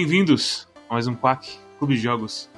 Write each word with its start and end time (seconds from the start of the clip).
Bem-vindos 0.00 0.66
a 0.88 0.94
mais 0.94 1.06
um 1.06 1.14
Quack 1.14 1.58
Clube 1.78 1.94
de 1.94 2.00
Jogos. 2.00 2.48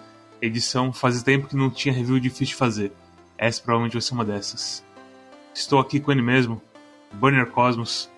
Edição 0.41 0.93
faz 0.93 1.21
tempo 1.25 1.49
que 1.49 1.57
não 1.57 1.71
tinha 1.71 1.93
review 1.93 2.21
difícil 2.21 2.47
de 2.47 2.55
fazer. 2.55 2.93
Essa 3.37 3.61
provavelmente 3.61 3.95
vai 3.95 4.01
ser 4.01 4.15
uma 4.15 4.25
dessas. 4.25 4.85
Estou 5.53 5.81
aqui 5.81 5.99
com 5.99 6.13
ele 6.13 6.23
mesmo, 6.23 6.63
Banner 7.15 7.47
Cosmos, 7.47 8.09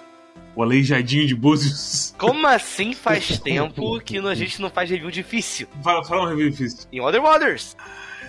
o 0.55 0.63
aleijadinho 0.63 1.27
de 1.27 1.35
Búzios. 1.35 2.15
Como 2.19 2.47
assim 2.47 2.93
faz 2.93 3.39
tempo 3.39 3.99
que 4.01 4.19
a 4.19 4.35
gente 4.35 4.61
não 4.61 4.69
faz 4.69 4.91
review 4.91 5.11
difícil? 5.11 5.69
Fala, 5.83 6.05
fala 6.05 6.25
um 6.25 6.29
review 6.29 6.51
difícil. 6.51 6.87
Em 6.93 7.01
Other 7.01 7.23
Waters. 7.23 7.75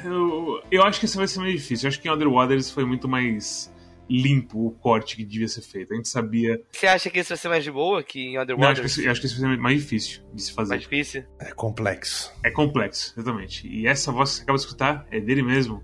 Eu, 0.02 0.64
eu 0.72 0.82
acho 0.82 0.98
que 1.02 1.08
esse 1.08 1.18
vai 1.18 1.28
ser 1.28 1.40
mais 1.40 1.52
difícil. 1.52 1.88
Eu 1.88 1.90
acho 1.90 2.00
que 2.00 2.08
em 2.08 2.12
Other 2.12 2.30
Waters 2.30 2.72
foi 2.72 2.86
muito 2.86 3.06
mais 3.06 3.70
limpo 4.10 4.68
o 4.68 4.72
corte 4.72 5.16
que 5.16 5.26
devia 5.26 5.48
ser 5.48 5.62
feito. 5.62 5.94
A 5.94 5.96
gente 5.96 6.08
sabia. 6.08 6.62
Você 6.72 6.88
acha 6.88 7.10
que 7.10 7.20
esse 7.20 7.30
vai 7.30 7.38
ser 7.38 7.50
mais 7.50 7.64
de 7.64 7.72
boa 7.72 8.04
que 8.04 8.20
em 8.20 8.38
Other 8.38 8.58
Não, 8.58 8.68
acho, 8.68 8.82
que, 8.82 8.88
esse- 8.88 9.06
eu 9.06 9.12
acho 9.12 9.20
que 9.22 9.28
esse 9.28 9.40
vai 9.42 9.50
ser 9.52 9.58
mais 9.62 9.82
difícil 9.82 10.22
de 10.34 10.42
se 10.44 10.54
fazer. 10.54 10.70
Mais 10.70 10.82
difícil? 10.84 11.24
É 11.40 11.52
complexo. 11.54 12.32
É 12.44 12.52
complexo, 12.52 13.14
exatamente. 13.18 13.68
E 13.68 13.88
essa 13.88 14.12
voz 14.12 14.30
que 14.32 14.36
você 14.38 14.44
acaba 14.44 14.58
de 14.58 14.64
escutar 14.64 15.08
é 15.12 15.20
dele 15.20 15.42
mesmo. 15.44 15.84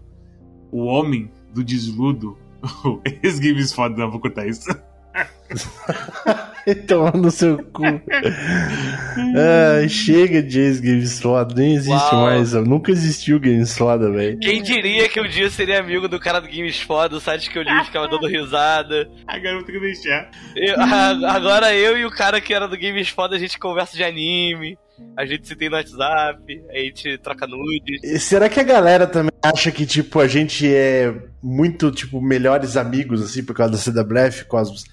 O 0.71 0.85
homem 0.85 1.31
do 1.53 1.63
desludo. 1.63 2.37
O 2.85 3.01
ex-games 3.23 3.73
foda, 3.73 3.95
não 3.97 4.11
vou 4.11 4.19
cortar 4.19 4.45
isso. 4.47 4.69
Toma 6.87 7.11
no 7.11 7.31
seu 7.31 7.57
cu. 7.71 7.83
Ai, 7.83 9.89
chega 9.89 10.41
de 10.41 10.59
ex-games 10.59 11.19
foda. 11.19 11.53
Nem 11.55 11.73
existe 11.75 12.13
Uau. 12.13 12.21
mais. 12.25 12.53
ó. 12.53 12.61
Nunca 12.61 12.91
existiu 12.91 13.39
games 13.39 13.77
foda, 13.77 14.11
velho. 14.11 14.39
Quem 14.39 14.61
diria 14.61 15.07
que 15.09 15.19
um 15.19 15.27
dia 15.27 15.45
eu 15.45 15.51
seria 15.51 15.79
amigo 15.79 16.07
do 16.07 16.19
cara 16.19 16.39
do 16.39 16.47
Games 16.47 16.79
Foda, 16.81 17.15
o 17.15 17.19
site 17.19 17.49
que 17.49 17.57
eu 17.57 17.63
li 17.63 17.83
ficava 17.85 18.07
dando 18.07 18.27
risada. 18.27 19.09
Agora 19.27 19.51
eu 19.51 19.55
vou 19.57 19.65
ter 19.65 19.73
que 19.73 19.79
deixar. 19.79 20.29
Eu- 20.55 20.79
a- 20.79 21.35
agora 21.35 21.73
eu 21.75 21.97
e 21.97 22.05
o 22.05 22.11
cara 22.11 22.39
que 22.41 22.53
era 22.53 22.67
do 22.67 22.77
Games 22.77 23.09
Foda, 23.09 23.35
a 23.35 23.39
gente 23.39 23.57
conversa 23.59 23.95
de 23.97 24.03
anime, 24.03 24.77
a 25.17 25.25
gente 25.25 25.47
se 25.47 25.55
tem 25.55 25.69
no 25.69 25.75
WhatsApp, 25.75 26.61
a 26.69 26.77
gente 26.77 27.17
troca 27.19 27.47
nudes. 27.47 28.03
E 28.03 28.19
Será 28.19 28.47
que 28.49 28.59
a 28.59 28.63
galera 28.63 29.07
também 29.07 29.31
acha 29.43 29.71
que, 29.71 29.85
tipo, 29.85 30.19
a 30.19 30.27
gente 30.27 30.71
é 30.73 31.13
muito, 31.41 31.91
tipo, 31.91 32.21
melhores 32.21 32.77
amigos, 32.77 33.21
assim, 33.21 33.43
por 33.43 33.55
causa 33.55 33.71
da 33.73 33.77
CWF, 33.77 34.45
Cosmos? 34.45 34.83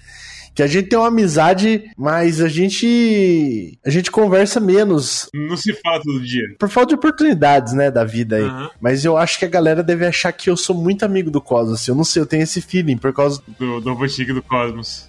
Que 0.58 0.62
a 0.64 0.66
gente 0.66 0.88
tem 0.88 0.98
uma 0.98 1.06
amizade, 1.06 1.88
mas 1.96 2.40
a 2.40 2.48
gente. 2.48 3.78
A 3.86 3.90
gente 3.90 4.10
conversa 4.10 4.58
menos. 4.58 5.28
Não 5.32 5.56
se 5.56 5.72
fala 5.72 6.02
todo 6.02 6.18
dia. 6.18 6.42
Por 6.58 6.68
falta 6.68 6.88
de 6.88 6.94
oportunidades, 6.96 7.74
né, 7.74 7.92
da 7.92 8.02
vida 8.02 8.34
aí. 8.34 8.42
Aham. 8.42 8.70
Mas 8.80 9.04
eu 9.04 9.16
acho 9.16 9.38
que 9.38 9.44
a 9.44 9.48
galera 9.48 9.84
deve 9.84 10.04
achar 10.04 10.32
que 10.32 10.50
eu 10.50 10.56
sou 10.56 10.74
muito 10.74 11.04
amigo 11.04 11.30
do 11.30 11.40
Cosmos. 11.40 11.80
Assim, 11.80 11.92
eu 11.92 11.94
não 11.94 12.02
sei, 12.02 12.20
eu 12.20 12.26
tenho 12.26 12.42
esse 12.42 12.60
feeling, 12.60 12.96
por 12.96 13.12
causa. 13.12 13.40
Do, 13.56 13.80
do 13.80 13.90
Robotique 13.90 14.32
do 14.32 14.42
Cosmos. 14.42 15.06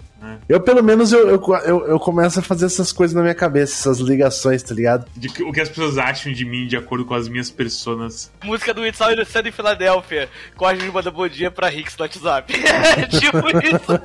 Eu, 0.47 0.59
pelo 0.59 0.83
menos, 0.83 1.11
eu, 1.13 1.29
eu, 1.29 1.41
eu, 1.65 1.87
eu 1.87 1.99
começo 1.99 2.39
a 2.39 2.41
fazer 2.41 2.65
essas 2.65 2.91
coisas 2.91 3.15
na 3.15 3.21
minha 3.21 3.35
cabeça, 3.35 3.73
essas 3.73 3.99
ligações, 3.99 4.61
tá 4.63 4.73
ligado? 4.73 5.05
De 5.15 5.29
que- 5.29 5.43
o 5.43 5.51
que 5.51 5.61
as 5.61 5.69
pessoas 5.69 5.97
acham 5.97 6.31
de 6.33 6.43
mim 6.45 6.67
de 6.67 6.75
acordo 6.75 7.05
com 7.05 7.13
as 7.13 7.27
minhas 7.27 7.49
personas. 7.49 8.31
Música 8.43 8.73
do 8.73 8.85
It's 8.85 8.99
All 8.99 9.11
Innocent 9.13 9.45
em 9.45 9.51
Filadélfia. 9.51 10.29
Cosme 10.55 10.89
manda 10.91 11.09
bom 11.11 11.27
dia 11.27 11.49
pra 11.51 11.69
Rix 11.69 11.95
no 11.97 12.03
WhatsApp. 12.03 12.53
É 12.53 13.05
tipo 13.19 13.37
isso. 13.63 14.01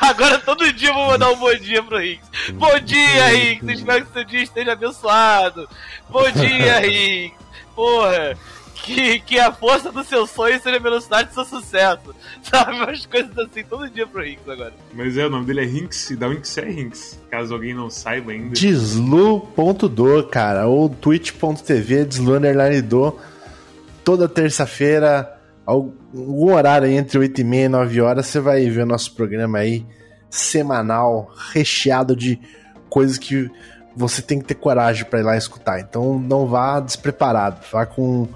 Agora 0.00 0.38
todo 0.38 0.72
dia 0.72 0.90
eu 0.90 0.94
vou 0.94 1.06
mandar 1.08 1.30
um 1.30 1.36
bom 1.36 1.54
dia 1.54 1.82
pro 1.82 1.98
Rix. 1.98 2.20
Bom 2.54 2.78
dia, 2.80 3.26
Rix. 3.28 3.62
Espero 3.68 4.06
que 4.06 4.12
seu 4.12 4.24
dia 4.24 4.42
esteja 4.42 4.72
abençoado. 4.72 5.68
Bom 6.08 6.30
dia, 6.30 6.78
Rix. 6.80 7.34
Porra. 7.74 8.36
Que, 8.82 9.20
que 9.20 9.38
a 9.38 9.52
força 9.52 9.92
do 9.92 10.02
seu 10.02 10.26
sonho 10.26 10.60
seja 10.60 10.76
a 10.76 10.80
velocidade 10.80 11.28
do 11.28 11.34
seu 11.34 11.44
sucesso. 11.44 12.14
Sabe? 12.42 12.72
Umas 12.72 13.06
coisas 13.06 13.38
assim 13.38 13.62
todo 13.64 13.88
dia 13.88 14.06
pro 14.06 14.22
Rix 14.22 14.48
agora. 14.48 14.72
Mas 14.94 15.16
é, 15.16 15.26
o 15.26 15.30
nome 15.30 15.46
dele 15.46 15.60
é 15.60 15.64
Hinks 15.64 16.10
e 16.10 16.16
da 16.16 16.28
Winx 16.28 16.58
é 16.58 16.70
Hinks. 16.70 17.20
Caso 17.30 17.54
alguém 17.54 17.74
não 17.74 17.90
saiba 17.90 18.32
ainda. 18.32 18.54
Deslu.do, 18.54 20.24
cara, 20.24 20.66
ou 20.66 20.88
twitch.tv, 20.88 22.04
deslu 22.04 22.36
underline 22.36 22.82
do. 22.82 23.16
Toda 24.02 24.28
terça-feira, 24.28 25.38
algum 25.64 26.52
horário 26.52 26.88
aí 26.88 26.94
entre 26.94 27.18
8 27.18 27.40
e 27.40 27.44
meia 27.44 27.66
e 27.66 27.68
9 27.68 28.00
horas, 28.00 28.26
você 28.26 28.40
vai 28.40 28.68
ver 28.68 28.86
nosso 28.86 29.14
programa 29.14 29.58
aí, 29.58 29.86
semanal, 30.28 31.30
recheado 31.52 32.16
de 32.16 32.40
coisas 32.88 33.18
que 33.18 33.50
você 33.94 34.22
tem 34.22 34.38
que 34.38 34.46
ter 34.46 34.54
coragem 34.54 35.04
pra 35.04 35.20
ir 35.20 35.22
lá 35.22 35.36
escutar. 35.36 35.80
Então 35.80 36.18
não 36.18 36.46
vá 36.46 36.80
despreparado, 36.80 37.60
vá 37.70 37.86
com 37.86 38.28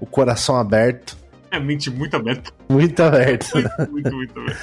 o 0.00 0.06
coração 0.06 0.56
aberto, 0.56 1.16
É 1.50 1.58
mente 1.58 1.90
muito 1.90 2.16
aberta. 2.16 2.52
muito 2.68 3.00
aberto. 3.02 3.46
Muito, 3.54 3.90
muito, 3.90 4.14
muito 4.14 4.40
aberta. 4.40 4.60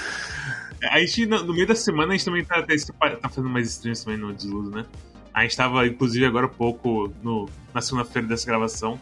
A 0.92 1.00
gente, 1.00 1.26
no 1.26 1.44
no 1.44 1.54
meio 1.54 1.66
da 1.68 1.76
semana, 1.76 2.14
a 2.14 2.16
gente 2.16 2.26
também 2.26 2.44
tá, 2.46 2.62
tá, 2.62 3.10
tá 3.16 3.30
fazendo 3.30 3.50
mais 3.50 3.68
streams 3.70 4.04
também 4.06 4.20
no 4.20 4.34
Desludo, 4.34 4.70
né? 4.70 4.86
A 5.34 5.42
gente 5.44 5.58
tava, 5.58 5.86
inclusive, 5.88 6.26
agora 6.26 6.46
há 6.46 6.50
pouco, 6.50 7.12
no, 7.24 7.50
na 7.74 7.82
segunda-feira 7.82 8.28
dessa 8.28 8.46
gravação, 8.46 9.00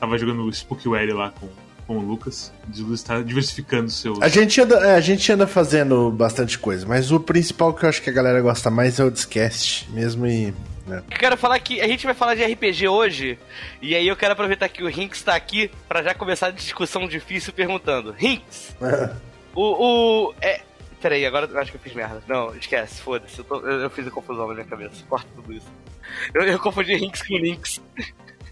tava 0.00 0.16
jogando 0.18 0.42
o 0.44 0.52
Spookware 0.52 1.12
lá 1.12 1.30
com, 1.30 1.48
com 1.86 1.98
o 1.98 2.00
Lucas. 2.00 2.52
O 2.78 2.92
está 2.94 3.20
diversificando 3.22 3.90
seus. 3.90 4.20
A 4.20 4.28
gente, 4.28 4.60
anda, 4.60 4.76
é, 4.86 4.94
a 4.96 5.00
gente 5.00 5.30
anda 5.32 5.46
fazendo 5.46 6.10
bastante 6.10 6.58
coisa, 6.58 6.86
mas 6.86 7.12
o 7.12 7.20
principal 7.20 7.72
que 7.72 7.84
eu 7.84 7.88
acho 7.88 8.02
que 8.02 8.10
a 8.10 8.12
galera 8.12 8.40
gosta 8.40 8.70
mais 8.70 8.98
é 8.98 9.04
o 9.04 9.10
Discast 9.10 9.88
mesmo 9.90 10.26
e. 10.26 10.52
né. 10.86 11.02
Eu 11.10 11.16
quero 11.18 11.36
falar 11.36 11.58
que 11.60 11.80
a 11.80 11.86
gente 11.86 12.04
vai 12.04 12.14
falar 12.14 12.34
de 12.34 12.44
RPG 12.44 12.88
hoje, 12.88 13.38
e 13.80 13.94
aí 13.94 14.06
eu 14.08 14.16
quero 14.16 14.32
aproveitar 14.32 14.68
que 14.68 14.82
o 14.82 14.88
Rinks 14.88 15.22
tá 15.22 15.34
aqui 15.34 15.70
pra 15.88 16.02
já 16.02 16.14
começar 16.14 16.48
a 16.48 16.50
discussão 16.50 17.06
difícil 17.06 17.52
perguntando. 17.52 18.12
Rinks, 18.12 18.76
o. 19.54 19.62
o 20.30 20.34
é... 20.40 20.60
Peraí, 21.00 21.24
agora 21.26 21.46
eu 21.46 21.58
acho 21.60 21.70
que 21.70 21.76
eu 21.76 21.80
fiz 21.80 21.92
merda. 21.92 22.20
Não, 22.26 22.56
esquece, 22.56 23.00
foda-se. 23.00 23.38
Eu, 23.38 23.44
tô- 23.44 23.60
eu- 23.60 23.80
eu 23.82 23.90
fiz 23.90 24.06
a 24.06 24.10
confusão 24.10 24.48
na 24.48 24.54
minha 24.54 24.66
cabeça. 24.66 25.04
Corta 25.08 25.28
tudo 25.36 25.52
isso. 25.52 25.66
Eu, 26.34 26.42
eu 26.42 26.58
confundi 26.58 26.94
Rinks 26.96 27.22
com 27.22 27.36
Lynx. 27.36 27.80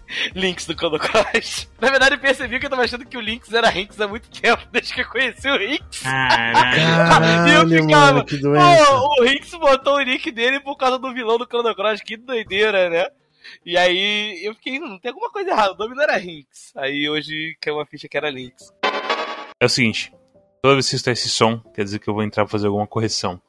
Lynx 0.35 0.67
do 0.67 0.75
Chrono 0.75 0.99
Cross. 0.99 1.71
Na 1.81 1.91
verdade, 1.91 2.15
eu 2.15 2.19
percebi 2.19 2.59
que 2.59 2.67
eu 2.67 2.71
tava 2.71 2.83
achando 2.83 3.07
que 3.07 3.17
o 3.17 3.21
Lynx 3.21 3.53
era 3.53 3.69
Rinks 3.69 4.01
há 4.01 4.09
muito 4.09 4.29
tempo, 4.31 4.63
desde 4.71 4.95
que 4.95 5.01
eu 5.01 5.09
conheci 5.09 5.49
o 5.49 5.57
Rinks. 5.57 6.01
Caralho. 6.03 7.49
e 7.49 7.55
eu 7.55 7.83
ficava, 7.83 8.13
mano, 8.13 8.25
que 8.25 8.37
doença. 8.37 8.87
Pô, 8.87 9.21
o 9.21 9.25
Rinks 9.25 9.51
botou 9.55 9.97
o 9.97 10.03
nick 10.03 10.31
dele 10.31 10.61
por 10.61 10.77
causa 10.77 10.99
do 10.99 11.13
vilão 11.13 11.39
do 11.39 11.47
Chrono 11.47 11.75
Cross, 11.75 12.01
que 12.03 12.17
doideira, 12.17 12.89
né? 12.91 13.07
E 13.65 13.77
aí 13.77 14.43
eu 14.45 14.55
fiquei, 14.55 14.79
não 14.79 14.99
tem 14.99 15.11
alguma 15.11 15.31
coisa 15.31 15.51
errada, 15.51 15.75
o 15.75 15.79
nome 15.79 15.95
não 15.95 16.03
era 16.03 16.17
Rinks. 16.17 16.73
Aí 16.77 17.09
hoje 17.09 17.57
caiu 17.61 17.77
uma 17.77 17.87
ficha 17.87 18.09
que 18.09 18.17
era 18.17 18.31
Lynx. 18.31 18.73
É 19.61 19.67
o 19.67 19.69
seguinte, 19.69 20.13
toda 20.63 20.75
vez 20.75 20.89
que 20.89 20.97
escutar 20.97 21.13
esse 21.13 21.29
som, 21.29 21.59
quer 21.75 21.85
dizer 21.85 21.99
que 21.99 22.09
eu 22.09 22.15
vou 22.15 22.23
entrar 22.23 22.45
pra 22.45 22.53
fazer 22.53 22.67
alguma 22.67 22.87
correção. 22.87 23.41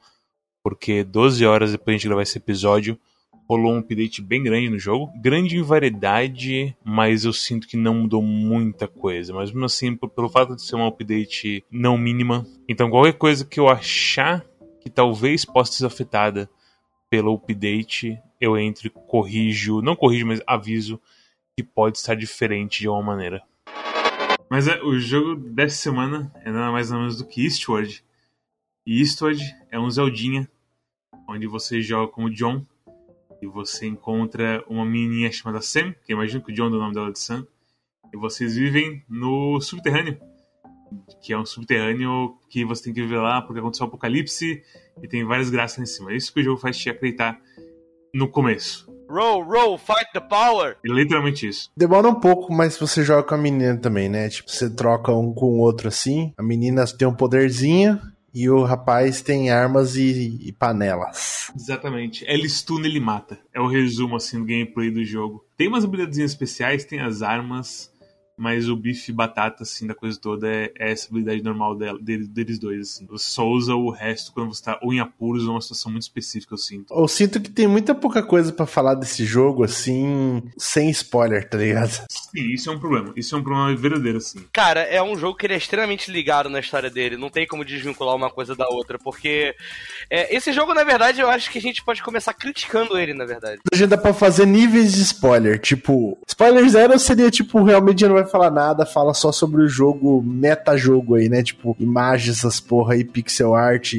Porque 0.64 1.04
12 1.04 1.46
horas 1.46 1.72
depois 1.72 1.86
de 1.86 1.92
a 1.92 1.98
gente 1.98 2.08
gravar 2.08 2.24
esse 2.24 2.38
episódio, 2.38 3.00
rolou 3.48 3.74
um 3.74 3.80
update 3.80 4.22
bem 4.22 4.44
grande 4.44 4.70
no 4.70 4.80
jogo. 4.80 5.12
Grande 5.22 5.58
em 5.58 5.62
variedade, 5.62 6.76
mas 6.84 7.26
eu 7.26 7.34
sinto 7.34 7.68
que 7.68 7.78
não 7.78 7.96
mudou 7.96 8.22
muita 8.22 8.88
coisa. 8.88 9.34
Mas 9.34 9.52
mesmo 9.52 9.66
assim, 9.66 9.96
pelo 9.96 10.30
fato 10.30 10.56
de 10.56 10.62
ser 10.62 10.76
uma 10.76 10.88
update 10.88 11.64
não 11.72 11.98
mínima. 11.98 12.46
Então 12.68 12.90
qualquer 12.90 13.14
coisa 13.14 13.46
que 13.46 13.60
eu 13.60 13.70
achar 13.70 14.46
que 14.82 14.90
talvez 14.90 15.46
possa 15.46 15.72
ser 15.72 15.86
afetada 15.86 16.50
pelo 17.10 17.34
update, 17.34 18.20
eu 18.42 18.58
entro 18.58 18.88
e 18.88 18.90
corrijo. 18.90 19.82
Não 19.82 19.96
corrijo, 19.96 20.26
mas 20.26 20.42
aviso 20.46 21.00
que 21.56 21.64
pode 21.64 21.98
estar 21.98 22.16
diferente 22.16 22.80
de 22.82 22.88
alguma 22.88 23.16
maneira. 23.16 23.42
Mas 24.50 24.68
é, 24.68 24.82
o 24.84 25.00
jogo 25.00 25.36
dessa 25.36 25.76
semana 25.76 26.32
é 26.44 26.52
nada 26.52 26.72
mais 26.72 26.90
nada 26.90 27.02
menos 27.02 27.18
do 27.18 27.26
que 27.26 27.44
Eastward. 27.44 28.04
E 28.86 29.00
Eastward 29.00 29.42
é 29.72 29.80
um 29.80 29.90
Zeldinha, 29.90 30.48
onde 31.28 31.48
você 31.48 31.82
joga 31.82 32.12
com 32.12 32.26
o 32.26 32.30
John 32.30 32.64
e 33.42 33.48
você 33.48 33.86
encontra 33.86 34.64
uma 34.68 34.86
menininha 34.86 35.32
chamada 35.32 35.62
Sam, 35.62 35.94
que 36.06 36.14
eu 36.14 36.18
imagino 36.18 36.44
que 36.44 36.52
o 36.52 36.56
John 36.56 36.70
deu 36.70 36.80
o 36.80 36.82
nome 36.82 36.94
dela 36.94 37.12
de 37.12 37.20
Sam, 37.20 37.46
e 38.14 38.18
vocês 38.18 38.56
vivem 38.56 39.04
no 39.10 39.60
subterrâneo, 39.62 40.18
que 41.22 41.34
é 41.34 41.38
um 41.38 41.46
subterrâneo 41.46 42.38
que 42.50 42.64
você 42.64 42.84
tem 42.86 42.94
que 42.94 43.02
viver 43.02 43.18
lá 43.18 43.42
porque 43.42 43.60
aconteceu 43.60 43.86
um 43.86 43.90
apocalipse 43.90 44.64
e 45.02 45.08
tem 45.08 45.26
várias 45.26 45.50
graças 45.50 45.78
lá 45.78 45.84
em 45.84 45.88
cima. 45.88 46.12
É 46.12 46.16
isso 46.16 46.34
que 46.34 46.40
o 46.40 46.44
jogo 46.44 46.60
faz 46.60 46.78
te 46.78 46.90
acreditar 46.90 47.40
no 48.14 48.30
começo. 48.30 48.94
Roll, 49.10 49.44
roll, 49.44 49.78
fight 49.78 50.12
the 50.14 50.20
power! 50.20 50.78
É 50.84 50.90
literalmente 50.90 51.48
isso. 51.48 51.70
Demora 51.78 52.08
um 52.08 52.16
pouco, 52.16 52.52
mas 52.52 52.78
você 52.78 53.04
joga 53.04 53.24
com 53.24 53.36
a 53.36 53.38
menina 53.38 53.78
também, 53.78 54.10
né? 54.10 54.30
Tipo, 54.30 54.50
você 54.50 54.70
troca 54.70 55.14
um 55.14 55.34
com 55.34 55.46
o 55.46 55.60
outro 55.60 55.88
assim. 55.88 56.34
A 56.38 56.44
menina 56.44 56.86
tem 56.88 57.08
um 57.08 57.14
poderzinho 57.14 58.00
e 58.36 58.50
o 58.50 58.64
rapaz 58.64 59.22
tem 59.22 59.50
armas 59.50 59.96
e, 59.96 60.38
e 60.42 60.52
panelas. 60.52 61.50
Exatamente. 61.56 62.26
Ele 62.28 62.50
stuna, 62.50 62.86
ele 62.86 63.00
mata. 63.00 63.40
É 63.54 63.62
o 63.62 63.68
resumo 63.68 64.18
assim 64.18 64.40
do 64.40 64.46
gameplay 64.46 64.92
do 64.92 65.06
jogo. 65.06 65.46
Tem 65.56 65.70
umas 65.70 65.86
habilidades 65.86 66.20
especiais, 66.20 66.84
tem 66.84 67.00
as 67.00 67.22
armas, 67.22 67.90
mas 68.38 68.70
o 68.70 68.76
bife 68.76 69.12
batata, 69.12 69.64
assim, 69.64 69.88
da 69.88 69.96
coisa 69.96 70.20
toda 70.20 70.48
é, 70.48 70.72
é 70.78 70.92
essa 70.92 71.08
habilidade 71.10 71.44
normal 71.44 71.76
dela, 71.76 71.98
deles, 72.00 72.28
deles 72.28 72.60
dois, 72.60 72.82
assim. 72.82 73.06
Você 73.08 73.30
só 73.30 73.48
usa 73.48 73.76
o 73.76 73.90
resto 73.90 74.32
quando 74.34 74.54
você 74.54 74.64
tá 74.64 74.80
ou 74.82 74.94
em 74.94 75.00
apuros 75.00 75.44
ou 75.44 75.50
numa 75.50 75.62
situação 75.62 75.92
muito 75.92 76.04
específica, 76.04 76.54
eu 76.54 76.58
sinto. 76.58 76.94
Eu 76.94 77.08
sinto 77.08 77.42
que 77.42 77.50
tem 77.50 77.68
muita 77.68 77.96
pouca 77.96 78.22
coisa 78.22 78.52
para 78.52 78.66
falar 78.66 78.96
desse 78.96 79.26
jogo, 79.26 79.64
assim, 79.64 80.44
sem 80.58 80.90
spoiler, 80.90 81.48
tá 81.48 81.58
ligado? 81.58 82.06
Sim, 82.10 82.52
isso 82.52 82.70
é 82.70 82.74
um 82.74 82.80
problema. 82.80 83.14
Isso 83.16 83.36
é 83.36 83.38
um 83.38 83.44
problema 83.44 83.76
verdadeiro, 83.76 84.18
assim. 84.18 84.46
Cara, 84.52 84.82
é 84.82 85.02
um 85.02 85.18
jogo 85.18 85.38
que 85.38 85.46
ele 85.46 85.54
é 85.54 85.58
extremamente 85.58 86.12
ligado 86.12 86.50
na 86.50 86.60
história 86.60 86.90
dele. 86.90 87.18
Não 87.18 87.30
tem 87.30 87.48
como 87.48 87.64
desvincular 87.64 88.16
uma 88.16 88.30
coisa 88.30 88.56
da 88.56 88.68
outra, 88.68 88.98
porque 89.00 89.56
é, 90.10 90.36
esse 90.36 90.52
jogo, 90.52 90.74
na 90.74 90.84
verdade, 90.84 91.22
eu 91.22 91.30
acho 91.30 91.50
que 91.50 91.58
a 91.58 91.62
gente 91.62 91.84
pode 91.84 92.04
começar 92.04 92.34
criticando 92.34 92.98
ele, 92.98 93.14
na 93.14 93.26
verdade. 93.26 93.60
A 93.72 93.76
gente 93.76 93.90
dá 93.90 93.98
pra 93.98 94.14
fazer 94.14 94.46
níveis 94.46 94.94
de 94.94 95.02
spoiler. 95.02 95.60
Tipo, 95.60 96.18
spoiler 96.28 96.68
zero 96.70 96.98
seria, 97.00 97.32
tipo, 97.32 97.64
realmente 97.64 98.06
não 98.06 98.16
vai 98.16 98.25
falar 98.26 98.52
nada, 98.52 98.86
fala 98.86 99.14
só 99.14 99.32
sobre 99.32 99.62
o 99.64 99.68
jogo, 99.68 100.22
meta-jogo 100.22 101.16
aí, 101.16 101.30
né? 101.30 101.44
Tipo, 101.44 101.76
imagens, 101.80 102.38
essas 102.38 102.60
porra 102.60 102.94
aí, 102.94 103.04
pixel 103.04 103.54
art, 103.54 103.94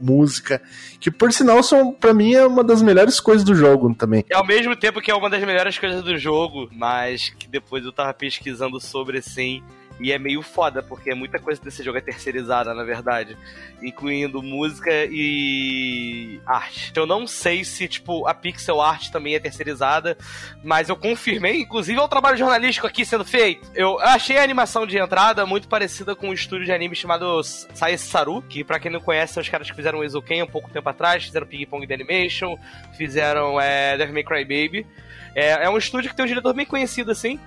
música, 0.00 0.62
que 0.98 1.10
por 1.10 1.32
sinal 1.32 1.62
são 1.62 1.92
para 1.92 2.14
mim 2.14 2.32
é 2.32 2.46
uma 2.46 2.64
das 2.64 2.80
melhores 2.80 3.20
coisas 3.20 3.44
do 3.44 3.54
jogo 3.54 3.94
também. 3.94 4.24
É 4.30 4.34
ao 4.34 4.46
mesmo 4.46 4.74
tempo 4.74 5.00
que 5.00 5.10
é 5.10 5.14
uma 5.14 5.28
das 5.28 5.44
melhores 5.44 5.78
coisas 5.78 6.02
do 6.02 6.16
jogo, 6.16 6.68
mas 6.72 7.28
que 7.38 7.46
depois 7.46 7.84
eu 7.84 7.92
tava 7.92 8.12
pesquisando 8.14 8.80
sobre 8.80 9.18
assim, 9.18 9.62
e 10.00 10.12
é 10.12 10.18
meio 10.18 10.40
foda, 10.42 10.82
porque 10.82 11.14
muita 11.14 11.38
coisa 11.38 11.60
desse 11.62 11.82
jogo 11.82 11.98
é 11.98 12.00
terceirizada, 12.00 12.72
na 12.74 12.82
verdade. 12.82 13.36
Incluindo 13.82 14.42
música 14.42 14.90
e 15.10 16.40
arte. 16.46 16.92
Eu 16.96 17.06
não 17.06 17.26
sei 17.26 17.64
se, 17.64 17.86
tipo, 17.86 18.26
a 18.26 18.32
pixel 18.32 18.80
art 18.80 19.10
também 19.10 19.34
é 19.34 19.38
terceirizada, 19.38 20.16
mas 20.64 20.88
eu 20.88 20.96
confirmei, 20.96 21.60
inclusive 21.60 21.98
é 21.98 22.02
o 22.02 22.08
trabalho 22.08 22.38
jornalístico 22.38 22.86
aqui 22.86 23.04
sendo 23.04 23.24
feito. 23.24 23.70
Eu 23.74 24.00
achei 24.00 24.38
a 24.38 24.42
animação 24.42 24.86
de 24.86 24.96
entrada 24.98 25.44
muito 25.44 25.68
parecida 25.68 26.16
com 26.16 26.30
um 26.30 26.32
estúdio 26.32 26.64
de 26.64 26.72
anime 26.72 26.96
chamado 26.96 27.42
Sai 27.42 27.98
Saru, 27.98 28.42
que 28.42 28.64
pra 28.64 28.80
quem 28.80 28.90
não 28.90 29.00
conhece 29.00 29.34
são 29.34 29.42
os 29.42 29.48
caras 29.48 29.70
que 29.70 29.76
fizeram 29.76 29.98
o 29.98 30.02
Eizouken 30.02 30.42
um 30.42 30.46
pouco 30.46 30.70
tempo 30.70 30.88
atrás, 30.88 31.24
fizeram 31.24 31.46
Ping 31.46 31.66
Pong 31.66 31.86
The 31.86 31.94
Animation, 31.94 32.56
fizeram 32.96 33.60
é, 33.60 33.98
Devil 33.98 34.14
May 34.14 34.24
Cry 34.24 34.44
Baby. 34.44 34.86
É, 35.34 35.64
é 35.64 35.70
um 35.70 35.76
estúdio 35.76 36.10
que 36.10 36.16
tem 36.16 36.24
um 36.24 36.28
diretor 36.28 36.54
bem 36.54 36.66
conhecido, 36.66 37.10
assim, 37.10 37.38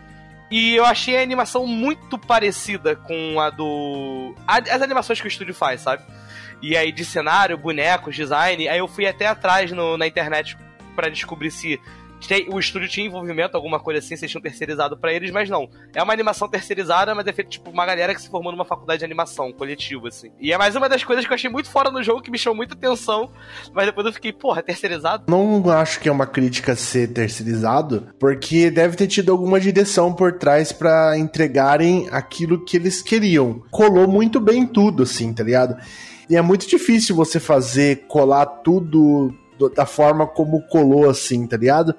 e 0.51 0.75
eu 0.75 0.85
achei 0.85 1.17
a 1.17 1.21
animação 1.21 1.65
muito 1.65 2.17
parecida 2.17 2.95
com 2.95 3.39
a 3.39 3.49
do. 3.49 4.35
as 4.47 4.81
animações 4.81 5.19
que 5.19 5.27
o 5.27 5.29
estúdio 5.29 5.53
faz, 5.53 5.81
sabe? 5.81 6.03
E 6.61 6.77
aí, 6.77 6.91
de 6.91 7.03
cenário, 7.03 7.57
bonecos, 7.57 8.15
design. 8.15 8.67
Aí 8.67 8.79
eu 8.79 8.87
fui 8.87 9.05
até 9.05 9.27
atrás 9.27 9.71
no, 9.71 9.97
na 9.97 10.07
internet 10.07 10.57
para 10.95 11.09
descobrir 11.09 11.51
se 11.51 11.79
o 12.49 12.59
estúdio 12.59 12.87
tinha 12.87 13.07
envolvimento, 13.07 13.55
alguma 13.55 13.79
coisa 13.79 13.99
assim, 13.99 14.15
vocês 14.15 14.29
tinham 14.29 14.41
terceirizado 14.41 14.97
para 14.97 15.13
eles, 15.13 15.31
mas 15.31 15.49
não. 15.49 15.69
É 15.93 16.01
uma 16.01 16.13
animação 16.13 16.47
terceirizada, 16.47 17.13
mas 17.13 17.25
é 17.27 17.33
feito 17.33 17.49
tipo 17.49 17.69
uma 17.69 17.85
galera 17.85 18.13
que 18.13 18.21
se 18.21 18.29
formou 18.29 18.51
numa 18.51 18.65
faculdade 18.65 18.99
de 18.99 19.05
animação, 19.05 19.51
coletivo, 19.51 20.07
assim. 20.07 20.31
E 20.39 20.51
é 20.51 20.57
mais 20.57 20.75
uma 20.75 20.87
das 20.87 21.03
coisas 21.03 21.25
que 21.25 21.31
eu 21.31 21.35
achei 21.35 21.49
muito 21.49 21.69
fora 21.69 21.91
no 21.91 22.03
jogo, 22.03 22.21
que 22.21 22.31
me 22.31 22.37
chamou 22.37 22.57
muita 22.57 22.73
atenção, 22.73 23.31
mas 23.73 23.85
depois 23.85 24.05
eu 24.07 24.13
fiquei, 24.13 24.31
porra, 24.31 24.59
é 24.59 24.63
terceirizado? 24.63 25.25
Não 25.27 25.69
acho 25.71 25.99
que 25.99 26.09
é 26.09 26.11
uma 26.11 26.27
crítica 26.27 26.75
ser 26.75 27.07
terceirizado, 27.13 28.09
porque 28.19 28.69
deve 28.69 28.95
ter 28.95 29.07
tido 29.07 29.31
alguma 29.31 29.59
direção 29.59 30.13
por 30.13 30.33
trás 30.33 30.71
para 30.71 31.17
entregarem 31.17 32.07
aquilo 32.11 32.63
que 32.63 32.77
eles 32.77 33.01
queriam. 33.01 33.63
Colou 33.71 34.07
muito 34.07 34.39
bem 34.39 34.65
tudo, 34.65 35.03
assim, 35.03 35.33
tá 35.33 35.43
ligado? 35.43 35.75
E 36.29 36.35
é 36.35 36.41
muito 36.41 36.67
difícil 36.67 37.15
você 37.15 37.39
fazer 37.39 38.05
colar 38.07 38.45
tudo 38.45 39.33
da 39.75 39.85
forma 39.85 40.25
como 40.27 40.61
colou, 40.67 41.09
assim, 41.09 41.47
tá 41.47 41.57
ligado? 41.57 41.95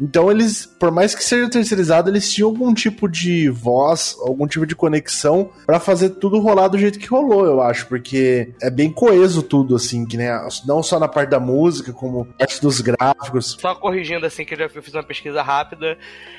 Então 0.00 0.30
eles, 0.30 0.64
por 0.64 0.90
mais 0.90 1.14
que 1.14 1.22
seja 1.22 1.50
terceirizado, 1.50 2.08
eles 2.10 2.32
tinham 2.32 2.48
algum 2.48 2.72
tipo 2.72 3.06
de 3.06 3.50
voz, 3.50 4.16
algum 4.20 4.46
tipo 4.46 4.64
de 4.64 4.74
conexão 4.74 5.50
para 5.66 5.78
fazer 5.78 6.10
tudo 6.10 6.40
rolar 6.40 6.68
do 6.68 6.78
jeito 6.78 6.98
que 6.98 7.06
rolou, 7.06 7.44
eu 7.44 7.60
acho, 7.60 7.86
porque 7.86 8.54
é 8.62 8.70
bem 8.70 8.90
coeso 8.90 9.42
tudo, 9.42 9.76
assim, 9.76 10.06
que 10.06 10.16
né, 10.16 10.30
não 10.66 10.82
só 10.82 10.98
na 10.98 11.08
parte 11.08 11.28
da 11.28 11.40
música, 11.40 11.92
como 11.92 12.24
parte 12.24 12.60
dos 12.62 12.80
gráficos. 12.80 13.58
Só 13.60 13.74
corrigindo, 13.74 14.24
assim, 14.24 14.44
que 14.44 14.54
eu 14.54 14.58
já 14.58 14.68
fiz 14.68 14.94
uma 14.94 15.02
pesquisa 15.02 15.42
rápida, 15.42 15.98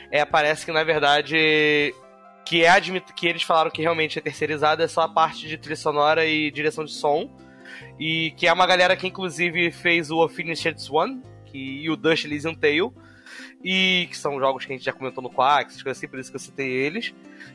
é, 0.10 0.26
parece 0.26 0.66
que 0.66 0.72
na 0.72 0.84
verdade 0.84 1.94
que 2.44 2.64
é 2.64 2.70
admito 2.70 3.14
que 3.14 3.28
eles 3.28 3.44
falaram 3.44 3.70
que 3.70 3.82
realmente 3.82 4.18
é 4.18 4.22
terceirizado 4.22 4.82
é 4.82 4.88
só 4.88 5.02
a 5.02 5.10
parte 5.10 5.48
de 5.48 5.58
trilha 5.58 5.76
sonora 5.76 6.26
e 6.26 6.50
direção 6.50 6.84
de 6.84 6.92
som 6.92 7.30
e 8.00 8.32
que 8.38 8.48
é 8.48 8.54
uma 8.54 8.66
galera 8.66 8.96
que 8.96 9.08
inclusive 9.08 9.72
fez 9.72 10.12
o 10.12 10.28
Finished 10.28 10.78
One 10.90 11.22
que, 11.46 11.84
e 11.84 11.90
o 11.90 11.96
Dust 11.96 12.26
Elysian 12.26 12.54
Tale. 12.54 12.92
E 13.64 14.08
que 14.10 14.18
são 14.18 14.40
jogos 14.40 14.66
que 14.66 14.74
a 14.74 14.76
gente 14.76 14.86
já 14.86 14.92
comentou 14.92 15.24
no 15.24 15.30
Quack, 15.30 15.70
essas 15.70 15.84
coisas 15.84 16.00
assim, 16.00 16.08
por 16.08 16.20
isso 16.20 16.32
que 16.32 16.36
eu 16.36 16.40
citei 16.40 16.68
eles. 16.68 17.14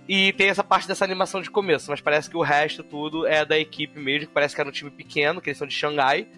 E 0.08 0.32
tem 0.34 0.48
essa 0.48 0.62
parte 0.62 0.86
dessa 0.86 1.04
animação 1.04 1.40
de 1.40 1.50
começo, 1.50 1.90
mas 1.90 2.00
parece 2.00 2.30
que 2.30 2.36
o 2.36 2.42
resto 2.42 2.84
tudo 2.84 3.26
é 3.26 3.44
da 3.44 3.58
equipe 3.58 3.98
mesmo, 3.98 4.28
que 4.28 4.32
parece 4.32 4.54
que 4.54 4.60
era 4.60 4.70
um 4.70 4.72
time 4.72 4.90
pequeno, 4.90 5.40
que 5.40 5.50
eles 5.50 5.58
são 5.58 5.66
de 5.66 5.74
Xangai. 5.74 6.28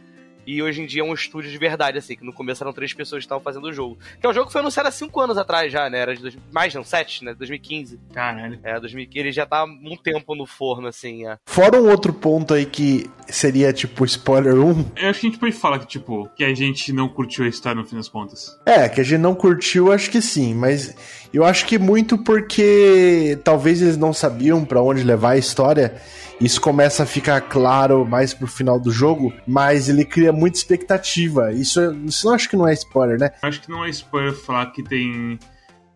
E 0.49 0.63
hoje 0.63 0.81
em 0.81 0.87
dia 0.87 1.03
é 1.03 1.05
um 1.05 1.13
estúdio 1.13 1.51
de 1.51 1.59
verdade, 1.59 1.99
assim, 1.99 2.17
que 2.17 2.25
no 2.25 2.33
começo 2.33 2.65
eram 2.65 2.73
três 2.73 2.95
pessoas 2.95 3.21
que 3.21 3.27
estavam 3.27 3.45
fazendo 3.45 3.67
o 3.67 3.73
jogo. 3.73 3.99
Que 4.19 4.27
é 4.27 4.31
um 4.31 4.33
jogo 4.33 4.47
que 4.47 4.53
foi 4.53 4.63
anunciado 4.63 4.89
há 4.89 4.91
cinco 4.91 5.21
anos 5.21 5.37
atrás 5.37 5.71
já, 5.71 5.91
né? 5.91 5.99
Era 5.99 6.17
de 6.17 6.23
dois, 6.23 6.39
mais, 6.51 6.75
não, 6.75 6.83
sete, 6.83 7.23
né? 7.23 7.35
2015. 7.35 8.01
Caralho. 8.15 8.59
É, 8.63 8.81
2015. 8.81 9.19
Ele 9.19 9.31
já 9.31 9.45
tá 9.45 9.65
um 9.65 9.95
tempo 10.03 10.35
no 10.35 10.47
forno, 10.47 10.89
assim, 10.89 11.29
é. 11.29 11.37
Fora 11.45 11.79
um 11.79 11.91
outro 11.91 12.15
ponto 12.15 12.55
aí 12.55 12.65
que 12.65 13.11
seria, 13.27 13.75
tipo, 13.75 14.07
spoiler 14.07 14.55
1. 14.55 14.93
Eu 14.97 15.11
acho 15.11 15.21
que 15.21 15.27
a 15.27 15.31
gente 15.31 15.39
pode 15.39 15.53
falar 15.53 15.81
que, 15.81 15.87
tipo, 15.87 16.27
que 16.35 16.43
a 16.43 16.55
gente 16.55 16.95
não 16.95 17.11
curtiu 17.11 17.45
a 17.45 17.49
história 17.49 17.79
no 17.79 17.87
fim 17.87 17.97
das 17.97 18.09
contas. 18.09 18.59
É, 18.65 18.89
que 18.89 19.03
a 19.03 19.05
gente 19.05 19.21
não 19.21 19.35
curtiu, 19.35 19.93
acho 19.93 20.11
que 20.11 20.23
sim, 20.23 20.55
mas 20.55 20.97
eu 21.31 21.45
acho 21.45 21.67
que 21.67 21.79
muito 21.79 22.17
porque 22.17 23.39
talvez 23.45 23.83
eles 23.83 23.99
não 23.99 24.15
sabiam 24.15 24.65
para 24.65 24.81
onde 24.81 25.03
levar 25.03 25.33
a 25.33 25.37
história 25.37 26.01
isso 26.41 26.61
começa 26.61 27.03
a 27.03 27.07
ficar 27.07 27.41
claro 27.41 28.05
mais 28.07 28.33
pro 28.33 28.47
final 28.47 28.79
do 28.79 28.91
jogo, 28.91 29.33
mas 29.47 29.89
ele 29.89 30.05
cria 30.05 30.33
muita 30.33 30.59
expectativa. 30.59 31.53
Isso, 31.53 31.81
isso 32.05 32.29
eu 32.29 32.35
acho 32.35 32.49
que 32.49 32.57
não 32.57 32.69
é 32.69 32.73
spoiler, 32.75 33.19
né? 33.19 33.31
Acho 33.43 33.61
que 33.61 33.71
não 33.71 33.85
é 33.85 33.91
spoiler 33.91 34.35
falar 34.35 34.67
que 34.67 34.83
tem 34.83 35.39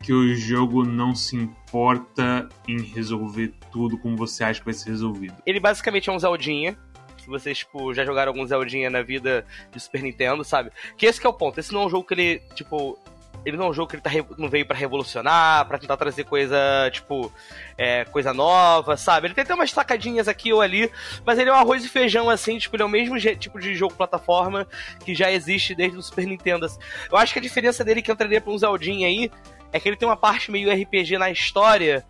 que 0.02 0.12
o 0.12 0.34
jogo 0.34 0.84
não 0.84 1.14
se 1.14 1.36
importa 1.36 2.48
em 2.66 2.82
resolver 2.82 3.54
tudo 3.70 3.96
como 3.96 4.16
você 4.16 4.42
acha 4.42 4.58
que 4.58 4.64
vai 4.64 4.74
ser 4.74 4.90
resolvido. 4.90 5.36
Ele 5.46 5.60
basicamente 5.60 6.10
é 6.10 6.12
um 6.12 6.18
Zeldinha, 6.18 6.76
se 7.22 7.28
vocês, 7.28 7.58
tipo, 7.58 7.94
já 7.94 8.04
jogaram 8.04 8.32
algum 8.32 8.44
Zeldinha 8.44 8.90
na 8.90 9.00
vida 9.00 9.46
de 9.70 9.78
Super 9.78 10.02
Nintendo, 10.02 10.42
sabe? 10.42 10.72
Que 10.96 11.06
esse 11.06 11.20
que 11.20 11.26
é 11.26 11.30
o 11.30 11.32
ponto. 11.32 11.60
Esse 11.60 11.72
não 11.72 11.82
é 11.82 11.86
um 11.86 11.88
jogo 11.88 12.04
que 12.04 12.14
ele, 12.14 12.42
tipo, 12.56 12.98
ele 13.44 13.56
não 13.56 13.66
é 13.66 13.70
um 13.70 13.74
jogo 13.74 13.88
que 13.88 13.96
ele 13.96 14.02
tá, 14.02 14.10
não 14.38 14.48
veio 14.48 14.66
para 14.66 14.76
revolucionar, 14.76 15.66
para 15.66 15.78
tentar 15.78 15.96
trazer 15.96 16.24
coisa, 16.24 16.56
tipo, 16.92 17.32
é, 17.76 18.04
coisa 18.06 18.32
nova, 18.32 18.96
sabe? 18.96 19.26
Ele 19.26 19.34
tem 19.34 19.42
até 19.42 19.54
umas 19.54 19.70
sacadinhas 19.70 20.28
aqui 20.28 20.52
ou 20.52 20.60
ali, 20.60 20.90
mas 21.24 21.38
ele 21.38 21.50
é 21.50 21.52
um 21.52 21.56
arroz 21.56 21.84
e 21.84 21.88
feijão, 21.88 22.30
assim, 22.30 22.58
tipo, 22.58 22.76
ele 22.76 22.82
é 22.82 22.86
o 22.86 22.88
mesmo 22.88 23.18
tipo 23.18 23.58
de 23.58 23.74
jogo 23.74 23.94
plataforma 23.94 24.66
que 25.04 25.14
já 25.14 25.30
existe 25.30 25.74
desde 25.74 25.98
o 25.98 26.02
Super 26.02 26.26
Nintendo. 26.26 26.66
Eu 27.10 27.16
acho 27.16 27.32
que 27.32 27.38
a 27.38 27.42
diferença 27.42 27.84
dele 27.84 28.02
que 28.02 28.12
entraria 28.12 28.40
pra 28.40 28.52
um 28.52 28.58
Zeldinha 28.58 29.08
aí 29.08 29.30
é 29.72 29.80
que 29.80 29.88
ele 29.88 29.96
tem 29.96 30.06
uma 30.06 30.16
parte 30.16 30.50
meio 30.50 30.70
RPG 30.70 31.16
na 31.18 31.30
história 31.30 32.04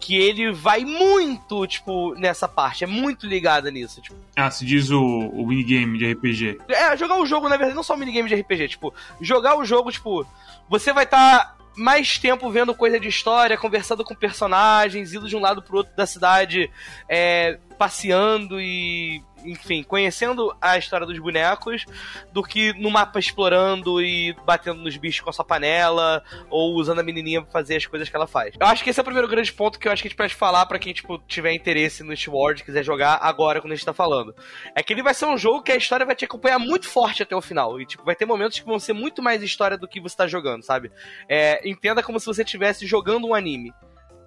que 0.00 0.16
ele 0.16 0.52
vai 0.52 0.84
muito, 0.84 1.66
tipo, 1.66 2.14
nessa 2.16 2.48
parte. 2.48 2.84
É 2.84 2.86
muito 2.86 3.26
ligada 3.26 3.70
nisso. 3.70 4.00
Tipo. 4.00 4.16
Ah, 4.36 4.50
se 4.50 4.66
diz 4.66 4.90
o, 4.90 5.00
o 5.00 5.46
minigame 5.46 5.96
de 5.96 6.12
RPG. 6.12 6.58
É, 6.68 6.96
jogar 6.96 7.18
o 7.18 7.26
jogo, 7.26 7.48
na 7.48 7.56
verdade, 7.56 7.76
não 7.76 7.82
só 7.82 7.94
o 7.94 7.96
minigame 7.96 8.28
de 8.28 8.34
RPG. 8.34 8.68
Tipo, 8.68 8.92
jogar 9.20 9.56
o 9.56 9.64
jogo, 9.64 9.92
tipo, 9.92 10.26
você 10.68 10.92
vai 10.92 11.04
estar 11.04 11.38
tá 11.38 11.56
mais 11.76 12.18
tempo 12.18 12.50
vendo 12.50 12.74
coisa 12.74 12.98
de 12.98 13.08
história, 13.08 13.56
conversando 13.56 14.04
com 14.04 14.14
personagens, 14.14 15.14
indo 15.14 15.28
de 15.28 15.36
um 15.36 15.40
lado 15.40 15.62
pro 15.62 15.78
outro 15.78 15.94
da 15.96 16.06
cidade, 16.06 16.70
é, 17.08 17.58
passeando 17.78 18.60
e 18.60 19.22
enfim, 19.44 19.82
conhecendo 19.82 20.54
a 20.60 20.78
história 20.78 21.06
dos 21.06 21.18
bonecos 21.18 21.84
do 22.32 22.42
que 22.42 22.72
no 22.74 22.90
mapa 22.90 23.18
explorando 23.18 24.00
e 24.00 24.32
batendo 24.44 24.80
nos 24.80 24.96
bichos 24.96 25.20
com 25.20 25.30
a 25.30 25.32
sua 25.32 25.44
panela 25.44 26.22
ou 26.50 26.74
usando 26.74 27.00
a 27.00 27.02
menininha 27.02 27.42
pra 27.42 27.50
fazer 27.50 27.76
as 27.76 27.86
coisas 27.86 28.08
que 28.08 28.16
ela 28.16 28.26
faz. 28.26 28.54
Eu 28.58 28.66
acho 28.66 28.82
que 28.82 28.90
esse 28.90 28.98
é 28.98 29.02
o 29.02 29.04
primeiro 29.04 29.28
grande 29.28 29.52
ponto 29.52 29.78
que 29.78 29.88
eu 29.88 29.92
acho 29.92 30.02
que 30.02 30.08
a 30.08 30.10
gente 30.10 30.16
pode 30.16 30.34
falar 30.34 30.66
para 30.66 30.78
quem, 30.78 30.92
tipo, 30.92 31.18
tiver 31.26 31.52
interesse 31.52 32.02
no 32.02 32.16
Sword, 32.16 32.64
quiser 32.64 32.82
jogar 32.82 33.18
agora 33.22 33.60
quando 33.60 33.72
a 33.72 33.76
gente 33.76 33.84
tá 33.84 33.92
falando. 33.92 34.34
É 34.74 34.82
que 34.82 34.92
ele 34.92 35.02
vai 35.02 35.14
ser 35.14 35.26
um 35.26 35.36
jogo 35.36 35.62
que 35.62 35.72
a 35.72 35.76
história 35.76 36.06
vai 36.06 36.14
te 36.14 36.24
acompanhar 36.24 36.58
muito 36.58 36.88
forte 36.88 37.22
até 37.22 37.34
o 37.34 37.42
final. 37.42 37.80
E, 37.80 37.86
tipo, 37.86 38.04
vai 38.04 38.14
ter 38.14 38.26
momentos 38.26 38.58
que 38.58 38.66
vão 38.66 38.78
ser 38.78 38.92
muito 38.92 39.22
mais 39.22 39.42
história 39.42 39.76
do 39.76 39.88
que 39.88 40.00
você 40.00 40.16
tá 40.16 40.26
jogando, 40.26 40.62
sabe? 40.62 40.90
É, 41.28 41.68
entenda 41.68 42.02
como 42.02 42.18
se 42.18 42.26
você 42.26 42.42
estivesse 42.42 42.86
jogando 42.86 43.26
um 43.26 43.34
anime. 43.34 43.72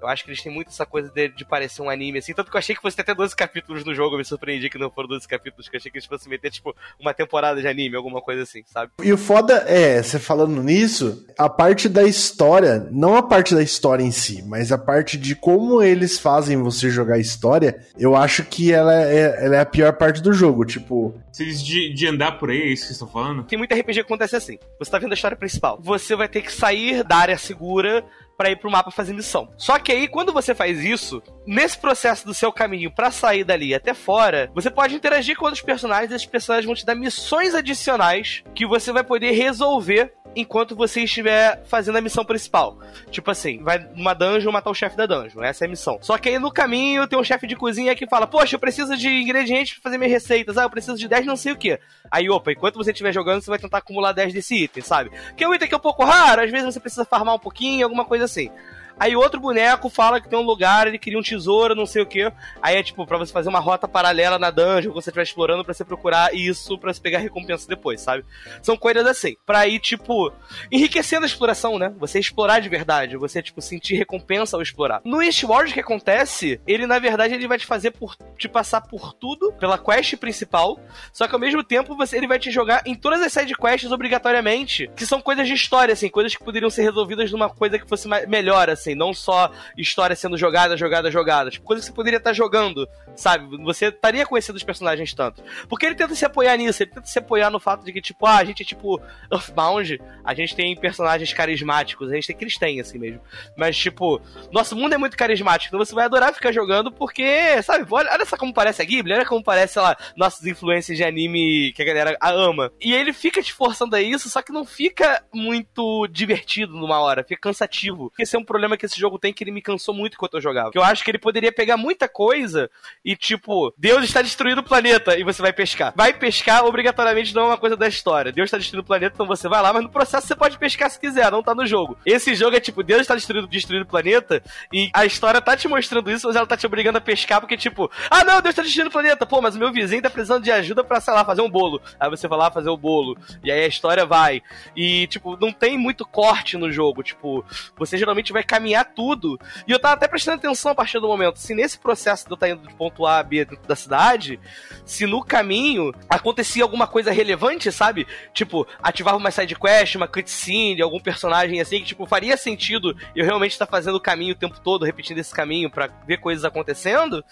Eu 0.02 0.08
acho 0.08 0.24
que 0.24 0.30
eles 0.30 0.42
têm 0.42 0.52
muito 0.52 0.70
essa 0.70 0.86
coisa 0.86 1.10
de, 1.10 1.30
de, 1.30 1.46
parecer 1.46 1.82
um 1.82 1.90
anime, 1.90 2.20
assim. 2.20 2.34
Tanto 2.34 2.52
que 2.52 2.58
eu 2.58 2.60
achei 2.60 2.76
que 2.76 2.82
fosse 2.82 2.96
ter 2.96 3.02
até 3.02 3.16
12 3.16 3.36
capítulos 3.36 3.84
no 3.84 3.94
jogo. 3.94 4.16
Eu 4.16 4.20
me 4.20 4.26
surpreendi 4.26 4.70
que 4.70 4.78
não 4.78 4.92
foram 4.92 5.10
12 5.10 5.28
capítulos, 5.28 5.68
que 5.68 5.76
eu 5.76 5.80
achei 5.80 5.92
que 5.92 5.98
eles 5.98 6.08
fossem 6.08 6.30
meter, 6.30 6.52
tipo, 6.52 6.76
uma 7.00 7.14
temporada 7.14 7.62
de 7.62 7.68
anime, 7.68 7.96
alguma 7.96 8.22
coisa 8.22 8.44
assim, 8.44 8.64
sabe? 8.66 8.92
E 9.04 9.12
o 9.12 9.18
foda 9.18 9.66
é, 9.68 10.02
você 10.02 10.20
falando 10.20 10.62
nisso, 10.62 11.26
a 11.38 11.50
parte 11.50 11.90
da 11.90 12.04
história, 12.04 12.88
não 12.92 13.16
a 13.16 13.24
parte 13.24 13.56
da 13.56 13.64
história 13.64 14.04
em 14.04 14.12
si, 14.12 14.44
mas 14.44 14.72
a 14.72 14.78
parte 14.78 15.18
de 15.18 15.36
como 15.36 15.82
eles 15.82 16.20
fazem 16.20 16.62
você 16.62 16.90
jogar 16.90 17.16
a 17.16 17.20
história, 17.20 17.82
eu 17.98 18.16
acho 18.16 18.44
que 18.44 18.72
ela 18.72 18.94
é, 18.94 19.46
ela 19.46 19.56
é 19.56 19.60
a 19.60 19.66
pior 19.66 19.94
parte 19.94 20.22
do 20.22 20.34
jogo. 20.34 20.66
Tipo, 20.66 21.14
vocês 21.32 21.64
de, 21.64 21.94
de 21.94 22.08
andar 22.08 22.34
por 22.34 22.50
aí, 22.50 22.62
é 22.62 22.66
isso 22.68 22.84
que 22.84 22.88
vocês 22.88 22.92
estão 22.92 23.08
falando? 23.08 23.44
Tem 23.44 23.58
muito 23.58 23.74
RPG 23.74 23.94
que 23.94 24.00
acontece 24.02 24.36
assim. 24.36 24.58
Você 24.80 24.92
tá 24.92 25.00
vendo 25.00 25.12
a 25.12 25.16
história 25.16 25.38
principal. 25.38 25.80
Você 25.82 26.16
vai 26.16 26.28
ter 26.28 26.42
que 26.42 26.52
sair 26.52 27.04
da 27.04 27.18
área 27.18 27.38
segura 27.38 28.04
para 28.38 28.52
ir 28.52 28.58
pro 28.58 28.70
mapa 28.70 28.92
fazer 28.92 29.14
missão. 29.14 29.50
Só 29.58 29.80
que 29.80 29.92
aí, 29.92 30.08
quando 30.08 30.32
você 30.32 30.54
faz 30.54 30.84
isso, 30.84 31.22
nesse 31.46 31.78
processo 31.78 32.26
do 32.26 32.34
seu 32.34 32.52
caminho 32.52 32.92
para 32.92 33.10
sair 33.10 33.44
dali 33.44 33.74
até 33.74 33.94
fora, 33.94 34.52
você 34.54 34.70
pode 34.70 34.96
interagir 34.96 35.36
com 35.36 35.46
outros 35.46 35.64
personagens, 35.64 36.12
e 36.12 36.16
esses 36.16 36.28
personagens 36.28 36.66
vão 36.66 36.76
te 36.76 36.86
dar 36.86 36.96
missões 36.96 37.56
adicionais 37.56 38.44
que 38.54 38.66
você 38.66 38.92
vai 38.92 39.04
poder 39.04 39.32
resolver 39.32 40.14
enquanto 40.36 40.76
você 40.76 41.02
estiver 41.02 41.64
fazendo 41.66 41.98
a 41.98 42.02
missão 42.02 42.24
principal. 42.24 42.78
Tipo 43.10 43.32
assim, 43.32 43.64
vai 43.64 43.80
numa 43.96 44.14
dungeon 44.14 44.52
matar 44.52 44.70
o 44.70 44.76
chefe 44.76 44.96
da 44.96 45.08
dungeon. 45.08 45.42
Essa 45.42 45.66
é 45.66 45.68
a 45.68 45.70
missão. 45.70 45.98
Só 46.02 46.18
que 46.18 46.30
aí 46.30 46.38
no 46.38 46.52
caminho 46.52 47.08
tem 47.08 47.18
um 47.18 47.24
chefe 47.24 47.48
de 47.48 47.56
cozinha 47.56 47.96
que 47.96 48.08
fala: 48.08 48.28
Poxa, 48.28 48.56
eu 48.56 48.60
preciso 48.60 48.96
de 48.96 49.10
ingredientes 49.10 49.74
pra 49.74 49.84
fazer 49.84 49.98
minhas 49.98 50.12
receitas. 50.12 50.58
Ah, 50.58 50.64
eu 50.64 50.70
preciso 50.70 50.98
de 50.98 51.08
10 51.08 51.26
não 51.26 51.36
sei 51.36 51.54
o 51.54 51.58
que. 51.58 51.80
Aí, 52.12 52.30
opa, 52.30 52.52
enquanto 52.52 52.76
você 52.76 52.92
estiver 52.92 53.12
jogando, 53.12 53.42
você 53.42 53.50
vai 53.50 53.60
tentar 53.60 53.80
acumular 53.80 54.12
10 54.12 54.34
desse 54.34 54.56
item, 54.64 54.84
sabe? 54.84 55.12
Que 55.36 55.44
é 55.44 55.48
um 55.48 55.54
item 55.54 55.68
que 55.68 55.74
é 55.74 55.78
um 55.78 55.82
pouco 55.82 56.06
raro, 56.06 56.42
às 56.42 56.52
vezes 56.52 56.74
você 56.74 56.80
precisa 56.80 57.04
farmar 57.04 57.36
um 57.36 57.40
pouquinho, 57.40 57.86
alguma 57.86 58.06
coisa 58.06 58.27
assim. 58.28 58.52
Aí 59.00 59.16
outro 59.16 59.40
boneco 59.40 59.90
fala 59.90 60.20
que 60.20 60.30
tem 60.30 60.38
um 60.38 60.44
lugar, 60.44 60.88
ele 60.88 60.98
queria 60.98 61.20
um 61.20 61.24
tesouro, 61.24 61.76
não 61.76 61.86
sei 61.86 62.02
o 62.02 62.06
que. 62.06 62.32
Aí 62.62 62.76
é 62.76 62.84
tipo, 62.84 63.06
pra 63.06 63.18
você 63.18 63.32
fazer 63.32 63.50
uma 63.50 63.60
rota 63.60 63.88
paralela 63.88 64.40
na 64.40 64.50
dungeon, 64.50 64.94
você 64.94 65.10
estiver 65.10 65.24
explorando, 65.24 65.64
pra 65.64 65.74
você 65.74 65.86
procurar 65.86 66.34
isso, 66.34 66.78
pra 66.78 66.94
você 66.94 67.02
pegar 67.02 67.20
recompensa 67.20 67.68
depois, 67.68 68.02
sabe? 68.02 68.26
São 68.62 68.76
coisas 68.76 69.06
assim. 69.06 69.36
Pra 69.46 69.68
ir, 69.68 69.80
tipo, 69.80 70.32
enriquecendo 70.72 71.24
a 71.24 71.28
exploração, 71.28 71.78
né? 71.78 71.94
Você 72.00 72.20
explorar 72.20 72.60
de 72.60 72.70
verdade, 72.70 73.18
você, 73.18 73.42
tipo, 73.42 73.62
sentir 73.62 73.96
recompensa 73.96 74.56
ao 74.58 74.62
explorar. 74.62 75.02
No 75.04 75.22
Eastward, 75.22 75.72
o 75.72 75.74
que 75.74 75.80
acontece, 75.80 76.60
ele, 76.66 76.88
na 76.88 77.00
verdade, 77.00 77.34
ele 77.34 77.48
vai 77.48 77.58
te 77.58 77.66
fazer 77.66 77.92
por, 77.92 78.16
te 78.38 78.48
passar 78.48 78.82
por 78.82 79.14
tudo, 79.14 79.54
pela 79.54 79.78
quest 79.78 80.16
principal, 80.18 80.80
só 81.12 81.28
que 81.28 81.34
ao 81.34 81.40
mesmo 81.40 81.64
tempo, 81.64 81.96
você, 81.96 82.18
ele 82.18 82.28
vai 82.28 82.40
te 82.40 82.52
jogar 82.52 82.82
em 82.86 82.96
todas 82.96 83.22
as 83.22 83.34
side 83.34 83.54
quests 83.54 83.92
obrigatoriamente, 83.92 84.90
que 84.96 85.06
são 85.06 85.22
coisas 85.22 85.48
de 85.48 85.54
história, 85.54 85.94
assim, 85.94 86.10
coisas 86.10 86.36
que 86.36 86.44
poderiam 86.44 86.70
ser 86.70 86.84
resolvidas 86.84 87.32
numa 87.32 87.50
coisa 87.50 87.78
que 87.78 87.88
fosse 87.88 88.08
melhor, 88.28 88.70
assim, 88.70 88.87
não 88.96 89.14
só 89.14 89.52
história 89.78 90.16
sendo 90.16 90.38
jogada, 90.38 90.78
jogada, 90.78 91.12
jogada. 91.12 91.50
Tipo, 91.50 91.66
coisa 91.66 91.82
que 91.82 91.88
você 91.88 91.94
poderia 91.94 92.18
estar 92.18 92.34
jogando, 92.34 92.88
sabe? 93.16 93.58
Você 93.64 93.88
estaria 93.88 94.26
conhecendo 94.26 94.56
os 94.56 94.64
personagens 94.64 95.14
tanto. 95.14 95.44
Porque 95.68 95.86
ele 95.86 95.96
tenta 95.96 96.16
se 96.16 96.26
apoiar 96.26 96.58
nisso, 96.58 96.84
ele 96.84 96.92
tenta 96.92 97.08
se 97.08 97.20
apoiar 97.20 97.50
no 97.50 97.60
fato 97.60 97.84
de 97.84 97.94
que, 97.94 98.02
tipo, 98.02 98.26
ah, 98.26 98.38
a 98.38 98.44
gente 98.44 98.64
é 98.64 98.66
tipo 98.66 99.02
Earthbound, 99.32 100.00
a 100.24 100.34
gente 100.34 100.56
tem 100.56 100.76
personagens 100.76 101.32
carismáticos, 101.34 102.12
a 102.12 102.16
gente 102.16 102.28
tem 102.28 102.68
têm, 102.68 102.80
assim 102.80 102.98
mesmo. 102.98 103.22
Mas, 103.58 103.78
tipo, 103.78 104.22
nosso 104.52 104.76
mundo 104.76 104.94
é 104.94 104.98
muito 104.98 105.18
carismático, 105.18 105.76
então 105.76 105.84
você 105.84 105.94
vai 105.94 106.06
adorar 106.06 106.34
ficar 106.34 106.52
jogando 106.52 106.92
porque, 106.92 107.62
sabe, 107.64 107.86
olha, 107.90 108.12
olha 108.12 108.26
só 108.26 108.38
como 108.38 108.54
parece 108.54 108.82
a 108.82 108.86
Ghibli, 108.86 109.14
olha 109.14 109.26
como 109.26 109.44
parece, 109.44 109.74
sei 109.74 109.82
lá, 109.82 109.98
nossas 110.16 110.46
influências 110.46 110.98
de 110.98 111.04
anime 111.04 111.72
que 111.74 111.82
a 111.82 111.86
galera 111.86 112.18
ama. 112.22 112.72
E 112.80 112.94
ele 112.94 113.14
fica 113.14 113.42
te 113.42 113.54
forçando 113.54 113.96
a 113.96 114.02
isso, 114.02 114.30
só 114.30 114.42
que 114.42 114.52
não 114.52 114.66
fica 114.66 115.24
muito 115.34 116.08
divertido 116.08 116.74
numa 116.74 117.00
hora, 117.00 117.24
fica 117.24 117.42
cansativo. 117.42 118.12
Esse 118.20 118.36
é 118.36 118.40
um 118.40 118.46
problema 118.46 118.77
que 118.78 118.86
esse 118.86 119.00
jogo 119.00 119.20
tem 119.20 119.34
que 119.34 119.44
ele 119.44 119.52
me 119.52 119.62
cansou 119.62 119.94
muito 119.94 120.16
enquanto 120.16 120.36
eu 120.36 120.42
jogava. 120.42 120.72
Que 120.72 120.78
eu 120.78 120.84
acho 120.84 121.04
que 121.04 121.12
ele 121.12 121.18
poderia 121.18 121.52
pegar 121.52 121.78
muita 121.78 122.08
coisa 122.08 122.70
e, 123.04 123.16
tipo, 123.16 123.74
Deus 123.78 124.04
está 124.04 124.22
destruindo 124.22 124.62
o 124.62 124.64
planeta 124.64 125.18
e 125.18 125.24
você 125.24 125.42
vai 125.42 125.54
pescar. 125.54 125.94
Vai 125.96 126.14
pescar 126.14 126.66
obrigatoriamente 126.66 127.34
não 127.34 127.44
é 127.44 127.46
uma 127.48 127.58
coisa 127.58 127.76
da 127.76 127.88
história. 127.88 128.32
Deus 128.32 128.48
está 128.48 128.58
destruindo 128.58 128.84
o 128.84 128.88
planeta, 128.88 129.14
então 129.16 129.28
você 129.28 129.48
vai 129.48 129.62
lá, 129.62 129.74
mas 129.74 129.84
no 129.84 129.90
processo 129.90 130.28
você 130.28 130.36
pode 130.36 130.58
pescar 130.58 130.90
se 130.90 131.00
quiser, 131.00 131.32
não 131.32 131.44
tá 131.44 131.54
no 131.56 131.66
jogo. 131.66 131.98
Esse 132.06 132.36
jogo 132.36 132.56
é 132.56 132.60
tipo, 132.60 132.84
Deus 132.84 133.02
está 133.02 133.16
destruindo, 133.16 133.48
destruindo 133.48 133.86
o 133.86 133.88
planeta 133.88 134.42
e 134.72 134.90
a 134.94 135.06
história 135.06 135.42
tá 135.42 135.56
te 135.56 135.68
mostrando 135.68 136.12
isso, 136.12 136.28
mas 136.28 136.36
ela 136.36 136.46
tá 136.46 136.58
te 136.58 136.66
obrigando 136.66 136.98
a 136.98 137.02
pescar 137.02 137.40
porque, 137.40 137.58
tipo, 137.58 137.90
ah 138.10 138.24
não, 138.24 138.42
Deus 138.42 138.54
está 138.54 138.62
destruindo 138.62 138.90
o 138.90 138.94
planeta, 138.94 139.26
pô, 139.26 139.42
mas 139.42 139.56
o 139.56 139.60
meu 139.60 139.72
vizinho 139.72 140.02
tá 140.02 140.10
precisando 140.10 140.44
de 140.44 140.52
ajuda 140.52 140.84
pra, 140.84 141.00
sei 141.00 141.14
lá, 141.14 141.24
fazer 141.26 141.42
um 141.42 141.50
bolo. 141.50 141.82
Aí 142.00 142.10
você 142.10 142.28
vai 142.28 142.38
lá 142.38 142.52
fazer 142.52 142.70
o 142.70 142.78
bolo. 142.78 143.18
E 143.44 143.52
aí 143.52 143.64
a 143.64 143.68
história 143.68 144.06
vai. 144.06 144.42
E, 144.76 145.08
tipo, 145.08 145.38
não 145.40 145.52
tem 145.52 145.78
muito 145.78 146.06
corte 146.06 146.58
no 146.58 146.72
jogo. 146.72 147.04
Tipo, 147.04 147.46
você 147.76 147.98
geralmente 147.98 148.34
vai 148.34 148.44
caminhar 148.44 148.67
tudo. 148.84 149.40
E 149.68 149.72
eu 149.72 149.80
tava 149.80 149.96
até 149.96 150.08
prestando 150.08 150.38
atenção 150.38 150.72
a 150.72 150.76
partir 150.76 151.00
do 151.00 151.08
momento. 151.08 151.38
Se 151.40 151.54
nesse 151.54 151.78
processo 151.78 152.26
de 152.26 152.32
eu 152.32 152.36
estar 152.36 152.50
indo 152.50 152.68
de 152.68 152.74
ponto 152.74 153.06
A 153.06 153.20
a 153.20 153.24
B 153.24 153.46
dentro 153.46 153.68
da 153.68 153.76
cidade, 153.76 154.40
se 154.86 155.06
no 155.06 155.24
caminho 155.24 155.94
acontecia 156.10 156.64
alguma 156.64 156.88
coisa 156.88 157.12
relevante, 157.12 157.72
sabe? 157.72 158.08
Tipo, 158.34 158.68
ativava 158.82 159.18
uma 159.18 159.32
side 159.32 159.56
quest, 159.56 159.96
uma 159.96 160.08
cutscene, 160.08 160.82
algum 160.82 161.00
personagem 161.00 161.60
assim, 161.60 161.80
que, 161.80 161.86
tipo, 161.86 162.06
faria 162.06 162.38
sentido 162.38 162.96
eu 163.16 163.26
realmente 163.26 163.52
estar 163.52 163.66
fazendo 163.66 163.96
o 163.96 164.02
caminho 164.02 164.34
o 164.34 164.38
tempo 164.38 164.60
todo, 164.60 164.86
repetindo 164.86 165.18
esse 165.20 165.34
caminho 165.34 165.70
para 165.70 165.90
ver 166.06 166.18
coisas 166.18 166.46
acontecendo, 166.46 167.24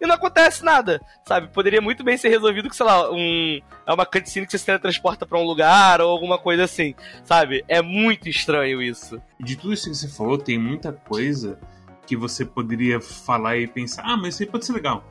e 0.00 0.06
não 0.06 0.14
acontece 0.14 0.64
nada, 0.64 1.00
sabe? 1.24 1.48
Poderia 1.48 1.80
muito 1.80 2.02
bem 2.02 2.16
ser 2.16 2.28
resolvido 2.28 2.68
que, 2.68 2.76
sei 2.76 2.86
lá, 2.86 3.10
um, 3.10 3.60
é 3.86 3.92
uma 3.92 4.06
cutscene 4.06 4.46
que 4.46 4.52
você 4.52 4.58
se 4.58 4.66
teletransporta 4.66 5.26
pra 5.26 5.38
um 5.38 5.44
lugar 5.44 6.00
ou 6.00 6.10
alguma 6.10 6.38
coisa 6.38 6.64
assim, 6.64 6.94
sabe? 7.24 7.64
É 7.68 7.80
muito 7.82 8.28
estranho 8.28 8.82
isso. 8.82 9.20
De 9.38 9.56
tudo 9.56 9.74
isso 9.74 9.90
que 9.90 9.96
você 9.96 10.08
falou, 10.08 10.38
tem 10.38 10.58
coisa 10.92 11.58
que 12.06 12.16
você 12.16 12.44
poderia 12.44 13.00
falar 13.00 13.56
e 13.56 13.66
pensar, 13.66 14.02
ah, 14.04 14.16
mas 14.16 14.34
isso 14.34 14.42
aí 14.42 14.48
pode 14.48 14.64
ser 14.64 14.72
legal. 14.72 15.04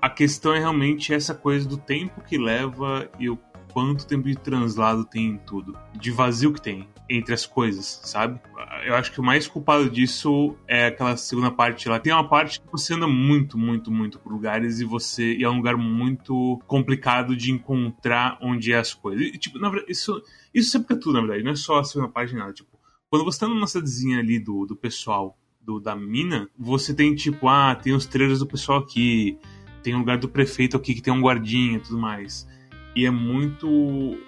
A 0.00 0.10
questão 0.10 0.54
é 0.54 0.58
realmente 0.58 1.12
essa 1.14 1.34
coisa 1.34 1.66
do 1.66 1.76
tempo 1.76 2.20
que 2.20 2.36
leva 2.36 3.10
e 3.18 3.30
o 3.30 3.38
quanto 3.72 4.06
tempo 4.06 4.26
de 4.26 4.36
translado 4.36 5.04
tem 5.04 5.26
em 5.26 5.36
tudo, 5.36 5.76
de 5.94 6.10
vazio 6.10 6.52
que 6.52 6.60
tem 6.60 6.88
entre 7.08 7.34
as 7.34 7.46
coisas, 7.46 8.00
sabe? 8.04 8.40
Eu 8.84 8.94
acho 8.94 9.12
que 9.12 9.20
o 9.20 9.22
mais 9.22 9.46
culpado 9.46 9.88
disso 9.88 10.56
é 10.66 10.86
aquela 10.86 11.16
segunda 11.16 11.50
parte 11.50 11.88
lá. 11.88 12.00
Tem 12.00 12.12
uma 12.12 12.28
parte 12.28 12.60
que 12.60 12.66
você 12.72 12.94
anda 12.94 13.06
muito, 13.06 13.56
muito, 13.56 13.90
muito 13.90 14.18
por 14.18 14.32
lugares 14.32 14.80
e 14.80 14.84
você 14.84 15.34
e 15.34 15.44
é 15.44 15.48
um 15.48 15.56
lugar 15.56 15.76
muito 15.76 16.60
complicado 16.66 17.36
de 17.36 17.52
encontrar 17.52 18.38
onde 18.40 18.72
é 18.72 18.78
as 18.78 18.92
coisas. 18.92 19.26
E, 19.26 19.32
tipo, 19.32 19.58
na 19.58 19.68
verdade, 19.68 19.92
isso 19.92 20.22
isso 20.52 20.78
é 20.78 20.80
tudo, 20.96 21.12
na 21.12 21.20
verdade, 21.20 21.44
não 21.44 21.52
é 21.52 21.56
só 21.56 21.78
a 21.78 21.84
segunda 21.84 22.10
parte 22.10 22.34
nada, 22.34 22.52
tipo, 22.52 22.75
quando 23.10 23.24
você 23.24 23.40
tá 23.40 23.48
numa 23.48 23.66
cidadezinha 23.66 24.18
ali 24.18 24.38
do, 24.38 24.66
do 24.66 24.74
pessoal 24.74 25.38
do, 25.60 25.80
da 25.80 25.94
mina, 25.94 26.48
você 26.58 26.94
tem 26.94 27.14
tipo, 27.14 27.48
ah, 27.48 27.74
tem 27.74 27.92
os 27.92 28.06
trailers 28.06 28.40
do 28.40 28.46
pessoal 28.46 28.78
aqui, 28.78 29.38
tem 29.82 29.94
o 29.94 29.98
lugar 29.98 30.18
do 30.18 30.28
prefeito 30.28 30.76
aqui 30.76 30.94
que 30.94 31.02
tem 31.02 31.12
um 31.12 31.20
guardinha 31.20 31.76
e 31.76 31.80
tudo 31.80 31.98
mais. 31.98 32.48
E 32.94 33.06
é 33.06 33.10
muito. 33.10 34.18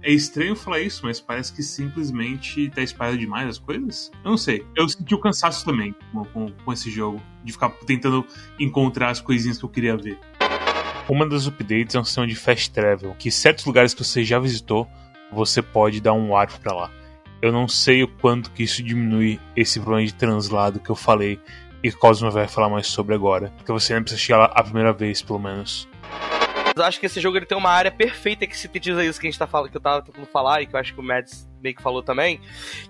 É 0.00 0.12
estranho 0.12 0.54
falar 0.54 0.80
isso, 0.80 1.04
mas 1.04 1.20
parece 1.20 1.52
que 1.52 1.62
simplesmente 1.62 2.70
tá 2.70 2.80
espalhado 2.80 3.18
demais 3.18 3.48
as 3.48 3.58
coisas. 3.58 4.12
Eu 4.24 4.30
não 4.30 4.36
sei. 4.36 4.64
Eu 4.76 4.88
senti 4.88 5.12
o 5.12 5.18
cansaço 5.18 5.64
também 5.64 5.92
com, 6.12 6.24
com, 6.26 6.52
com 6.52 6.72
esse 6.72 6.88
jogo, 6.88 7.20
de 7.42 7.52
ficar 7.52 7.70
tentando 7.84 8.24
encontrar 8.60 9.10
as 9.10 9.20
coisinhas 9.20 9.58
que 9.58 9.64
eu 9.64 9.68
queria 9.68 9.96
ver. 9.96 10.18
Uma 11.08 11.26
das 11.26 11.48
updates 11.48 11.96
é 11.96 12.00
um 12.00 12.04
sistema 12.04 12.26
de 12.26 12.36
fast 12.36 12.70
travel, 12.70 13.14
que 13.18 13.30
certos 13.30 13.64
lugares 13.64 13.92
que 13.92 14.04
você 14.04 14.22
já 14.22 14.38
visitou, 14.38 14.86
você 15.32 15.60
pode 15.60 16.00
dar 16.00 16.12
um 16.12 16.30
warp 16.30 16.60
para 16.60 16.72
lá. 16.72 16.97
Eu 17.40 17.52
não 17.52 17.68
sei 17.68 18.02
o 18.02 18.08
quanto 18.08 18.50
que 18.50 18.64
isso 18.64 18.82
diminui 18.82 19.40
esse 19.54 19.78
problema 19.78 20.06
de 20.06 20.14
translado 20.14 20.80
que 20.80 20.90
eu 20.90 20.96
falei 20.96 21.40
e 21.82 21.92
Cosmo 21.92 22.30
vai 22.30 22.48
falar 22.48 22.68
mais 22.68 22.86
sobre 22.88 23.14
agora. 23.14 23.52
Porque 23.56 23.70
você 23.70 23.94
nem 23.94 24.02
precisa 24.02 24.20
chegar 24.20 24.38
lá 24.38 24.52
a 24.54 24.62
primeira 24.62 24.92
vez, 24.92 25.22
pelo 25.22 25.38
menos. 25.38 25.88
Eu 26.74 26.84
acho 26.84 27.00
que 27.00 27.06
esse 27.06 27.20
jogo 27.20 27.36
ele 27.36 27.46
tem 27.46 27.58
uma 27.58 27.70
área 27.70 27.90
perfeita 27.90 28.46
que 28.46 28.56
sintetiza 28.56 29.04
isso 29.04 29.20
que 29.20 29.26
a 29.26 29.30
gente 29.30 29.38
tá 29.38 29.46
falando, 29.46 29.70
que 29.70 29.76
eu 29.76 29.80
tava 29.80 30.02
tentando 30.02 30.26
falar 30.26 30.62
e 30.62 30.66
que 30.66 30.74
eu 30.74 30.80
acho 30.80 30.94
que 30.94 31.00
o 31.00 31.02
Mads 31.02 31.48
meio 31.60 31.74
que 31.74 31.82
falou 31.82 32.02
também, 32.04 32.40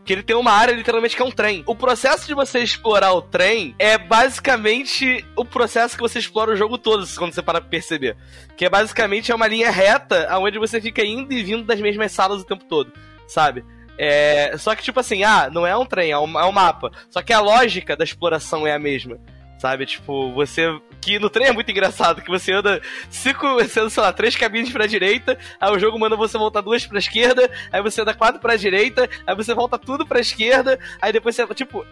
que 0.05 0.13
ele 0.13 0.23
tem 0.23 0.37
uma 0.37 0.53
área 0.53 0.73
literalmente 0.73 1.17
que 1.17 1.23
é 1.23 1.25
um 1.25 1.31
trem. 1.31 1.63
O 1.67 1.75
processo 1.75 2.27
de 2.27 2.35
você 2.35 2.59
explorar 2.59 3.15
o 3.15 3.23
trem 3.23 3.75
é 3.79 3.97
basicamente 3.97 5.25
o 5.35 5.43
processo 5.43 5.97
que 5.97 6.03
você 6.03 6.19
explora 6.19 6.53
o 6.53 6.57
jogo 6.57 6.77
todo, 6.77 7.07
quando 7.17 7.33
você 7.33 7.43
para 7.43 7.63
pra 7.63 7.71
perceber. 7.71 8.15
Que 8.59 8.67
é 8.67 8.71
basicamente 8.71 9.33
é 9.33 9.35
uma 9.35 9.47
linha 9.47 9.71
reta 9.71 10.29
onde 10.39 10.59
você 10.59 10.81
fica 10.83 11.03
indo 11.03 11.33
e 11.33 11.43
vindo 11.43 11.65
das 11.65 11.81
mesmas 11.81 12.13
salas 12.13 12.43
o 12.43 12.45
tempo 12.45 12.65
todo, 12.65 12.93
sabe? 13.27 13.65
É, 13.99 14.57
só 14.57 14.75
que, 14.75 14.83
tipo 14.83 15.01
assim, 15.01 15.25
ah, 15.25 15.51
não 15.53 15.67
é 15.67 15.77
um 15.77 15.85
trem, 15.85 16.13
é 16.13 16.19
um, 16.19 16.39
é 16.39 16.45
um 16.45 16.53
mapa. 16.53 16.91
Só 17.11 17.21
que 17.21 17.33
a 17.33 17.41
lógica 17.41 17.97
da 17.97 18.05
exploração 18.05 18.67
é 18.67 18.73
a 18.73 18.79
mesma. 18.79 19.19
Sabe, 19.59 19.87
tipo, 19.87 20.33
você. 20.33 20.69
Que 21.01 21.19
no 21.19 21.29
trem 21.29 21.49
é 21.49 21.53
muito 21.53 21.71
engraçado, 21.71 22.23
que 22.23 22.31
você 22.31 22.53
anda 22.53 22.81
cinco, 23.11 23.55
você 23.59 23.81
anda, 23.81 23.91
sei 23.91 24.03
lá, 24.03 24.13
três 24.13 24.37
cabines 24.37 24.71
pra 24.71 24.87
direita, 24.87 25.37
aí 25.61 25.73
o 25.73 25.79
jogo 25.79 25.99
manda 25.99 26.17
você 26.17 26.39
voltar 26.39 26.61
duas 26.61 26.87
pra 26.87 26.99
esquerda, 26.99 27.51
aí 27.73 27.83
você 27.83 28.01
anda 28.03 28.15
quatro 28.15 28.41
pra 28.41 28.57
direita, 28.57 29.09
aí 29.27 29.35
você 29.35 29.55
volta 29.55 29.79
tudo 29.79 30.07
pra 30.07 30.21
esquerda, 30.21 30.79
aí 31.03 31.13
depois 31.13 31.35
você. 31.35 31.45
Tipo, 31.55 31.85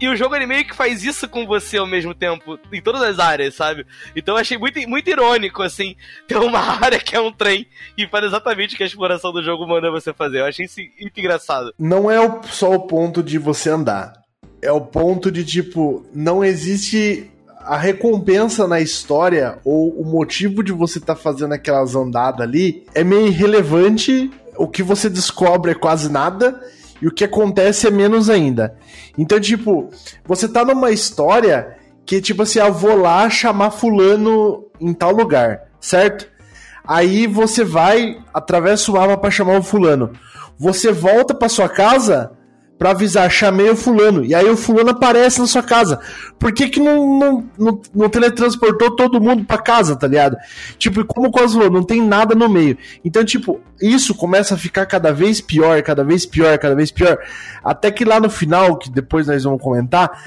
e 0.00 0.08
o 0.08 0.16
jogo 0.16 0.34
ele 0.34 0.46
meio 0.46 0.66
que 0.66 0.74
faz 0.74 1.04
isso 1.04 1.28
com 1.28 1.46
você 1.46 1.78
ao 1.78 1.86
mesmo 1.86 2.14
tempo, 2.14 2.58
em 2.72 2.82
todas 2.82 3.02
as 3.02 3.18
áreas, 3.18 3.54
sabe? 3.54 3.86
Então 4.14 4.34
eu 4.34 4.40
achei 4.40 4.58
muito, 4.58 4.78
muito 4.88 5.08
irônico, 5.08 5.62
assim, 5.62 5.96
ter 6.26 6.36
uma 6.36 6.60
área 6.60 6.98
que 6.98 7.14
é 7.14 7.20
um 7.20 7.32
trem 7.32 7.66
e 7.96 8.06
faz 8.06 8.24
exatamente 8.24 8.74
o 8.74 8.76
que 8.76 8.82
a 8.82 8.86
exploração 8.86 9.32
do 9.32 9.42
jogo 9.42 9.66
manda 9.66 9.90
você 9.90 10.12
fazer. 10.12 10.40
Eu 10.40 10.46
achei 10.46 10.66
isso 10.66 10.80
muito 11.00 11.18
engraçado. 11.18 11.72
Não 11.78 12.10
é 12.10 12.18
só 12.44 12.72
o 12.72 12.86
ponto 12.86 13.22
de 13.22 13.38
você 13.38 13.70
andar. 13.70 14.12
É 14.60 14.72
o 14.72 14.80
ponto 14.80 15.30
de, 15.30 15.44
tipo, 15.44 16.06
não 16.14 16.42
existe 16.42 17.30
a 17.60 17.76
recompensa 17.76 18.66
na 18.66 18.80
história 18.80 19.58
ou 19.64 19.90
o 19.90 20.04
motivo 20.04 20.62
de 20.62 20.72
você 20.72 20.98
estar 20.98 21.14
tá 21.14 21.20
fazendo 21.20 21.52
aquelas 21.52 21.94
andadas 21.94 22.40
ali 22.40 22.84
é 22.94 23.02
meio 23.04 23.26
irrelevante. 23.26 24.30
O 24.56 24.68
que 24.68 24.82
você 24.82 25.08
descobre 25.08 25.72
é 25.72 25.74
quase 25.74 26.10
nada 26.10 26.60
e 27.00 27.06
o 27.06 27.12
que 27.12 27.24
acontece 27.24 27.86
é 27.86 27.90
menos 27.90 28.30
ainda. 28.30 28.76
Então, 29.16 29.40
tipo, 29.40 29.90
você 30.24 30.48
tá 30.48 30.64
numa 30.64 30.90
história 30.90 31.76
que, 32.06 32.20
tipo 32.20 32.42
assim, 32.42 32.58
eu 32.58 32.72
vou 32.72 32.96
lá 32.96 33.28
chamar 33.30 33.70
fulano 33.70 34.66
em 34.80 34.92
tal 34.92 35.12
lugar, 35.12 35.68
certo? 35.80 36.28
Aí 36.86 37.26
você 37.26 37.64
vai, 37.64 38.18
atravessa 38.32 38.90
o 38.90 38.94
mapa 38.94 39.16
para 39.16 39.30
chamar 39.30 39.58
o 39.58 39.62
fulano. 39.62 40.12
Você 40.58 40.92
volta 40.92 41.34
para 41.34 41.48
sua 41.48 41.68
casa 41.68 42.32
pra 42.84 42.90
avisar, 42.90 43.30
chamei 43.30 43.70
o 43.70 43.76
fulano. 43.76 44.22
E 44.26 44.34
aí 44.34 44.44
o 44.44 44.58
fulano 44.58 44.90
aparece 44.90 45.40
na 45.40 45.46
sua 45.46 45.62
casa. 45.62 45.98
Por 46.38 46.52
que 46.52 46.68
que 46.68 46.78
não, 46.78 47.18
não, 47.18 47.50
não, 47.58 47.80
não 47.94 48.08
teletransportou 48.10 48.94
todo 48.94 49.22
mundo 49.22 49.42
pra 49.42 49.56
casa, 49.56 49.96
tá 49.96 50.06
ligado? 50.06 50.36
Tipo, 50.76 51.02
como 51.06 51.28
o 51.28 51.30
Cosmo 51.30 51.70
não 51.70 51.82
tem 51.82 52.02
nada 52.02 52.34
no 52.34 52.46
meio. 52.46 52.76
Então, 53.02 53.24
tipo, 53.24 53.58
isso 53.80 54.14
começa 54.14 54.54
a 54.54 54.58
ficar 54.58 54.84
cada 54.84 55.14
vez 55.14 55.40
pior, 55.40 55.80
cada 55.80 56.04
vez 56.04 56.26
pior, 56.26 56.58
cada 56.58 56.74
vez 56.74 56.90
pior. 56.90 57.16
Até 57.64 57.90
que 57.90 58.04
lá 58.04 58.20
no 58.20 58.28
final, 58.28 58.76
que 58.76 58.90
depois 58.90 59.28
nós 59.28 59.44
vamos 59.44 59.62
comentar, 59.62 60.22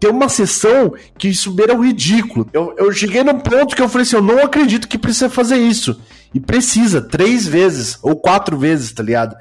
tem 0.00 0.10
uma 0.10 0.28
sessão 0.28 0.92
que 1.16 1.28
isso 1.28 1.52
beira 1.52 1.76
o 1.76 1.80
ridículo. 1.80 2.44
Eu, 2.52 2.74
eu 2.76 2.90
cheguei 2.90 3.22
no 3.22 3.38
ponto 3.38 3.76
que 3.76 3.82
eu 3.82 3.88
falei 3.88 4.02
assim: 4.02 4.16
eu 4.16 4.22
não 4.22 4.42
acredito 4.42 4.88
que 4.88 4.98
precisa 4.98 5.30
fazer 5.30 5.58
isso. 5.58 6.00
E 6.34 6.40
precisa, 6.40 7.00
três 7.00 7.46
vezes, 7.46 8.00
ou 8.02 8.16
quatro 8.16 8.58
vezes, 8.58 8.90
tá 8.90 9.00
ligado? 9.00 9.36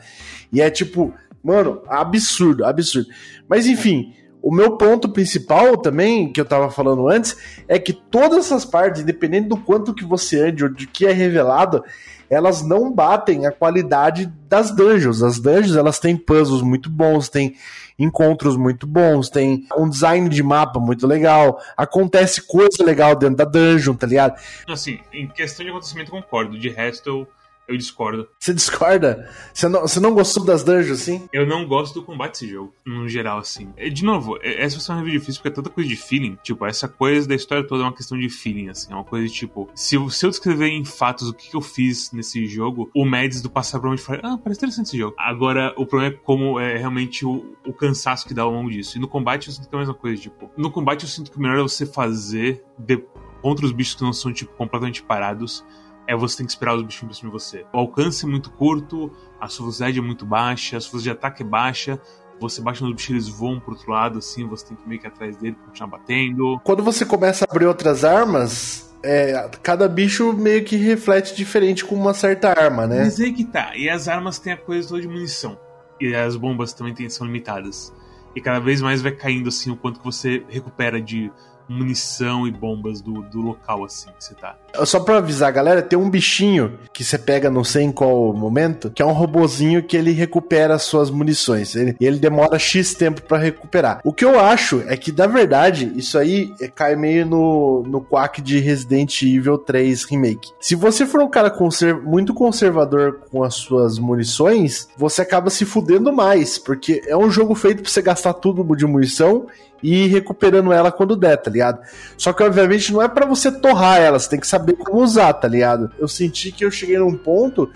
E 0.53 0.61
é 0.61 0.69
tipo, 0.69 1.11
mano, 1.43 1.81
absurdo, 1.88 2.65
absurdo. 2.65 3.10
Mas 3.48 3.65
enfim, 3.65 4.13
o 4.41 4.53
meu 4.53 4.77
ponto 4.77 5.10
principal 5.10 5.77
também, 5.77 6.31
que 6.31 6.39
eu 6.39 6.46
tava 6.46 6.69
falando 6.69 7.08
antes, 7.10 7.36
é 7.67 7.77
que 7.77 7.93
todas 7.93 8.46
essas 8.46 8.63
partes, 8.63 9.01
independente 9.01 9.50
do 9.50 9.58
quanto 9.58 9.93
que 9.93 10.05
você 10.05 10.48
ande 10.48 10.63
ou 10.63 10.69
de 10.69 10.88
que 10.88 11.05
é 11.05 11.12
revelado, 11.12 11.84
elas 12.29 12.62
não 12.62 12.91
batem 12.91 13.46
a 13.46 13.51
qualidade 13.51 14.31
das 14.48 14.72
dungeons. 14.72 15.24
As 15.24 15.39
dungeons, 15.39 15.75
elas 15.75 16.00
têm 16.00 16.15
puzzles 16.15 16.62
muito 16.62 16.89
bons, 16.89 17.27
têm 17.27 17.55
encontros 17.98 18.55
muito 18.55 18.88
bons, 18.88 19.29
tem 19.29 19.65
um 19.77 19.89
design 19.89 20.29
de 20.29 20.41
mapa 20.41 20.79
muito 20.79 21.05
legal, 21.05 21.60
acontece 21.75 22.41
coisa 22.41 22.81
legal 22.81 23.13
dentro 23.13 23.36
da 23.36 23.43
dungeon, 23.43 23.93
tá 23.93 24.08
ligado? 24.08 24.39
Assim, 24.69 25.00
em 25.12 25.27
questão 25.27 25.65
de 25.65 25.72
acontecimento, 25.72 26.12
concordo. 26.12 26.58
De 26.58 26.69
resto, 26.69 27.10
eu 27.10 27.27
eu 27.69 27.77
discordo. 27.77 28.27
Você 28.39 28.53
discorda? 28.53 29.29
Você 29.53 29.67
não, 29.67 29.81
você 29.81 29.99
não 29.99 30.13
gostou 30.13 30.43
das 30.43 30.63
dungeons, 30.63 31.01
assim? 31.01 31.29
Eu 31.31 31.45
não 31.45 31.65
gosto 31.67 31.93
do 31.93 32.03
combate 32.03 32.31
desse 32.31 32.49
jogo, 32.49 32.73
no 32.85 33.07
geral, 33.07 33.38
assim. 33.38 33.71
É, 33.77 33.89
de 33.89 34.03
novo, 34.03 34.38
é, 34.41 34.63
essa 34.63 34.79
ser 34.79 34.91
uma 34.91 34.99
review 34.99 35.19
difícil 35.19 35.41
porque 35.41 35.49
é 35.49 35.51
tanta 35.51 35.69
coisa 35.69 35.89
de 35.89 35.95
feeling. 35.95 36.38
Tipo, 36.43 36.65
essa 36.65 36.88
coisa 36.88 37.27
da 37.27 37.35
história 37.35 37.65
toda 37.65 37.83
é 37.83 37.85
uma 37.85 37.93
questão 37.93 38.17
de 38.17 38.29
feeling, 38.29 38.69
assim. 38.69 38.91
É 38.91 38.95
uma 38.95 39.03
coisa 39.03 39.27
de 39.27 39.33
tipo, 39.33 39.69
se, 39.75 39.97
se 40.09 40.25
eu 40.25 40.29
descrever 40.29 40.67
em 40.67 40.83
fatos 40.83 41.29
o 41.29 41.33
que, 41.33 41.49
que 41.49 41.55
eu 41.55 41.61
fiz 41.61 42.11
nesse 42.11 42.45
jogo, 42.47 42.89
o 42.95 43.05
Mads 43.05 43.41
do 43.41 43.49
passado 43.49 43.81
provavelmente 43.81 44.05
fala, 44.05 44.33
ah, 44.33 44.38
parece 44.38 44.59
interessante 44.59 44.88
esse 44.88 44.97
jogo. 44.97 45.15
Agora, 45.17 45.73
o 45.77 45.85
problema 45.85 46.15
é 46.15 46.17
como 46.17 46.59
é 46.59 46.77
realmente 46.77 47.25
o, 47.25 47.55
o 47.65 47.73
cansaço 47.73 48.27
que 48.27 48.33
dá 48.33 48.41
ao 48.41 48.51
longo 48.51 48.69
disso. 48.69 48.97
E 48.97 48.99
no 48.99 49.07
combate 49.07 49.47
eu 49.47 49.53
sinto 49.53 49.69
que 49.69 49.75
é 49.75 49.77
a 49.77 49.79
mesma 49.79 49.93
coisa, 49.93 50.21
tipo, 50.21 50.49
no 50.57 50.71
combate 50.71 51.03
eu 51.03 51.09
sinto 51.09 51.31
que 51.31 51.38
o 51.38 51.41
melhor 51.41 51.59
é 51.59 51.61
você 51.61 51.85
fazer 51.85 52.63
de, 52.77 52.97
contra 53.41 53.65
os 53.65 53.71
bichos 53.71 53.95
que 53.95 54.03
não 54.03 54.13
são, 54.13 54.33
tipo, 54.33 54.51
completamente 54.53 55.03
parados 55.03 55.63
é 56.09 56.15
você 56.15 56.37
tem 56.37 56.45
que 56.47 56.51
esperar 56.51 56.75
os 56.75 56.81
bichos 56.81 57.03
pra 57.03 57.13
cima 57.13 57.31
de 57.31 57.33
você. 57.33 57.63
O 57.71 57.77
alcance 57.77 58.25
é 58.25 58.27
muito 58.27 58.49
curto, 58.49 59.11
a 59.39 59.47
sua 59.47 59.65
velocidade 59.65 59.99
é 59.99 60.01
muito 60.01 60.25
baixa, 60.25 60.75
a 60.75 60.81
sua 60.81 60.93
velocidade 60.93 61.03
de 61.03 61.19
ataque 61.19 61.43
é 61.43 61.45
baixa, 61.45 62.01
você 62.41 62.59
bate 62.61 62.81
nos 62.81 62.95
bichos, 62.95 63.09
eles 63.11 63.29
voam 63.29 63.59
pro 63.59 63.73
outro 63.73 63.91
lado, 63.91 64.17
assim, 64.17 64.47
você 64.47 64.65
tem 64.65 64.75
que 64.75 64.89
meio 64.89 64.99
que 64.99 65.05
ir 65.05 65.09
atrás 65.09 65.37
dele 65.37 65.53
pra 65.53 65.65
continuar 65.65 65.91
batendo. 65.91 66.59
Quando 66.63 66.81
você 66.81 67.05
começa 67.05 67.45
a 67.45 67.51
abrir 67.51 67.67
outras 67.67 68.03
armas, 68.03 68.91
é, 69.03 69.47
cada 69.61 69.87
bicho 69.87 70.33
meio 70.33 70.65
que 70.65 70.77
reflete 70.77 71.35
diferente 71.35 71.85
com 71.85 71.93
uma 71.93 72.15
certa 72.15 72.49
arma, 72.49 72.87
né? 72.87 73.03
Mas 73.03 73.19
aí 73.19 73.31
que 73.31 73.45
tá. 73.45 73.77
E 73.77 73.87
as 73.87 74.07
armas 74.07 74.39
têm 74.39 74.53
a 74.53 74.57
coisa 74.57 74.87
toda 74.89 75.01
de 75.01 75.07
munição. 75.07 75.59
E 76.01 76.15
as 76.15 76.35
bombas 76.35 76.73
também 76.73 76.95
tem, 76.95 77.07
são 77.07 77.27
limitadas. 77.27 77.93
E 78.35 78.41
cada 78.41 78.59
vez 78.59 78.81
mais 78.81 78.99
vai 78.99 79.11
caindo 79.11 79.49
assim 79.49 79.69
o 79.69 79.75
quanto 79.75 79.99
que 79.99 80.05
você 80.05 80.43
recupera 80.49 80.99
de 80.99 81.31
munição 81.69 82.47
e 82.47 82.51
bombas 82.51 83.01
do, 83.01 83.21
do 83.21 83.39
local, 83.41 83.85
assim, 83.85 84.09
que 84.17 84.23
você 84.23 84.33
tá. 84.33 84.55
Só 84.85 84.99
pra 84.99 85.17
avisar, 85.17 85.51
galera, 85.51 85.81
tem 85.81 85.97
um 85.97 86.09
bichinho 86.09 86.77
que 86.91 87.03
você 87.03 87.17
pega 87.17 87.49
não 87.49 87.63
sei 87.63 87.83
em 87.83 87.91
qual 87.91 88.33
momento, 88.33 88.89
que 88.89 89.01
é 89.01 89.05
um 89.05 89.11
robozinho 89.11 89.83
que 89.83 89.95
ele 89.95 90.11
recupera 90.11 90.77
suas 90.79 91.09
munições. 91.09 91.75
Ele, 91.75 91.95
ele 91.99 92.17
demora 92.17 92.57
X 92.57 92.93
tempo 92.93 93.21
para 93.21 93.38
recuperar. 93.38 94.01
O 94.03 94.13
que 94.13 94.25
eu 94.25 94.39
acho 94.39 94.83
é 94.87 94.98
que, 94.98 95.11
na 95.11 95.27
verdade, 95.27 95.91
isso 95.96 96.17
aí 96.17 96.53
cai 96.75 96.96
meio 96.96 97.25
no, 97.25 97.83
no 97.83 98.01
quack 98.01 98.41
de 98.41 98.59
Resident 98.59 99.22
Evil 99.22 99.57
3 99.57 100.03
Remake. 100.05 100.51
Se 100.59 100.75
você 100.75 101.05
for 101.05 101.22
um 101.22 101.29
cara 101.29 101.50
conser 101.50 101.96
muito 101.96 102.33
conservador 102.33 103.22
com 103.31 103.44
as 103.44 103.55
suas 103.55 104.00
munições, 104.00 104.87
você 104.98 105.22
acaba 105.22 105.50
se 105.50 105.65
fudendo 105.65 106.11
mais, 106.11 106.57
porque 106.57 107.01
é 107.07 107.15
um 107.15 107.29
jogo 107.29 107.53
feito 107.55 107.83
pra 107.83 107.91
você 107.91 108.01
gastar 108.01 108.33
tudo 108.33 108.75
de 108.75 108.85
munição 108.85 109.48
e 109.81 110.07
recuperando 110.07 110.72
ela 110.72 110.92
quando 110.92 111.15
der, 111.15 111.37
tá 111.37 111.50
ligado? 111.50 111.79
Só 112.18 112.33
que, 112.33 112.44
obviamente, 112.44 112.92
não 112.92 113.01
é 113.01 113.07
para 113.07 113.25
você 113.25 113.51
torrar 113.51 114.00
ela, 114.00 114.20
você 114.20 114.29
tem 114.29 114.39
que 114.39 114.48
saber 114.48 114.74
como 114.74 115.01
usar, 115.01 115.33
tá 115.33 115.48
ligado? 115.48 115.92
Eu 115.98 116.07
senti 116.07 116.51
que 116.51 116.65
eu 116.65 116.72
cheguei 116.72 116.98
num 116.98 117.15
ponto 117.15 117.70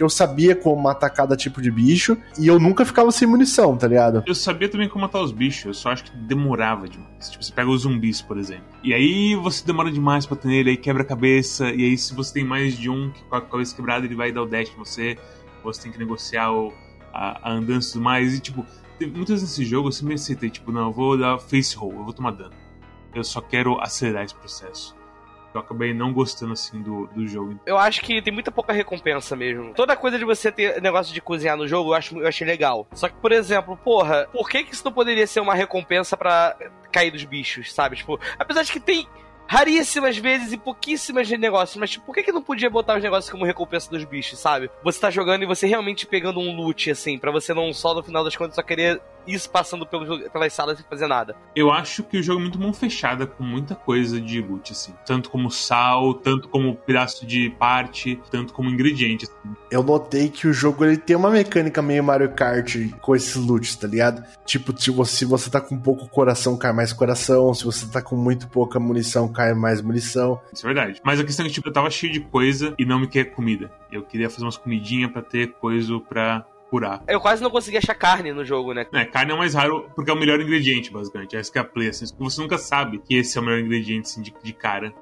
que 0.00 0.02
eu 0.02 0.08
sabia 0.08 0.56
como 0.56 0.80
matar 0.80 1.10
cada 1.10 1.36
tipo 1.36 1.60
de 1.60 1.70
bicho 1.70 2.16
e 2.38 2.46
eu 2.46 2.58
nunca 2.58 2.86
ficava 2.86 3.12
sem 3.12 3.28
munição, 3.28 3.76
tá 3.76 3.86
ligado? 3.86 4.22
Eu 4.26 4.34
sabia 4.34 4.66
também 4.66 4.88
como 4.88 5.02
matar 5.02 5.20
os 5.20 5.30
bichos, 5.30 5.66
eu 5.66 5.74
só 5.74 5.90
acho 5.90 6.04
que 6.04 6.16
demorava 6.16 6.88
demais. 6.88 7.28
Tipo, 7.28 7.44
você 7.44 7.52
pega 7.52 7.68
os 7.68 7.82
zumbis, 7.82 8.22
por 8.22 8.38
exemplo. 8.38 8.64
E 8.82 8.94
aí 8.94 9.34
você 9.34 9.62
demora 9.62 9.90
demais 9.90 10.24
pra 10.24 10.38
ter 10.38 10.52
ele, 10.52 10.70
aí 10.70 10.76
quebra 10.78 11.02
a 11.02 11.04
cabeça, 11.04 11.68
e 11.70 11.84
aí 11.84 11.98
se 11.98 12.14
você 12.14 12.32
tem 12.32 12.44
mais 12.44 12.78
de 12.78 12.88
um 12.88 13.12
com 13.28 13.36
a 13.36 13.42
cabeça 13.42 13.76
quebrada, 13.76 14.06
ele 14.06 14.14
vai 14.14 14.32
dar 14.32 14.42
o 14.42 14.46
dash 14.46 14.70
pra 14.70 14.82
você, 14.82 15.18
você 15.62 15.82
tem 15.82 15.92
que 15.92 15.98
negociar 15.98 16.50
o, 16.50 16.72
a, 17.12 17.50
a 17.50 17.52
andança 17.52 17.90
e 17.90 17.92
tudo 17.92 18.02
mais, 18.02 18.34
e 18.34 18.40
tipo, 18.40 18.64
muitas 19.06 19.40
vezes 19.40 19.58
nesse 19.58 19.64
jogo 19.64 19.88
eu 19.88 19.92
sempre 19.92 20.14
aceitei, 20.14 20.50
tipo, 20.50 20.72
não, 20.72 20.86
eu 20.86 20.92
vou 20.92 21.18
dar 21.18 21.38
face 21.38 21.76
roll, 21.76 21.92
eu 21.92 22.04
vou 22.04 22.12
tomar 22.12 22.32
dano. 22.32 22.54
Eu 23.14 23.24
só 23.24 23.40
quero 23.40 23.80
acelerar 23.80 24.24
esse 24.24 24.34
processo. 24.34 24.96
Eu 25.52 25.60
acabei 25.60 25.92
não 25.92 26.12
gostando 26.12 26.52
assim 26.52 26.80
do, 26.80 27.08
do 27.08 27.26
jogo. 27.26 27.58
Eu 27.66 27.76
acho 27.76 28.02
que 28.02 28.22
tem 28.22 28.32
muita 28.32 28.52
pouca 28.52 28.72
recompensa 28.72 29.34
mesmo. 29.34 29.74
Toda 29.74 29.96
coisa 29.96 30.16
de 30.16 30.24
você 30.24 30.52
ter 30.52 30.80
negócio 30.80 31.12
de 31.12 31.20
cozinhar 31.20 31.56
no 31.56 31.66
jogo, 31.66 31.90
eu, 31.90 31.94
acho, 31.94 32.16
eu 32.18 32.28
achei 32.28 32.46
legal. 32.46 32.86
Só 32.92 33.08
que, 33.08 33.16
por 33.16 33.32
exemplo, 33.32 33.76
porra, 33.76 34.28
por 34.32 34.48
que, 34.48 34.62
que 34.62 34.74
isso 34.74 34.84
não 34.84 34.92
poderia 34.92 35.26
ser 35.26 35.40
uma 35.40 35.54
recompensa 35.54 36.16
para 36.16 36.56
cair 36.92 37.10
dos 37.10 37.24
bichos, 37.24 37.72
sabe? 37.72 37.96
Tipo, 37.96 38.20
apesar 38.38 38.62
de 38.62 38.70
que 38.70 38.78
tem 38.78 39.08
raríssimas 39.50 40.16
vezes 40.16 40.52
e 40.52 40.56
pouquíssimas 40.56 41.28
negócios. 41.28 41.76
Mas, 41.76 41.90
tipo, 41.90 42.06
por 42.06 42.14
que, 42.14 42.22
que 42.22 42.30
não 42.30 42.40
podia 42.40 42.70
botar 42.70 42.96
os 42.96 43.02
negócios 43.02 43.32
como 43.32 43.44
recompensa 43.44 43.90
dos 43.90 44.04
bichos, 44.04 44.38
sabe? 44.38 44.70
Você 44.84 45.00
tá 45.00 45.10
jogando 45.10 45.42
e 45.42 45.46
você 45.46 45.66
realmente 45.66 46.06
pegando 46.06 46.38
um 46.38 46.54
loot, 46.54 46.88
assim, 46.88 47.18
para 47.18 47.32
você 47.32 47.52
não 47.52 47.72
só 47.72 47.92
no 47.92 48.00
final 48.00 48.22
das 48.22 48.36
contas 48.36 48.54
só 48.54 48.62
querer 48.62 49.02
ir 49.26 49.40
passando 49.48 49.86
pelos, 49.86 50.28
pelas 50.28 50.52
salas 50.52 50.78
sem 50.78 50.86
fazer 50.88 51.06
nada. 51.06 51.36
Eu 51.54 51.70
acho 51.70 52.02
que 52.02 52.18
o 52.18 52.22
jogo 52.22 52.40
é 52.40 52.42
muito 52.42 52.58
mão 52.58 52.72
fechada 52.72 53.26
com 53.26 53.42
muita 53.42 53.74
coisa 53.74 54.20
de 54.20 54.40
loot, 54.40 54.72
assim. 54.72 54.94
Tanto 55.06 55.30
como 55.30 55.50
sal, 55.50 56.14
tanto 56.14 56.48
como 56.48 56.74
pedaço 56.74 57.26
de 57.26 57.50
parte, 57.50 58.20
tanto 58.30 58.52
como 58.52 58.70
ingrediente. 58.70 59.26
Assim. 59.26 59.56
Eu 59.70 59.82
notei 59.82 60.28
que 60.28 60.46
o 60.46 60.52
jogo 60.52 60.84
ele 60.84 60.96
tem 60.96 61.16
uma 61.16 61.30
mecânica 61.30 61.80
meio 61.82 62.02
Mario 62.02 62.32
Kart 62.32 62.76
com 63.00 63.14
esses 63.14 63.36
loots, 63.36 63.76
tá 63.76 63.86
ligado? 63.86 64.24
Tipo, 64.44 64.78
se 64.80 64.90
você, 64.90 65.16
se 65.16 65.24
você 65.24 65.50
tá 65.50 65.60
com 65.60 65.78
pouco 65.78 66.08
coração, 66.08 66.56
cai 66.56 66.72
mais 66.72 66.92
coração. 66.92 67.52
Se 67.54 67.64
você 67.64 67.86
tá 67.86 68.02
com 68.02 68.16
muito 68.16 68.48
pouca 68.48 68.80
munição, 68.80 69.28
cai 69.28 69.54
mais 69.54 69.80
munição. 69.80 70.40
Isso 70.52 70.66
é 70.66 70.72
verdade. 70.72 71.00
Mas 71.04 71.20
a 71.20 71.24
questão 71.24 71.44
é 71.44 71.48
que, 71.48 71.54
tipo, 71.54 71.68
eu 71.68 71.72
tava 71.72 71.90
cheio 71.90 72.12
de 72.12 72.20
coisa 72.20 72.74
e 72.78 72.84
não 72.84 73.00
me 73.00 73.06
quer 73.06 73.24
comida. 73.24 73.70
Eu 73.90 74.02
queria 74.02 74.30
fazer 74.30 74.44
umas 74.44 74.56
comidinhas 74.56 75.10
para 75.10 75.22
ter 75.22 75.52
coisa 75.60 75.98
pra 76.00 76.44
curar. 76.70 77.02
Eu 77.08 77.20
quase 77.20 77.42
não 77.42 77.50
consegui 77.50 77.76
achar 77.76 77.94
carne 77.94 78.32
no 78.32 78.44
jogo, 78.44 78.72
né? 78.72 78.86
É, 78.92 79.04
carne 79.04 79.32
é 79.32 79.36
mais 79.36 79.54
raro 79.54 79.90
porque 79.94 80.10
é 80.10 80.14
o 80.14 80.18
melhor 80.18 80.40
ingrediente, 80.40 80.92
basicamente. 80.92 81.36
Essa 81.36 81.50
que 81.50 81.58
é 81.58 81.60
a 81.60 81.64
play, 81.64 81.88
assim. 81.88 82.06
Você 82.18 82.40
nunca 82.40 82.56
sabe 82.56 82.98
que 82.98 83.16
esse 83.16 83.36
é 83.36 83.40
o 83.40 83.44
melhor 83.44 83.60
ingrediente, 83.60 84.08
assim, 84.08 84.22
de, 84.22 84.32
de 84.42 84.52
cara. 84.52 84.94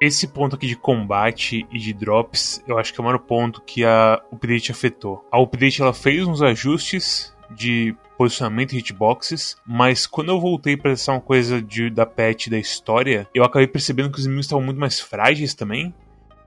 Esse 0.00 0.26
ponto 0.26 0.56
aqui 0.56 0.66
de 0.66 0.76
combate 0.76 1.66
e 1.70 1.78
de 1.78 1.92
drops, 1.92 2.62
eu 2.66 2.78
acho 2.78 2.92
que 2.92 3.00
é 3.00 3.02
o 3.02 3.04
maior 3.04 3.18
ponto 3.18 3.60
que 3.60 3.84
a 3.84 4.20
update 4.32 4.72
afetou. 4.72 5.24
A 5.30 5.38
update 5.40 5.80
ela 5.80 5.92
fez 5.92 6.26
uns 6.26 6.42
ajustes 6.42 7.34
de 7.50 7.94
posicionamento 8.16 8.72
e 8.72 8.78
hitboxes, 8.78 9.56
mas 9.66 10.06
quando 10.06 10.30
eu 10.30 10.40
voltei 10.40 10.76
para 10.76 10.92
essa 10.92 11.12
uma 11.12 11.20
coisa 11.20 11.60
de, 11.60 11.90
da 11.90 12.06
patch 12.06 12.48
da 12.48 12.58
história, 12.58 13.28
eu 13.34 13.44
acabei 13.44 13.66
percebendo 13.66 14.10
que 14.10 14.18
os 14.18 14.24
inimigos 14.24 14.46
estavam 14.46 14.64
muito 14.64 14.80
mais 14.80 15.00
frágeis 15.00 15.54
também. 15.54 15.94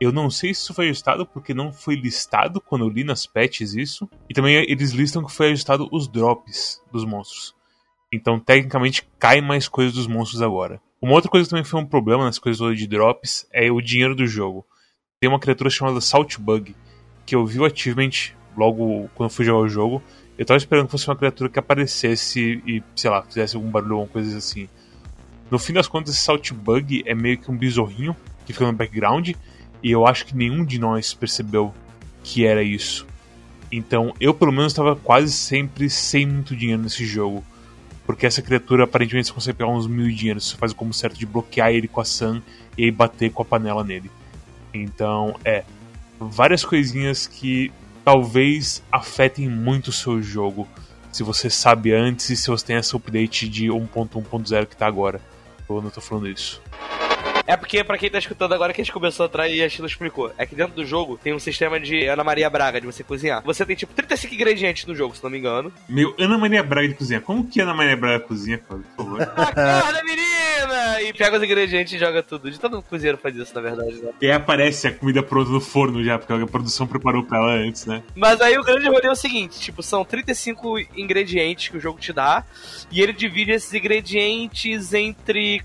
Eu 0.03 0.11
não 0.11 0.29
sei 0.29 0.53
se 0.53 0.63
isso 0.63 0.73
foi 0.73 0.87
ajustado 0.89 1.25
porque 1.25 1.53
não 1.53 1.71
foi 1.71 1.95
listado 1.95 2.59
quando 2.59 2.83
eu 2.83 2.89
li 2.89 3.05
nas 3.05 3.25
patches 3.25 3.73
isso. 3.73 4.09
E 4.29 4.33
também 4.33 4.55
eles 4.67 4.91
listam 4.91 5.23
que 5.23 5.31
foi 5.31 5.47
ajustado 5.47 5.87
os 5.93 6.09
drops 6.09 6.81
dos 6.91 7.05
monstros. 7.05 7.55
Então, 8.11 8.37
tecnicamente, 8.37 9.07
cai 9.17 9.39
mais 9.39 9.69
coisas 9.69 9.93
dos 9.93 10.05
monstros 10.05 10.41
agora. 10.41 10.81
Uma 11.01 11.13
outra 11.13 11.31
coisa 11.31 11.45
que 11.45 11.51
também 11.51 11.63
foi 11.63 11.79
um 11.79 11.85
problema 11.85 12.25
nas 12.25 12.37
coisas 12.37 12.77
de 12.77 12.85
drops 12.85 13.47
é 13.53 13.71
o 13.71 13.79
dinheiro 13.79 14.13
do 14.13 14.27
jogo. 14.27 14.65
Tem 15.21 15.29
uma 15.29 15.39
criatura 15.39 15.69
chamada 15.69 16.01
Salt 16.01 16.37
Bug, 16.37 16.75
que 17.25 17.33
eu 17.33 17.45
vi 17.45 17.63
ativamente 17.63 18.35
logo 18.57 19.09
quando 19.15 19.29
fui 19.29 19.45
jogar 19.45 19.59
o 19.59 19.69
jogo, 19.69 20.03
eu 20.37 20.45
tava 20.45 20.57
esperando 20.57 20.87
que 20.87 20.91
fosse 20.91 21.07
uma 21.07 21.15
criatura 21.15 21.49
que 21.49 21.59
aparecesse 21.59 22.61
e, 22.67 22.83
sei 22.93 23.09
lá, 23.09 23.23
fizesse 23.23 23.55
algum 23.55 23.71
barulho, 23.71 23.93
alguma 23.93 24.11
coisa 24.11 24.37
assim. 24.37 24.67
No 25.49 25.57
fim 25.57 25.71
das 25.71 25.87
contas, 25.87 26.13
esse 26.13 26.23
Salt 26.23 26.51
Bug 26.51 27.03
é 27.05 27.15
meio 27.15 27.37
que 27.37 27.49
um 27.49 27.57
besorrinho 27.57 28.13
que 28.45 28.51
fica 28.51 28.65
no 28.65 28.73
background, 28.73 29.31
e 29.83 29.91
eu 29.91 30.07
acho 30.07 30.25
que 30.25 30.35
nenhum 30.35 30.63
de 30.63 30.79
nós 30.79 31.13
percebeu 31.13 31.73
que 32.23 32.45
era 32.45 32.63
isso. 32.63 33.05
Então, 33.71 34.13
eu 34.19 34.33
pelo 34.33 34.51
menos 34.51 34.71
estava 34.71 34.95
quase 34.95 35.33
sempre 35.33 35.89
sem 35.89 36.25
muito 36.25 36.55
dinheiro 36.55 36.81
nesse 36.81 37.05
jogo. 37.05 37.43
Porque 38.05 38.25
essa 38.25 38.41
criatura 38.41 38.83
aparentemente 38.83 39.27
você 39.27 39.33
consegue 39.33 39.57
pegar 39.57 39.71
uns 39.71 39.87
mil 39.87 40.09
dinheiros. 40.09 40.49
Você 40.49 40.57
faz 40.57 40.73
como 40.73 40.93
certo 40.93 41.17
de 41.17 41.25
bloquear 41.25 41.71
ele 41.71 41.87
com 41.87 41.99
a 41.99 42.05
Sun 42.05 42.41
e 42.77 42.85
aí 42.85 42.91
bater 42.91 43.31
com 43.31 43.41
a 43.41 43.45
panela 43.45 43.83
nele. 43.83 44.09
Então, 44.73 45.35
é. 45.43 45.63
Várias 46.19 46.63
coisinhas 46.63 47.27
que 47.27 47.71
talvez 48.05 48.83
afetem 48.91 49.49
muito 49.49 49.87
o 49.87 49.91
seu 49.91 50.21
jogo 50.21 50.67
se 51.11 51.23
você 51.23 51.49
sabe 51.49 51.93
antes 51.93 52.29
e 52.29 52.35
se 52.35 52.49
você 52.49 52.65
tem 52.65 52.75
essa 52.75 52.95
update 52.95 53.47
de 53.47 53.67
1.1.0 53.67 54.65
que 54.65 54.77
tá 54.77 54.87
agora. 54.87 55.19
Eu 55.69 55.81
não 55.81 55.89
tô 55.89 56.01
falando 56.01 56.27
isso. 56.27 56.61
É 57.45 57.57
porque, 57.57 57.83
pra 57.83 57.97
quem 57.97 58.09
tá 58.09 58.17
escutando 58.17 58.53
agora, 58.53 58.73
que 58.73 58.81
a 58.81 58.83
gente 58.83 58.93
começou 58.93 59.25
atrás 59.25 59.53
e 59.53 59.61
a 59.61 59.67
Sheila 59.67 59.87
explicou. 59.87 60.31
É 60.37 60.45
que 60.45 60.55
dentro 60.55 60.75
do 60.75 60.85
jogo 60.85 61.19
tem 61.21 61.33
um 61.33 61.39
sistema 61.39 61.79
de 61.79 62.05
Ana 62.05 62.23
Maria 62.23 62.49
Braga, 62.49 62.79
de 62.79 62.87
você 62.87 63.03
cozinhar. 63.03 63.43
Você 63.43 63.65
tem, 63.65 63.75
tipo, 63.75 63.93
35 63.93 64.33
ingredientes 64.33 64.85
no 64.85 64.95
jogo, 64.95 65.15
se 65.15 65.23
não 65.23 65.29
me 65.29 65.37
engano. 65.37 65.71
Meu, 65.87 66.15
Ana 66.17 66.37
Maria 66.37 66.63
Braga 66.63 66.87
de 66.87 66.93
cozinhar. 66.95 67.21
Como 67.21 67.45
que 67.45 67.59
Ana 67.59 67.73
Maria 67.73 67.97
Braga 67.97 68.21
cozinha, 68.21 68.57
cara? 68.57 68.81
Por 68.95 69.05
favor. 69.05 69.21
Acorda, 69.35 70.03
menina! 70.03 71.01
E 71.01 71.13
pega 71.13 71.37
os 71.37 71.43
ingredientes 71.43 71.93
e 71.93 71.97
joga 71.97 72.23
tudo. 72.23 72.49
De 72.49 72.59
todo 72.59 72.81
cozinheiro 72.81 73.17
faz 73.17 73.35
isso, 73.35 73.53
na 73.53 73.61
verdade, 73.61 74.01
né? 74.01 74.11
E 74.21 74.25
aí 74.25 74.31
aparece 74.31 74.87
a 74.87 74.93
comida 74.93 75.21
pronta 75.21 75.51
no 75.51 75.59
forno 75.59 76.03
já, 76.03 76.17
porque 76.17 76.31
a 76.31 76.47
produção 76.47 76.87
preparou 76.87 77.23
pra 77.23 77.39
ela 77.39 77.53
antes, 77.53 77.85
né? 77.85 78.01
Mas 78.15 78.39
aí 78.39 78.57
o 78.57 78.63
grande 78.63 78.87
rolê 78.87 79.07
é 79.07 79.11
o 79.11 79.15
seguinte, 79.15 79.59
tipo, 79.59 79.83
são 79.83 80.05
35 80.05 80.79
ingredientes 80.95 81.67
que 81.67 81.77
o 81.77 81.81
jogo 81.81 81.99
te 81.99 82.13
dá, 82.13 82.43
e 82.91 83.01
ele 83.01 83.11
divide 83.11 83.51
esses 83.51 83.73
ingredientes 83.73 84.93
entre 84.93 85.61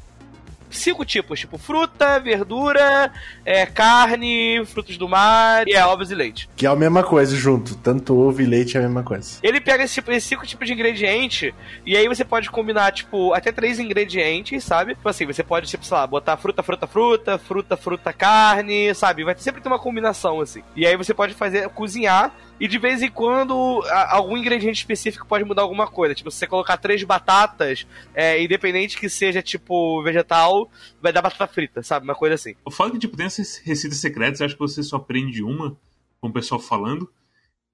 cinco 0.71 1.05
tipos, 1.05 1.41
tipo 1.41 1.59
fruta, 1.59 2.19
verdura, 2.19 3.13
é, 3.45 3.67
carne, 3.67 4.65
frutos 4.67 4.97
do 4.97 5.09
mar 5.09 5.67
e 5.67 5.73
é 5.73 5.85
ovos 5.85 6.11
e 6.11 6.15
leite. 6.15 6.49
Que 6.57 6.67
é 6.67 6.69
a 6.69 6.77
mesma 6.77 7.03
coisa 7.03 7.37
junto, 7.37 7.75
tanto 7.77 8.17
ovo 8.17 8.41
e 8.43 8.47
leite 8.47 8.77
é 8.77 8.81
a 8.81 8.83
mesma 8.83 9.03
coisa. 9.03 9.39
Ele 9.43 9.61
pega 9.61 9.85
esse, 9.85 10.03
esses 10.09 10.25
cinco 10.25 10.47
tipos 10.47 10.67
de 10.67 10.75
ingrediente 10.75 11.55
e 11.85 11.97
aí 11.97 12.07
você 12.09 12.25
pode 12.25 12.51
combinar, 12.51 12.93
tipo, 12.93 13.33
até 13.33 13.53
três 13.53 13.79
ingredientes, 13.79 14.65
sabe? 14.65 14.95
Tipo 14.95 15.09
assim, 15.09 15.27
você 15.27 15.43
pode, 15.43 15.69
tipo, 15.69 15.85
sei 15.85 15.97
lá, 15.97 16.07
botar 16.07 16.37
fruta, 16.37 16.63
fruta, 16.63 16.87
fruta, 16.87 17.39
fruta, 17.39 17.77
fruta, 17.77 18.13
carne, 18.13 18.95
sabe? 18.95 19.25
Vai 19.25 19.37
sempre 19.39 19.61
ter 19.61 19.69
uma 19.69 19.79
combinação, 19.79 20.41
assim. 20.41 20.63
E 20.75 20.87
aí 20.87 20.97
você 20.97 21.15
pode 21.15 21.35
fazer, 21.35 21.69
cozinhar 21.71 22.33
e 22.61 22.67
de 22.67 22.79
vez 22.79 23.03
em 23.03 23.11
quando, 23.11 23.83
a, 23.87 24.17
algum 24.17 24.37
ingrediente 24.37 24.79
específico 24.79 25.27
pode 25.27 25.45
mudar 25.45 25.63
alguma 25.63 25.87
coisa. 25.87 26.15
Tipo, 26.15 26.31
se 26.31 26.39
você 26.39 26.47
colocar 26.47 26.77
três 26.77 27.03
batatas, 27.05 27.87
é, 28.15 28.43
independente 28.43 28.99
que 28.99 29.09
seja, 29.09 29.43
tipo, 29.43 30.03
vegetal, 30.03 30.71
vai 31.01 31.13
dar 31.13 31.23
batata 31.23 31.47
frita, 31.47 31.83
sabe? 31.83 32.05
Uma 32.05 32.15
coisa 32.15 32.35
assim. 32.35 32.55
O 32.65 32.71
fato 32.71 32.93
que, 32.93 32.99
tipo, 32.99 33.17
tem 33.17 33.27
essas 33.27 33.59
receitas 33.59 33.99
secretas, 33.99 34.41
acho 34.41 34.55
que 34.55 34.61
você 34.61 34.83
só 34.83 34.97
aprende 34.97 35.43
uma, 35.43 35.77
com 36.21 36.29
o 36.29 36.33
pessoal 36.33 36.61
falando, 36.61 37.11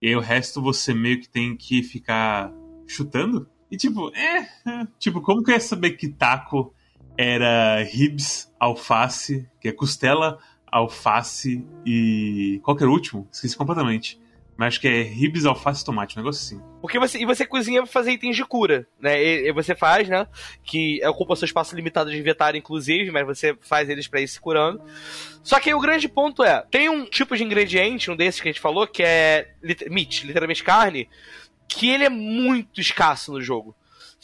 e 0.03 0.09
aí 0.09 0.16
o 0.16 0.20
resto 0.20 0.61
você 0.61 0.92
meio 0.92 1.20
que 1.20 1.29
tem 1.29 1.57
que 1.57 1.83
ficar 1.83 2.53
chutando. 2.87 3.49
E, 3.70 3.77
tipo, 3.77 4.14
é. 4.14 4.38
é. 4.38 4.87
Tipo, 4.99 5.20
como 5.20 5.42
que 5.42 5.51
eu 5.51 5.55
ia 5.55 5.61
saber 5.61 5.92
que 5.92 6.09
taco 6.09 6.75
era 7.16 7.83
ribs, 7.83 8.53
alface, 8.59 9.49
que 9.61 9.68
é 9.68 9.73
costela, 9.73 10.38
alface 10.66 11.66
e. 11.87 12.61
Qual 12.62 12.77
que 12.77 12.83
era 12.83 12.90
o 12.90 12.94
último? 12.94 13.27
Esqueci 13.33 13.57
completamente. 13.57 14.20
Mas 14.56 14.78
que 14.78 14.86
é 14.86 15.02
ribs, 15.02 15.44
alface 15.44 15.84
tomate, 15.84 16.16
um 16.16 16.22
negócio 16.22 16.40
assim. 16.40 16.64
Porque 16.80 16.98
você, 16.98 17.18
e 17.18 17.26
você 17.26 17.44
cozinha 17.44 17.82
pra 17.82 17.90
fazer 17.90 18.12
itens 18.12 18.36
de 18.36 18.44
cura, 18.44 18.86
né? 19.00 19.20
E, 19.20 19.48
e 19.48 19.52
você 19.52 19.74
faz, 19.74 20.08
né? 20.08 20.26
Que 20.62 21.04
ocupa 21.06 21.34
seu 21.34 21.46
espaço 21.46 21.74
limitado 21.74 22.10
de 22.10 22.18
inventário, 22.18 22.58
inclusive, 22.58 23.10
mas 23.10 23.26
você 23.26 23.56
faz 23.60 23.88
eles 23.88 24.06
pra 24.06 24.20
ir 24.20 24.28
se 24.28 24.40
curando. 24.40 24.80
Só 25.42 25.58
que 25.58 25.70
aí 25.70 25.74
o 25.74 25.80
grande 25.80 26.08
ponto 26.08 26.44
é: 26.44 26.64
tem 26.70 26.88
um 26.88 27.04
tipo 27.04 27.36
de 27.36 27.42
ingrediente, 27.42 28.10
um 28.10 28.16
desses 28.16 28.40
que 28.40 28.48
a 28.48 28.52
gente 28.52 28.60
falou, 28.60 28.86
que 28.86 29.02
é 29.02 29.54
meat, 29.90 30.24
literalmente 30.26 30.62
carne, 30.62 31.08
que 31.66 31.90
ele 31.90 32.04
é 32.04 32.10
muito 32.10 32.80
escasso 32.80 33.32
no 33.32 33.42
jogo. 33.42 33.74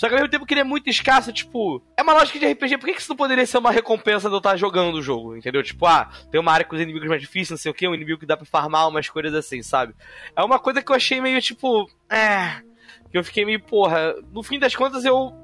Só 0.01 0.09
que 0.09 0.15
ao 0.15 0.19
mesmo 0.19 0.31
tempo 0.31 0.47
que 0.47 0.55
ele 0.55 0.63
é 0.63 0.65
muito 0.65 0.89
escasso, 0.89 1.31
tipo, 1.31 1.83
é 1.95 2.01
uma 2.01 2.15
lógica 2.15 2.39
de 2.39 2.51
RPG, 2.51 2.79
por 2.79 2.87
que, 2.87 2.95
que 2.95 3.03
isso 3.03 3.11
não 3.11 3.19
poderia 3.19 3.45
ser 3.45 3.59
uma 3.59 3.71
recompensa 3.71 4.31
de 4.31 4.35
eu 4.35 4.39
estar 4.39 4.57
jogando 4.57 4.95
o 4.95 5.03
jogo, 5.03 5.37
entendeu? 5.37 5.63
Tipo, 5.63 5.85
ah, 5.85 6.09
tem 6.31 6.41
uma 6.41 6.51
área 6.51 6.65
com 6.65 6.75
os 6.75 6.81
inimigos 6.81 7.07
mais 7.07 7.21
difíceis, 7.21 7.51
não 7.51 7.59
sei 7.59 7.71
o 7.71 7.75
que, 7.75 7.87
um 7.87 7.95
inimigo 7.95 8.19
que 8.19 8.25
dá 8.25 8.35
pra 8.35 8.47
farmar 8.47 8.89
umas 8.89 9.11
coisas 9.11 9.35
assim, 9.35 9.63
sabe? 9.63 9.95
É 10.35 10.43
uma 10.43 10.59
coisa 10.59 10.81
que 10.81 10.91
eu 10.91 10.97
achei 10.97 11.21
meio, 11.21 11.39
tipo, 11.43 11.87
é. 12.09 12.63
Que 13.11 13.19
eu 13.19 13.23
fiquei 13.23 13.45
meio, 13.45 13.61
porra, 13.61 14.15
no 14.33 14.43
fim 14.43 14.59
das 14.59 14.75
contas 14.75 15.05
eu. 15.05 15.35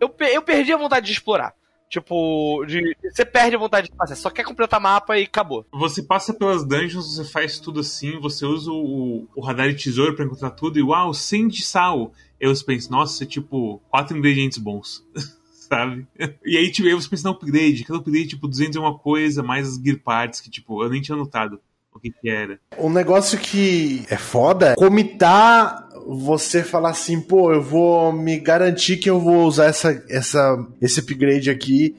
Eu, 0.00 0.12
eu 0.32 0.42
perdi 0.42 0.72
a 0.72 0.76
vontade 0.76 1.06
de 1.06 1.12
explorar. 1.12 1.54
Tipo, 1.90 2.64
de, 2.66 2.96
você 3.02 3.24
perde 3.24 3.56
a 3.56 3.58
vontade 3.58 3.90
de 3.90 3.96
passar, 3.96 4.14
só 4.14 4.30
quer 4.30 4.44
completar 4.44 4.80
mapa 4.80 5.18
e 5.18 5.24
acabou. 5.24 5.66
Você 5.72 6.00
passa 6.00 6.32
pelas 6.32 6.64
dungeons, 6.64 7.16
você 7.16 7.24
faz 7.24 7.58
tudo 7.58 7.80
assim, 7.80 8.20
você 8.20 8.46
usa 8.46 8.70
o, 8.70 9.26
o 9.34 9.40
radar 9.40 9.68
e 9.68 9.74
tesouro 9.74 10.14
para 10.14 10.24
encontrar 10.24 10.52
tudo 10.52 10.78
e 10.78 10.82
uau, 10.82 11.12
100 11.12 11.48
de 11.48 11.62
sal. 11.64 12.12
Eu 12.38 12.54
penso, 12.64 12.92
nossa, 12.92 13.24
é 13.24 13.26
tipo, 13.26 13.82
quatro 13.90 14.16
ingredientes 14.16 14.56
bons. 14.58 15.04
sabe? 15.50 16.06
E 16.44 16.56
aí, 16.56 16.70
tipo, 16.70 16.88
aí 16.88 16.94
você 16.94 17.08
pensa 17.08 17.28
no 17.28 17.34
upgrade, 17.34 17.84
cada 17.84 17.98
upgrade, 17.98 18.28
tipo, 18.28 18.46
200 18.46 18.76
é 18.76 18.80
uma 18.80 18.98
coisa, 18.98 19.42
mais 19.42 19.68
as 19.68 19.76
gear 19.76 19.98
parts, 19.98 20.40
que, 20.40 20.50
tipo, 20.50 20.82
eu 20.84 20.90
nem 20.90 21.00
tinha 21.00 21.16
notado 21.16 21.60
o 21.92 21.98
que 21.98 22.10
que 22.10 22.28
era. 22.28 22.60
Um 22.78 22.90
negócio 22.90 23.38
que 23.38 24.04
é 24.08 24.16
foda, 24.16 24.74
comitar 24.76 25.88
você 26.06 26.62
falar 26.62 26.90
assim, 26.90 27.20
pô, 27.20 27.52
eu 27.52 27.62
vou 27.62 28.12
me 28.12 28.38
garantir 28.38 28.96
que 28.96 29.08
eu 29.08 29.20
vou 29.20 29.44
usar 29.46 29.66
essa, 29.66 30.02
essa, 30.08 30.66
esse 30.80 31.00
upgrade 31.00 31.50
aqui. 31.50 31.96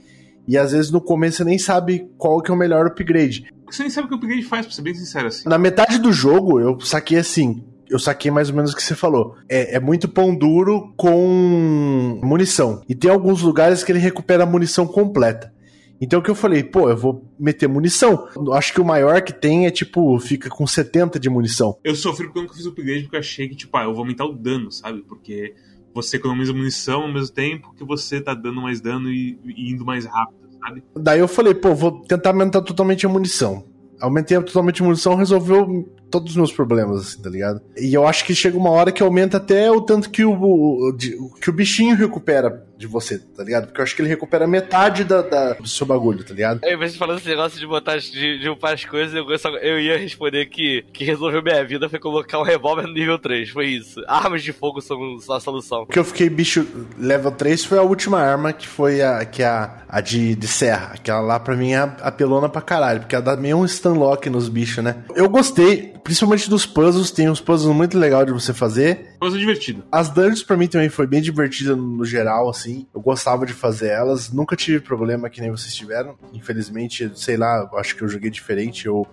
E 0.48 0.58
às 0.58 0.72
vezes 0.72 0.92
no 0.92 1.00
começo 1.00 1.38
você 1.38 1.44
nem 1.44 1.58
sabe 1.58 2.10
qual 2.18 2.42
que 2.42 2.52
é 2.52 2.54
o 2.54 2.58
melhor 2.58 2.88
upgrade. 2.88 3.46
Você 3.70 3.84
nem 3.84 3.90
sabe 3.90 4.06
o 4.06 4.10
que 4.10 4.16
o 4.16 4.18
upgrade 4.18 4.44
faz, 4.44 4.66
pra 4.66 4.76
ser 4.76 4.82
bem 4.82 4.94
sincero 4.94 5.28
assim. 5.28 5.48
Na 5.48 5.58
metade 5.58 5.98
do 5.98 6.12
jogo, 6.12 6.60
eu 6.60 6.80
saquei 6.82 7.18
assim. 7.18 7.64
Eu 7.90 8.00
saquei 8.00 8.32
mais 8.32 8.50
ou 8.50 8.56
menos 8.56 8.72
o 8.72 8.76
que 8.76 8.84
você 8.84 8.96
falou. 8.96 9.36
É, 9.50 9.76
é 9.76 9.80
muito 9.80 10.08
pão 10.08 10.34
duro 10.34 10.94
com 10.96 12.20
munição. 12.24 12.82
E 12.88 12.96
tem 12.96 13.12
alguns 13.12 13.42
lugares 13.42 13.84
que 13.84 13.92
ele 13.92 14.00
recupera 14.00 14.44
a 14.44 14.46
munição 14.46 14.88
completa. 14.88 15.54
Então 16.02 16.20
o 16.20 16.24
que 16.24 16.32
eu 16.32 16.36
falei, 16.36 16.64
pô, 16.64 16.90
eu 16.90 16.98
vou 16.98 17.32
meter 17.40 17.70
munição. 17.70 18.28
Acho 18.54 18.74
que 18.74 18.82
o 18.82 18.86
maior 18.86 19.22
que 19.22 19.32
tem 19.32 19.68
é 19.68 19.72
tipo, 19.72 20.20
fica 20.20 20.50
com 20.50 20.66
70 20.66 21.20
de 21.20 21.30
munição. 21.30 21.78
Eu 21.84 21.96
sofri 21.96 22.28
quando 22.28 22.48
eu 22.48 22.54
fiz 22.54 22.66
o 22.66 22.70
upgrade 22.70 23.04
porque 23.04 23.16
eu 23.16 23.20
achei 23.20 23.48
que, 23.48 23.56
tipo, 23.56 23.78
ah, 23.78 23.84
eu 23.84 23.94
vou 23.94 24.02
aumentar 24.02 24.26
o 24.26 24.34
dano, 24.34 24.72
sabe? 24.72 25.04
Porque 25.08 25.54
você 25.94 26.18
economiza 26.18 26.54
munição 26.54 27.04
ao 27.04 27.14
mesmo 27.14 27.34
tempo 27.36 27.74
que 27.78 27.84
você 27.84 28.20
tá 28.20 28.34
dando 28.34 28.62
mais 28.62 28.82
dano 28.82 29.12
e, 29.12 29.40
e 29.46 29.72
indo 29.72 29.86
mais 29.86 30.06
rápido, 30.06 30.50
sabe? 30.60 30.84
Daí 30.96 31.20
eu 31.20 31.28
falei, 31.28 31.54
pô, 31.54 31.76
vou 31.76 32.02
tentar 32.02 32.30
aumentar 32.32 32.62
totalmente 32.62 33.06
a 33.06 33.10
munição. 33.10 33.64
Aumentei 34.00 34.42
totalmente 34.42 34.82
a 34.82 34.86
munição, 34.86 35.14
resolveu 35.14 35.88
todos 36.10 36.32
os 36.32 36.38
meus 36.38 36.52
problemas, 36.52 37.02
assim, 37.02 37.22
tá 37.22 37.30
ligado? 37.30 37.62
E 37.78 37.94
eu 37.94 38.08
acho 38.08 38.26
que 38.26 38.34
chega 38.34 38.58
uma 38.58 38.72
hora 38.72 38.92
que 38.92 39.04
aumenta 39.04 39.38
até 39.38 39.72
o 39.72 39.80
tanto 39.80 40.10
que 40.10 40.26
o, 40.26 40.34
o, 40.34 40.96
que 41.40 41.50
o 41.50 41.54
bichinho 41.54 41.96
recupera 41.96 42.66
de 42.82 42.88
você, 42.88 43.20
tá 43.20 43.44
ligado? 43.44 43.68
Porque 43.68 43.80
eu 43.80 43.84
acho 43.84 43.96
que 43.96 44.02
ele 44.02 44.10
recupera 44.10 44.48
metade 44.48 45.04
da, 45.04 45.22
da 45.22 45.54
do 45.54 45.68
seu 45.68 45.86
bagulho, 45.86 46.24
tá 46.24 46.34
ligado? 46.34 46.62
Aí 46.64 46.76
você 46.76 46.98
falando 46.98 47.20
esse 47.20 47.30
negócio 47.30 47.60
de 47.60 47.68
botar 47.68 47.98
de, 47.98 48.40
de 48.40 48.50
upar 48.50 48.74
as 48.74 48.84
coisas, 48.84 49.16
eu, 49.16 49.38
só, 49.38 49.50
eu 49.58 49.80
ia 49.80 49.98
responder 49.98 50.48
que 50.48 50.84
que 50.92 51.04
resolveu 51.04 51.42
minha 51.42 51.64
vida 51.64 51.88
foi 51.90 52.00
colocar 52.00 52.40
um 52.40 52.44
revólver 52.44 52.88
no 52.88 52.94
nível 52.94 53.18
3, 53.18 53.50
foi 53.50 53.68
isso. 53.68 54.02
Armas 54.08 54.44
de 54.44 54.52
fogo 54.52 54.82
são 54.82 55.18
a 55.30 55.40
solução. 55.40 55.84
O 55.84 55.86
que 55.86 56.00
eu 56.00 56.04
fiquei 56.04 56.30
bicho 56.30 56.68
level 56.98 57.32
3 57.32 57.64
foi 57.66 57.78
a 57.78 57.84
última 57.84 58.20
arma, 58.20 58.52
que 58.52 58.68
foi 58.68 59.02
a, 59.02 59.24
que 59.26 59.44
é 59.44 59.48
a, 59.48 59.84
a 59.88 60.02
de, 60.02 60.36
de 60.36 60.48
serra. 60.48 60.92
Aquela 60.94 61.22
lá 61.22 61.40
pra 61.40 61.56
mim 61.56 61.74
é 61.74 61.80
apelona 62.02 62.50
pra 62.50 62.62
caralho, 62.62 63.02
porque 63.02 63.16
ela 63.16 63.24
dá 63.24 63.36
meio 63.36 63.58
um 63.58 63.66
stunlock 63.66 64.30
nos 64.30 64.50
bichos, 64.50 64.84
né? 64.84 65.04
Eu 65.16 65.30
gostei, 65.30 65.94
principalmente 66.04 66.50
dos 66.50 66.66
puzzles, 66.66 67.12
tem 67.12 67.30
uns 67.30 67.42
puzzles 67.42 67.76
muito 67.76 67.98
legais 67.98 68.26
de 68.26 68.32
você 68.32 68.54
fazer. 68.54 69.12
Puzzle 69.20 69.40
divertido. 69.40 69.84
As 69.92 70.10
dungeons 70.10 70.44
pra 70.44 70.58
mim 70.58 70.68
também 70.68 70.90
foi 70.90 71.06
bem 71.06 71.22
divertida 71.22 71.76
no 71.76 72.06
geral, 72.06 72.50
assim. 72.50 72.71
Eu 72.94 73.02
gostava 73.02 73.46
de 73.46 73.54
fazer 73.54 73.90
elas, 73.90 74.32
nunca 74.32 74.56
tive 74.56 74.80
problema 74.80 75.30
que 75.30 75.42
nem 75.42 75.52
vocês 75.52 75.74
tiveram. 75.74 76.16
Infelizmente, 76.34 77.12
sei 77.16 77.38
lá, 77.38 77.70
acho 77.76 77.96
que 77.96 78.02
eu 78.02 78.08
joguei 78.08 78.30
diferente 78.30 78.88
ou. 78.90 79.08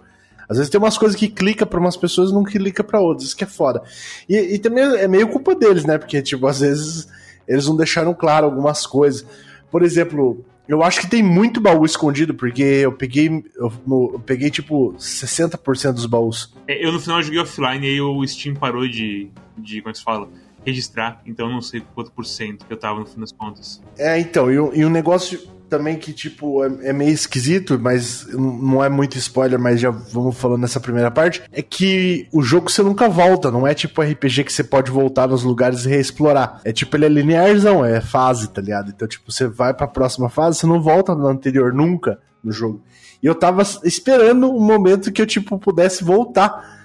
Às 0.48 0.56
vezes 0.56 0.70
tem 0.70 0.80
umas 0.80 0.96
coisas 0.96 1.18
que 1.18 1.28
clica 1.28 1.66
para 1.66 1.78
umas 1.78 1.96
pessoas 1.96 2.30
e 2.30 2.34
não 2.34 2.42
clica 2.42 2.82
para 2.82 3.00
outras, 3.00 3.28
isso 3.28 3.36
que 3.36 3.44
é 3.44 3.46
foda. 3.46 3.82
E, 4.26 4.54
e 4.54 4.58
também 4.58 4.82
é 4.82 5.06
meio 5.06 5.28
culpa 5.28 5.54
deles, 5.54 5.84
né? 5.84 5.98
Porque, 5.98 6.22
tipo, 6.22 6.46
às 6.46 6.60
vezes 6.60 7.06
eles 7.46 7.66
não 7.66 7.76
deixaram 7.76 8.14
claro 8.14 8.46
algumas 8.46 8.86
coisas. 8.86 9.26
Por 9.70 9.82
exemplo, 9.82 10.42
eu 10.68 10.82
acho 10.82 11.00
que 11.00 11.06
tem 11.06 11.22
muito 11.22 11.60
baú 11.60 11.84
escondido, 11.84 12.34
porque 12.34 12.62
eu 12.62 12.92
peguei, 12.92 13.28
eu, 13.56 13.72
eu 13.86 14.22
peguei 14.24 14.50
tipo 14.50 14.92
60% 14.98 15.92
dos 15.92 16.04
baús. 16.04 16.54
É, 16.66 16.84
eu 16.84 16.92
no 16.92 17.00
final 17.00 17.22
joguei 17.22 17.40
offline 17.40 17.86
e 17.86 17.90
aí 17.90 18.00
o 18.00 18.26
Steam 18.26 18.54
parou 18.54 18.86
de, 18.86 19.30
de 19.56 19.80
como 19.80 19.90
é 19.90 19.94
se 19.94 20.02
fala? 20.02 20.28
Registrar, 20.64 21.22
então 21.24 21.48
não 21.48 21.62
sei 21.62 21.82
quanto 21.94 22.10
por 22.10 22.26
cento 22.26 22.66
que 22.66 22.72
eu 22.72 22.76
tava 22.76 23.00
no 23.00 23.06
fim 23.06 23.20
das 23.20 23.32
contas. 23.32 23.80
É, 23.96 24.18
então, 24.18 24.50
e, 24.50 24.54
e 24.78 24.84
um 24.84 24.90
negócio 24.90 25.40
também 25.68 25.96
que, 25.96 26.12
tipo, 26.12 26.64
é, 26.64 26.88
é, 26.88 26.92
meio 26.92 27.12
esquisito, 27.12 27.78
mas 27.78 28.26
não 28.32 28.82
é 28.82 28.88
muito 28.88 29.16
spoiler, 29.18 29.58
mas 29.58 29.80
já 29.80 29.90
vamos 29.90 30.36
falando 30.36 30.62
nessa 30.62 30.80
primeira 30.80 31.10
parte, 31.10 31.42
é 31.52 31.62
que 31.62 32.26
o 32.32 32.42
jogo 32.42 32.70
você 32.70 32.82
nunca 32.82 33.08
volta, 33.08 33.50
não 33.50 33.66
é 33.66 33.74
tipo 33.74 34.02
RPG 34.02 34.44
que 34.44 34.52
você 34.52 34.64
pode 34.64 34.90
voltar 34.90 35.28
nos 35.28 35.42
lugares 35.42 35.84
e 35.84 35.88
reexplorar. 35.88 36.60
É 36.64 36.72
tipo, 36.72 36.96
ele 36.96 37.06
é 37.06 37.08
linearzão, 37.08 37.84
é 37.84 38.00
fase, 38.00 38.48
tá 38.48 38.60
ligado? 38.60 38.90
Então, 38.90 39.06
tipo, 39.06 39.30
você 39.30 39.46
vai 39.46 39.74
pra 39.74 39.86
próxima 39.86 40.28
fase, 40.28 40.58
você 40.58 40.66
não 40.66 40.80
volta 40.80 41.14
na 41.14 41.28
anterior 41.28 41.72
nunca 41.72 42.18
no 42.42 42.50
jogo. 42.50 42.82
E 43.22 43.26
eu 43.26 43.34
tava 43.34 43.62
esperando 43.84 44.50
um 44.50 44.60
momento 44.60 45.12
que 45.12 45.20
eu, 45.20 45.26
tipo, 45.26 45.58
pudesse 45.58 46.02
voltar 46.02 46.78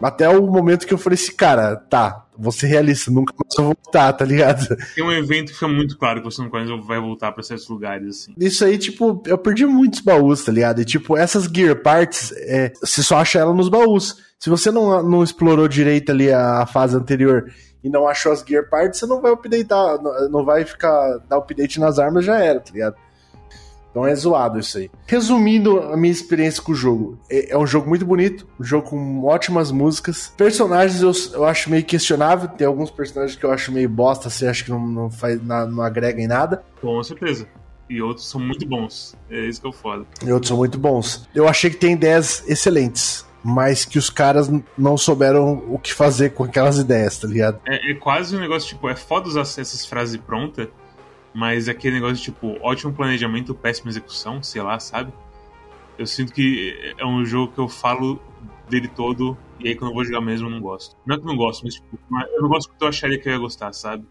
até 0.00 0.28
o 0.28 0.46
momento 0.46 0.86
que 0.86 0.94
eu 0.94 0.98
falei 0.98 1.18
assim, 1.18 1.34
cara, 1.34 1.76
tá, 1.76 2.24
vou 2.40 2.52
ser 2.52 2.66
realista, 2.66 3.10
nunca 3.10 3.34
mais 3.36 3.54
vou 3.56 3.74
voltar, 3.74 4.12
tá 4.12 4.24
ligado? 4.24 4.66
Tem 4.94 5.04
um 5.04 5.12
evento 5.12 5.48
que 5.48 5.54
fica 5.54 5.68
muito 5.68 5.98
claro 5.98 6.20
que 6.20 6.24
você 6.24 6.42
não 6.42 6.82
vai 6.82 6.98
voltar 6.98 7.32
pra 7.32 7.42
certos 7.42 7.68
lugares, 7.68 8.08
assim. 8.08 8.34
Isso 8.38 8.64
aí, 8.64 8.78
tipo, 8.78 9.22
eu 9.26 9.36
perdi 9.36 9.66
muitos 9.66 10.00
baús, 10.00 10.44
tá 10.44 10.50
ligado? 10.50 10.80
E, 10.80 10.84
tipo, 10.84 11.16
essas 11.16 11.44
gear 11.44 11.76
parts, 11.76 12.32
é, 12.36 12.72
você 12.80 13.02
só 13.02 13.18
acha 13.18 13.38
ela 13.38 13.52
nos 13.52 13.68
baús. 13.68 14.16
Se 14.38 14.48
você 14.48 14.70
não, 14.70 15.02
não 15.02 15.22
explorou 15.22 15.68
direito 15.68 16.10
ali 16.10 16.32
a, 16.32 16.62
a 16.62 16.66
fase 16.66 16.96
anterior 16.96 17.52
e 17.84 17.90
não 17.90 18.08
achou 18.08 18.32
as 18.32 18.42
gear 18.42 18.68
parts, 18.68 18.98
você 18.98 19.06
não 19.06 19.20
vai 19.20 19.32
updatear, 19.32 19.98
não 20.30 20.44
vai 20.44 20.64
ficar 20.64 21.18
dar 21.28 21.36
update 21.36 21.78
nas 21.78 21.98
armas, 21.98 22.24
já 22.24 22.38
era, 22.38 22.60
tá 22.60 22.72
ligado? 22.72 22.96
Então 23.90 24.06
é 24.06 24.14
zoado 24.14 24.58
isso 24.58 24.78
aí. 24.78 24.90
Resumindo 25.06 25.80
a 25.80 25.96
minha 25.96 26.12
experiência 26.12 26.62
com 26.62 26.72
o 26.72 26.74
jogo, 26.74 27.18
é, 27.28 27.52
é 27.52 27.58
um 27.58 27.66
jogo 27.66 27.88
muito 27.88 28.06
bonito, 28.06 28.46
um 28.58 28.64
jogo 28.64 28.88
com 28.88 29.24
ótimas 29.24 29.72
músicas. 29.72 30.32
Personagens 30.36 31.02
eu, 31.02 31.12
eu 31.38 31.44
acho 31.44 31.68
meio 31.70 31.84
questionável, 31.84 32.48
tem 32.48 32.66
alguns 32.66 32.90
personagens 32.90 33.36
que 33.36 33.44
eu 33.44 33.50
acho 33.50 33.72
meio 33.72 33.88
bosta, 33.88 34.30
você 34.30 34.46
acha 34.46 34.64
que 34.64 34.70
não, 34.70 34.86
não, 34.86 35.10
faz, 35.10 35.42
não, 35.42 35.70
não 35.70 35.82
agrega 35.82 36.20
em 36.20 36.28
nada. 36.28 36.62
Com 36.80 37.02
certeza. 37.02 37.46
E 37.88 38.00
outros 38.00 38.28
são 38.28 38.40
muito 38.40 38.64
bons. 38.66 39.16
É 39.28 39.40
isso 39.40 39.60
que 39.60 39.66
eu 39.66 39.72
falo. 39.72 40.06
E 40.24 40.32
outros 40.32 40.48
são 40.48 40.56
muito 40.56 40.78
bons. 40.78 41.28
Eu 41.34 41.48
achei 41.48 41.70
que 41.70 41.76
tem 41.76 41.92
ideias 41.94 42.44
excelentes 42.48 43.28
mas 43.42 43.84
que 43.84 43.98
os 43.98 44.10
caras 44.10 44.50
não 44.76 44.96
souberam 44.96 45.64
o 45.68 45.78
que 45.78 45.94
fazer 45.94 46.30
com 46.30 46.44
aquelas 46.44 46.78
ideias, 46.78 47.18
tá 47.18 47.26
ligado? 47.26 47.60
É, 47.66 47.90
é 47.90 47.94
quase 47.94 48.36
um 48.36 48.40
negócio, 48.40 48.68
tipo, 48.68 48.88
é 48.88 48.94
foda 48.94 49.28
usar 49.28 49.40
essas 49.40 49.86
frases 49.86 50.18
prontas, 50.18 50.68
mas 51.34 51.68
é 51.68 51.70
aquele 51.70 51.96
negócio, 51.96 52.16
tipo, 52.16 52.56
ótimo 52.60 52.92
planejamento, 52.92 53.54
péssima 53.54 53.90
execução, 53.90 54.42
sei 54.42 54.62
lá, 54.62 54.78
sabe? 54.78 55.12
Eu 55.98 56.06
sinto 56.06 56.32
que 56.32 56.94
é 56.98 57.06
um 57.06 57.24
jogo 57.24 57.52
que 57.52 57.58
eu 57.58 57.68
falo 57.68 58.20
dele 58.68 58.88
todo, 58.88 59.36
e 59.58 59.68
aí 59.68 59.74
quando 59.74 59.90
eu 59.90 59.94
vou 59.94 60.04
jogar 60.04 60.20
mesmo 60.20 60.46
eu 60.46 60.50
não 60.50 60.60
gosto. 60.60 60.96
Não 61.06 61.14
é 61.14 61.18
que 61.18 61.24
eu 61.24 61.28
não 61.28 61.36
gosto, 61.36 61.64
mas 61.64 61.74
tipo, 61.74 61.98
eu 62.32 62.42
não 62.42 62.48
gosto 62.48 62.68
porque 62.68 62.84
eu 62.84 62.88
acharia 62.88 63.18
que 63.18 63.28
eu 63.28 63.32
ia 63.32 63.38
gostar, 63.38 63.72
sabe? 63.72 64.04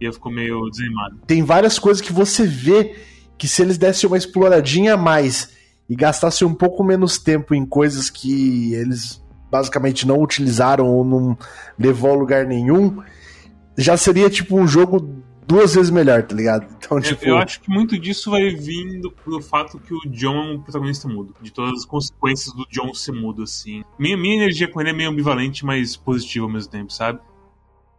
E 0.00 0.04
eu 0.04 0.12
fico 0.12 0.30
meio 0.30 0.68
desanimado. 0.68 1.20
Tem 1.26 1.42
várias 1.42 1.78
coisas 1.78 2.00
que 2.00 2.12
você 2.12 2.46
vê 2.46 2.94
que 3.38 3.48
se 3.48 3.62
eles 3.62 3.78
dessem 3.78 4.06
uma 4.08 4.18
exploradinha 4.18 4.94
a 4.94 4.96
mais 4.96 5.54
e 5.88 5.94
gastassem 5.94 6.46
um 6.46 6.54
pouco 6.54 6.82
menos 6.82 7.18
tempo 7.18 7.54
em 7.54 7.64
coisas 7.64 8.10
que 8.10 8.74
eles 8.74 9.22
basicamente 9.50 10.06
não 10.06 10.20
utilizaram 10.20 10.86
ou 10.86 11.04
não 11.04 11.38
levou 11.78 12.10
a 12.10 12.16
lugar 12.16 12.46
nenhum, 12.46 13.02
já 13.76 13.96
seria 13.96 14.28
tipo 14.28 14.58
um 14.58 14.66
jogo 14.66 15.23
duas 15.46 15.74
vezes 15.74 15.90
melhor, 15.90 16.22
tá 16.22 16.34
ligado? 16.34 16.66
Então, 16.76 17.00
tipo... 17.00 17.24
Eu 17.24 17.38
acho 17.38 17.60
que 17.60 17.70
muito 17.70 17.98
disso 17.98 18.30
vai 18.30 18.50
vindo 18.50 19.10
pelo 19.10 19.40
fato 19.40 19.78
que 19.78 19.94
o 19.94 20.00
John 20.10 20.36
é 20.36 20.54
um 20.54 20.60
protagonista 20.60 21.08
mudo. 21.08 21.34
De 21.40 21.52
todas 21.52 21.80
as 21.80 21.84
consequências 21.84 22.54
do 22.54 22.66
John 22.68 22.92
ser 22.94 23.12
mudo, 23.12 23.42
assim. 23.42 23.84
Minha, 23.98 24.16
minha 24.16 24.36
energia 24.36 24.68
com 24.68 24.80
ele 24.80 24.90
é 24.90 24.92
meio 24.92 25.10
ambivalente, 25.10 25.64
mas 25.64 25.96
positiva 25.96 26.46
ao 26.46 26.52
mesmo 26.52 26.70
tempo, 26.70 26.92
sabe? 26.92 27.20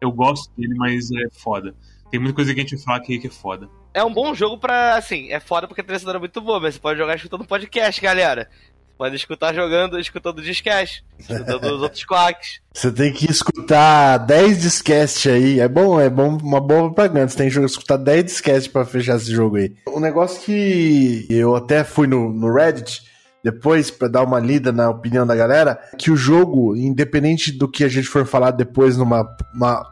Eu 0.01 0.11
gosto 0.11 0.51
dele, 0.57 0.73
mas 0.75 1.09
é 1.11 1.29
foda. 1.31 1.75
Tem 2.11 2.19
muita 2.19 2.35
coisa 2.35 2.53
que 2.53 2.59
a 2.59 2.63
gente 2.63 2.75
vai 2.75 2.85
falar 2.85 2.97
aqui 2.97 3.19
que 3.19 3.27
é 3.27 3.31
foda. 3.31 3.69
É 3.93 4.03
um 4.03 4.13
bom 4.13 4.33
jogo 4.33 4.57
pra, 4.57 4.97
assim, 4.97 5.31
é 5.31 5.39
foda 5.39 5.67
porque 5.67 5.81
a 5.81 5.83
trilha 5.83 5.99
sonora 5.99 6.17
é 6.17 6.19
muito 6.19 6.41
boa, 6.41 6.59
mas 6.59 6.75
você 6.75 6.79
pode 6.81 6.99
jogar 6.99 7.15
escutando 7.15 7.45
podcast, 7.45 8.01
galera. 8.01 8.49
Pode 8.97 9.15
escutar 9.15 9.53
jogando, 9.53 9.99
escutando 9.99 10.41
discast, 10.41 11.03
escutando 11.19 11.65
os 11.65 11.81
outros 11.81 12.05
quacks. 12.05 12.61
Você 12.73 12.91
tem 12.91 13.11
que 13.11 13.29
escutar 13.29 14.17
10 14.19 14.61
discast 14.61 15.29
aí. 15.29 15.59
É 15.59 15.67
bom, 15.67 15.99
é 15.99 16.09
bom, 16.09 16.37
uma 16.37 16.61
boa 16.61 16.83
propaganda. 16.83 17.27
Você 17.27 17.37
tem 17.37 17.49
que 17.49 17.59
escutar 17.59 17.97
10 17.97 18.23
discast 18.23 18.69
pra 18.69 18.85
fechar 18.85 19.17
esse 19.17 19.31
jogo 19.31 19.57
aí. 19.57 19.75
Um 19.87 19.99
negócio 19.99 20.41
que 20.41 21.25
eu 21.29 21.55
até 21.55 21.83
fui 21.83 22.07
no, 22.07 22.31
no 22.31 22.53
Reddit 22.53 23.03
depois 23.43 23.91
para 23.91 24.07
dar 24.07 24.23
uma 24.23 24.39
lida 24.39 24.71
na 24.71 24.89
opinião 24.89 25.27
da 25.27 25.35
galera, 25.35 25.79
que 25.99 26.09
o 26.09 26.15
jogo, 26.15 26.75
independente 26.75 27.51
do 27.51 27.67
que 27.67 27.83
a 27.83 27.87
gente 27.87 28.07
for 28.07 28.25
falar 28.25 28.49
depois 28.49 28.97
numa 28.97 29.23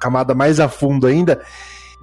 camada 0.02 0.34
mais 0.34 0.60
a 0.60 0.68
fundo 0.68 1.06
ainda, 1.06 1.40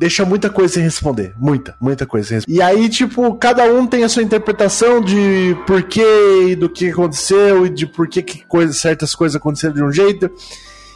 deixa 0.00 0.24
muita 0.24 0.48
coisa 0.48 0.72
sem 0.72 0.82
responder. 0.82 1.34
Muita, 1.36 1.76
muita 1.78 2.06
coisa 2.06 2.26
sem 2.26 2.36
responder. 2.38 2.56
E 2.56 2.62
aí, 2.62 2.88
tipo, 2.88 3.34
cada 3.34 3.64
um 3.64 3.86
tem 3.86 4.02
a 4.02 4.08
sua 4.08 4.22
interpretação 4.22 4.98
de 4.98 5.54
porquê 5.66 6.48
e 6.48 6.56
do 6.56 6.70
que 6.70 6.88
aconteceu 6.88 7.66
e 7.66 7.68
de 7.68 7.86
por 7.86 8.08
que, 8.08 8.22
que 8.22 8.42
coisa, 8.46 8.72
certas 8.72 9.14
coisas 9.14 9.36
aconteceram 9.36 9.74
de 9.74 9.84
um 9.84 9.92
jeito. 9.92 10.30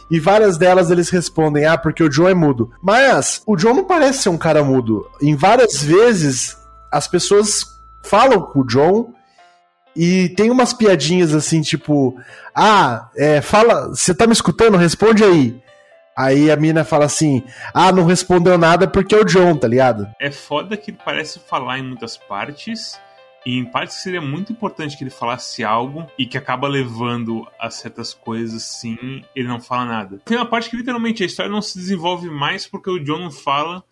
E 0.09 0.19
várias 0.19 0.57
delas 0.57 0.89
eles 0.89 1.09
respondem, 1.09 1.65
ah, 1.65 1.77
porque 1.77 2.03
o 2.03 2.09
John 2.09 2.27
é 2.27 2.33
mudo. 2.33 2.71
Mas 2.81 3.43
o 3.45 3.55
John 3.55 3.75
não 3.75 3.85
parece 3.85 4.23
ser 4.23 4.29
um 4.29 4.39
cara 4.39 4.63
mudo. 4.63 5.07
Em 5.21 5.35
várias 5.35 5.83
vezes, 5.83 6.57
as 6.91 7.07
pessoas 7.07 7.79
falam 8.01 8.41
com 8.41 8.61
o 8.61 8.65
John 8.65 9.13
e 9.95 10.29
tem 10.29 10.49
umas 10.49 10.73
piadinhas 10.73 11.35
assim, 11.35 11.61
tipo, 11.61 12.17
ah, 12.55 13.07
é, 13.15 13.39
fala, 13.39 13.89
você 13.89 14.15
tá 14.15 14.25
me 14.25 14.33
escutando? 14.33 14.77
Responde 14.77 15.23
aí. 15.23 15.63
Aí 16.17 16.49
a 16.49 16.55
mina 16.55 16.85
fala 16.85 17.05
assim: 17.05 17.43
Ah, 17.73 17.91
não 17.91 18.05
respondeu 18.05 18.57
nada 18.57 18.87
porque 18.87 19.13
é 19.13 19.19
o 19.19 19.25
John, 19.25 19.57
tá 19.57 19.67
ligado? 19.67 20.07
É 20.19 20.31
foda 20.31 20.77
que 20.77 20.91
ele 20.91 20.99
parece 21.03 21.39
falar 21.39 21.79
em 21.79 21.83
muitas 21.83 22.15
partes. 22.17 22.99
E 23.45 23.59
em 23.59 23.65
partes 23.65 23.97
seria 23.97 24.21
muito 24.21 24.51
importante 24.51 24.97
que 24.97 25.03
ele 25.03 25.11
falasse 25.11 25.63
algo 25.63 26.07
e 26.17 26.25
que 26.25 26.35
acaba 26.35 26.67
levando 26.67 27.47
a 27.59 27.69
certas 27.69 28.11
coisas 28.11 28.63
sim, 28.63 29.23
ele 29.35 29.47
não 29.47 29.59
fala 29.59 29.85
nada. 29.85 30.19
Tem 30.25 30.35
uma 30.35 30.47
parte 30.47 30.67
que 30.67 30.75
literalmente 30.75 31.21
a 31.21 31.27
história 31.27 31.51
não 31.51 31.61
se 31.61 31.77
desenvolve 31.77 32.27
mais 32.27 32.65
porque 32.65 32.89
o 32.89 32.97
John 32.97 33.19
não 33.19 33.29
fala. 33.29 33.83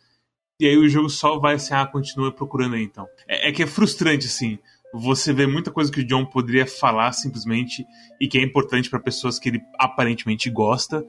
E 0.60 0.66
aí 0.66 0.76
o 0.76 0.90
jogo 0.90 1.08
só 1.08 1.38
vai 1.38 1.56
assim, 1.56 1.76
ah, 1.76 1.86
continua 1.86 2.32
procurando 2.32 2.74
aí 2.74 2.84
então. 2.84 3.08
É, 3.28 3.50
é 3.50 3.52
que 3.52 3.62
é 3.62 3.68
frustrante, 3.68 4.26
assim 4.26 4.58
você 4.94 5.34
vê 5.34 5.48
muita 5.48 5.72
coisa 5.72 5.92
que 5.92 6.02
o 6.02 6.06
John 6.06 6.24
poderia 6.24 6.68
falar 6.68 7.12
simplesmente 7.14 7.84
e 8.22 8.28
que 8.28 8.38
é 8.38 8.44
importante 8.44 8.92
para 8.92 9.00
pessoas 9.00 9.40
que 9.40 9.50
ele 9.50 9.62
aparentemente 9.80 10.52
gosta 10.52 11.04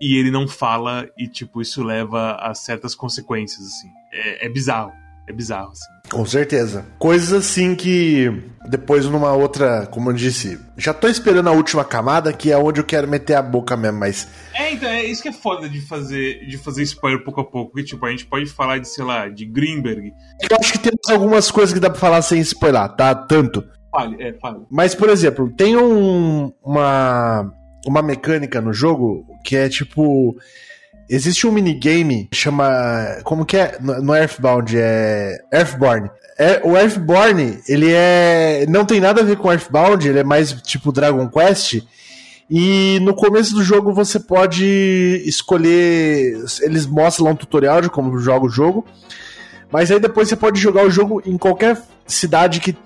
e 0.00 0.16
ele 0.16 0.30
não 0.30 0.46
fala 0.46 1.08
e, 1.16 1.26
tipo, 1.28 1.60
isso 1.60 1.82
leva 1.82 2.36
a 2.36 2.54
certas 2.54 2.94
consequências, 2.94 3.66
assim. 3.66 3.88
É, 4.12 4.46
é 4.46 4.48
bizarro. 4.48 4.92
É 5.26 5.32
bizarro, 5.32 5.70
assim. 5.70 6.10
Com 6.10 6.26
certeza. 6.26 6.84
Coisas 6.98 7.32
assim 7.32 7.74
que 7.74 8.30
depois 8.68 9.06
numa 9.06 9.32
outra, 9.32 9.86
como 9.86 10.10
eu 10.10 10.14
disse, 10.14 10.60
já 10.76 10.92
tô 10.92 11.08
esperando 11.08 11.48
a 11.48 11.52
última 11.52 11.82
camada, 11.82 12.30
que 12.30 12.52
é 12.52 12.58
onde 12.58 12.80
eu 12.80 12.84
quero 12.84 13.08
meter 13.08 13.34
a 13.34 13.42
boca 13.42 13.74
mesmo, 13.74 14.00
mas. 14.00 14.28
É, 14.52 14.72
então, 14.72 14.88
é 14.88 15.02
isso 15.02 15.22
que 15.22 15.28
é 15.28 15.32
foda 15.32 15.66
de 15.66 15.80
fazer, 15.80 16.46
de 16.46 16.58
fazer 16.58 16.82
spoiler 16.82 17.24
pouco 17.24 17.40
a 17.40 17.44
pouco. 17.44 17.74
Que, 17.74 17.84
tipo, 17.84 18.04
a 18.04 18.10
gente 18.10 18.26
pode 18.26 18.46
falar 18.46 18.78
de, 18.78 18.88
sei 18.88 19.02
lá, 19.02 19.28
de 19.28 19.46
Greenberg. 19.46 20.12
Eu 20.40 20.56
acho 20.60 20.72
que 20.72 20.78
tem 20.78 20.92
algumas 21.08 21.50
coisas 21.50 21.72
que 21.72 21.80
dá 21.80 21.88
pra 21.88 21.98
falar 21.98 22.20
sem 22.20 22.40
spoiler, 22.40 22.88
tá? 22.90 23.14
Tanto. 23.14 23.64
Fale, 23.90 24.22
é, 24.22 24.34
fale. 24.34 24.58
Mas, 24.70 24.94
por 24.94 25.08
exemplo, 25.08 25.50
tem 25.56 25.74
um, 25.74 26.52
uma 26.62 27.50
uma 27.86 28.02
mecânica 28.02 28.60
no 28.60 28.72
jogo 28.72 29.26
que 29.44 29.56
é 29.56 29.68
tipo. 29.68 30.36
Existe 31.08 31.46
um 31.46 31.52
minigame 31.52 32.28
chama. 32.32 33.18
Como 33.24 33.44
que 33.44 33.56
é? 33.56 33.78
No 33.80 34.14
Earthbound, 34.14 34.76
é. 34.76 35.38
Earthborn. 35.52 36.10
É, 36.38 36.60
o 36.64 36.76
Earthborn, 36.76 37.60
ele 37.68 37.92
é. 37.92 38.66
Não 38.68 38.84
tem 38.84 39.00
nada 39.00 39.20
a 39.20 39.24
ver 39.24 39.36
com 39.36 39.52
Earthbound, 39.52 40.08
ele 40.08 40.18
é 40.18 40.24
mais 40.24 40.52
tipo 40.52 40.92
Dragon 40.92 41.28
Quest. 41.28 41.82
E 42.50 42.98
no 43.00 43.14
começo 43.14 43.54
do 43.54 43.62
jogo 43.62 43.92
você 43.92 44.18
pode 44.18 45.22
escolher. 45.24 46.44
Eles 46.60 46.86
mostram 46.86 47.26
lá 47.26 47.32
um 47.32 47.36
tutorial 47.36 47.80
de 47.80 47.88
como 47.88 48.18
joga 48.18 48.46
o 48.46 48.50
jogo. 48.50 48.84
Mas 49.70 49.90
aí 49.90 49.98
depois 49.98 50.28
você 50.28 50.36
pode 50.36 50.60
jogar 50.60 50.84
o 50.84 50.90
jogo 50.90 51.22
em 51.24 51.38
qualquer 51.38 51.80
cidade 52.06 52.60
que. 52.60 52.76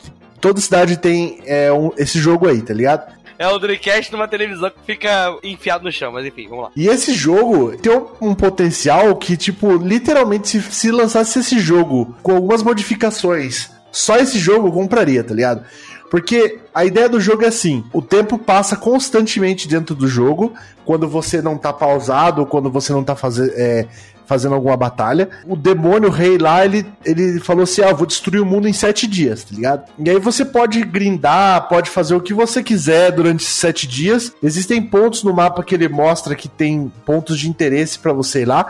Toda 0.41 0.61
cidade 0.61 0.97
tem 0.97 1.41
é, 1.47 1.73
um, 1.73 1.91
esse 1.99 2.21
jogo 2.21 2.47
aí, 2.47 2.63
tá 2.63 2.73
ligado? 2.73 3.13
É 3.39 3.47
o 3.47 3.59
Dreamcast 3.59 4.11
numa 4.13 4.27
televisão 4.27 4.71
que 4.71 4.85
fica 4.85 5.37
enfiado 5.43 5.85
no 5.85 5.93
chão, 5.93 6.13
mas 6.13 6.27
enfim, 6.27 6.49
vamos 6.49 6.65
lá. 6.65 6.71
E 6.75 6.89
esse 6.89 7.15
jogo 7.15 7.77
tem 7.77 7.93
um 8.21 8.35
potencial 8.35 9.15
que, 9.17 9.37
tipo, 9.37 9.77
literalmente, 9.77 10.49
se, 10.49 10.63
se 10.63 10.91
lançasse 10.91 11.39
esse 11.39 11.59
jogo 11.59 12.17
com 12.23 12.35
algumas 12.35 12.63
modificações, 12.63 13.71
só 13.93 14.17
esse 14.17 14.39
jogo 14.39 14.69
eu 14.69 14.73
compraria, 14.73 15.23
tá 15.23 15.35
ligado? 15.35 15.65
Porque 16.11 16.59
a 16.75 16.85
ideia 16.85 17.09
do 17.09 17.21
jogo 17.21 17.45
é 17.45 17.49
assim: 17.49 17.85
o 17.93 18.03
tempo 18.03 18.39
passa 18.39 18.77
constantemente 18.77 19.69
dentro 19.69 19.95
do 19.95 20.09
jogo, 20.09 20.53
quando 20.85 21.07
você 21.09 21.41
não 21.41 21.57
tá 21.57 21.73
pausado, 21.73 22.47
quando 22.47 22.71
você 22.71 22.93
não 22.93 23.05
tá 23.05 23.15
fazendo. 23.15 23.53
É, 23.55 23.87
fazendo 24.29 24.55
alguma 24.55 24.77
batalha. 24.77 25.31
O 25.47 25.57
demônio 25.57 26.11
o 26.11 26.13
rei 26.13 26.37
lá, 26.37 26.65
ele, 26.65 26.87
ele 27.05 27.41
falou 27.41 27.65
assim: 27.65 27.81
Ah, 27.83 27.93
vou 27.93 28.07
destruir 28.07 28.41
o 28.41 28.47
mundo 28.47 28.69
em 28.69 28.73
sete 28.73 29.07
dias, 29.07 29.43
tá 29.43 29.55
ligado? 29.55 29.91
E 29.99 30.09
aí 30.09 30.21
você 30.21 30.45
pode 30.45 30.85
grindar, 30.85 31.67
pode 31.69 31.89
fazer 31.89 32.15
o 32.15 32.21
que 32.21 32.35
você 32.35 32.63
quiser 32.63 33.11
durante 33.11 33.41
esses 33.41 33.55
sete 33.55 33.89
dias. 33.89 34.33
Existem 34.43 34.83
pontos 34.83 35.23
no 35.25 35.33
mapa 35.33 35.65
que 35.65 35.75
ele 35.75 35.89
mostra 35.89 36.37
que 36.37 36.49
tem 36.49 36.93
pontos 37.07 37.41
de 37.41 37.49
interesse 37.49 37.99
para 37.99 38.13
você 38.13 38.43
ir 38.43 38.47
lá. 38.47 38.67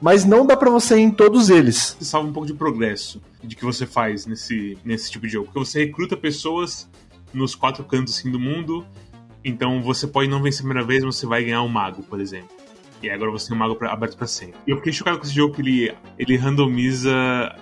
Mas 0.00 0.24
não 0.24 0.46
dá 0.46 0.56
para 0.56 0.70
você 0.70 0.96
ir 0.96 1.02
em 1.02 1.10
todos 1.10 1.50
eles. 1.50 1.94
Você 1.98 2.06
salva 2.06 2.28
um 2.28 2.32
pouco 2.32 2.46
de 2.46 2.54
progresso 2.54 3.20
de 3.42 3.54
que 3.54 3.64
você 3.64 3.86
faz 3.86 4.26
nesse, 4.26 4.78
nesse 4.82 5.10
tipo 5.10 5.26
de 5.26 5.32
jogo. 5.32 5.46
Porque 5.46 5.58
você 5.58 5.84
recruta 5.84 6.16
pessoas 6.16 6.88
nos 7.34 7.54
quatro 7.54 7.84
cantos 7.84 8.18
assim, 8.18 8.30
do 8.30 8.40
mundo. 8.40 8.86
Então 9.44 9.82
você 9.82 10.06
pode 10.06 10.28
não 10.28 10.42
vencer 10.42 10.60
a 10.60 10.64
primeira 10.64 10.86
vez, 10.86 11.04
mas 11.04 11.16
você 11.16 11.26
vai 11.26 11.44
ganhar 11.44 11.62
um 11.62 11.68
mago, 11.68 12.02
por 12.02 12.18
exemplo. 12.18 12.59
E 13.02 13.10
agora 13.10 13.30
você 13.30 13.48
tem 13.48 13.56
um 13.56 13.60
mago 13.60 13.76
pra, 13.76 13.92
aberto 13.92 14.16
pra 14.16 14.26
sempre. 14.26 14.56
E 14.66 14.70
eu 14.70 14.76
fiquei 14.76 14.92
chocado 14.92 15.18
com 15.18 15.24
esse 15.24 15.34
jogo 15.34 15.54
que 15.54 15.62
ele, 15.62 15.94
ele 16.18 16.36
randomiza 16.36 17.12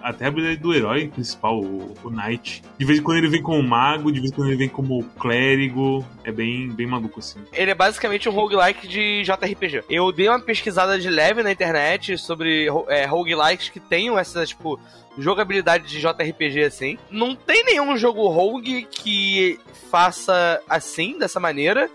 até 0.03 0.24
a 0.24 0.29
habilidade 0.29 0.61
do 0.61 0.74
herói 0.74 1.09
principal, 1.09 1.61
o, 1.61 1.94
o 2.03 2.11
Knight. 2.11 2.62
De 2.77 2.85
vez 2.85 2.98
em 2.98 3.03
quando 3.03 3.18
ele 3.18 3.29
vem 3.29 3.42
como 3.42 3.62
mago, 3.62 4.11
de 4.11 4.20
vez 4.20 4.33
em 4.33 4.35
quando 4.35 4.48
ele 4.48 4.57
vem 4.57 4.68
como 4.68 5.05
clérigo. 5.18 6.05
É 6.24 6.33
bem, 6.33 6.68
bem 6.68 6.87
maluco, 6.87 7.20
assim. 7.20 7.40
Ele 7.53 7.70
é 7.70 7.74
basicamente 7.74 8.29
um 8.29 8.33
roguelike 8.33 8.87
de 8.87 9.22
JRPG. 9.22 9.85
Eu 9.88 10.11
dei 10.12 10.29
uma 10.29 10.40
pesquisada 10.40 10.98
de 10.98 11.09
leve 11.09 11.42
na 11.42 11.53
internet 11.53 12.18
sobre 12.18 12.66
é, 12.88 13.07
roguelikes 13.07 13.68
que 13.68 13.81
tenham 13.81 14.18
essa, 14.18 14.44
tipo, 14.44 14.79
jogabilidade 15.18 15.87
de 15.88 16.01
JRPG 16.01 16.64
assim. 16.64 16.98
Não 17.11 17.35
tem 17.35 17.64
nenhum 17.64 17.96
jogo 17.96 18.29
rogue 18.29 18.87
que 18.90 19.59
faça 19.90 20.61
assim, 20.68 21.18
dessa 21.18 21.40
maneira. 21.40 21.90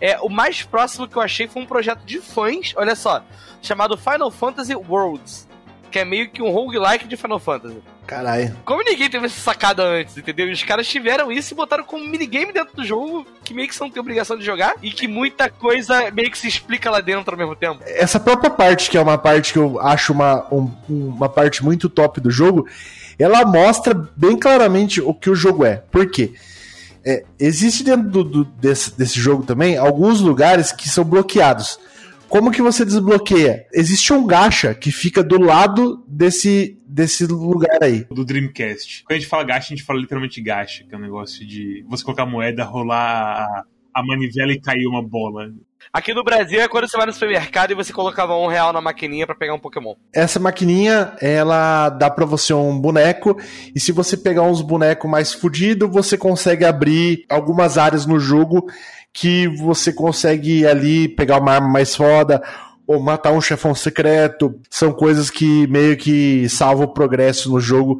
É, 0.00 0.18
o 0.20 0.28
mais 0.28 0.62
próximo 0.62 1.08
que 1.08 1.16
eu 1.16 1.22
achei 1.22 1.48
foi 1.48 1.62
um 1.62 1.66
projeto 1.66 2.00
de 2.04 2.20
fãs, 2.20 2.72
olha 2.76 2.94
só, 2.94 3.22
chamado 3.62 3.96
Final 3.96 4.30
Fantasy 4.30 4.74
Worlds. 4.74 5.46
Que 5.90 6.00
é 6.00 6.04
meio 6.04 6.28
que 6.28 6.42
um 6.42 6.50
roguelike 6.50 7.06
de 7.06 7.16
Final 7.16 7.38
Fantasy. 7.38 7.78
Caralho. 8.06 8.56
Como 8.64 8.82
ninguém 8.84 9.10
teve 9.10 9.26
essa 9.26 9.40
sacada 9.40 9.82
antes, 9.82 10.16
entendeu? 10.16 10.50
Os 10.50 10.62
caras 10.62 10.86
tiveram 10.86 11.32
isso 11.32 11.52
e 11.52 11.56
botaram 11.56 11.82
como 11.82 12.04
minigame 12.04 12.52
dentro 12.52 12.76
do 12.76 12.84
jogo, 12.84 13.26
que 13.42 13.52
meio 13.52 13.66
que 13.66 13.74
você 13.74 13.82
não 13.82 13.90
tem 13.90 14.00
obrigação 14.00 14.38
de 14.38 14.44
jogar, 14.44 14.74
e 14.80 14.90
que 14.90 15.08
muita 15.08 15.50
coisa 15.50 16.10
meio 16.12 16.30
que 16.30 16.38
se 16.38 16.46
explica 16.46 16.90
lá 16.90 17.00
dentro 17.00 17.32
ao 17.32 17.38
mesmo 17.38 17.56
tempo. 17.56 17.82
Essa 17.84 18.20
própria 18.20 18.50
parte, 18.50 18.90
que 18.90 18.96
é 18.96 19.00
uma 19.00 19.18
parte 19.18 19.52
que 19.52 19.58
eu 19.58 19.80
acho 19.80 20.12
uma, 20.12 20.46
um, 20.52 20.70
uma 20.88 21.28
parte 21.28 21.64
muito 21.64 21.88
top 21.88 22.20
do 22.20 22.30
jogo, 22.30 22.68
ela 23.18 23.44
mostra 23.44 23.94
bem 24.16 24.38
claramente 24.38 25.00
o 25.00 25.12
que 25.12 25.28
o 25.28 25.34
jogo 25.34 25.64
é. 25.64 25.76
Por 25.90 26.08
quê? 26.08 26.34
É, 27.06 27.24
existe 27.38 27.84
dentro 27.84 28.10
do, 28.10 28.24
do, 28.24 28.44
desse, 28.44 28.96
desse 28.98 29.20
jogo 29.20 29.44
também 29.44 29.76
alguns 29.76 30.20
lugares 30.20 30.72
que 30.72 30.88
são 30.88 31.04
bloqueados. 31.04 31.78
Como 32.28 32.50
que 32.50 32.60
você 32.60 32.84
desbloqueia? 32.84 33.66
Existe 33.72 34.12
um 34.12 34.26
gacha 34.26 34.74
que 34.74 34.90
fica 34.90 35.22
do 35.22 35.40
lado 35.40 36.04
desse, 36.08 36.76
desse 36.86 37.24
lugar 37.26 37.78
aí. 37.80 38.04
Do 38.10 38.24
Dreamcast. 38.24 39.04
Quando 39.04 39.16
a 39.16 39.20
gente 39.20 39.28
fala 39.28 39.44
gacha, 39.44 39.72
a 39.72 39.76
gente 39.76 39.84
fala 39.84 40.00
literalmente 40.00 40.42
gacha, 40.42 40.84
que 40.84 40.92
é 40.92 40.98
um 40.98 41.00
negócio 41.00 41.46
de 41.46 41.84
você 41.88 42.02
colocar 42.02 42.26
moeda, 42.26 42.64
rolar 42.64 43.44
a, 43.44 43.64
a 43.94 44.04
manivela 44.04 44.52
e 44.52 44.60
cair 44.60 44.86
uma 44.88 45.02
bola. 45.02 45.52
Aqui 45.92 46.12
no 46.12 46.24
Brasil 46.24 46.60
é 46.60 46.68
quando 46.68 46.88
você 46.88 46.96
vai 46.96 47.06
no 47.06 47.12
supermercado 47.12 47.70
e 47.70 47.74
você 47.74 47.92
colocava 47.92 48.36
um 48.36 48.48
real 48.48 48.72
na 48.72 48.80
maquininha 48.80 49.26
para 49.26 49.34
pegar 49.34 49.54
um 49.54 49.58
Pokémon. 49.58 49.94
Essa 50.12 50.38
maquininha, 50.38 51.16
ela 51.20 51.88
dá 51.88 52.10
pra 52.10 52.26
você 52.26 52.52
um 52.52 52.78
boneco, 52.78 53.36
e 53.74 53.80
se 53.80 53.92
você 53.92 54.16
pegar 54.16 54.42
uns 54.42 54.60
bonecos 54.60 55.10
mais 55.10 55.32
fudidos, 55.32 55.90
você 55.90 56.18
consegue 56.18 56.64
abrir 56.64 57.24
algumas 57.28 57.78
áreas 57.78 58.04
no 58.04 58.18
jogo 58.18 58.66
que 59.12 59.48
você 59.48 59.92
consegue 59.92 60.66
ali 60.66 61.08
pegar 61.08 61.38
uma 61.38 61.52
arma 61.52 61.68
mais 61.68 61.94
foda, 61.96 62.42
ou 62.86 63.00
matar 63.00 63.32
um 63.32 63.40
chefão 63.40 63.74
secreto. 63.74 64.60
São 64.70 64.92
coisas 64.92 65.30
que 65.30 65.66
meio 65.66 65.96
que 65.96 66.48
salvam 66.48 66.86
o 66.86 66.92
progresso 66.92 67.50
no 67.50 67.58
jogo 67.58 67.98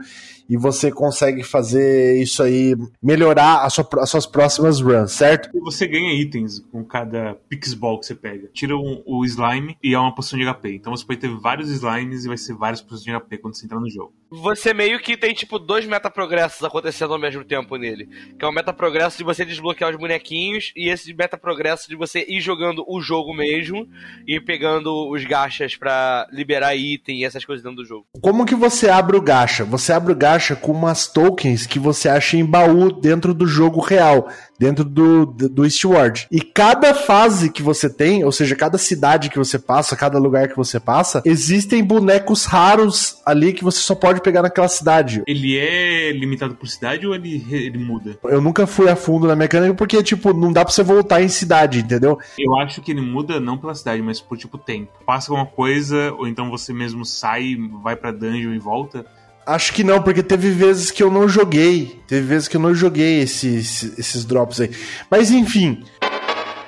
e 0.49 0.57
você 0.57 0.91
consegue 0.91 1.43
fazer 1.43 2.21
isso 2.21 2.43
aí, 2.43 2.75
melhorar 3.03 3.69
sua, 3.71 3.87
as 3.99 4.11
suas 4.11 4.27
próximas 4.27 4.81
runs, 4.81 5.13
certo? 5.13 5.51
E 5.55 5.61
você 5.61 5.87
ganha 5.87 6.13
itens 6.13 6.61
com 6.71 6.85
cada 6.85 7.35
Pixball 7.49 7.99
que 7.99 8.07
você 8.07 8.15
pega. 8.15 8.49
Tira 8.53 8.77
um, 8.77 9.03
o 9.05 9.25
slime 9.25 9.77
e 9.83 9.95
é 9.95 9.99
uma 9.99 10.15
poção 10.15 10.39
de 10.39 10.45
HP. 10.45 10.75
Então 10.75 10.97
você 10.97 11.05
pode 11.05 11.21
ter 11.21 11.29
vários 11.29 11.71
slimes 11.71 12.25
e 12.25 12.29
vai 12.29 12.37
ser 12.37 12.55
várias 12.55 12.81
poções 12.81 13.03
de 13.03 13.13
HP 13.13 13.39
quando 13.39 13.55
você 13.55 13.67
entrar 13.67 13.81
no 13.81 13.91
jogo. 13.91 14.13
Você 14.31 14.75
meio 14.75 14.99
que 14.99 15.17
tem, 15.17 15.33
tipo, 15.33 15.59
dois 15.59 15.87
metaprogressos 15.87 16.63
acontecendo 16.65 17.13
ao 17.13 17.19
mesmo 17.19 17.45
tempo 17.45 17.77
nele. 17.77 18.09
Que 18.39 18.45
é 18.45 18.49
o 18.49 18.53
metaprogresso 18.53 19.19
de 19.19 19.25
você 19.25 19.45
desbloquear 19.45 19.91
os 19.91 19.97
bonequinhos 19.97 20.73
e 20.77 20.89
esse 20.89 21.15
metaprogresso 21.15 21.89
de 21.89 21.95
você 21.95 22.25
ir 22.29 22.41
jogando 22.41 22.85
o 22.89 23.01
jogo 23.01 23.33
mesmo 23.33 23.89
e 24.27 24.41
pegando 24.41 25.09
os 25.11 25.25
gachas 25.25 25.77
para 25.77 26.27
liberar 26.33 26.75
item 26.75 27.21
e 27.21 27.25
essas 27.25 27.45
coisas 27.45 27.63
dentro 27.63 27.83
do 27.83 27.89
jogo. 27.89 28.07
Como 28.21 28.45
que 28.45 28.55
você 28.55 28.89
abre 28.89 29.17
o 29.17 29.23
gacha? 29.23 29.65
Você 29.65 29.93
abre 29.93 30.13
o 30.13 30.17
gacha 30.17 30.57
com 30.57 30.73
umas 30.73 31.07
tokens 31.07 31.67
que 31.67 31.79
você 31.79 32.09
acha 32.09 32.37
em 32.37 32.45
baú 32.45 32.91
dentro 32.93 33.33
do 33.33 33.47
jogo 33.47 33.81
real 33.81 34.29
dentro 34.59 34.85
do, 34.85 35.27
do, 35.27 35.65
Eastward. 35.65 36.27
E 36.31 36.41
cada 36.41 36.95
fase 36.95 37.51
que 37.51 37.63
você 37.63 37.89
tem, 37.89 38.25
ou 38.25 38.33
seja, 38.33 38.57
cada 38.57 38.79
cidade 38.79 39.29
que 39.29 39.39
você 39.39 39.59
passa, 39.59 39.97
cada 39.97 40.19
lugar 40.19 40.49
que 40.49 40.57
você 40.57 40.81
passa, 40.81 41.23
existem 41.25 41.85
bonecos 41.85 42.45
raros 42.45 43.19
ali 43.25 43.53
que 43.53 43.65
você 43.65 43.79
só 43.81 43.95
pode 43.95 44.16
pegar 44.21 44.43
naquela 44.43 44.69
cidade. 44.69 45.23
Ele 45.27 45.57
é 45.57 46.13
limitado 46.13 46.55
por 46.55 46.69
cidade 46.69 47.07
ou 47.07 47.15
ele, 47.15 47.45
ele 47.51 47.79
muda? 47.79 48.19
Eu 48.25 48.41
nunca 48.41 48.67
fui 48.67 48.89
a 48.89 48.97
fundo 48.97 49.27
na 49.27 49.37
mecânica 49.37 49.75
porque, 49.75 50.03
tipo, 50.03 50.33
não 50.33 50.53
dá 50.53 50.65
pra 50.65 50.73
você 50.73 50.83
voltar 50.83 51.23
em 51.23 51.29
cidade, 51.29 51.81
entendeu? 51.81 52.19
Eu 52.39 52.57
acho 52.57 52.81
que 52.81 52.91
ele 52.91 53.01
muda 53.01 53.41
não 53.41 53.59
pela 53.59 53.75
cidade, 53.75 54.03
mas 54.03 54.21
por, 54.21 54.37
tipo, 54.37 54.59
tempo. 54.59 54.93
Passa 55.05 55.31
alguma 55.31 55.47
coisa, 55.47 56.13
ou 56.13 56.27
então 56.27 56.51
você 56.51 56.73
mesmo 56.73 57.05
sai, 57.05 57.57
vai 57.83 57.97
pra 57.97 58.13
dungeon 58.13 58.53
e 58.53 58.59
volta 58.59 59.07
Acho 59.47 59.73
que 59.73 59.85
não, 59.85 60.03
porque 60.03 60.25
teve 60.25 60.51
vezes 60.51 60.91
que 60.91 61.01
eu 61.01 61.09
não 61.09 61.29
joguei. 61.29 62.01
Teve 62.09 62.27
vezes 62.27 62.49
que 62.49 62.57
eu 62.57 62.61
não 62.61 62.75
joguei 62.75 63.21
esses, 63.21 63.97
esses 63.97 64.25
drops 64.25 64.61
aí. 64.61 64.71
Mas 65.09 65.31
enfim. 65.31 65.85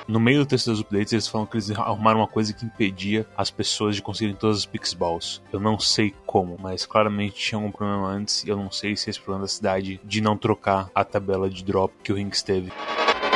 No 0.08 0.18
meio 0.18 0.38
do 0.38 0.46
texto 0.46 0.70
dos 0.70 0.80
updates, 0.80 1.12
eles 1.12 1.28
falam 1.28 1.46
que 1.46 1.56
eles 1.56 1.70
arrumaram 1.70 2.20
uma 2.20 2.26
coisa 2.26 2.54
que 2.54 2.64
impedia 2.64 3.26
as 3.36 3.50
pessoas 3.50 3.94
de 3.94 4.00
conseguirem 4.00 4.34
todas 4.34 4.56
as 4.56 4.64
Pixballs. 4.64 5.42
Eu 5.52 5.60
não 5.60 5.78
sei 5.78 6.14
como, 6.24 6.56
mas 6.58 6.86
claramente 6.86 7.34
tinha 7.34 7.58
algum 7.58 7.70
problema 7.70 8.08
antes. 8.08 8.42
E 8.42 8.48
eu 8.48 8.56
não 8.56 8.70
sei 8.70 8.96
se 8.96 9.10
esse 9.10 9.20
problema 9.20 9.44
da 9.44 9.48
cidade 9.48 10.00
de 10.02 10.22
não 10.22 10.34
trocar 10.34 10.88
a 10.94 11.04
tabela 11.04 11.50
de 11.50 11.62
drop 11.62 11.92
que 12.02 12.10
o 12.10 12.16
Rinks 12.16 12.40
teve. 12.40 12.72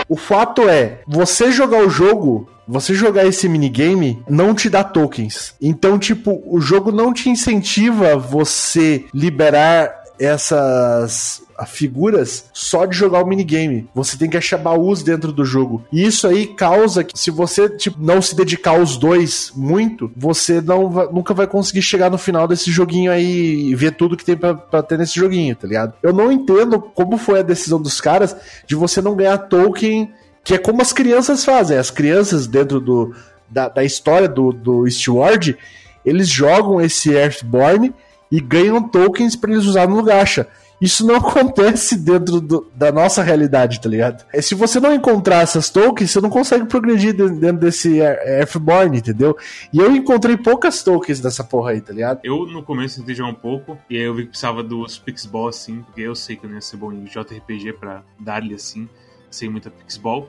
O 0.09 0.17
fato 0.17 0.67
é, 0.67 1.03
você 1.07 1.53
jogar 1.53 1.85
o 1.85 1.91
jogo, 1.91 2.49
você 2.67 2.95
jogar 2.95 3.27
esse 3.27 3.51
minigame 3.51 4.23
não 4.27 4.55
te 4.55 4.71
dá 4.71 4.83
tokens. 4.83 5.55
Então, 5.61 5.99
tipo, 5.99 6.43
o 6.47 6.59
jogo 6.59 6.91
não 6.91 7.13
te 7.13 7.29
incentiva 7.29 8.17
você 8.17 9.05
liberar 9.13 10.03
essas 10.19 11.43
figuras 11.67 12.47
só 12.53 12.87
de 12.87 12.97
jogar 12.97 13.23
o 13.23 13.27
minigame. 13.27 13.89
Você 13.95 14.17
tem 14.17 14.29
que 14.29 14.37
achar 14.37 14.59
baús 14.59 15.03
dentro 15.03 15.33
do 15.33 15.45
jogo. 15.45 15.85
E 15.93 16.05
isso 16.05 16.27
aí 16.27 16.47
causa 16.47 17.05
que 17.05 17.19
se 17.19 17.31
você 17.31 17.69
tipo, 17.69 17.99
não 18.01 18.21
se 18.21 18.35
dedicar 18.35 18.73
aos 18.73 18.97
dois 18.97 19.53
muito, 19.55 20.11
você 20.17 20.61
não 20.61 20.91
vai, 20.91 21.07
nunca 21.07 21.35
vai 21.35 21.47
conseguir 21.47 21.83
chegar 21.83 22.11
no 22.11 22.19
final 22.19 22.47
desse 22.47 22.71
joguinho 22.71 23.11
aí 23.11 23.71
e 23.71 23.75
ver 23.75 23.93
tudo 23.93 24.17
que 24.17 24.25
tem 24.25 24.37
para 24.37 24.83
ter 24.83 24.99
nesse 24.99 25.15
joguinho, 25.15 25.55
tá 25.55 25.67
ligado? 25.67 25.95
Eu 26.03 26.13
não 26.13 26.31
entendo 26.31 26.81
como 26.81 27.17
foi 27.17 27.41
a 27.41 27.43
decisão 27.43 27.81
dos 27.81 28.01
caras 28.01 28.37
de 28.67 28.75
você 28.75 29.01
não 29.01 29.17
ganhar 29.17 29.39
token, 29.39 30.13
que 30.45 30.55
é 30.55 30.59
como 30.59 30.83
as 30.83 30.93
crianças 30.93 31.45
fazem. 31.45 31.79
As 31.79 31.91
crianças 31.91 32.47
dentro 32.47 32.81
do, 32.81 33.15
da, 33.49 33.69
da 33.69 33.85
história 33.85 34.29
do, 34.29 34.53
do 34.53 34.91
Steward, 34.91 35.57
eles 36.05 36.29
jogam 36.29 36.81
esse 36.81 37.13
Earthborn 37.13 37.95
e 38.31 38.41
ganham 38.41 38.83
tokens 38.89 39.37
para 39.37 39.53
eles 39.53 39.67
usar 39.67 39.87
no 39.87 40.03
gacha. 40.03 40.49
Isso 40.83 41.07
não 41.07 41.15
acontece 41.17 41.97
dentro 41.97 42.41
do, 42.41 42.71
da 42.75 42.91
nossa 42.91 43.23
realidade, 43.23 43.81
tá 43.81 43.89
ligado? 43.89 44.25
É, 44.33 44.43
se 44.43 44.57
você 44.57 44.81
não 44.81 44.93
encontrar 44.93 45.43
essas 45.43 45.71
tokens, 45.71 46.11
você 46.11 46.21
não 46.21 46.29
consegue 46.29 46.67
progredir 46.67 47.15
dentro 47.15 47.59
desse 47.59 47.99
Earthborn, 47.99 48.99
entendeu? 48.99 49.37
E 49.73 49.79
eu 49.79 49.95
encontrei 49.95 50.37
poucas 50.37 50.83
tokens 50.83 51.21
dessa 51.21 51.45
porra 51.45 51.71
aí, 51.71 51.81
tá 51.81 51.93
ligado? 51.93 52.21
Eu 52.25 52.45
no 52.47 52.65
começo 52.65 52.99
tentei 52.99 53.15
jogar 53.15 53.31
um 53.31 53.35
pouco, 53.35 53.79
e 53.89 53.97
aí 53.97 54.03
eu 54.03 54.15
vi 54.15 54.23
que 54.25 54.31
precisava 54.31 54.63
dos 54.63 54.99
Pixball 54.99 55.49
assim, 55.49 55.83
porque 55.83 56.01
eu 56.01 56.17
sei 56.17 56.35
que 56.35 56.45
eu 56.45 56.49
não 56.49 56.57
ia 56.57 56.61
ser 56.61 56.77
bom 56.77 56.93
em 56.93 57.05
JRPG 57.05 57.75
pra 57.75 58.03
dar-lhe 58.19 58.55
assim, 58.55 58.89
sem 59.31 59.49
muita 59.49 59.71
Pixball. 59.71 60.29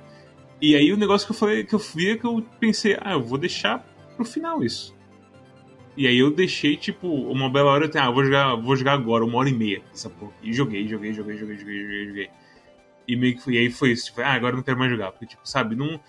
E 0.62 0.76
aí 0.76 0.94
o 0.94 0.98
negócio 0.98 1.26
que 1.26 1.34
eu 1.34 1.38
falei, 1.38 1.64
que 1.64 1.74
eu 1.74 1.80
vi 1.80 2.12
é 2.12 2.18
que 2.18 2.26
eu 2.26 2.44
pensei, 2.60 2.96
ah, 3.02 3.14
eu 3.14 3.22
vou 3.24 3.40
deixar 3.40 3.86
pro 4.16 4.24
final 4.24 4.64
isso. 4.64 4.93
E 5.96 6.08
aí 6.08 6.18
eu 6.18 6.32
deixei, 6.32 6.76
tipo, 6.76 7.08
uma 7.08 7.50
bela 7.50 7.72
hora, 7.72 7.90
ah, 8.00 8.10
vou 8.10 8.24
jogar, 8.24 8.56
vou 8.56 8.76
jogar 8.76 8.94
agora, 8.94 9.24
uma 9.24 9.38
hora 9.38 9.50
e 9.50 9.54
meia, 9.54 9.82
essa 9.94 10.10
porra. 10.10 10.34
E 10.42 10.52
joguei, 10.52 10.88
joguei, 10.88 11.14
joguei, 11.14 11.38
joguei, 11.38 11.58
joguei, 11.58 11.80
joguei, 11.82 12.08
joguei. 12.08 12.30
E 13.08 13.16
meio 13.16 13.38
que 13.38 13.52
e 13.52 13.58
aí 13.58 13.70
foi 13.70 13.92
isso, 13.92 14.06
tipo, 14.06 14.22
ah, 14.22 14.34
agora 14.34 14.56
não 14.56 14.64
quero 14.64 14.80
mais 14.80 14.92
jogar. 14.92 15.12
Porque, 15.12 15.28
tipo, 15.28 15.48
sabe, 15.48 15.76
não. 15.76 16.00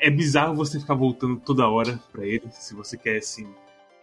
É, 0.00 0.10
bizarro 0.10 0.54
você 0.54 0.78
ficar 0.78 0.94
voltando 0.94 1.40
toda 1.40 1.68
hora 1.68 1.98
pra 2.12 2.26
ele, 2.26 2.44
se 2.50 2.74
você 2.74 2.96
quer, 2.96 3.18
assim, 3.18 3.52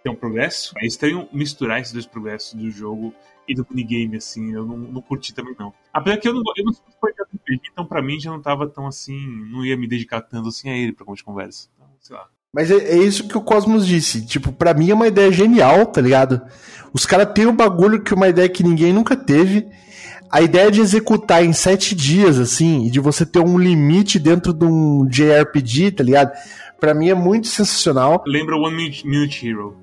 ter 0.03 0.09
um 0.09 0.15
progresso. 0.15 0.73
É 0.77 0.85
estranho 0.85 1.29
misturar 1.31 1.79
esses 1.79 1.93
dois 1.93 2.05
progressos 2.05 2.53
do 2.53 2.69
jogo 2.69 3.13
e 3.47 3.55
do 3.55 3.65
minigame, 3.69 4.17
assim, 4.17 4.53
eu 4.53 4.65
não, 4.65 4.77
não 4.77 5.01
curti 5.01 5.33
também, 5.33 5.55
não. 5.57 5.73
Apesar 5.93 6.17
que 6.17 6.27
eu 6.27 6.33
não, 6.33 6.41
eu 6.57 6.65
não 6.65 6.73
sou 6.73 6.83
então 7.63 7.85
pra 7.85 8.01
mim 8.01 8.19
já 8.19 8.29
não 8.31 8.41
tava 8.41 8.67
tão 8.67 8.87
assim, 8.87 9.17
não 9.49 9.65
ia 9.65 9.75
me 9.75 9.87
dedicar 9.87 10.21
tanto 10.21 10.49
assim 10.49 10.69
a 10.69 10.77
ele 10.77 10.93
pra 10.93 11.05
como 11.05 11.15
de 11.15 11.23
conversa. 11.23 11.69
Então, 11.75 11.87
sei 11.99 12.15
lá. 12.15 12.29
Mas 12.53 12.69
é, 12.69 12.75
é, 12.75 12.97
isso 12.97 13.27
que 13.27 13.37
o 13.37 13.41
Cosmos 13.41 13.87
disse. 13.87 14.25
Tipo, 14.25 14.51
pra 14.51 14.73
mim 14.73 14.89
é 14.89 14.93
uma 14.93 15.07
ideia 15.07 15.31
genial, 15.31 15.85
tá 15.85 16.01
ligado? 16.01 16.41
Os 16.93 17.05
caras 17.05 17.31
têm 17.33 17.47
um 17.47 17.55
bagulho 17.55 18.01
que 18.01 18.13
é 18.13 18.15
uma 18.15 18.27
ideia 18.27 18.49
que 18.49 18.63
ninguém 18.63 18.91
nunca 18.91 19.15
teve. 19.15 19.67
A 20.29 20.41
ideia 20.41 20.69
de 20.69 20.81
executar 20.81 21.43
em 21.43 21.53
sete 21.53 21.95
dias, 21.95 22.39
assim, 22.39 22.85
e 22.85 22.91
de 22.91 22.99
você 22.99 23.25
ter 23.25 23.39
um 23.39 23.57
limite 23.57 24.19
dentro 24.19 24.53
de 24.53 24.65
um 24.65 25.05
JRPG, 25.05 25.91
tá 25.91 26.03
ligado? 26.03 26.31
Pra 26.79 26.93
mim 26.93 27.09
é 27.09 27.13
muito 27.13 27.47
sensacional. 27.47 28.23
Lembra 28.27 28.57
One 28.57 28.75
Minute, 29.03 29.47
Hero 29.47 29.77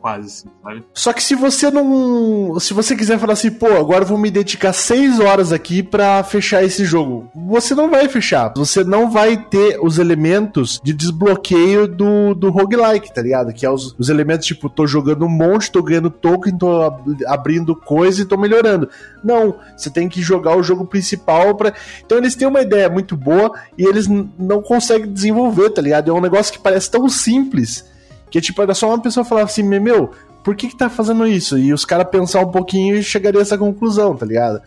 quase, 0.00 0.26
assim, 0.26 0.48
sabe? 0.62 0.84
Só 0.92 1.12
que 1.12 1.22
se 1.22 1.34
você 1.34 1.70
não. 1.70 2.58
Se 2.60 2.74
você 2.74 2.96
quiser 2.96 3.18
falar 3.18 3.34
assim, 3.34 3.50
pô, 3.50 3.66
agora 3.76 4.04
eu 4.04 4.08
vou 4.08 4.18
me 4.18 4.30
dedicar 4.30 4.72
seis 4.72 5.20
horas 5.20 5.52
aqui 5.52 5.82
para 5.82 6.22
fechar 6.24 6.62
esse 6.62 6.84
jogo, 6.84 7.30
você 7.34 7.74
não 7.74 7.90
vai 7.90 8.08
fechar. 8.08 8.52
Você 8.56 8.84
não 8.84 9.10
vai 9.10 9.36
ter 9.36 9.78
os 9.82 9.98
elementos 9.98 10.80
de 10.82 10.92
desbloqueio 10.92 11.86
do, 11.86 12.34
do 12.34 12.50
roguelike, 12.50 13.12
tá 13.12 13.22
ligado? 13.22 13.52
Que 13.52 13.66
é 13.66 13.70
os, 13.70 13.94
os 13.98 14.08
elementos 14.08 14.46
tipo, 14.46 14.68
tô 14.68 14.86
jogando 14.86 15.24
um 15.24 15.28
monte, 15.28 15.70
tô 15.70 15.82
ganhando 15.82 16.10
token, 16.10 16.56
tô 16.56 16.92
abrindo 17.26 17.74
coisa 17.74 18.22
e 18.22 18.24
tô 18.24 18.36
melhorando. 18.36 18.88
Não, 19.22 19.56
você 19.76 19.90
tem 19.90 20.08
que 20.08 20.20
jogar 20.20 20.56
o 20.56 20.62
jogo 20.62 20.86
principal 20.86 21.54
para 21.54 21.72
Então 22.04 22.18
eles 22.18 22.34
têm 22.34 22.46
uma 22.48 22.60
ideia 22.60 22.88
muito 22.88 23.16
boa 23.16 23.52
e 23.76 23.84
eles 23.84 24.06
não 24.38 24.62
conseguem 24.62 25.12
desenvolver, 25.12 25.70
tá 25.70 25.80
ligado? 25.82 26.10
É 26.10 26.14
um 26.14 26.20
negócio 26.20 26.52
que 26.52 26.58
parece 26.58 26.90
tão 26.90 27.08
simples 27.08 27.93
que 28.34 28.40
tipo, 28.40 28.60
era 28.60 28.74
só 28.74 28.88
uma 28.88 29.00
pessoa 29.00 29.24
falar 29.24 29.44
assim, 29.44 29.62
meu, 29.62 30.10
por 30.42 30.56
que 30.56 30.66
que 30.66 30.76
tá 30.76 30.90
fazendo 30.90 31.24
isso? 31.24 31.56
E 31.56 31.72
os 31.72 31.84
caras 31.84 32.08
pensar 32.10 32.40
um 32.40 32.50
pouquinho 32.50 32.96
e 32.96 33.00
chegaria 33.00 33.38
a 33.38 33.42
essa 33.42 33.56
conclusão, 33.56 34.16
tá 34.16 34.26
ligado? 34.26 34.60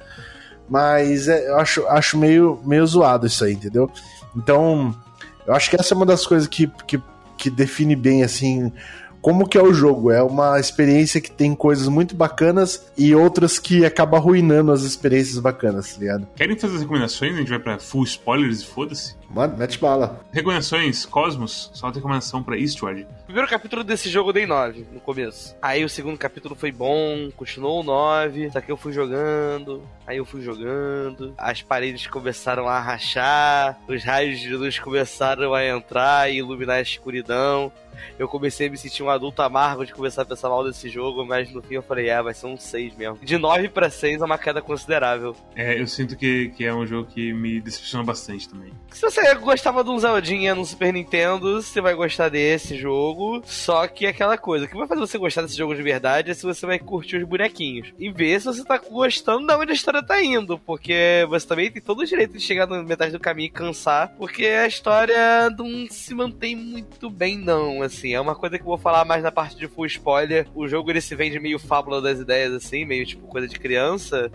Mas 0.69 1.27
é, 1.27 1.49
eu 1.49 1.57
acho, 1.57 1.85
acho 1.87 2.17
meio, 2.17 2.61
meio 2.63 2.87
zoado 2.87 3.27
isso 3.27 3.43
aí, 3.43 3.51
entendeu? 3.51 3.91
Então, 4.33 4.95
Eu 5.45 5.53
acho 5.53 5.69
que 5.69 5.75
essa 5.75 5.93
é 5.93 5.97
uma 5.97 6.05
das 6.05 6.25
coisas 6.25 6.47
que, 6.47 6.71
que, 6.87 6.97
que 7.37 7.49
define 7.49 7.93
bem, 7.93 8.23
assim, 8.23 8.71
como 9.21 9.45
que 9.45 9.57
é 9.57 9.61
o 9.61 9.73
jogo. 9.73 10.11
É 10.11 10.23
uma 10.23 10.57
experiência 10.61 11.19
que 11.19 11.29
tem 11.29 11.53
coisas 11.53 11.89
muito 11.89 12.15
bacanas 12.15 12.89
e 12.97 13.13
outras 13.13 13.59
que 13.59 13.83
acaba 13.83 14.15
arruinando 14.15 14.71
as 14.71 14.83
experiências 14.83 15.39
bacanas, 15.39 15.93
tá 15.93 15.99
ligado? 15.99 16.25
Querem 16.37 16.57
fazer 16.57 16.75
as 16.75 16.81
recomendações? 16.83 17.35
A 17.35 17.39
gente 17.39 17.49
vai 17.49 17.59
pra 17.59 17.77
full 17.79 18.05
spoilers 18.05 18.61
e 18.61 18.65
foda-se? 18.65 19.16
Mano, 19.29 19.57
mete 19.57 19.77
bala. 19.77 20.21
Recomendações, 20.31 21.05
Cosmos, 21.05 21.69
só 21.73 21.91
tem 21.91 21.97
recomendação 21.97 22.41
pra 22.41 22.57
Eastward. 22.57 23.05
Primeiro 23.25 23.49
capítulo 23.49 23.83
desse 23.83 24.09
jogo 24.09 24.29
eu 24.29 24.33
dei 24.33 24.45
9 24.45 24.87
no 24.91 24.99
começo. 24.99 25.55
Aí 25.61 25.83
o 25.83 25.89
segundo 25.89 26.17
capítulo 26.17 26.55
foi 26.55 26.71
bom, 26.71 27.29
continuou 27.35 27.83
9. 27.83 28.51
Só 28.51 28.61
que 28.61 28.71
eu 28.71 28.77
fui 28.77 28.93
jogando, 28.93 29.83
aí 30.05 30.17
eu 30.17 30.25
fui 30.25 30.41
jogando. 30.41 31.33
As 31.37 31.61
paredes 31.61 32.07
começaram 32.07 32.67
a 32.67 32.79
rachar, 32.79 33.77
os 33.87 34.03
raios 34.03 34.39
de 34.39 34.55
luz 34.55 34.79
começaram 34.79 35.53
a 35.53 35.65
entrar 35.65 36.31
e 36.31 36.37
iluminar 36.37 36.77
a 36.77 36.81
escuridão 36.81 37.71
eu 38.17 38.27
comecei 38.27 38.67
a 38.67 38.69
me 38.69 38.77
sentir 38.77 39.03
um 39.03 39.09
adulto 39.09 39.41
amargo 39.41 39.85
de 39.85 39.93
começar 39.93 40.23
a 40.23 40.25
pensar 40.25 40.49
mal 40.49 40.63
desse 40.63 40.89
jogo, 40.89 41.25
mas 41.25 41.51
no 41.51 41.61
fim 41.61 41.75
eu 41.75 41.83
falei, 41.83 42.09
é, 42.09 42.21
vai 42.21 42.33
ser 42.33 42.47
um 42.47 42.57
6 42.57 42.95
mesmo. 42.95 43.19
De 43.21 43.37
9 43.37 43.69
para 43.69 43.89
6 43.89 44.21
é 44.21 44.25
uma 44.25 44.37
queda 44.37 44.61
considerável. 44.61 45.35
É, 45.55 45.79
eu 45.79 45.87
sinto 45.87 46.15
que, 46.15 46.49
que 46.49 46.65
é 46.65 46.73
um 46.73 46.85
jogo 46.85 47.09
que 47.09 47.33
me 47.33 47.59
decepciona 47.61 48.03
bastante 48.03 48.47
também. 48.49 48.71
Se 48.91 49.01
você 49.01 49.33
gostava 49.35 49.83
de 49.83 49.89
um 49.89 49.99
Zeldinha 49.99 50.55
no 50.55 50.65
Super 50.65 50.93
Nintendo, 50.93 51.61
você 51.61 51.81
vai 51.81 51.93
gostar 51.93 52.29
desse 52.29 52.77
jogo. 52.77 53.41
Só 53.45 53.87
que 53.87 54.05
é 54.05 54.09
aquela 54.09 54.37
coisa, 54.37 54.65
o 54.65 54.67
que 54.67 54.75
vai 54.75 54.87
fazer 54.87 55.01
você 55.01 55.17
gostar 55.17 55.41
desse 55.41 55.57
jogo 55.57 55.75
de 55.75 55.83
verdade 55.83 56.31
é 56.31 56.33
se 56.33 56.43
você 56.43 56.65
vai 56.65 56.79
curtir 56.79 57.17
os 57.17 57.23
bonequinhos. 57.23 57.93
E 57.99 58.09
ver 58.11 58.39
se 58.39 58.45
você 58.45 58.63
tá 58.63 58.77
gostando 58.77 59.45
de 59.45 59.53
onde 59.53 59.71
a 59.71 59.75
história 59.75 60.03
tá 60.03 60.21
indo. 60.21 60.57
Porque 60.59 61.25
você 61.29 61.47
também 61.47 61.71
tem 61.71 61.81
todo 61.81 61.99
o 61.99 62.05
direito 62.05 62.33
de 62.33 62.39
chegar 62.39 62.67
na 62.67 62.83
metade 62.83 63.11
do 63.11 63.19
caminho 63.19 63.47
e 63.47 63.51
cansar. 63.51 64.13
Porque 64.17 64.45
a 64.45 64.67
história 64.67 65.49
não 65.57 65.87
se 65.89 66.13
mantém 66.13 66.55
muito 66.55 67.09
bem, 67.09 67.37
não 67.37 67.83
assim. 67.87 68.13
É 68.13 68.21
uma 68.21 68.35
coisa 68.35 68.57
que 68.57 68.63
eu 68.63 68.67
vou 68.67 68.77
falar 68.77 69.03
mais 69.03 69.23
na 69.23 69.31
parte 69.31 69.57
de 69.57 69.67
full 69.67 69.85
spoiler. 69.85 70.47
O 70.53 70.67
jogo 70.67 70.89
ele 70.91 71.01
se 71.01 71.15
vende 71.15 71.39
meio 71.39 71.59
fábula 71.59 72.01
das 72.01 72.19
ideias, 72.19 72.53
assim, 72.53 72.85
meio 72.85 73.05
tipo 73.05 73.27
coisa 73.27 73.47
de 73.47 73.59
criança, 73.59 74.31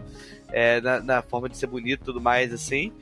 é, 0.48 0.80
na, 0.80 1.00
na 1.00 1.22
forma 1.22 1.48
de 1.48 1.56
ser 1.56 1.66
bonito 1.66 2.02
e 2.02 2.04
tudo 2.04 2.20
mais, 2.20 2.52
assim. 2.52 2.92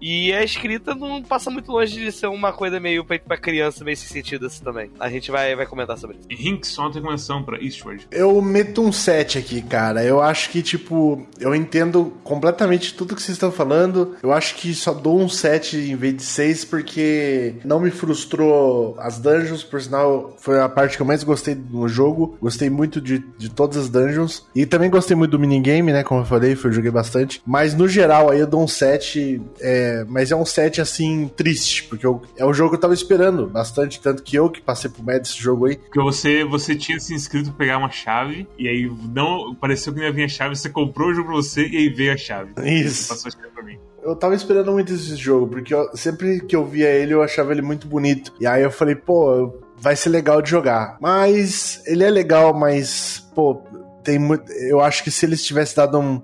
E 0.00 0.32
a 0.32 0.42
escrita 0.42 0.94
não 0.94 1.22
passa 1.22 1.50
muito 1.50 1.70
longe 1.70 1.98
de 1.98 2.12
ser 2.12 2.26
uma 2.26 2.52
coisa 2.52 2.78
meio 2.78 3.04
feita 3.04 3.24
pra 3.26 3.36
criança, 3.36 3.84
meio 3.84 3.96
sem 3.96 4.08
sentido 4.08 4.46
assim 4.46 4.62
também. 4.62 4.90
A 4.98 5.08
gente 5.08 5.30
vai, 5.30 5.54
vai 5.54 5.66
comentar 5.66 5.96
sobre 5.98 6.18
isso. 6.28 6.48
Hinks, 6.48 6.70
só 6.70 6.82
uma 6.82 6.92
recomendação 6.92 7.42
pra 7.42 7.62
Eastward. 7.62 8.06
Eu 8.10 8.40
meto 8.42 8.82
um 8.82 8.92
7 8.92 9.38
aqui, 9.38 9.62
cara. 9.62 10.04
Eu 10.04 10.20
acho 10.20 10.50
que, 10.50 10.62
tipo, 10.62 11.26
eu 11.40 11.54
entendo 11.54 12.12
completamente 12.22 12.94
tudo 12.94 13.14
que 13.14 13.22
vocês 13.22 13.36
estão 13.36 13.50
falando. 13.50 14.16
Eu 14.22 14.32
acho 14.32 14.54
que 14.56 14.74
só 14.74 14.92
dou 14.92 15.20
um 15.20 15.28
7 15.28 15.76
em 15.76 15.96
vez 15.96 16.16
de 16.16 16.22
6 16.22 16.64
porque 16.64 17.54
não 17.64 17.80
me 17.80 17.90
frustrou 17.90 18.96
as 18.98 19.18
dungeons, 19.18 19.62
por 19.62 19.80
sinal, 19.80 20.34
foi 20.38 20.60
a 20.60 20.68
parte 20.68 20.96
que 20.96 21.02
eu 21.02 21.06
mais 21.06 21.22
gostei 21.22 21.54
do 21.54 21.88
jogo. 21.88 22.36
Gostei 22.40 22.70
muito 22.70 23.00
de, 23.00 23.18
de 23.38 23.48
todas 23.48 23.76
as 23.76 23.88
dungeons. 23.88 24.46
E 24.54 24.66
também 24.66 24.90
gostei 24.90 25.16
muito 25.16 25.32
do 25.32 25.38
minigame, 25.38 25.92
né? 25.92 26.02
Como 26.02 26.20
eu 26.20 26.24
falei, 26.24 26.54
foi, 26.54 26.70
eu 26.70 26.74
joguei 26.74 26.90
bastante. 26.90 27.42
Mas 27.46 27.74
no 27.74 27.88
geral, 27.88 28.30
aí 28.30 28.40
eu 28.40 28.46
dou 28.46 28.62
um 28.62 28.68
7. 28.68 29.40
É, 29.60 29.85
mas 30.08 30.30
é 30.30 30.36
um 30.36 30.44
set 30.44 30.80
assim 30.80 31.28
triste, 31.28 31.84
porque 31.84 32.06
eu, 32.06 32.22
é 32.36 32.44
um 32.44 32.52
jogo 32.52 32.70
que 32.70 32.76
eu 32.76 32.80
tava 32.80 32.94
esperando 32.94 33.46
bastante, 33.46 34.00
tanto 34.00 34.22
que 34.22 34.36
eu 34.36 34.50
que 34.50 34.60
passei 34.60 34.90
por 34.90 35.04
meio 35.04 35.20
desse 35.20 35.38
jogo 35.38 35.66
aí. 35.66 35.76
Porque 35.76 36.00
você, 36.00 36.44
você 36.44 36.74
tinha 36.74 36.98
se 37.00 37.14
inscrito 37.14 37.50
pra 37.50 37.58
pegar 37.58 37.78
uma 37.78 37.90
chave, 37.90 38.48
e 38.58 38.68
aí 38.68 38.90
não 39.12 39.54
pareceu 39.54 39.92
que 39.92 40.00
não 40.00 40.06
ia 40.06 40.12
vir 40.12 40.24
a 40.24 40.28
chave, 40.28 40.56
você 40.56 40.68
comprou 40.68 41.10
o 41.10 41.14
jogo 41.14 41.28
pra 41.28 41.36
você 41.36 41.66
e 41.66 41.76
aí 41.76 41.88
veio 41.88 42.12
a 42.12 42.16
chave. 42.16 42.52
Isso. 42.64 43.08
Passou 43.08 43.28
a 43.28 43.32
chave 43.32 43.48
pra 43.52 43.62
mim 43.62 43.78
eu 44.06 44.14
tava 44.14 44.36
esperando 44.36 44.70
muito 44.70 44.92
esse 44.92 45.16
jogo, 45.16 45.48
porque 45.48 45.74
eu, 45.74 45.90
sempre 45.96 46.40
que 46.40 46.54
eu 46.54 46.64
via 46.64 46.88
ele, 46.88 47.12
eu 47.12 47.24
achava 47.24 47.50
ele 47.50 47.60
muito 47.60 47.88
bonito. 47.88 48.32
E 48.40 48.46
aí 48.46 48.62
eu 48.62 48.70
falei, 48.70 48.94
pô, 48.94 49.52
vai 49.76 49.96
ser 49.96 50.10
legal 50.10 50.40
de 50.40 50.48
jogar. 50.48 50.96
Mas 51.00 51.82
ele 51.86 52.04
é 52.04 52.10
legal, 52.10 52.54
mas, 52.54 53.28
pô, 53.34 53.64
tem 54.04 54.16
muito. 54.16 54.50
Eu 54.52 54.80
acho 54.80 55.02
que 55.02 55.10
se 55.10 55.26
eles 55.26 55.44
tivessem 55.44 55.74
dado 55.76 55.98
um 55.98 56.22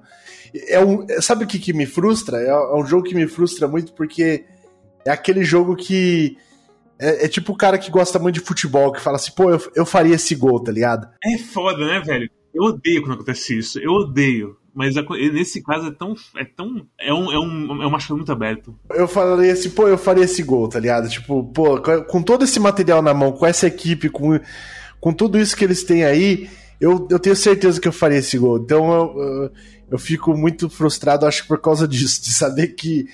é 0.69 0.85
um, 0.85 1.07
sabe 1.21 1.45
o 1.45 1.47
que, 1.47 1.59
que 1.59 1.73
me 1.73 1.87
frustra? 1.87 2.39
É, 2.39 2.49
é, 2.49 2.75
um 2.75 2.87
jogo 2.87 3.05
que 3.05 3.15
me 3.15 3.27
frustra 3.27 3.67
muito 3.67 3.93
porque 3.93 4.45
é 5.05 5.11
aquele 5.11 5.45
jogo 5.45 5.77
que. 5.77 6.37
É, 6.99 7.25
é, 7.25 7.29
tipo 7.29 7.53
o 7.53 7.57
cara 7.57 7.79
que 7.79 7.91
gosta 7.91 8.19
muito 8.19 8.37
de 8.37 8.47
futebol, 8.47 8.93
que 8.93 9.01
fala 9.01 9.17
assim, 9.17 9.33
pô, 9.33 9.51
eu, 9.51 9.61
eu 9.75 9.85
faria 9.85 10.15
esse 10.15 10.35
gol, 10.35 10.63
tá 10.63 10.71
ligado? 10.71 11.09
É 11.25 11.39
foda, 11.39 11.85
né, 11.85 12.01
velho? 12.01 12.31
Eu 12.55 12.65
odeio 12.65 13.03
quando 13.03 13.15
acontece 13.15 13.59
isso. 13.59 13.79
Eu 13.79 13.93
odeio. 13.93 14.57
Mas 14.75 14.95
nesse 15.33 15.63
caso 15.63 15.89
é 15.89 15.91
tão. 15.91 16.15
É 16.37 16.45
tão. 16.45 16.87
É 16.99 17.13
um, 17.13 17.33
é 17.33 17.39
um, 17.39 17.83
é 17.83 17.87
um 17.87 17.91
machucado 17.91 18.17
muito 18.17 18.33
aberto. 18.33 18.75
Eu 18.91 19.07
falaria 19.07 19.53
assim, 19.53 19.71
pô, 19.71 19.87
eu 19.87 19.99
faria 19.99 20.25
esse 20.25 20.43
gol, 20.43 20.69
tá 20.69 20.79
ligado? 20.79 21.09
Tipo, 21.09 21.45
pô, 21.45 21.81
com 22.09 22.23
todo 22.23 22.45
esse 22.45 22.59
material 22.59 23.03
na 23.03 23.13
mão, 23.13 23.33
com 23.33 23.47
essa 23.47 23.67
equipe, 23.67 24.09
com, 24.09 24.39
com 25.01 25.13
tudo 25.13 25.39
isso 25.39 25.57
que 25.57 25.65
eles 25.65 25.85
têm 25.85 26.05
aí, 26.05 26.49
eu, 26.81 27.07
eu 27.11 27.19
tenho 27.19 27.37
certeza 27.37 27.81
que 27.81 27.87
eu 27.87 27.93
faria 27.93 28.19
esse 28.19 28.39
gol. 28.39 28.59
Então 28.59 28.93
eu, 28.93 29.51
eu 29.93 29.99
fico 29.99 30.35
muito 30.35 30.71
frustrado, 30.71 31.27
acho 31.27 31.43
que 31.43 31.49
por 31.49 31.61
causa 31.61 31.87
disso, 31.87 32.23
de 32.23 32.33
saber 32.33 32.69
que 32.69 33.07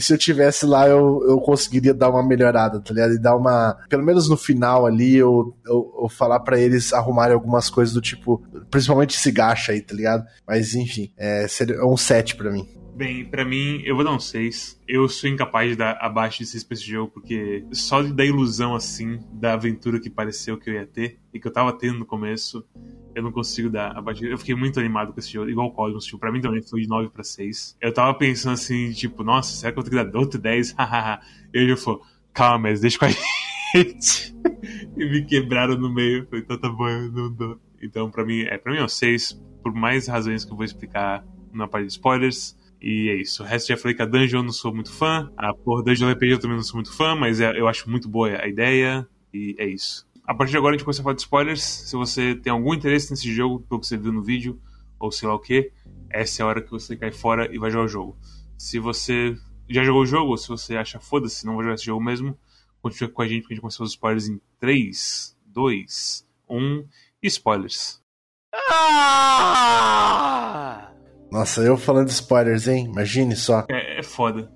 se 0.00 0.12
eu 0.12 0.18
tivesse 0.18 0.66
lá, 0.66 0.88
eu, 0.88 1.22
eu 1.28 1.38
conseguiria 1.38 1.94
dar 1.94 2.10
uma 2.10 2.26
melhorada, 2.26 2.80
tá 2.80 2.92
ligado? 2.92 3.12
E 3.12 3.18
dar 3.18 3.36
uma. 3.36 3.78
Pelo 3.88 4.02
menos 4.02 4.28
no 4.28 4.36
final 4.36 4.86
ali, 4.86 5.14
eu, 5.16 5.54
eu, 5.64 5.94
eu 6.02 6.08
falar 6.08 6.40
para 6.40 6.58
eles 6.58 6.92
arrumarem 6.92 7.34
algumas 7.34 7.70
coisas 7.70 7.94
do 7.94 8.00
tipo. 8.00 8.42
Principalmente 8.70 9.16
esse 9.16 9.30
gacha 9.30 9.72
aí, 9.72 9.80
tá 9.80 9.94
ligado? 9.94 10.26
Mas 10.46 10.74
enfim, 10.74 11.12
é, 11.16 11.46
seria 11.46 11.84
um 11.86 11.96
7 11.96 12.36
para 12.36 12.50
mim. 12.50 12.66
Bem, 12.94 13.24
para 13.24 13.44
mim, 13.44 13.82
eu 13.84 13.96
vou 13.96 14.04
dar 14.04 14.12
um 14.12 14.20
6. 14.20 14.80
Eu 14.86 15.08
sou 15.08 15.28
incapaz 15.28 15.70
de 15.70 15.76
dar 15.76 15.98
abaixo 16.00 16.38
de 16.38 16.46
6 16.46 16.62
pra 16.62 16.74
esse 16.74 16.86
jogo, 16.86 17.10
porque 17.10 17.64
só 17.72 18.00
da 18.02 18.24
ilusão, 18.24 18.72
assim, 18.72 19.18
da 19.32 19.54
aventura 19.54 19.98
que 19.98 20.08
pareceu 20.08 20.56
que 20.56 20.70
eu 20.70 20.74
ia 20.74 20.86
ter, 20.86 21.18
e 21.32 21.40
que 21.40 21.48
eu 21.48 21.52
tava 21.52 21.72
tendo 21.76 21.98
no 21.98 22.06
começo, 22.06 22.64
eu 23.12 23.20
não 23.20 23.32
consigo 23.32 23.68
dar 23.68 23.96
abaixo. 23.98 24.24
Eu 24.24 24.38
fiquei 24.38 24.54
muito 24.54 24.78
animado 24.78 25.12
com 25.12 25.18
esse 25.18 25.32
jogo, 25.32 25.50
igual 25.50 25.66
o 25.66 25.72
Cosmos, 25.72 26.04
tipo, 26.04 26.18
pra 26.18 26.30
mim 26.30 26.40
também 26.40 26.62
foi 26.62 26.82
de 26.82 26.88
9 26.88 27.10
pra 27.10 27.24
6. 27.24 27.76
Eu 27.80 27.92
tava 27.92 28.14
pensando 28.14 28.52
assim, 28.52 28.92
tipo, 28.92 29.24
nossa, 29.24 29.52
será 29.52 29.72
que 29.72 29.78
eu 29.78 29.82
vou 29.82 29.90
ter 29.90 29.96
que 29.96 30.12
dar 30.12 30.18
outro 30.18 30.40
10? 30.40 30.72
Hahaha. 30.78 31.20
e 31.52 31.58
ele 31.58 31.76
falou, 31.76 32.00
calma, 32.32 32.60
mas 32.60 32.80
deixa 32.80 32.96
com 32.96 33.06
a 33.06 33.08
gente. 33.74 34.32
e 34.96 35.04
me 35.04 35.24
quebraram 35.24 35.76
no 35.76 35.92
meio. 35.92 36.26
Falei, 36.26 36.44
então 36.44 36.56
tá 36.56 36.68
bom, 36.68 36.88
eu 36.88 37.10
não 37.10 37.32
dou. 37.32 37.60
Então, 37.82 38.08
pra 38.08 38.24
mim, 38.24 38.42
é, 38.42 38.56
pra 38.56 38.72
mim 38.72 38.78
é 38.78 38.84
um 38.84 38.88
6, 38.88 39.32
por 39.64 39.74
mais 39.74 40.06
razões 40.06 40.44
que 40.44 40.52
eu 40.52 40.56
vou 40.56 40.64
explicar 40.64 41.26
na 41.52 41.66
parte 41.66 41.86
de 41.86 41.92
spoilers. 41.92 42.56
E 42.84 43.08
é 43.08 43.14
isso. 43.14 43.42
O 43.42 43.46
resto 43.46 43.68
já 43.68 43.76
falei 43.78 43.94
que 43.94 44.02
a 44.02 44.06
Dungeon 44.06 44.40
eu 44.40 44.42
não 44.42 44.52
sou 44.52 44.74
muito 44.74 44.92
fã. 44.92 45.32
A 45.38 45.54
porra 45.54 45.82
Dungeon 45.82 46.12
RPG 46.12 46.32
eu 46.32 46.38
também 46.38 46.56
não 46.56 46.64
sou 46.64 46.76
muito 46.76 46.92
fã, 46.92 47.14
mas 47.14 47.40
é, 47.40 47.58
eu 47.58 47.66
acho 47.66 47.88
muito 47.88 48.08
boa 48.08 48.28
a 48.28 48.46
ideia. 48.46 49.08
E 49.32 49.56
é 49.58 49.66
isso 49.66 50.06
a 50.26 50.34
partir 50.34 50.52
de 50.52 50.56
agora 50.56 50.74
a 50.74 50.76
gente 50.76 50.84
começa 50.84 51.00
a 51.02 51.04
falar 51.04 51.14
de 51.14 51.22
spoilers. 51.22 51.62
Se 51.62 51.96
você 51.96 52.34
tem 52.34 52.52
algum 52.52 52.74
interesse 52.74 53.10
nesse 53.10 53.32
jogo, 53.32 53.60
pelo 53.60 53.80
que 53.80 53.86
você 53.86 53.96
viu 53.96 54.12
no 54.12 54.22
vídeo, 54.22 54.60
ou 54.98 55.12
sei 55.12 55.28
lá 55.28 55.34
o 55.34 55.38
que, 55.38 55.70
essa 56.10 56.42
é 56.42 56.44
a 56.44 56.46
hora 56.46 56.62
que 56.62 56.70
você 56.70 56.96
cai 56.96 57.12
fora 57.12 57.54
e 57.54 57.58
vai 57.58 57.70
jogar 57.70 57.84
o 57.84 57.88
jogo. 57.88 58.16
Se 58.56 58.78
você 58.78 59.36
já 59.68 59.84
jogou 59.84 60.02
o 60.02 60.06
jogo, 60.06 60.30
ou 60.30 60.38
se 60.38 60.48
você 60.48 60.76
acha 60.76 60.98
foda-se, 60.98 61.44
não 61.44 61.56
vai 61.56 61.64
jogar 61.64 61.74
esse 61.74 61.84
jogo 61.84 62.02
mesmo, 62.02 62.38
continue 62.80 63.10
com 63.10 63.22
a 63.22 63.28
gente, 63.28 63.42
porque 63.42 63.54
a 63.54 63.56
gente 63.56 63.62
começa 63.62 63.82
os 63.82 63.90
spoilers 63.90 64.28
em 64.28 64.40
3, 64.58 65.36
2, 65.46 66.26
1 66.48 66.88
e 67.22 67.26
spoilers. 67.26 68.02
Ah! 68.70 70.04
Nossa, 71.30 71.62
eu 71.62 71.76
falando 71.76 72.08
spoilers, 72.08 72.68
hein? 72.68 72.86
Imagine 72.86 73.34
só. 73.34 73.64
É, 73.68 74.00
é 74.00 74.02
foda 74.02 74.48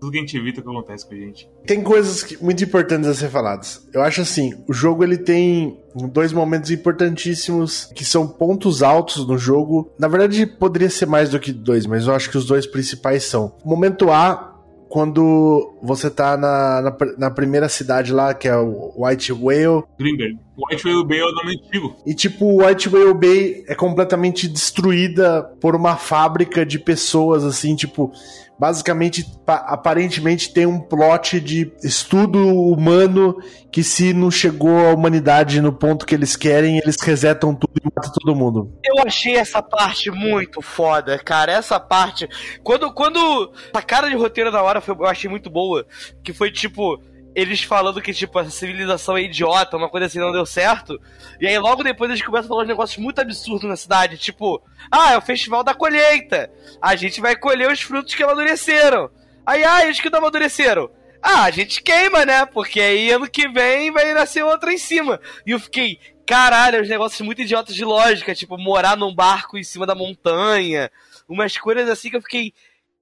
tudo 0.00 0.12
que 0.12 0.18
a 0.18 0.20
gente 0.20 0.36
evita 0.36 0.62
que 0.62 0.68
acontece 0.68 1.06
com 1.06 1.14
a 1.14 1.18
gente. 1.18 1.48
Tem 1.66 1.82
coisas 1.82 2.22
que, 2.22 2.42
muito 2.42 2.62
importantes 2.62 3.08
a 3.08 3.14
ser 3.14 3.28
faladas. 3.28 3.88
Eu 3.92 4.02
acho 4.02 4.20
assim, 4.20 4.52
o 4.68 4.72
jogo 4.72 5.02
ele 5.02 5.16
tem 5.16 5.80
dois 6.12 6.32
momentos 6.32 6.70
importantíssimos 6.70 7.90
que 7.94 8.04
são 8.04 8.26
pontos 8.26 8.82
altos 8.82 9.26
no 9.26 9.36
jogo. 9.38 9.92
Na 9.98 10.08
verdade, 10.08 10.46
poderia 10.46 10.90
ser 10.90 11.06
mais 11.06 11.30
do 11.30 11.40
que 11.40 11.52
dois, 11.52 11.86
mas 11.86 12.06
eu 12.06 12.14
acho 12.14 12.30
que 12.30 12.38
os 12.38 12.46
dois 12.46 12.66
principais 12.66 13.24
são. 13.24 13.56
Momento 13.64 14.10
A, 14.10 14.54
quando 14.88 15.76
você 15.82 16.10
tá 16.10 16.36
na, 16.36 16.82
na, 16.82 16.96
na, 17.18 17.30
primeira 17.30 17.68
cidade 17.68 18.12
lá, 18.12 18.32
que 18.32 18.48
é 18.48 18.56
o 18.56 18.92
White 18.96 19.32
Whale. 19.32 19.82
Greenberg. 19.98 20.38
White 20.58 20.86
Whale 20.86 21.04
Bay 21.04 21.20
é 21.20 21.24
o 21.24 21.32
nome 21.32 21.52
antigo. 21.52 21.96
E 22.06 22.14
tipo, 22.14 22.64
White 22.64 22.88
Whale 22.88 23.14
Bay 23.14 23.64
é 23.68 23.74
completamente 23.74 24.48
destruída 24.48 25.42
por 25.60 25.76
uma 25.76 25.96
fábrica 25.96 26.64
de 26.64 26.78
pessoas, 26.78 27.44
assim, 27.44 27.76
tipo, 27.76 28.12
basicamente, 28.58 29.24
aparentemente 29.46 30.52
tem 30.52 30.66
um 30.66 30.80
plot 30.80 31.38
de 31.40 31.72
estudo 31.82 32.38
humano 32.38 33.36
que 33.70 33.82
se 33.82 34.14
não 34.14 34.30
chegou 34.30 34.86
a 34.86 34.94
humanidade 34.94 35.60
no 35.60 35.72
ponto 35.72 36.06
que 36.06 36.14
eles 36.14 36.34
querem, 36.36 36.78
eles 36.78 36.96
resetam 37.00 37.54
tudo 37.54 37.74
e 37.78 37.88
matam 37.94 38.12
todo 38.12 38.34
mundo. 38.34 38.72
Eu 38.84 39.02
achei 39.06 39.36
essa 39.36 39.62
parte 39.62 40.10
muito 40.10 40.62
foda, 40.62 41.18
cara. 41.18 41.52
Essa 41.52 41.78
parte. 41.78 42.28
Quando. 42.62 42.92
quando 42.92 43.52
a 43.74 43.82
cara 43.82 44.08
de 44.08 44.16
roteiro 44.16 44.50
da 44.50 44.62
hora 44.62 44.80
foi, 44.80 44.94
eu 44.94 45.06
achei 45.06 45.28
muito 45.28 45.50
boa. 45.50 45.86
Que 46.24 46.32
foi 46.32 46.50
tipo 46.50 46.98
eles 47.36 47.62
falando 47.62 48.00
que, 48.00 48.14
tipo, 48.14 48.38
a 48.38 48.48
civilização 48.48 49.14
é 49.14 49.24
idiota, 49.24 49.76
uma 49.76 49.90
coisa 49.90 50.06
assim 50.06 50.18
não 50.18 50.32
deu 50.32 50.46
certo. 50.46 50.98
E 51.38 51.46
aí 51.46 51.58
logo 51.58 51.84
depois 51.84 52.10
eles 52.10 52.24
começam 52.24 52.46
a 52.46 52.48
falar 52.48 52.62
uns 52.62 52.68
negócios 52.68 52.96
muito 52.96 53.20
absurdos 53.20 53.68
na 53.68 53.76
cidade, 53.76 54.16
tipo, 54.16 54.62
ah, 54.90 55.12
é 55.12 55.18
o 55.18 55.20
festival 55.20 55.62
da 55.62 55.74
colheita. 55.74 56.50
A 56.80 56.96
gente 56.96 57.20
vai 57.20 57.36
colher 57.36 57.70
os 57.70 57.82
frutos 57.82 58.14
que 58.14 58.22
amadureceram. 58.22 59.10
Aí, 59.44 59.62
ah, 59.62 59.86
os 59.86 60.00
que 60.00 60.08
não 60.08 60.20
amadureceram. 60.20 60.90
ah, 61.22 61.42
a 61.42 61.50
gente 61.50 61.82
queima, 61.82 62.24
né? 62.24 62.46
Porque 62.46 62.80
aí 62.80 63.10
ano 63.10 63.28
que 63.28 63.46
vem 63.48 63.92
vai 63.92 64.14
nascer 64.14 64.42
outra 64.42 64.72
em 64.72 64.78
cima. 64.78 65.20
E 65.46 65.50
eu 65.50 65.60
fiquei, 65.60 66.00
caralho, 66.26 66.80
os 66.80 66.88
negócios 66.88 67.20
muito 67.20 67.42
idiotas 67.42 67.74
de 67.74 67.84
lógica, 67.84 68.34
tipo, 68.34 68.56
morar 68.56 68.96
num 68.96 69.14
barco 69.14 69.58
em 69.58 69.62
cima 69.62 69.84
da 69.84 69.94
montanha, 69.94 70.90
umas 71.28 71.54
coisas 71.58 71.86
assim 71.86 72.08
que 72.08 72.16
eu 72.16 72.22
fiquei, 72.22 72.54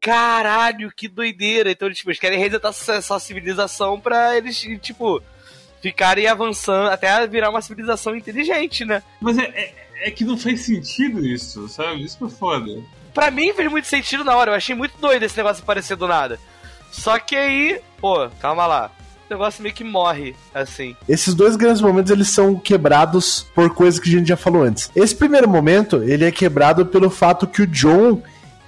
caralho, 0.05 0.92
que 0.94 1.09
doideira. 1.09 1.70
Então, 1.70 1.90
tipo, 1.90 2.11
eles 2.11 2.20
querem 2.20 2.38
resetar 2.38 2.74
essa 2.88 3.18
civilização 3.18 3.98
pra 3.98 4.36
eles, 4.36 4.61
tipo, 4.82 5.22
ficarem 5.80 6.26
avançando 6.26 6.90
até 6.90 7.26
virar 7.26 7.48
uma 7.48 7.62
civilização 7.62 8.14
inteligente, 8.14 8.84
né? 8.84 9.02
Mas 9.18 9.38
é, 9.38 9.44
é, 9.44 9.74
é 10.09 10.11
que 10.11 10.22
não 10.22 10.36
faz 10.36 10.61
sentido 10.61 11.26
isso, 11.26 11.66
sabe? 11.70 12.05
Isso 12.05 12.18
que 12.18 12.24
é 12.24 12.28
foda. 12.28 12.70
Pra 13.14 13.30
mim 13.30 13.55
fez 13.55 13.70
muito 13.70 13.88
sentido 13.88 14.22
na 14.22 14.36
hora, 14.36 14.50
eu 14.50 14.57
achei 14.57 14.74
muito 14.74 14.98
doido 15.00 15.22
esse 15.22 15.36
negócio 15.38 15.62
aparecer 15.62 15.96
do 15.96 16.07
nada. 16.07 16.38
Só 16.92 17.18
que 17.18 17.34
aí, 17.34 17.80
pô, 17.98 18.28
calma 18.40 18.66
lá. 18.66 18.90
O 19.28 19.32
negócio 19.32 19.62
meio 19.62 19.74
que 19.74 19.82
morre, 19.82 20.36
assim. 20.55 20.94
Esses 21.09 21.34
dois 21.34 21.57
grandes 21.57 21.80
momentos, 21.80 22.12
eles 22.12 22.28
são 22.28 22.57
quebrados 22.57 23.46
por 23.55 23.72
coisas 23.72 23.98
que 23.98 24.11
a 24.11 24.18
gente 24.18 24.28
já 24.28 24.36
falou 24.36 24.62
antes. 24.62 24.90
Esse 24.94 25.16
primeiro 25.16 25.48
momento, 25.48 26.02
ele 26.02 26.26
é 26.26 26.30
quebrado 26.30 26.84
pelo 26.84 27.09
fato 27.09 27.46
que 27.46 27.62
o 27.62 27.66
John 27.66 28.22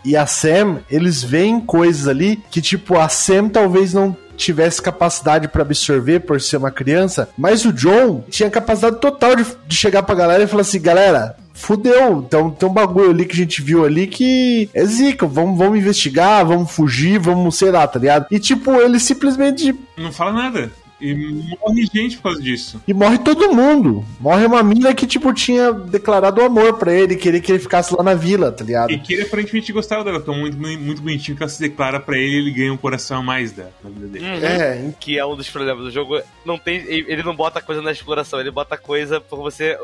e 0.07 0.17
a 0.17 0.25
Sam, 0.25 0.79
eles 0.89 1.23
veem 1.23 1.61
coisas 1.61 2.07
ali 2.07 2.41
que, 2.51 2.63
tipo, 2.63 2.97
a 2.97 3.09
Sam 3.09 3.49
talvez 3.49 3.93
não 3.93 4.17
tivesse 4.37 4.81
capacidade 4.81 5.49
para 5.49 5.63
absorver 5.63 6.21
por 6.21 6.41
ser 6.41 6.59
uma 6.59 6.71
criança, 6.71 7.29
mas 7.37 7.65
o 7.65 7.73
John 7.73 8.23
tinha 8.31 8.51
capacidade 8.51 9.01
total 9.01 9.35
de, 9.35 9.45
de 9.67 9.77
chegar 9.77 10.03
pra 10.03 10.15
galera 10.15 10.45
e 10.45 10.47
falar 10.47 10.61
assim, 10.61 10.81
galera, 10.81 11.37
fudeu. 11.53 12.19
Então 12.19 12.51
tem 12.51 12.69
um 12.69 12.73
bagulho 12.73 13.11
ali 13.11 13.25
que 13.25 13.33
a 13.33 13.37
gente 13.37 13.63
viu 13.63 13.85
ali 13.85 14.07
que 14.07 14.71
é 14.73 14.85
zica. 14.85 15.27
Vamos, 15.27 15.59
vamos 15.59 15.79
investigar, 15.79 16.47
vamos 16.47 16.71
fugir, 16.71 17.19
vamos, 17.19 17.57
sei 17.57 17.71
lá, 17.71 17.87
tá 17.87 17.99
ligado? 17.99 18.27
E 18.31 18.39
tipo, 18.39 18.73
ele 18.77 19.01
simplesmente. 19.01 19.75
Não 19.97 20.13
fala 20.13 20.33
nada. 20.33 20.71
E 21.01 21.15
morre 21.61 21.87
gente 21.93 22.17
por 22.17 22.25
causa 22.25 22.41
disso. 22.41 22.81
E 22.87 22.95
morre 22.95 23.19
todo 23.19 23.55
mundo. 23.55 24.05
Morre 24.19 24.47
uma 24.47 24.63
mina 24.63 24.95
que, 24.95 25.07
tipo, 25.07 25.33
tinha 25.33 25.73
declarado 25.73 26.41
amor 26.41 26.79
pra 26.79 26.93
ele, 26.93 27.17
queria 27.17 27.41
que 27.41 27.53
ele 27.53 27.59
ficasse 27.59 27.95
lá 27.95 28.03
na 28.03 28.15
vila, 28.15 28.51
tá 28.51 28.65
ligado? 28.65 28.91
E 28.91 28.99
que 28.99 29.13
ele 29.13 29.23
aparentemente 29.23 29.73
gostava 29.73 30.03
dela, 30.03 30.21
tão 30.21 30.35
muito, 30.35 30.57
muito 30.57 31.03
bonitinho 31.03 31.37
que 31.37 31.43
ela 31.43 31.51
se 31.51 31.61
declara 31.61 32.01
pra 32.01 32.17
ele 32.17 32.37
e 32.37 32.39
ele 32.39 32.51
ganha 32.51 32.73
um 32.73 32.77
coração 32.77 33.19
a 33.19 33.23
mais 33.23 33.53
da, 33.53 33.65
da 33.83 33.91
vida 33.91 34.07
dele. 34.07 34.25
Uhum. 34.25 34.45
É, 34.45 34.95
que 34.99 35.19
é 35.19 35.27
um 35.27 35.37
dos 35.37 35.51
problemas 35.51 35.85
do 35.85 35.91
jogo. 35.91 36.21
Não 36.45 36.59
tem, 36.59 36.77
ele 36.89 37.23
não 37.23 37.37
bota 37.37 37.61
coisa 37.61 37.83
na 37.83 37.93
exploração, 37.93 38.41
ele 38.41 38.51
bota 38.51 38.79
coisa 38.79 39.21
por 39.21 39.39
você 39.39 39.77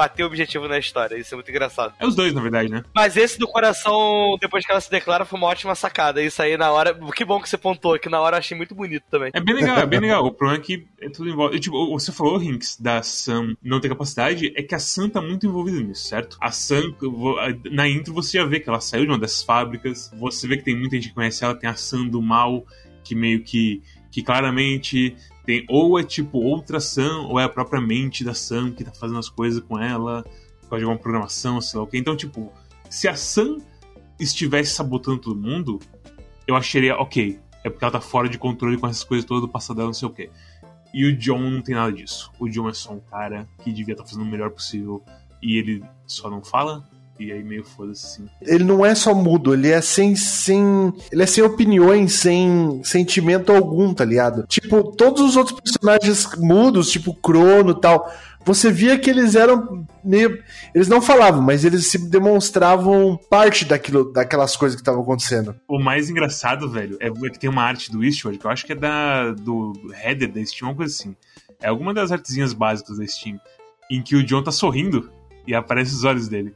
bater 0.00 0.22
o 0.22 0.26
objetivo 0.26 0.66
na 0.66 0.78
história. 0.78 1.16
Isso 1.16 1.34
é 1.34 1.36
muito 1.36 1.50
engraçado. 1.50 1.92
É 1.98 2.06
os 2.06 2.14
dois, 2.14 2.32
na 2.32 2.40
verdade, 2.40 2.70
né? 2.70 2.82
Mas 2.94 3.18
esse 3.18 3.38
do 3.38 3.46
coração, 3.46 4.38
depois 4.40 4.64
que 4.64 4.72
ela 4.72 4.80
se 4.80 4.90
declara, 4.90 5.26
foi 5.26 5.38
uma 5.38 5.48
ótima 5.48 5.74
sacada. 5.74 6.22
Isso 6.22 6.40
aí 6.40 6.56
na 6.56 6.72
hora. 6.72 6.98
Que 7.14 7.24
bom 7.24 7.40
que 7.40 7.48
você 7.48 7.58
pontou, 7.58 7.98
que 7.98 8.08
na 8.08 8.18
hora 8.18 8.36
eu 8.36 8.38
achei 8.38 8.56
muito 8.56 8.74
bonito 8.74 9.04
também. 9.10 9.30
É 9.34 9.40
bem 9.40 9.54
legal, 9.54 9.78
é 9.78 9.86
bem 9.86 10.00
legal. 10.00 10.24
O 10.24 10.32
problema 10.32 10.62
é 10.62 10.64
que 10.64 10.86
é 11.00 11.10
tudo 11.10 11.28
envolve. 11.28 11.60
Tipo, 11.60 11.90
você 11.90 12.10
falou, 12.10 12.38
Rinks, 12.38 12.80
da 12.80 13.02
Sam 13.02 13.54
não 13.62 13.78
ter 13.78 13.90
capacidade, 13.90 14.52
é 14.56 14.62
que 14.62 14.74
a 14.74 14.78
Sam 14.78 15.10
tá 15.10 15.20
muito 15.20 15.46
envolvida 15.46 15.80
nisso, 15.80 16.08
certo? 16.08 16.38
A 16.40 16.50
Sam, 16.50 16.94
na 17.70 17.86
intro 17.86 18.14
você 18.14 18.38
já 18.38 18.44
vê 18.46 18.58
que 18.58 18.68
ela 18.68 18.80
saiu 18.80 19.04
de 19.04 19.10
uma 19.10 19.18
dessas 19.18 19.42
fábricas. 19.42 20.10
Você 20.18 20.48
vê 20.48 20.56
que 20.56 20.64
tem 20.64 20.76
muita 20.76 20.96
gente 20.96 21.08
que 21.08 21.14
conhece 21.14 21.44
ela, 21.44 21.54
tem 21.54 21.68
a 21.68 21.74
Sam 21.74 22.06
do 22.06 22.22
mal, 22.22 22.64
que 23.04 23.14
meio 23.14 23.42
que. 23.42 23.82
que 24.10 24.22
claramente 24.22 25.14
tem, 25.44 25.64
ou 25.68 25.98
é 25.98 26.04
tipo 26.04 26.38
outra 26.38 26.80
Sam, 26.80 27.22
ou 27.28 27.38
é 27.38 27.44
a 27.44 27.48
própria 27.48 27.80
mente 27.80 28.24
da 28.24 28.34
Sam 28.34 28.72
que 28.72 28.84
tá 28.84 28.92
fazendo 28.92 29.18
as 29.18 29.28
coisas 29.28 29.62
com 29.62 29.78
ela, 29.78 30.24
pode 30.68 30.84
uma 30.84 30.96
programação, 30.96 31.60
sei 31.60 31.78
lá 31.78 31.84
o 31.84 31.86
que. 31.86 31.98
Então, 31.98 32.16
tipo, 32.16 32.52
se 32.88 33.08
a 33.08 33.14
Sam 33.14 33.58
estivesse 34.18 34.72
sabotando 34.72 35.18
todo 35.18 35.40
mundo, 35.40 35.78
eu 36.46 36.54
acharia, 36.54 36.96
ok, 36.96 37.38
é 37.64 37.70
porque 37.70 37.84
ela 37.84 37.92
tá 37.92 38.00
fora 38.00 38.28
de 38.28 38.38
controle 38.38 38.78
com 38.78 38.86
essas 38.86 39.04
coisas 39.04 39.24
todas 39.24 39.42
do 39.42 39.48
passado 39.48 39.76
dela, 39.76 39.88
não 39.88 39.94
sei 39.94 40.08
o 40.08 40.12
que. 40.12 40.30
E 40.92 41.04
o 41.04 41.16
John 41.16 41.38
não 41.50 41.62
tem 41.62 41.74
nada 41.74 41.92
disso. 41.92 42.32
O 42.38 42.48
John 42.48 42.68
é 42.68 42.72
só 42.72 42.92
um 42.92 43.00
cara 43.00 43.48
que 43.62 43.72
devia 43.72 43.94
estar 43.94 44.04
tá 44.04 44.10
fazendo 44.10 44.26
o 44.26 44.30
melhor 44.30 44.50
possível 44.50 45.02
e 45.42 45.56
ele 45.56 45.82
só 46.06 46.28
não 46.28 46.42
fala, 46.42 46.84
e 47.20 47.30
aí 47.30 47.44
meio 47.44 47.62
foda-se 47.62 48.06
assim. 48.06 48.28
Ele 48.40 48.64
não 48.64 48.84
é 48.84 48.94
só 48.94 49.14
mudo, 49.14 49.52
ele 49.52 49.68
é 49.68 49.80
sem, 49.82 50.16
sem. 50.16 50.92
Ele 51.12 51.22
é 51.22 51.26
sem 51.26 51.44
opiniões, 51.44 52.14
sem 52.14 52.80
sentimento 52.82 53.52
algum, 53.52 53.92
tá 53.92 54.04
ligado? 54.04 54.46
Tipo, 54.46 54.92
todos 54.92 55.20
os 55.20 55.36
outros 55.36 55.60
personagens 55.60 56.34
mudos, 56.36 56.90
tipo 56.90 57.14
Crono 57.14 57.72
e 57.72 57.80
tal. 57.80 58.10
Você 58.42 58.72
via 58.72 58.98
que 58.98 59.10
eles 59.10 59.34
eram 59.34 59.86
meio. 60.02 60.42
Eles 60.74 60.88
não 60.88 61.02
falavam, 61.02 61.42
mas 61.42 61.62
eles 61.62 61.88
se 61.88 61.98
demonstravam 61.98 63.20
parte 63.28 63.66
daquilo, 63.66 64.10
daquelas 64.10 64.56
coisas 64.56 64.74
que 64.74 64.80
estavam 64.80 65.02
acontecendo. 65.02 65.54
O 65.68 65.78
mais 65.78 66.08
engraçado, 66.08 66.70
velho, 66.70 66.96
é 67.00 67.10
que 67.10 67.38
tem 67.38 67.50
uma 67.50 67.62
arte 67.62 67.92
do 67.92 68.02
Eastward, 68.02 68.38
que 68.38 68.46
eu 68.46 68.50
acho 68.50 68.64
que 68.64 68.72
é 68.72 68.76
da 68.76 69.32
do 69.32 69.74
header 70.02 70.32
da 70.32 70.42
Steam, 70.42 70.70
uma 70.70 70.74
coisa 70.74 70.94
assim. 70.94 71.14
É 71.60 71.68
alguma 71.68 71.92
das 71.92 72.10
artezinhas 72.10 72.54
básicas 72.54 72.96
da 72.96 73.06
Steam, 73.06 73.38
em 73.90 74.00
que 74.00 74.16
o 74.16 74.24
John 74.24 74.42
tá 74.42 74.50
sorrindo 74.50 75.10
e 75.46 75.54
aparece 75.54 75.94
os 75.94 76.04
olhos 76.04 76.26
dele. 76.26 76.54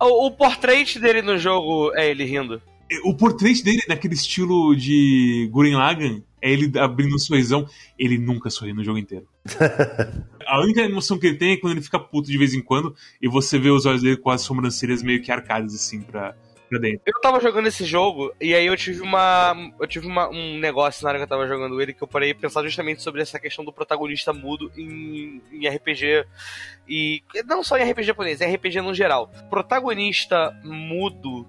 O, 0.00 0.26
o 0.26 0.30
portrait 0.30 0.98
dele 0.98 1.22
no 1.22 1.38
jogo 1.38 1.92
é 1.94 2.10
ele 2.10 2.24
rindo. 2.24 2.60
O 3.04 3.16
portrait 3.16 3.62
dele, 3.62 3.82
naquele 3.88 4.14
estilo 4.14 4.76
de 4.76 5.48
Guren 5.50 5.76
Lagan, 5.76 6.22
é 6.42 6.50
ele 6.50 6.78
abrindo 6.78 7.14
um 7.14 7.18
sorrisão. 7.18 7.66
Ele 7.98 8.18
nunca 8.18 8.50
sorri 8.50 8.72
no 8.72 8.84
jogo 8.84 8.98
inteiro. 8.98 9.26
a 10.46 10.60
única 10.60 10.82
emoção 10.82 11.18
que 11.18 11.26
ele 11.26 11.38
tem 11.38 11.52
é 11.52 11.56
quando 11.56 11.72
ele 11.72 11.82
fica 11.82 11.98
puto 11.98 12.28
de 12.28 12.36
vez 12.36 12.52
em 12.52 12.60
quando 12.60 12.94
e 13.20 13.28
você 13.28 13.58
vê 13.58 13.70
os 13.70 13.86
olhos 13.86 14.02
dele 14.02 14.16
com 14.16 14.30
as 14.30 14.42
sobrancelhas 14.42 15.02
meio 15.02 15.22
que 15.22 15.32
arcadas, 15.32 15.74
assim, 15.74 16.02
pra, 16.02 16.36
pra 16.72 16.78
dentro. 16.78 17.02
Eu 17.04 17.20
tava 17.20 17.40
jogando 17.40 17.66
esse 17.66 17.84
jogo 17.84 18.34
e 18.40 18.54
aí 18.54 18.66
eu 18.66 18.76
tive 18.76 19.02
uma. 19.02 19.54
Eu 19.78 19.86
tive 19.86 20.06
uma, 20.06 20.28
um 20.30 20.58
negócio 20.58 21.04
na 21.04 21.10
hora 21.10 21.18
que 21.18 21.24
eu 21.24 21.28
tava 21.28 21.46
jogando 21.46 21.80
ele 21.80 21.92
que 21.92 22.02
eu 22.02 22.08
parei 22.08 22.30
a 22.30 22.34
pensar 22.34 22.62
justamente 22.62 23.02
sobre 23.02 23.20
essa 23.20 23.38
questão 23.38 23.64
do 23.64 23.72
protagonista 23.72 24.32
mudo 24.32 24.72
em, 24.76 25.42
em 25.52 25.68
RPG 25.68 26.24
e 26.88 27.22
não 27.46 27.62
só 27.62 27.76
em 27.76 27.90
RPG 27.90 28.04
japonês, 28.04 28.40
em 28.40 28.54
RPG 28.54 28.80
no 28.80 28.94
geral. 28.94 29.30
Protagonista 29.50 30.58
mudo 30.64 31.46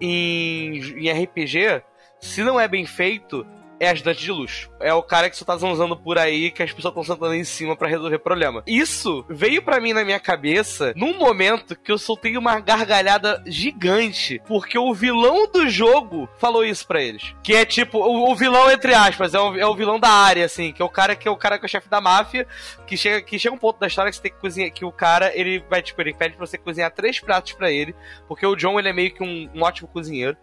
em, 0.00 0.78
em 0.96 1.10
RPG, 1.10 1.82
se 2.20 2.42
não 2.42 2.58
é 2.60 2.68
bem 2.68 2.86
feito, 2.86 3.46
é 3.82 3.88
ajudante 3.88 4.20
de 4.20 4.30
luxo. 4.30 4.70
É 4.78 4.94
o 4.94 5.02
cara 5.02 5.28
que 5.28 5.36
só 5.36 5.44
tá 5.44 5.56
zanzando 5.56 5.96
por 5.96 6.16
aí 6.16 6.52
que 6.52 6.62
as 6.62 6.72
pessoas 6.72 6.92
estão 6.92 7.02
sentando 7.02 7.34
em 7.34 7.42
cima 7.42 7.74
para 7.76 7.88
resolver 7.88 8.20
problema. 8.20 8.62
Isso 8.64 9.26
veio 9.28 9.60
para 9.60 9.80
mim 9.80 9.92
na 9.92 10.04
minha 10.04 10.20
cabeça 10.20 10.92
num 10.94 11.18
momento 11.18 11.74
que 11.74 11.90
eu 11.90 11.98
soltei 11.98 12.36
uma 12.36 12.60
gargalhada 12.60 13.42
gigante, 13.44 14.40
porque 14.46 14.78
o 14.78 14.94
vilão 14.94 15.50
do 15.50 15.68
jogo 15.68 16.28
falou 16.38 16.64
isso 16.64 16.86
para 16.86 17.02
eles. 17.02 17.34
Que 17.42 17.56
é 17.56 17.64
tipo, 17.64 17.98
o, 17.98 18.30
o 18.30 18.36
vilão, 18.36 18.70
entre 18.70 18.94
aspas, 18.94 19.34
é 19.34 19.40
o, 19.40 19.58
é 19.58 19.66
o, 19.66 19.74
vilão 19.74 19.98
da 19.98 20.10
área, 20.10 20.44
assim, 20.44 20.72
que 20.72 20.80
é 20.80 20.84
o 20.84 20.88
cara 20.88 21.16
que 21.16 21.26
é 21.26 21.30
o 21.30 21.36
cara 21.36 21.58
que 21.58 21.64
é 21.64 21.66
o 21.66 21.70
chefe 21.70 21.88
da 21.88 22.00
máfia, 22.00 22.46
que 22.86 22.96
chega, 22.96 23.20
que 23.20 23.36
chega 23.36 23.52
um 23.52 23.58
ponto 23.58 23.80
da 23.80 23.88
história 23.88 24.10
que 24.10 24.16
você 24.16 24.22
tem 24.22 24.32
que 24.32 24.38
cozinhar, 24.38 24.70
que 24.70 24.84
o 24.84 24.92
cara, 24.92 25.32
ele 25.34 25.58
vai, 25.68 25.82
tipo, 25.82 26.00
ele 26.00 26.14
pede 26.14 26.36
pra 26.36 26.46
você 26.46 26.56
cozinhar 26.56 26.92
três 26.92 27.18
pratos 27.18 27.52
para 27.52 27.68
ele, 27.68 27.92
porque 28.28 28.46
o 28.46 28.54
John, 28.54 28.78
ele 28.78 28.90
é 28.90 28.92
meio 28.92 29.12
que 29.12 29.24
um, 29.24 29.50
um 29.52 29.62
ótimo 29.64 29.88
cozinheiro. 29.88 30.36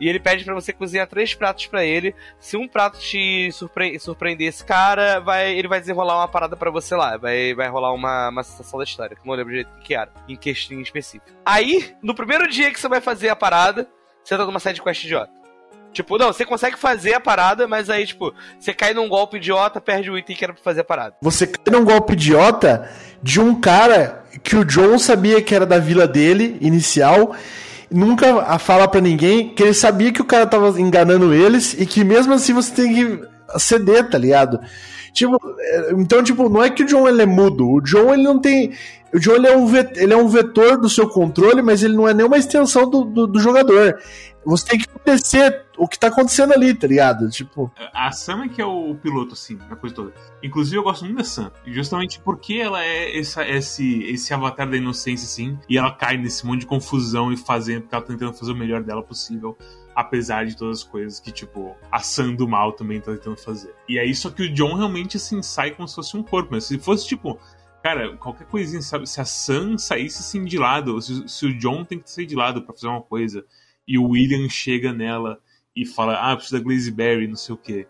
E 0.00 0.08
ele 0.08 0.20
pede 0.20 0.44
para 0.44 0.54
você 0.54 0.72
cozinhar 0.72 1.06
três 1.06 1.34
pratos 1.34 1.66
para 1.66 1.84
ele. 1.84 2.14
Se 2.38 2.56
um 2.56 2.68
prato 2.68 2.98
te 2.98 3.50
surpre 3.52 3.98
surpreender 3.98 4.48
esse 4.48 4.64
cara, 4.64 5.20
vai, 5.20 5.56
ele 5.56 5.68
vai 5.68 5.80
desenrolar 5.80 6.18
uma 6.18 6.28
parada 6.28 6.56
para 6.56 6.70
você 6.70 6.94
lá. 6.94 7.16
Vai, 7.16 7.54
vai 7.54 7.68
rolar 7.68 7.92
uma, 7.92 8.28
uma 8.28 8.42
sensação 8.42 8.78
da 8.78 8.84
história, 8.84 9.16
que 9.16 9.26
não 9.26 9.34
lembro 9.34 9.50
direito 9.50 9.70
o 9.76 9.80
que 9.80 9.94
era, 9.94 10.10
em 10.28 10.36
questão 10.36 10.80
específico. 10.80 11.30
Aí, 11.44 11.94
no 12.02 12.14
primeiro 12.14 12.48
dia 12.48 12.70
que 12.72 12.80
você 12.80 12.88
vai 12.88 13.00
fazer 13.00 13.28
a 13.28 13.36
parada, 13.36 13.88
você 14.22 14.36
tá 14.36 14.44
numa 14.44 14.60
side 14.60 14.82
quest 14.82 15.04
idiota. 15.04 15.36
Tipo, 15.96 16.18
não, 16.18 16.26
você 16.26 16.44
consegue 16.44 16.76
fazer 16.76 17.14
a 17.14 17.20
parada, 17.20 17.66
mas 17.66 17.88
aí, 17.88 18.06
tipo, 18.06 18.34
você 18.60 18.74
cai 18.74 18.92
num 18.92 19.08
golpe 19.08 19.38
idiota, 19.38 19.80
perde 19.80 20.10
o 20.10 20.18
item 20.18 20.36
que 20.36 20.44
era 20.44 20.52
pra 20.52 20.62
fazer 20.62 20.82
a 20.82 20.84
parada. 20.84 21.16
Você 21.22 21.46
cai 21.46 21.72
num 21.72 21.86
golpe 21.86 22.12
idiota 22.12 22.90
de 23.22 23.40
um 23.40 23.58
cara 23.58 24.22
que 24.42 24.56
o 24.56 24.64
John 24.64 24.98
sabia 24.98 25.40
que 25.40 25.54
era 25.54 25.64
da 25.64 25.78
vila 25.78 26.06
dele, 26.06 26.58
inicial, 26.60 27.34
nunca 27.90 28.58
fala 28.58 28.88
para 28.88 29.00
ninguém 29.00 29.50
que 29.50 29.62
ele 29.62 29.74
sabia 29.74 30.12
que 30.12 30.22
o 30.22 30.26
cara 30.26 30.46
tava 30.46 30.80
enganando 30.80 31.32
eles 31.32 31.74
e 31.78 31.86
que 31.86 32.04
mesmo 32.04 32.32
assim 32.32 32.52
você 32.52 32.72
tem 32.74 32.94
que 32.94 33.20
ceder, 33.58 34.08
tá 34.08 34.18
ligado? 34.18 34.60
Tipo, 35.12 35.38
é, 35.58 35.92
então, 35.92 36.22
tipo, 36.22 36.48
não 36.48 36.62
é 36.62 36.68
que 36.68 36.82
o 36.82 36.86
John 36.86 37.08
ele 37.08 37.22
é 37.22 37.26
mudo. 37.26 37.70
O 37.70 37.80
John 37.80 38.12
ele 38.12 38.22
não 38.22 38.38
tem. 38.38 38.72
O 39.14 39.18
John 39.18 39.36
ele 39.36 39.46
é, 39.46 39.56
um 39.56 39.66
vet, 39.66 39.98
ele 39.98 40.12
é 40.12 40.16
um 40.16 40.28
vetor 40.28 40.78
do 40.78 40.90
seu 40.90 41.08
controle, 41.08 41.62
mas 41.62 41.82
ele 41.82 41.96
não 41.96 42.06
é 42.06 42.12
nenhuma 42.12 42.36
extensão 42.36 42.88
do, 42.88 43.04
do, 43.04 43.26
do 43.26 43.40
jogador. 43.40 43.98
Você 44.46 44.64
tem 44.64 44.78
que 44.78 44.88
acontecer 44.88 45.66
o 45.76 45.88
que 45.88 45.98
tá 45.98 46.06
acontecendo 46.06 46.52
ali, 46.52 46.72
tá 46.72 46.86
ligado? 46.86 47.28
Tipo. 47.28 47.70
A 47.92 48.12
Sam 48.12 48.44
é 48.44 48.48
que 48.48 48.62
é 48.62 48.64
o 48.64 48.94
piloto, 48.94 49.32
assim, 49.32 49.56
na 49.68 49.74
coisa 49.74 49.96
toda. 49.96 50.14
Inclusive, 50.40 50.76
eu 50.76 50.84
gosto 50.84 51.04
muito 51.04 51.18
da 51.18 51.24
Sam. 51.24 51.50
Justamente 51.66 52.20
porque 52.20 52.54
ela 52.54 52.80
é 52.80 53.18
essa, 53.18 53.46
esse, 53.46 54.04
esse 54.04 54.32
avatar 54.32 54.70
da 54.70 54.76
inocência, 54.76 55.24
assim, 55.24 55.58
e 55.68 55.76
ela 55.76 55.92
cai 55.92 56.16
nesse 56.16 56.46
monte 56.46 56.60
de 56.60 56.66
confusão 56.66 57.32
e 57.32 57.36
fazendo, 57.36 57.82
porque 57.82 57.94
ela 57.96 58.04
tá 58.04 58.12
tentando 58.12 58.32
fazer 58.34 58.52
o 58.52 58.56
melhor 58.56 58.84
dela 58.84 59.02
possível. 59.02 59.58
Apesar 59.96 60.46
de 60.46 60.56
todas 60.56 60.78
as 60.78 60.84
coisas 60.84 61.18
que, 61.18 61.32
tipo, 61.32 61.74
a 61.90 61.98
Sam 61.98 62.34
do 62.34 62.46
mal 62.46 62.72
também 62.72 63.00
tá 63.00 63.12
tentando 63.12 63.38
fazer. 63.38 63.74
E 63.88 63.98
aí, 63.98 64.14
só 64.14 64.30
que 64.30 64.44
o 64.44 64.54
John 64.54 64.76
realmente, 64.76 65.16
assim, 65.16 65.42
sai 65.42 65.72
como 65.72 65.88
se 65.88 65.94
fosse 65.96 66.16
um 66.16 66.22
corpo. 66.22 66.50
Mas 66.52 66.64
se 66.64 66.78
fosse, 66.78 67.04
tipo, 67.08 67.36
cara, 67.82 68.16
qualquer 68.16 68.46
coisinha, 68.46 68.82
sabe? 68.82 69.08
Se 69.08 69.20
a 69.20 69.24
Sam 69.24 69.76
saísse 69.76 70.20
assim 70.20 70.44
de 70.44 70.56
lado, 70.56 71.00
se, 71.02 71.28
se 71.28 71.46
o 71.46 71.58
John 71.58 71.84
tem 71.84 71.98
que 71.98 72.08
sair 72.08 72.26
de 72.26 72.36
lado 72.36 72.62
para 72.62 72.74
fazer 72.74 72.86
uma 72.86 73.02
coisa, 73.02 73.44
e 73.86 73.98
o 73.98 74.08
William 74.08 74.48
chega 74.48 74.92
nela 74.92 75.40
e 75.74 75.84
fala, 75.84 76.14
ah, 76.14 76.34
preciso 76.36 76.58
da 76.58 76.64
Glaze 76.64 76.90
Berry, 76.90 77.28
não 77.28 77.36
sei 77.36 77.54
o 77.54 77.58
quê. 77.58 77.86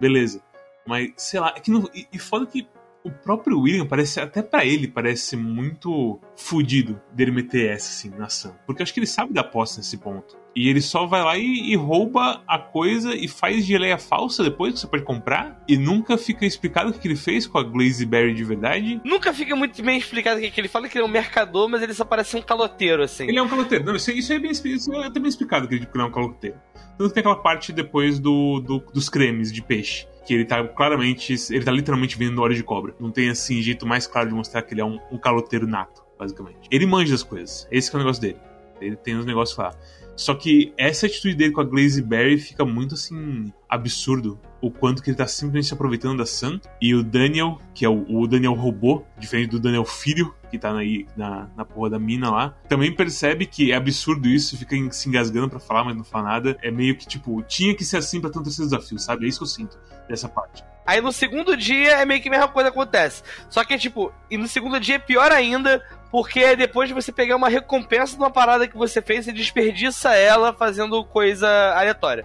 beleza. 0.00 0.42
Mas, 0.86 1.12
sei 1.16 1.38
lá, 1.38 1.54
é 1.56 1.60
que 1.60 1.70
não, 1.70 1.88
e, 1.94 2.08
e 2.12 2.18
foda 2.18 2.46
que 2.46 2.66
o 3.04 3.10
próprio 3.10 3.60
William 3.60 3.86
parece, 3.86 4.20
até 4.20 4.42
para 4.42 4.64
ele, 4.64 4.88
parece 4.88 5.36
muito 5.36 6.20
fudido 6.36 7.00
dele 7.12 7.30
meter 7.30 7.70
essa 7.70 7.90
assim 7.90 8.10
na 8.10 8.26
ação. 8.26 8.56
Porque 8.66 8.82
acho 8.82 8.92
que 8.92 9.00
ele 9.00 9.06
sabe 9.06 9.32
da 9.32 9.42
aposta 9.42 9.78
nesse 9.78 9.96
ponto. 9.96 10.36
E 10.58 10.68
ele 10.68 10.82
só 10.82 11.06
vai 11.06 11.22
lá 11.22 11.38
e, 11.38 11.70
e, 11.70 11.76
rouba 11.76 12.42
a 12.44 12.58
coisa 12.58 13.14
e 13.14 13.28
faz 13.28 13.64
geleia 13.64 13.96
falsa 13.96 14.42
depois 14.42 14.74
que 14.74 14.80
você 14.80 14.88
pode 14.88 15.04
comprar. 15.04 15.62
E 15.68 15.76
nunca 15.76 16.18
fica 16.18 16.44
explicado 16.44 16.90
o 16.90 16.92
que, 16.92 16.98
que 16.98 17.06
ele 17.06 17.14
fez 17.14 17.46
com 17.46 17.58
a 17.58 17.62
Glaze 17.62 18.04
Berry 18.04 18.34
de 18.34 18.42
verdade. 18.42 19.00
Nunca 19.04 19.32
fica 19.32 19.54
muito 19.54 19.80
bem 19.80 19.96
explicado 19.96 20.40
o 20.40 20.42
que, 20.42 20.50
que 20.50 20.60
ele 20.60 20.66
fala, 20.66 20.88
que 20.88 20.98
ele 20.98 21.04
é 21.04 21.06
um 21.06 21.12
mercador, 21.12 21.68
mas 21.68 21.80
ele 21.80 21.94
só 21.94 22.04
parece 22.04 22.36
um 22.36 22.42
caloteiro, 22.42 23.04
assim. 23.04 23.28
Ele 23.28 23.38
é 23.38 23.42
um 23.42 23.46
caloteiro. 23.46 23.84
Não, 23.84 23.94
isso, 23.94 24.10
isso 24.10 24.32
é 24.32 24.38
bem, 24.40 24.50
isso 24.50 24.92
é 24.94 25.06
até 25.06 25.20
bem 25.20 25.28
explicado 25.28 25.68
que 25.68 25.76
ele 25.76 25.86
é 25.94 26.02
um 26.02 26.10
caloteiro. 26.10 26.56
Tanto 26.98 27.08
que 27.08 27.14
tem 27.14 27.20
aquela 27.20 27.36
parte 27.36 27.72
depois 27.72 28.18
do, 28.18 28.58
do, 28.58 28.80
dos 28.92 29.08
cremes 29.08 29.52
de 29.52 29.62
peixe 29.62 30.08
que 30.26 30.34
ele 30.34 30.44
tá 30.44 30.62
claramente, 30.66 31.34
ele 31.50 31.64
tá 31.64 31.70
literalmente 31.70 32.18
vendendo 32.18 32.42
óleo 32.42 32.56
de 32.56 32.64
cobra. 32.64 32.94
Não 33.00 33.12
tem 33.12 33.30
assim 33.30 33.62
jeito 33.62 33.86
mais 33.86 34.08
claro 34.08 34.28
de 34.28 34.34
mostrar 34.34 34.60
que 34.60 34.74
ele 34.74 34.80
é 34.80 34.84
um, 34.84 34.98
um 35.10 35.16
caloteiro 35.16 35.66
nato, 35.66 36.02
basicamente. 36.18 36.68
Ele 36.70 36.84
manja 36.84 37.12
das 37.12 37.22
coisas. 37.22 37.66
Esse 37.70 37.90
é 37.90 37.94
o 37.94 37.98
negócio 37.98 38.20
dele. 38.20 38.38
Ele 38.80 38.96
tem 38.96 39.16
os 39.16 39.24
negócios 39.24 39.56
lá. 39.56 39.74
Só 40.18 40.34
que 40.34 40.74
essa 40.76 41.06
atitude 41.06 41.36
dele 41.36 41.52
com 41.52 41.60
a 41.60 41.64
Glaze 41.64 42.02
Berry 42.02 42.38
fica 42.38 42.64
muito 42.64 42.94
assim 42.94 43.52
absurdo. 43.68 44.38
O 44.60 44.70
quanto 44.70 45.02
que 45.02 45.10
ele 45.10 45.16
tá 45.16 45.26
simplesmente 45.26 45.66
se 45.66 45.74
aproveitando 45.74 46.18
da 46.18 46.26
Sam. 46.26 46.60
E 46.80 46.94
o 46.94 47.02
Daniel, 47.02 47.58
que 47.74 47.84
é 47.84 47.88
o, 47.88 48.04
o 48.08 48.26
Daniel 48.26 48.54
robô, 48.54 49.04
diferente 49.18 49.50
do 49.50 49.60
Daniel 49.60 49.84
filho, 49.84 50.34
que 50.50 50.58
tá 50.58 50.76
aí 50.76 51.06
na, 51.16 51.48
na 51.56 51.64
porra 51.64 51.90
da 51.90 51.98
mina 51.98 52.30
lá, 52.30 52.54
também 52.68 52.94
percebe 52.94 53.46
que 53.46 53.70
é 53.70 53.76
absurdo 53.76 54.28
isso, 54.28 54.56
fica 54.56 54.74
se 54.90 55.08
engasgando 55.08 55.48
para 55.48 55.60
falar, 55.60 55.84
mas 55.84 55.96
não 55.96 56.04
fala 56.04 56.30
nada. 56.30 56.56
É 56.62 56.70
meio 56.70 56.96
que 56.96 57.06
tipo, 57.06 57.42
tinha 57.42 57.74
que 57.74 57.84
ser 57.84 57.98
assim 57.98 58.20
pra 58.20 58.30
tanto 58.30 58.48
esse 58.48 58.60
desafio, 58.60 58.98
sabe? 58.98 59.26
É 59.26 59.28
isso 59.28 59.38
que 59.38 59.44
eu 59.44 59.48
sinto 59.48 59.78
dessa 60.08 60.28
parte. 60.28 60.64
Aí 60.86 61.02
no 61.02 61.12
segundo 61.12 61.54
dia 61.54 61.98
é 61.98 62.06
meio 62.06 62.20
que 62.22 62.28
a 62.28 62.30
mesma 62.30 62.48
coisa 62.48 62.70
acontece. 62.70 63.22
Só 63.50 63.62
que, 63.62 63.76
tipo, 63.76 64.10
e 64.30 64.38
no 64.38 64.48
segundo 64.48 64.80
dia 64.80 64.94
é 64.94 64.98
pior 64.98 65.30
ainda, 65.30 65.84
porque 66.10 66.56
depois 66.56 66.88
de 66.88 66.94
você 66.94 67.12
pegar 67.12 67.36
uma 67.36 67.50
recompensa 67.50 68.14
de 68.14 68.18
uma 68.18 68.30
parada 68.30 68.66
que 68.66 68.76
você 68.76 69.02
fez, 69.02 69.26
você 69.26 69.32
desperdiça 69.32 70.14
ela 70.14 70.50
fazendo 70.50 71.04
coisa 71.04 71.46
aleatória. 71.76 72.24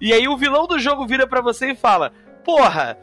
E 0.00 0.12
aí 0.12 0.28
o 0.28 0.36
vilão 0.36 0.66
do 0.66 0.78
jogo 0.78 1.06
vira 1.06 1.26
para 1.26 1.40
você 1.40 1.72
e 1.72 1.76
fala: 1.76 2.12
Porra, 2.44 2.96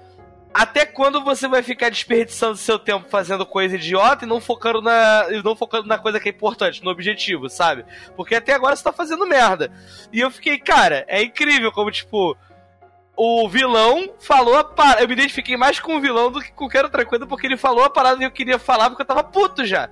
até 0.55 0.86
quando 0.86 1.22
você 1.22 1.49
vai 1.49 1.61
ficar 1.61 1.89
desperdiçando 1.89 2.55
seu 2.55 2.80
tempo 2.80 3.09
fazendo 3.09 3.45
coisa 3.45 3.76
idiota 3.76 4.24
e 4.24 4.28
não 4.28 4.39
focando 4.39 4.82
na, 4.82 5.26
e 5.30 5.43
não 5.43 5.53
focando 5.53 5.86
na 5.86 5.97
coisa 5.97 6.18
que 6.18 6.30
é 6.30 6.32
importante, 6.32 6.82
no 6.82 6.91
objetivo, 6.91 7.49
sabe? 7.49 7.84
Porque 8.16 8.36
até 8.36 8.53
agora 8.53 8.74
você 8.74 8.82
tá 8.82 8.93
fazendo 8.93 9.28
merda. 9.28 9.70
E 10.13 10.22
eu 10.22 10.32
fiquei, 10.32 10.57
cara, 10.57 11.03
é 11.09 11.22
incrível 11.22 11.74
como, 11.74 11.91
tipo, 11.91 12.38
o 13.18 13.49
vilão 13.49 14.13
falou 14.18 14.57
a 14.57 14.63
parada. 14.63 15.01
Eu 15.01 15.07
me 15.09 15.13
identifiquei 15.13 15.57
mais 15.57 15.78
com 15.78 15.97
o 15.97 15.99
vilão 15.99 16.32
do 16.32 16.39
que 16.39 16.51
com 16.51 16.59
qualquer 16.59 16.86
outra 16.86 17.05
coisa, 17.05 17.28
porque 17.28 17.47
ele 17.47 17.57
falou 17.57 17.84
a 17.84 17.89
parada 17.89 18.18
que 18.18 18.24
eu 18.24 18.32
queria 18.32 18.57
falar, 18.57 18.89
porque 18.89 19.01
eu 19.01 19.07
tava 19.07 19.26
puto 19.26 19.66
já. 19.66 19.89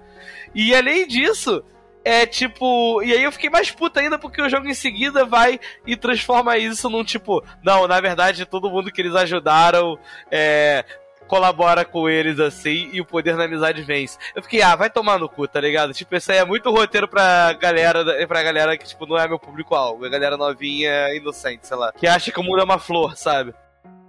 E 0.56 0.74
além 0.74 1.06
disso, 1.06 1.62
é 2.04 2.26
tipo. 2.26 3.02
E 3.04 3.14
aí 3.14 3.24
eu 3.24 3.32
fiquei 3.32 3.50
mais 3.50 3.72
puto 3.72 4.00
ainda 4.00 4.18
porque 4.20 4.42
o 4.42 4.50
jogo 4.50 4.68
em 4.68 4.74
seguida 4.74 5.26
vai 5.26 5.60
e 5.86 5.96
transforma 5.96 6.58
isso 6.58 6.90
num 6.90 7.04
tipo. 7.04 7.44
Não, 7.64 7.88
na 7.88 8.00
verdade, 8.00 8.46
todo 8.46 8.70
mundo 8.70 8.92
que 8.92 9.02
eles 9.02 9.16
ajudaram 9.16 9.98
é, 10.32 10.84
colabora 11.28 11.86
com 11.86 12.10
eles 12.10 12.40
assim 12.40 12.90
e 12.92 13.02
o 13.02 13.06
poder 13.06 13.36
na 13.36 13.46
amizade 13.46 13.82
vence. 13.82 14.18
Eu 14.36 14.44
fiquei, 14.44 14.62
ah, 14.62 14.76
vai 14.76 14.90
tomar 14.90 15.18
no 15.18 15.30
cu, 15.30 15.48
tá 15.48 15.60
ligado? 15.60 15.94
Tipo, 15.94 16.16
isso 16.16 16.32
aí 16.32 16.38
é 16.38 16.46
muito 16.46 16.70
roteiro 16.70 17.08
pra 17.08 17.54
galera, 17.54 18.28
pra 18.28 18.44
galera 18.44 18.78
que, 18.78 18.86
tipo, 18.86 19.06
não 19.06 19.18
é 19.18 19.28
meu 19.28 19.40
público-alvo. 19.40 20.06
A 20.06 20.10
galera 20.10 20.38
novinha, 20.38 21.14
inocente, 21.16 21.68
sei 21.68 21.78
lá. 21.78 21.92
Que 21.94 22.08
acha 22.08 22.32
que 22.32 22.40
o 22.40 22.44
mundo 22.44 22.60
é 22.60 22.64
uma 22.64 22.80
flor, 22.80 23.18
sabe? 23.18 23.54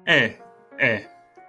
É, 0.07 0.34
é. 0.78 1.07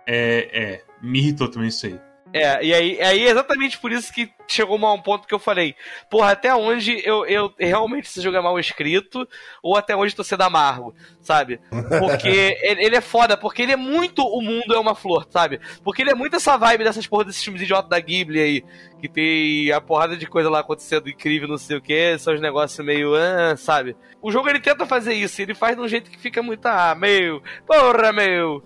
É, 0.08 0.50
é. 0.54 0.82
Me 1.02 1.20
irritou 1.20 1.50
também 1.50 1.70
isso 1.70 1.88
aí. 1.88 2.00
É, 2.34 2.64
e 2.64 2.74
aí, 2.74 3.02
aí 3.02 3.28
é 3.28 3.30
exatamente 3.30 3.78
por 3.78 3.92
isso 3.92 4.12
que 4.12 4.30
chegou 4.48 4.84
a 4.86 4.94
um 4.94 5.02
ponto 5.02 5.28
que 5.28 5.34
eu 5.34 5.40
falei, 5.40 5.76
porra, 6.10 6.32
até 6.32 6.54
onde 6.54 7.02
eu, 7.08 7.26
eu 7.26 7.54
realmente 7.58 8.08
esse 8.08 8.22
jogo 8.22 8.36
é 8.36 8.42
mal 8.42 8.60
escrito, 8.60 9.28
ou 9.62 9.78
até 9.78 9.96
onde 9.96 10.16
tô 10.16 10.24
sendo 10.24 10.42
amargo, 10.42 10.94
sabe? 11.22 11.60
Porque 12.00 12.28
ele, 12.64 12.86
ele, 12.86 12.96
é 12.96 13.02
foda, 13.02 13.38
porque 13.38 13.62
ele 13.62 13.72
é 13.72 13.78
muito 13.78 14.24
o 14.24 14.42
mundo 14.42 14.74
é 14.74 14.80
uma 14.80 14.96
flor, 14.96 15.28
sabe? 15.30 15.60
Porque 15.84 16.02
ele 16.02 16.12
é 16.12 16.16
muito 16.16 16.36
essa 16.36 16.58
vibe 16.58 16.84
dessas 16.84 17.08
porra 17.08 17.26
desses 17.26 17.44
filmes 17.44 17.62
idiotas 17.62 17.90
da 17.90 18.00
Ghibli 18.00 18.40
aí, 18.40 18.66
que 19.00 19.08
tem 19.08 19.72
a 19.72 19.80
porrada 19.80 20.18
de 20.18 20.26
coisa 20.26 20.50
lá 20.50 20.60
acontecendo 20.60 21.10
incrível, 21.10 21.48
não 21.48 21.58
sei 21.58 21.78
o 21.78 21.82
que, 21.82 22.18
são 22.18 22.34
os 22.34 22.42
negócios 22.42 22.86
meio, 22.86 23.14
ah, 23.16 23.56
sabe? 23.56 23.96
O 24.22 24.32
jogo 24.32 24.50
ele 24.50 24.60
tenta 24.60 24.86
fazer 24.86 25.14
isso, 25.14 25.42
ele 25.42 25.54
faz 25.54 25.76
de 25.76 25.82
um 25.82 25.88
jeito 25.88 26.10
que 26.10 26.20
fica 26.20 26.42
muito, 26.42 26.66
ah, 26.66 26.96
meu, 26.96 27.42
porra, 27.68 28.12
meu 28.12 28.64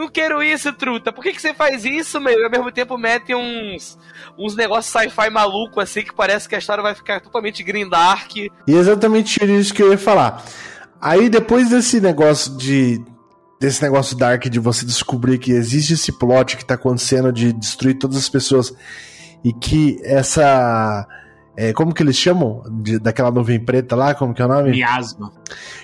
não 0.00 0.08
quero 0.08 0.42
isso, 0.42 0.72
truta. 0.72 1.12
Por 1.12 1.22
que, 1.22 1.32
que 1.32 1.42
você 1.42 1.52
faz 1.52 1.84
isso, 1.84 2.18
meu? 2.18 2.32
E 2.32 2.44
ao 2.44 2.50
mesmo 2.50 2.72
tempo 2.72 2.96
mete 2.96 3.34
uns, 3.34 3.98
uns 4.38 4.56
negócios 4.56 4.86
sci-fi 4.86 5.28
maluco 5.28 5.78
assim 5.78 6.02
que 6.02 6.14
parece 6.14 6.48
que 6.48 6.54
a 6.54 6.58
história 6.58 6.82
vai 6.82 6.94
ficar 6.94 7.20
totalmente 7.20 7.62
green 7.62 7.88
dark. 7.88 8.34
E 8.36 8.50
exatamente 8.66 9.44
isso 9.44 9.74
que 9.74 9.82
eu 9.82 9.90
ia 9.92 9.98
falar. 9.98 10.42
Aí 11.00 11.28
depois 11.28 11.68
desse 11.68 12.00
negócio 12.00 12.56
de 12.56 13.00
desse 13.60 13.82
negócio 13.82 14.16
dark 14.16 14.46
de 14.46 14.58
você 14.58 14.86
descobrir 14.86 15.36
que 15.36 15.52
existe 15.52 15.92
esse 15.92 16.10
plot 16.12 16.56
que 16.56 16.64
tá 16.64 16.74
acontecendo 16.74 17.30
de 17.30 17.52
destruir 17.52 17.98
todas 17.98 18.16
as 18.16 18.26
pessoas 18.26 18.74
e 19.44 19.52
que 19.52 20.00
essa 20.02 21.06
é, 21.54 21.74
como 21.74 21.92
que 21.92 22.02
eles 22.02 22.16
chamam? 22.16 22.62
De, 22.70 22.98
daquela 22.98 23.30
nuvem 23.30 23.60
preta 23.60 23.94
lá, 23.94 24.14
como 24.14 24.32
que 24.32 24.40
é 24.40 24.46
o 24.46 24.48
nome? 24.48 24.70
Miasma. 24.70 25.30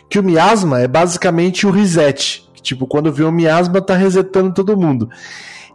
Que 0.09 0.19
o 0.19 0.23
miasma 0.23 0.81
é 0.81 0.89
basicamente 0.89 1.67
o 1.67 1.71
reset. 1.71 2.46
Tipo, 2.67 2.87
quando 2.87 3.13
viu 3.13 3.29
o 3.29 3.33
miasma, 3.33 3.81
tá 3.81 3.95
resetando 3.95 4.53
todo 4.53 4.77
mundo. 4.77 5.09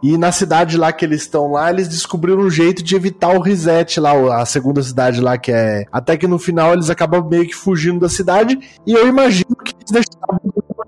E 0.02 0.18
na 0.18 0.30
cidade 0.32 0.76
lá 0.76 0.92
que 0.92 1.04
eles 1.04 1.22
estão 1.22 1.52
lá, 1.52 1.70
eles 1.70 1.88
descobriram 1.88 2.40
um 2.40 2.50
jeito 2.50 2.82
de 2.82 2.94
evitar 2.96 3.28
o 3.28 3.40
reset 3.40 3.98
lá, 4.00 4.42
a 4.42 4.44
segunda 4.44 4.82
cidade 4.82 5.20
lá 5.20 5.38
que 5.38 5.52
é. 5.52 5.86
Até 5.92 6.16
que 6.16 6.26
no 6.26 6.38
final 6.38 6.72
eles 6.72 6.90
acabam 6.90 7.26
meio 7.26 7.46
que 7.46 7.54
fugindo 7.54 8.00
da 8.00 8.08
cidade. 8.08 8.58
E 8.86 8.92
eu 8.92 9.06
imagino 9.06 9.56
que 9.64 9.72
eles 9.74 9.90
deixaram 9.90 10.40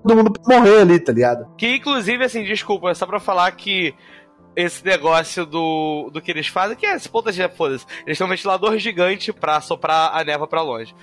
todo 0.03 0.15
mundo 0.15 0.31
pra 0.31 0.59
morrer 0.59 0.81
ali, 0.81 0.99
tá 0.99 1.11
ligado? 1.11 1.47
Que 1.57 1.77
inclusive, 1.77 2.23
assim, 2.23 2.43
desculpa, 2.43 2.93
só 2.93 3.05
pra 3.05 3.19
falar 3.19 3.49
que 3.53 3.95
esse 4.55 4.85
negócio 4.85 5.45
do, 5.45 6.09
do 6.13 6.21
que 6.21 6.31
eles 6.31 6.47
fazem, 6.47 6.75
que 6.77 6.85
é 6.85 6.95
esse 6.95 7.09
ponto 7.09 7.31
de 7.31 7.49
foda-se. 7.49 7.85
Eles 8.05 8.17
têm 8.17 8.27
um 8.27 8.29
ventilador 8.29 8.77
gigante 8.77 9.33
pra 9.33 9.59
soprar 9.61 10.11
a 10.13 10.23
neva 10.23 10.45
pra 10.45 10.61
longe. 10.61 10.93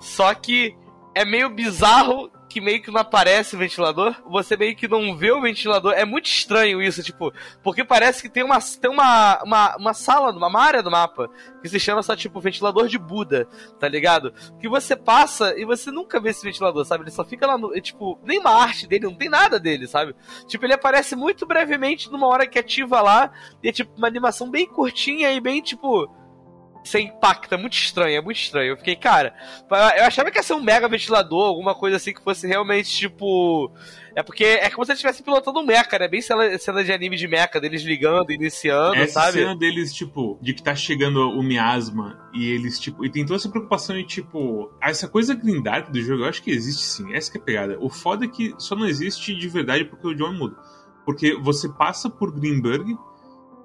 Só 0.00 0.34
que 0.34 0.76
é 1.14 1.24
meio 1.24 1.48
bizarro 1.50 2.30
que 2.50 2.60
meio 2.60 2.82
que 2.82 2.90
não 2.90 3.00
aparece 3.00 3.54
o 3.54 3.58
ventilador, 3.58 4.14
você 4.26 4.56
meio 4.56 4.74
que 4.74 4.88
não 4.88 5.16
vê 5.16 5.30
o 5.30 5.40
ventilador. 5.40 5.92
É 5.92 6.04
muito 6.04 6.26
estranho 6.26 6.82
isso, 6.82 7.00
tipo, 7.02 7.32
porque 7.62 7.84
parece 7.84 8.20
que 8.20 8.28
tem 8.28 8.42
uma, 8.42 8.58
tem 8.60 8.90
uma, 8.90 9.40
uma, 9.44 9.76
uma 9.76 9.94
sala, 9.94 10.32
uma 10.32 10.60
área 10.60 10.82
do 10.82 10.90
mapa 10.90 11.30
que 11.62 11.68
se 11.68 11.78
chama 11.78 12.02
só, 12.02 12.16
tipo, 12.16 12.40
ventilador 12.40 12.88
de 12.88 12.98
Buda, 12.98 13.46
tá 13.78 13.88
ligado? 13.88 14.34
Que 14.60 14.68
você 14.68 14.96
passa 14.96 15.56
e 15.56 15.64
você 15.64 15.92
nunca 15.92 16.20
vê 16.20 16.30
esse 16.30 16.44
ventilador, 16.44 16.84
sabe? 16.84 17.04
Ele 17.04 17.12
só 17.12 17.24
fica 17.24 17.46
lá 17.46 17.56
no. 17.56 17.70
Tipo, 17.80 18.18
nem 18.24 18.40
uma 18.40 18.50
arte 18.50 18.88
dele, 18.88 19.04
não 19.04 19.14
tem 19.14 19.28
nada 19.28 19.60
dele, 19.60 19.86
sabe? 19.86 20.14
Tipo, 20.48 20.66
ele 20.66 20.74
aparece 20.74 21.14
muito 21.14 21.46
brevemente 21.46 22.10
numa 22.10 22.26
hora 22.26 22.48
que 22.48 22.58
ativa 22.58 23.00
lá, 23.00 23.30
e 23.62 23.68
é 23.68 23.72
tipo 23.72 23.96
uma 23.96 24.08
animação 24.08 24.50
bem 24.50 24.66
curtinha 24.66 25.32
e 25.32 25.40
bem, 25.40 25.62
tipo 25.62 26.10
sem 26.84 27.06
impacto, 27.06 27.54
é 27.54 27.58
muito 27.58 27.74
estranho, 27.74 28.16
é 28.16 28.20
muito 28.20 28.38
estranho. 28.38 28.70
Eu 28.70 28.76
fiquei, 28.76 28.96
cara, 28.96 29.34
eu 29.96 30.04
achava 30.04 30.30
que 30.30 30.38
ia 30.38 30.42
ser 30.42 30.54
um 30.54 30.62
mega 30.62 30.88
ventilador, 30.88 31.46
alguma 31.46 31.74
coisa 31.74 31.96
assim 31.96 32.12
que 32.12 32.22
fosse 32.22 32.46
realmente 32.46 32.90
tipo. 32.90 33.72
É 34.14 34.22
porque 34.22 34.44
é 34.44 34.68
como 34.70 34.84
se 34.84 34.90
eles 34.90 34.98
estivessem 34.98 35.24
pilotando 35.24 35.60
um 35.60 35.64
mecha, 35.64 35.98
né? 35.98 36.08
Bem 36.08 36.20
cena, 36.20 36.58
cena 36.58 36.82
de 36.82 36.92
anime 36.92 37.16
de 37.16 37.28
mecha, 37.28 37.60
deles 37.60 37.82
ligando, 37.82 38.32
iniciando, 38.32 38.96
essa 38.96 39.20
sabe? 39.20 39.38
cena 39.38 39.54
deles, 39.54 39.94
tipo, 39.94 40.38
de 40.42 40.52
que 40.52 40.62
tá 40.62 40.74
chegando 40.74 41.30
o 41.30 41.42
miasma 41.42 42.18
e 42.34 42.50
eles, 42.50 42.78
tipo. 42.80 43.04
E 43.04 43.10
tem 43.10 43.24
toda 43.24 43.36
essa 43.36 43.48
preocupação 43.48 43.96
em, 43.96 44.04
tipo. 44.04 44.72
Essa 44.82 45.06
coisa 45.06 45.34
Green 45.34 45.62
Dark 45.62 45.90
do 45.90 46.02
jogo, 46.02 46.24
eu 46.24 46.28
acho 46.28 46.42
que 46.42 46.50
existe 46.50 46.82
sim. 46.82 47.14
Essa 47.14 47.30
que 47.30 47.38
é 47.38 47.40
a 47.40 47.44
pegada. 47.44 47.78
O 47.80 47.88
foda 47.88 48.24
é 48.24 48.28
que 48.28 48.54
só 48.58 48.74
não 48.74 48.86
existe 48.86 49.34
de 49.34 49.48
verdade 49.48 49.84
porque 49.84 50.06
o 50.06 50.14
John 50.14 50.32
muda. 50.32 50.56
Porque 51.04 51.34
você 51.36 51.68
passa 51.68 52.10
por 52.10 52.32
Greenberg, 52.32 52.96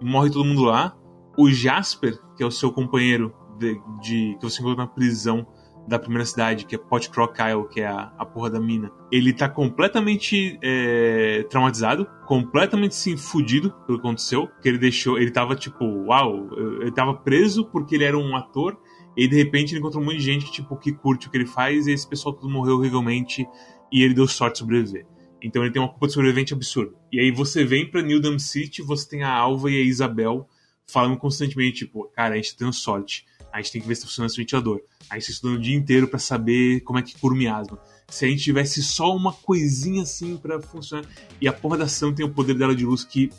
morre 0.02 0.30
todo 0.30 0.46
mundo 0.46 0.64
lá, 0.64 0.96
o 1.38 1.50
Jasper, 1.50 2.20
que 2.36 2.44
é 2.44 2.46
o 2.46 2.52
seu 2.52 2.72
companheiro 2.72 3.34
de, 3.58 3.80
de 4.02 4.38
que 4.40 4.44
você 4.44 4.62
encontrou 4.62 4.86
na 4.86 4.88
prisão 4.88 5.48
da 5.88 6.00
primeira 6.00 6.26
cidade, 6.26 6.66
que 6.66 6.76
é 6.76 6.78
Pot 6.78 7.10
Crocodile, 7.10 7.68
que 7.70 7.82
é 7.82 7.88
a, 7.88 8.12
a 8.18 8.26
porra 8.26 8.50
da 8.50 8.60
mina, 8.60 8.92
ele 9.12 9.32
tá 9.32 9.48
completamente 9.48 10.58
é, 10.62 11.46
traumatizado, 11.50 12.08
completamente 12.26 12.96
sim 12.96 13.16
fudido 13.16 13.72
pelo 13.86 14.00
que 14.00 14.08
aconteceu, 14.08 14.50
que 14.62 14.68
ele 14.68 14.78
deixou, 14.78 15.18
ele 15.18 15.32
tava 15.32 15.56
tipo, 15.56 15.86
uau, 16.08 16.50
ele 16.82 16.92
tava 16.92 17.14
preso 17.14 17.66
porque 17.66 17.96
ele 17.96 18.04
era 18.04 18.18
um 18.18 18.36
ator, 18.36 18.78
e 19.16 19.28
de 19.28 19.36
repente 19.36 19.74
ele 19.74 19.80
encontrou 19.80 20.02
um 20.02 20.06
monte 20.08 20.18
de 20.18 20.24
gente 20.24 20.52
tipo, 20.52 20.76
que 20.76 20.92
curte 20.92 21.28
o 21.28 21.32
que 21.32 21.38
ele 21.38 21.46
faz, 21.46 21.86
e 21.88 21.92
esse 21.92 22.08
pessoal 22.08 22.34
tudo 22.34 22.50
morreu 22.50 22.78
horrivelmente, 22.78 23.48
e 23.92 24.04
ele 24.04 24.14
deu 24.14 24.28
sorte 24.28 24.54
de 24.54 24.60
sobreviver. 24.60 25.06
Então 25.42 25.62
ele 25.62 25.72
tem 25.72 25.82
uma 25.82 25.90
culpa 25.90 26.08
de 26.08 26.14
sobrevivente 26.14 26.54
absurda. 26.54 26.94
E 27.12 27.20
aí 27.20 27.30
você 27.30 27.64
vem 27.64 27.90
pra 27.90 28.02
New 28.02 28.20
Dam 28.20 28.40
City, 28.40 28.82
você 28.82 29.08
tem 29.08 29.22
a 29.22 29.32
Alva 29.32 29.70
e 29.70 29.80
a 29.80 29.84
Isabel, 29.84 30.48
falando 30.88 31.18
constantemente, 31.18 31.86
tipo, 31.86 32.06
cara, 32.16 32.34
a 32.34 32.38
gente 32.38 32.52
tá 32.54 32.60
tendo 32.60 32.74
sorte. 32.74 33.26
A 33.52 33.62
gente 33.62 33.72
tem 33.72 33.82
que 33.82 33.88
ver 33.88 33.96
se 33.96 34.02
tá 34.02 34.08
funcionando 34.08 34.30
esse 34.30 34.38
ventilador. 34.38 34.82
Aí 35.10 35.22
você 35.22 35.32
estuda 35.32 35.56
o 35.56 35.60
dia 35.60 35.76
inteiro 35.76 36.08
para 36.08 36.20
saber 36.20 36.82
como 36.82 37.00
é 37.00 37.02
que 37.02 37.18
cura 37.18 37.34
o 37.34 37.38
miasma. 37.38 37.80
Se 38.08 38.26
a 38.26 38.28
gente 38.28 38.44
tivesse 38.44 38.84
só 38.84 39.16
uma 39.16 39.34
coisinha 39.34 40.04
assim 40.04 40.38
para 40.38 40.62
funcionar. 40.62 41.08
E 41.40 41.48
a 41.48 41.54
porra 41.54 41.78
da 41.78 41.88
Sam 41.88 42.14
tem 42.14 42.26
o 42.26 42.30
poder 42.30 42.56
dela 42.56 42.76
de 42.76 42.86
luz 42.86 43.04
que 43.04 43.32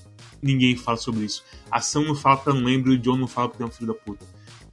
ninguém 0.43 0.77
fala 0.77 0.97
sobre 0.97 1.25
isso. 1.25 1.45
A 1.71 1.81
Sam 1.81 2.05
não 2.05 2.15
fala 2.15 2.37
porque 2.37 2.51
ela 2.51 2.59
não 2.59 2.67
lembra 2.67 2.93
e 2.93 2.97
o 2.97 2.99
John 2.99 3.17
não 3.17 3.27
fala 3.27 3.49
porque 3.49 3.63
é 3.63 3.67
um 3.67 3.71
filho 3.71 3.89
da 3.89 3.95
puta. 3.95 4.25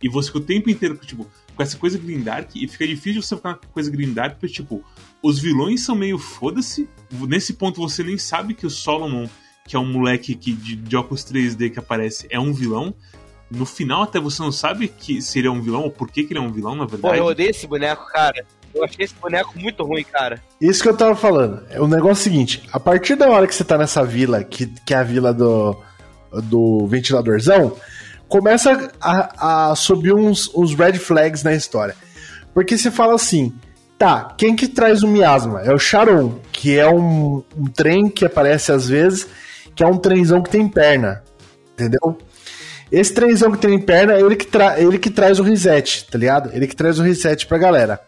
E 0.01 0.09
você 0.09 0.27
fica 0.27 0.39
o 0.39 0.41
tempo 0.41 0.69
inteiro, 0.69 0.97
tipo, 0.97 1.25
com 1.55 1.63
essa 1.63 1.77
coisa 1.77 1.97
Green 1.97 2.21
Dark, 2.21 2.55
e 2.55 2.67
fica 2.67 2.85
difícil 2.85 3.21
você 3.21 3.35
ficar 3.37 3.55
com 3.55 3.67
coisa 3.67 3.89
Green 3.89 4.13
Dark, 4.13 4.37
porque, 4.37 4.53
tipo, 4.53 4.83
os 5.21 5.39
vilões 5.39 5.81
são 5.81 5.95
meio 5.95 6.17
foda-se. 6.17 6.89
Nesse 7.11 7.53
ponto 7.53 7.79
você 7.79 8.03
nem 8.03 8.17
sabe 8.17 8.53
que 8.53 8.65
o 8.65 8.69
Solomon, 8.69 9.27
que 9.65 9.75
é 9.75 9.79
um 9.79 9.85
moleque 9.85 10.35
que, 10.35 10.53
de, 10.53 10.75
de 10.75 10.95
óculos 10.95 11.23
3D 11.23 11.71
que 11.71 11.79
aparece, 11.79 12.27
é 12.29 12.39
um 12.39 12.53
vilão. 12.53 12.93
No 13.49 13.65
final, 13.65 14.03
até 14.03 14.19
você 14.19 14.41
não 14.41 14.51
sabe 14.51 14.87
que 14.87 15.21
se 15.21 15.39
ele 15.39 15.47
é 15.47 15.51
um 15.51 15.61
vilão 15.61 15.83
ou 15.83 15.91
por 15.91 16.09
que, 16.09 16.23
que 16.23 16.33
ele 16.33 16.39
é 16.39 16.41
um 16.41 16.51
vilão, 16.51 16.75
na 16.75 16.85
verdade. 16.85 17.01
Pô, 17.01 17.15
eu 17.15 17.25
odeio 17.25 17.49
esse 17.49 17.67
boneco, 17.67 18.05
cara. 18.07 18.45
Eu 18.73 18.83
achei 18.83 19.05
esse 19.05 19.13
boneco 19.13 19.57
muito 19.59 19.83
ruim, 19.83 20.03
cara. 20.03 20.41
Isso 20.59 20.81
que 20.81 20.89
eu 20.89 20.97
tava 20.97 21.15
falando. 21.15 21.63
O 21.77 21.87
negócio 21.87 22.09
é 22.09 22.13
o 22.13 22.23
seguinte: 22.23 22.63
a 22.71 22.79
partir 22.79 23.15
da 23.15 23.29
hora 23.29 23.45
que 23.45 23.53
você 23.53 23.63
tá 23.63 23.77
nessa 23.77 24.03
vila, 24.03 24.43
que, 24.43 24.65
que 24.65 24.93
é 24.93 24.97
a 24.97 25.03
vila 25.03 25.31
do, 25.31 25.77
do 26.41 26.87
ventiladorzão, 26.87 27.77
começa 28.27 28.91
a, 28.99 29.69
a 29.69 29.75
subir 29.75 30.13
uns, 30.13 30.49
uns 30.55 30.73
red 30.73 30.93
flags 30.93 31.43
na 31.43 31.53
história. 31.53 31.95
Porque 32.53 32.77
você 32.77 32.89
fala 32.89 33.13
assim, 33.13 33.53
tá, 33.97 34.33
quem 34.37 34.55
que 34.55 34.67
traz 34.67 35.03
o 35.03 35.07
miasma? 35.07 35.61
É 35.61 35.73
o 35.73 35.79
Charon, 35.79 36.39
que 36.51 36.77
é 36.77 36.87
um, 36.87 37.43
um 37.55 37.65
trem 37.65 38.09
que 38.09 38.25
aparece 38.25 38.71
às 38.71 38.87
vezes, 38.87 39.27
que 39.75 39.83
é 39.83 39.87
um 39.87 39.97
trenzão 39.97 40.41
que 40.41 40.49
tem 40.49 40.67
perna, 40.67 41.23
entendeu? 41.73 42.17
Esse 42.91 43.13
trenzão 43.13 43.51
que 43.51 43.57
tem 43.57 43.79
perna, 43.79 44.13
é 44.13 44.21
ele 44.21 44.35
que, 44.35 44.45
tra 44.45 44.79
ele 44.79 44.99
que 44.99 45.09
traz 45.09 45.39
o 45.39 45.43
reset, 45.43 46.05
tá 46.09 46.17
ligado? 46.17 46.51
Ele 46.53 46.67
que 46.67 46.75
traz 46.75 46.99
o 46.99 47.03
reset 47.03 47.47
pra 47.47 47.57
galera. 47.57 47.99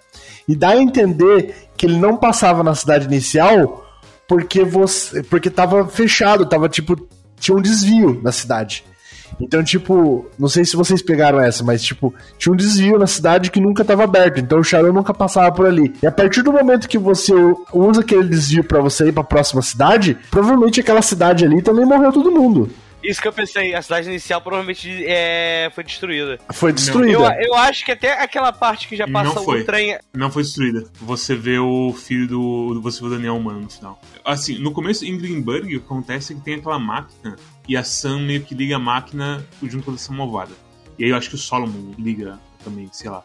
E 0.48 0.56
dá 0.56 0.70
a 0.70 0.78
entender 0.78 1.56
que 1.76 1.88
ele 1.88 1.98
não 1.98 2.18
passava 2.18 2.64
na 2.64 2.76
cidade 2.76 3.06
inicial 3.06 3.84
porque 4.28 4.64
você 4.64 5.24
porque 5.24 5.50
tava 5.50 5.88
fechado, 5.88 6.46
tava 6.46 6.70
tipo 6.70 6.96
tinha 7.40 7.58
um 7.58 7.62
desvio 7.62 8.20
na 8.24 8.32
cidade. 8.32 8.86
Então, 9.40 9.64
tipo, 9.64 10.26
não 10.38 10.48
sei 10.48 10.64
se 10.66 10.76
vocês 10.76 11.02
pegaram 11.02 11.40
essa, 11.40 11.64
mas, 11.64 11.84
tipo, 11.84 12.14
tinha 12.38 12.54
um 12.54 12.56
desvio 12.56 12.98
na 12.98 13.08
cidade 13.08 13.52
que 13.52 13.60
nunca 13.60 13.82
estava 13.82 14.04
aberto. 14.04 14.40
Então 14.40 14.60
o 14.60 14.64
Charon 14.64 14.94
nunca 14.94 15.14
passava 15.14 15.52
por 15.52 15.66
ali. 15.66 15.94
E 16.02 16.08
a 16.08 16.12
partir 16.12 16.42
do 16.42 16.52
momento 16.52 16.88
que 16.88 16.98
você 16.98 17.34
usa 17.74 18.02
aquele 18.02 18.28
desvio 18.28 18.64
para 18.64 18.80
você 18.82 19.08
ir 19.08 19.12
para 19.12 19.22
a 19.22 19.26
próxima 19.26 19.62
cidade, 19.62 20.18
provavelmente 20.32 20.80
aquela 20.80 21.02
cidade 21.02 21.46
ali 21.46 21.62
também 21.62 21.86
morreu 21.86 22.12
todo 22.12 22.32
mundo. 22.32 22.70
Isso 23.10 23.22
que 23.22 23.28
eu 23.28 23.34
pensei, 23.34 23.74
a 23.74 23.82
cidade 23.82 24.08
inicial 24.10 24.42
provavelmente 24.42 24.90
é, 25.06 25.70
foi 25.74 25.84
destruída. 25.84 26.40
Foi 26.54 26.74
destruída. 26.74 27.12
Eu, 27.12 27.48
eu, 27.48 27.56
acho 27.56 27.86
que 27.86 27.92
até 27.92 28.22
aquela 28.22 28.52
parte 28.52 28.88
que 28.88 28.96
já 28.96 29.08
passa 29.08 29.40
o 29.40 29.64
trem. 29.64 29.98
Não 30.14 30.32
foi 30.32 30.44
destruída. 30.44 30.86
Você 31.02 31.36
vê 31.36 31.60
o 31.60 31.94
filho 31.94 32.28
do. 32.28 32.82
Você 32.82 33.02
vê 33.02 33.08
o 33.08 33.10
Daniel 33.10 33.38
Humano 33.38 33.62
no 33.62 33.70
final. 33.70 34.02
Assim, 34.24 34.58
no 34.60 34.72
começo 34.72 35.06
em 35.06 35.18
Greenberg, 35.18 35.76
o 35.76 35.80
que 35.80 35.86
acontece 35.86 36.34
é 36.34 36.36
que 36.36 36.42
tem 36.42 36.56
aquela 36.56 36.80
máquina 36.80 37.36
e 37.68 37.78
a 37.78 37.84
Sam 37.84 38.20
meio 38.20 38.42
que 38.42 38.56
liga 38.56 38.76
a 38.76 38.80
máquina 38.80 39.46
junto 39.64 39.86
com 39.86 39.92
a 39.92 39.98
Sam 39.98 40.14
Movada. 40.14 40.52
E 40.98 41.04
aí 41.04 41.10
eu 41.10 41.16
acho 41.16 41.30
que 41.30 41.36
o 41.36 41.40
Solomon 41.40 41.94
liga 41.98 42.40
também, 42.64 42.90
sei 42.92 43.10
lá. 43.10 43.24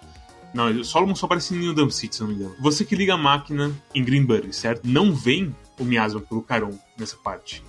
Não, 0.53 0.69
o 0.69 0.85
Solomon 0.85 1.15
só 1.15 1.27
aparece 1.27 1.55
em 1.55 1.59
New 1.59 1.73
Dump 1.73 1.93
City, 1.93 2.17
se 2.17 2.23
não 2.23 2.29
me 2.29 2.35
engano. 2.35 2.55
Você 2.61 2.85
que 2.85 2.97
liga 2.97 3.15
a 3.15 3.19
máquina 3.19 3.73
em 3.95 4.05
Greenberg, 4.05 4.53
certo? 4.53 4.83
Não 4.85 5.15
vem 5.15 5.55
o 5.79 5.85
Miasma 5.85 6.21
pelo 6.21 6.43
Caron 6.43 6.77
nessa 6.99 7.17
parte. 7.17 7.63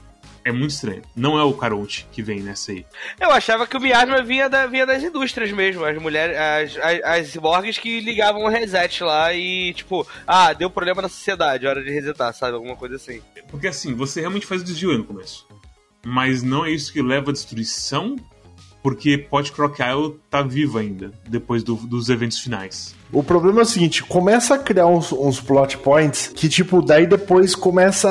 É 0.44 0.52
muito 0.52 0.72
estranho. 0.72 1.04
Não 1.16 1.38
é 1.38 1.44
o 1.44 1.54
Caronte 1.54 2.08
que 2.12 2.24
vem 2.24 2.42
nessa 2.42 2.72
aí. 2.72 2.86
Eu 3.20 3.32
achava 3.32 3.68
que 3.68 3.78
o 3.78 3.80
miasma 3.80 4.24
vinha, 4.24 4.50
da, 4.50 4.66
vinha 4.66 4.86
das 4.86 5.04
indústrias 5.04 5.52
mesmo. 5.52 5.86
As 5.86 6.02
mulheres, 6.02 6.36
as, 6.36 6.78
as, 6.84 7.04
as 7.04 7.28
ciborgues 7.28 7.78
que 7.78 8.00
ligavam 8.00 8.44
o 8.44 8.50
reset 8.50 9.04
lá 9.04 9.34
e, 9.34 9.74
tipo, 9.74 10.08
ah, 10.26 10.54
deu 10.54 10.70
problema 10.70 11.02
na 11.02 11.10
sociedade, 11.10 11.68
hora 11.68 11.84
de 11.84 11.92
resetar, 11.92 12.34
sabe? 12.34 12.56
Alguma 12.56 12.76
coisa 12.76 12.96
assim. 12.96 13.22
Porque 13.50 13.68
assim, 13.68 13.94
você 13.94 14.22
realmente 14.22 14.48
faz 14.48 14.62
o 14.62 14.66
desvio 14.66 14.98
no 14.98 15.04
começo. 15.04 15.48
Mas 16.04 16.42
não 16.42 16.66
é 16.66 16.72
isso 16.72 16.92
que 16.92 17.02
leva 17.02 17.30
à 17.30 17.34
destruição 17.34 18.16
porque 18.82 19.18
Pot 19.18 19.52
Crocodile 19.52 20.20
tá 20.30 20.42
vivo 20.42 20.78
ainda, 20.78 21.12
depois 21.28 21.64
do, 21.64 21.76
dos 21.76 22.10
eventos 22.10 22.40
finais. 22.40 22.96
O 23.12 23.24
problema 23.24 23.60
é 23.60 23.64
o 23.64 23.66
seguinte, 23.66 24.04
começa 24.04 24.56
a 24.56 24.58
criar 24.58 24.88
uns, 24.88 25.12
uns 25.12 25.40
plot 25.40 25.78
points 25.80 26.28
que, 26.28 26.50
tipo, 26.50 26.82
daí 26.82 27.06
depois 27.06 27.56
começa 27.56 28.10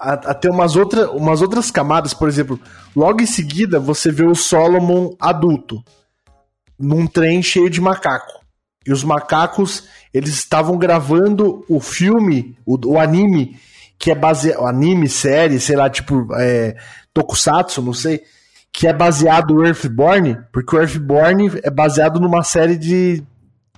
a, 0.00 0.12
a, 0.12 0.34
ter 0.34 0.50
umas, 0.50 0.76
outra, 0.76 1.10
umas 1.10 1.42
outras 1.42 1.70
camadas, 1.70 2.14
por 2.14 2.28
exemplo, 2.28 2.58
logo 2.94 3.20
em 3.20 3.26
seguida 3.26 3.78
você 3.78 4.10
vê 4.10 4.24
o 4.24 4.34
Solomon 4.34 5.14
adulto, 5.20 5.82
num 6.78 7.06
trem 7.06 7.42
cheio 7.42 7.68
de 7.68 7.80
macaco. 7.80 8.40
E 8.86 8.92
os 8.92 9.02
macacos, 9.02 9.84
eles 10.14 10.30
estavam 10.30 10.78
gravando 10.78 11.64
o 11.68 11.80
filme, 11.80 12.56
o, 12.64 12.78
o 12.92 13.00
anime, 13.00 13.58
que 13.98 14.10
é 14.10 14.14
baseado, 14.14 14.64
anime, 14.64 15.08
série, 15.08 15.58
sei 15.58 15.76
lá, 15.76 15.90
tipo, 15.90 16.28
é, 16.34 16.76
tokusatsu, 17.12 17.82
não 17.82 17.92
sei, 17.92 18.22
que 18.76 18.86
é 18.86 18.92
baseado 18.92 19.54
no 19.54 19.64
Earthborn, 19.64 20.36
porque 20.52 20.76
o 20.76 20.78
Earthborn 20.78 21.50
é 21.62 21.70
baseado 21.70 22.20
numa 22.20 22.42
série 22.42 22.76
de, 22.76 23.24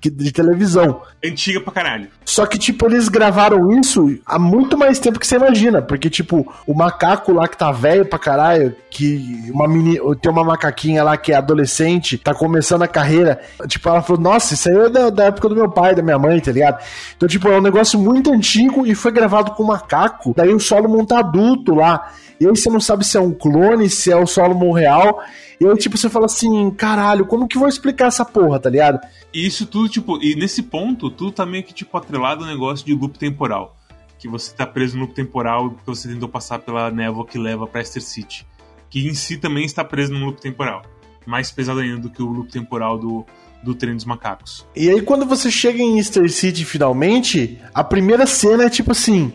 de 0.03 0.32
televisão. 0.32 1.03
Antiga 1.24 1.61
pra 1.61 1.72
caralho. 1.72 2.09
Só 2.24 2.44
que, 2.44 2.59
tipo, 2.59 2.84
eles 2.84 3.09
gravaram 3.09 3.70
isso 3.78 4.18
há 4.26 4.40
muito 4.40 4.76
mais 4.76 4.99
tempo 4.99 5.20
que 5.20 5.26
você 5.26 5.36
imagina. 5.36 5.80
Porque, 5.80 6.11
tipo, 6.11 6.53
o 6.66 6.74
macaco 6.74 7.32
lá 7.32 7.46
que 7.46 7.57
tá 7.57 7.70
velho 7.70 8.07
pra 8.07 8.18
caralho, 8.18 8.74
que 8.90 9.49
uma 9.55 9.68
meni, 9.68 10.01
tem 10.20 10.32
uma 10.32 10.42
macaquinha 10.42 11.05
lá 11.05 11.16
que 11.16 11.32
é 11.32 11.36
adolescente, 11.36 12.18
tá 12.18 12.34
começando 12.34 12.82
a 12.82 12.88
carreira. 12.88 13.40
Tipo, 13.68 13.88
ela 13.90 14.03
falou, 14.03 14.20
nossa, 14.20 14.55
isso 14.55 14.68
aí 14.68 14.76
é 14.76 14.88
da, 14.88 15.11
da 15.11 15.24
época 15.26 15.49
do 15.49 15.55
meu 15.55 15.70
pai, 15.70 15.94
da 15.94 16.03
minha 16.03 16.18
mãe, 16.18 16.40
tá 16.40 16.51
ligado? 16.51 16.82
Então, 17.16 17.28
tipo, 17.28 17.46
é 17.46 17.57
um 17.57 17.62
negócio 17.62 18.01
muito 18.01 18.32
antigo 18.32 18.84
e 18.84 18.96
foi 18.96 19.12
gravado 19.12 19.53
com 19.53 19.62
macaco. 19.62 20.34
Daí 20.36 20.53
o 20.53 20.59
Solomon 20.59 21.05
tá 21.05 21.20
adulto 21.20 21.72
lá. 21.76 22.12
E 22.41 22.47
aí 22.47 22.51
você 22.51 22.70
não 22.70 22.80
sabe 22.80 23.05
se 23.05 23.16
é 23.16 23.20
um 23.20 23.32
clone, 23.32 23.91
se 23.91 24.12
é 24.12 24.16
o 24.16 24.26
Solomon 24.26 24.72
real. 24.72 25.22
E 25.61 25.66
aí, 25.66 25.76
tipo, 25.76 25.97
você 25.97 26.09
fala 26.09 26.26
assim, 26.26 26.70
caralho, 26.70 27.26
como 27.26 27.49
que 27.49 27.59
vou 27.59 27.68
explicar 27.68 28.07
essa 28.07 28.24
porra, 28.24 28.61
tá 28.61 28.70
ligado? 28.70 29.01
E 29.34 29.45
isso 29.45 29.66
tudo, 29.66 29.89
tipo, 29.89 30.22
e 30.22 30.36
nesse 30.36 30.62
ponto, 30.62 31.11
tudo 31.11 31.32
tá 31.32 31.45
meio 31.45 31.64
que, 31.64 31.74
tipo, 31.74 31.97
atrelado 31.97 32.45
ao 32.45 32.51
negócio 32.51 32.86
de 32.86 32.95
loop 32.95 33.18
temporal. 33.18 33.76
Que 34.18 34.28
você 34.28 34.55
tá 34.55 34.66
preso 34.66 34.97
no 34.97 35.03
loop 35.03 35.14
temporal 35.14 35.70
porque 35.70 35.86
você 35.86 36.09
tentou 36.09 36.28
passar 36.28 36.61
pela 36.61 36.91
névoa 36.91 37.26
que 37.26 37.39
leva 37.39 37.66
pra 37.66 37.80
Esther 37.80 38.03
City. 38.03 38.47
Que 38.89 39.07
em 39.07 39.14
si 39.14 39.36
também 39.36 39.64
está 39.64 39.84
preso 39.84 40.12
no 40.12 40.26
loop 40.26 40.41
temporal. 40.41 40.82
Mais 41.26 41.51
pesado 41.51 41.80
ainda 41.80 41.99
do 41.99 42.11
que 42.11 42.22
o 42.22 42.26
loop 42.26 42.51
temporal 42.51 42.99
do, 42.99 43.26
do 43.62 43.74
trem 43.74 43.95
dos 43.95 44.05
macacos. 44.05 44.66
E 44.74 44.89
aí, 44.89 45.03
quando 45.03 45.26
você 45.26 45.51
chega 45.51 45.82
em 45.82 45.99
Easter 45.99 46.30
City 46.30 46.64
finalmente, 46.64 47.59
a 47.74 47.84
primeira 47.84 48.26
cena 48.26 48.64
é 48.64 48.70
tipo 48.70 48.93
assim: 48.93 49.32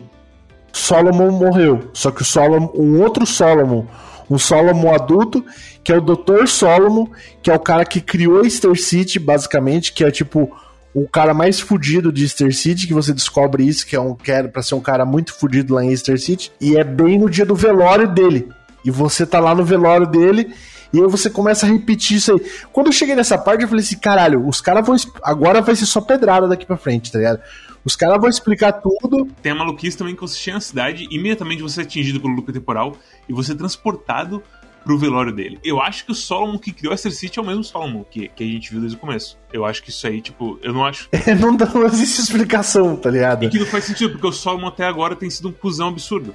Solomon 0.74 1.30
morreu. 1.30 1.88
Só 1.92 2.10
que 2.10 2.22
o 2.22 2.24
Solomon, 2.24 2.70
um 2.74 3.00
outro 3.00 3.24
Solomon, 3.24 3.84
um 4.28 4.38
Solomon 4.38 4.92
adulto, 4.92 5.44
que 5.82 5.92
é 5.92 5.96
o 5.96 6.00
Dr. 6.00 6.46
Solomon, 6.46 7.06
que 7.42 7.50
é 7.50 7.54
o 7.54 7.58
cara 7.58 7.84
que 7.84 8.00
criou 8.00 8.44
Easter 8.44 8.78
City, 8.80 9.18
basicamente, 9.18 9.92
que 9.92 10.04
é 10.04 10.10
tipo 10.10 10.50
o 10.92 11.08
cara 11.08 11.34
mais 11.34 11.58
fudido 11.58 12.12
de 12.12 12.22
Easter 12.22 12.54
City, 12.54 12.86
que 12.86 12.94
você 12.94 13.12
descobre 13.12 13.66
isso, 13.66 13.86
que 13.86 13.96
é 13.96 14.00
um 14.00 14.14
que 14.14 14.32
pra 14.44 14.62
ser 14.62 14.74
um 14.74 14.80
cara 14.80 15.04
muito 15.04 15.32
fudido 15.34 15.74
lá 15.74 15.84
em 15.84 15.90
Easter 15.90 16.20
City, 16.20 16.52
e 16.60 16.76
é 16.76 16.84
bem 16.84 17.18
no 17.18 17.28
dia 17.28 17.44
do 17.44 17.54
velório 17.54 18.08
dele. 18.08 18.48
E 18.84 18.90
você 18.90 19.24
tá 19.26 19.40
lá 19.40 19.54
no 19.54 19.64
velório 19.64 20.06
dele 20.06 20.54
e 20.92 21.00
aí 21.00 21.06
você 21.08 21.28
começa 21.28 21.66
a 21.66 21.68
repetir 21.68 22.18
isso 22.18 22.32
aí. 22.32 22.40
Quando 22.72 22.86
eu 22.86 22.92
cheguei 22.92 23.16
nessa 23.16 23.36
parte, 23.36 23.62
eu 23.62 23.68
falei 23.68 23.82
assim, 23.82 23.96
caralho, 23.96 24.46
os 24.46 24.60
caras 24.60 24.86
vão. 24.86 24.94
Agora 25.24 25.60
vai 25.60 25.74
ser 25.74 25.86
só 25.86 26.00
pedrada 26.00 26.46
daqui 26.46 26.64
pra 26.64 26.76
frente, 26.76 27.10
tá 27.10 27.18
ligado? 27.18 27.40
Os 27.84 27.94
caras 27.94 28.18
vão 28.20 28.30
explicar 28.30 28.72
tudo. 28.72 29.28
Tem 29.42 29.52
a 29.52 29.54
maluquice 29.54 29.96
também 29.96 30.14
que 30.14 30.20
você 30.20 30.36
chega 30.38 30.56
na 30.56 30.60
cidade, 30.60 31.06
imediatamente 31.10 31.62
você 31.62 31.80
é 31.80 31.84
atingido 31.84 32.20
pelo 32.20 32.34
loop 32.34 32.52
temporal 32.52 32.96
e 33.28 33.32
você 33.32 33.52
é 33.52 33.54
transportado 33.54 34.42
pro 34.84 34.98
velório 34.98 35.32
dele. 35.32 35.58
Eu 35.64 35.80
acho 35.80 36.04
que 36.04 36.12
o 36.12 36.14
Solomon 36.14 36.58
que 36.58 36.72
criou 36.72 36.94
Esther 36.94 37.12
City 37.12 37.38
é 37.38 37.42
o 37.42 37.44
mesmo 37.44 37.64
Solomon 37.64 38.04
que, 38.04 38.28
que 38.28 38.44
a 38.44 38.46
gente 38.46 38.70
viu 38.70 38.80
desde 38.80 38.96
o 38.96 39.00
começo. 39.00 39.38
Eu 39.52 39.64
acho 39.64 39.82
que 39.82 39.90
isso 39.90 40.06
aí, 40.06 40.20
tipo, 40.20 40.58
eu 40.62 40.72
não 40.72 40.84
acho. 40.84 41.08
não, 41.40 41.52
não 41.52 41.86
existe 41.86 42.20
explicação, 42.20 42.94
tá 42.96 43.10
ligado? 43.10 43.44
E 43.44 43.48
que 43.48 43.58
não 43.58 43.66
faz 43.66 43.84
sentido, 43.84 44.12
porque 44.12 44.26
o 44.26 44.32
Solomon 44.32 44.68
até 44.68 44.84
agora 44.84 45.16
tem 45.16 45.28
sido 45.30 45.48
um 45.48 45.52
cuzão 45.52 45.88
absurdo. 45.88 46.34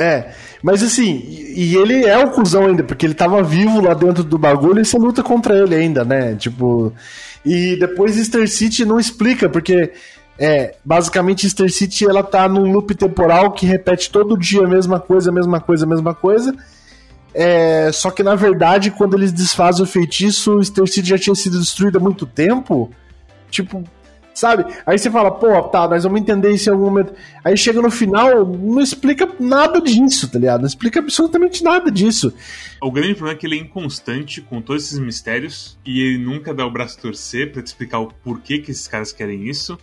É, 0.00 0.32
mas 0.62 0.80
assim, 0.80 1.24
e, 1.26 1.74
ele 1.74 2.04
é 2.04 2.16
um 2.18 2.30
cuzão 2.30 2.66
ainda, 2.66 2.84
porque 2.84 3.04
ele 3.04 3.14
tava 3.14 3.42
vivo 3.42 3.80
lá 3.80 3.94
dentro 3.94 4.22
do 4.22 4.38
bagulho 4.38 4.80
e 4.80 4.84
você 4.84 4.96
luta 4.96 5.24
contra 5.24 5.58
ele 5.58 5.74
ainda, 5.74 6.04
né? 6.04 6.36
Tipo. 6.36 6.92
E 7.44 7.76
depois 7.76 8.16
Easter 8.16 8.48
City 8.48 8.84
não 8.84 9.00
explica, 9.00 9.48
porque 9.48 9.92
é, 10.38 10.76
basicamente 10.84 11.48
Star 11.48 11.68
City 11.68 12.06
ela 12.06 12.22
tá 12.22 12.48
num 12.48 12.70
loop 12.70 12.94
temporal 12.94 13.50
que 13.50 13.66
repete 13.66 14.10
todo 14.10 14.38
dia 14.38 14.64
a 14.64 14.68
mesma 14.68 15.00
coisa, 15.00 15.30
a 15.30 15.32
mesma 15.32 15.60
coisa, 15.60 15.84
a 15.84 15.88
mesma 15.88 16.14
coisa. 16.14 16.54
É, 17.34 17.90
só 17.92 18.10
que 18.10 18.22
na 18.22 18.34
verdade, 18.34 18.90
quando 18.90 19.16
eles 19.16 19.32
desfazem 19.32 19.82
o 19.82 19.86
feitiço, 19.86 20.62
Star 20.62 20.86
City 20.86 21.08
já 21.08 21.18
tinha 21.18 21.34
sido 21.34 21.58
destruído 21.58 21.98
há 21.98 22.00
muito 22.00 22.24
tempo. 22.24 22.90
Tipo, 23.50 23.82
sabe? 24.38 24.64
Aí 24.86 24.98
você 24.98 25.10
fala, 25.10 25.30
pô, 25.30 25.62
tá, 25.64 25.88
nós 25.88 26.04
vamos 26.04 26.20
entender 26.20 26.50
isso 26.52 26.70
em 26.70 26.72
algum 26.72 26.84
momento. 26.84 27.12
Aí 27.44 27.56
chega 27.56 27.82
no 27.82 27.90
final, 27.90 28.46
não 28.46 28.80
explica 28.80 29.28
nada 29.40 29.80
disso, 29.80 30.28
tá 30.28 30.38
ligado? 30.38 30.60
Não 30.60 30.68
explica 30.68 31.00
absolutamente 31.00 31.62
nada 31.62 31.90
disso. 31.90 32.32
O 32.80 32.90
grande 32.90 33.14
problema 33.14 33.36
é 33.36 33.38
que 33.38 33.46
ele 33.46 33.56
é 33.56 33.62
inconstante 33.62 34.40
com 34.40 34.62
todos 34.62 34.84
esses 34.84 34.98
mistérios 34.98 35.78
e 35.84 36.00
ele 36.00 36.18
nunca 36.18 36.54
dá 36.54 36.64
o 36.64 36.70
braço 36.70 36.98
a 36.98 37.02
torcer 37.02 37.52
pra 37.52 37.62
te 37.62 37.66
explicar 37.66 37.98
o 37.98 38.12
porquê 38.22 38.58
que 38.58 38.70
esses 38.70 38.86
caras 38.86 39.12
querem 39.12 39.48
isso. 39.48 39.76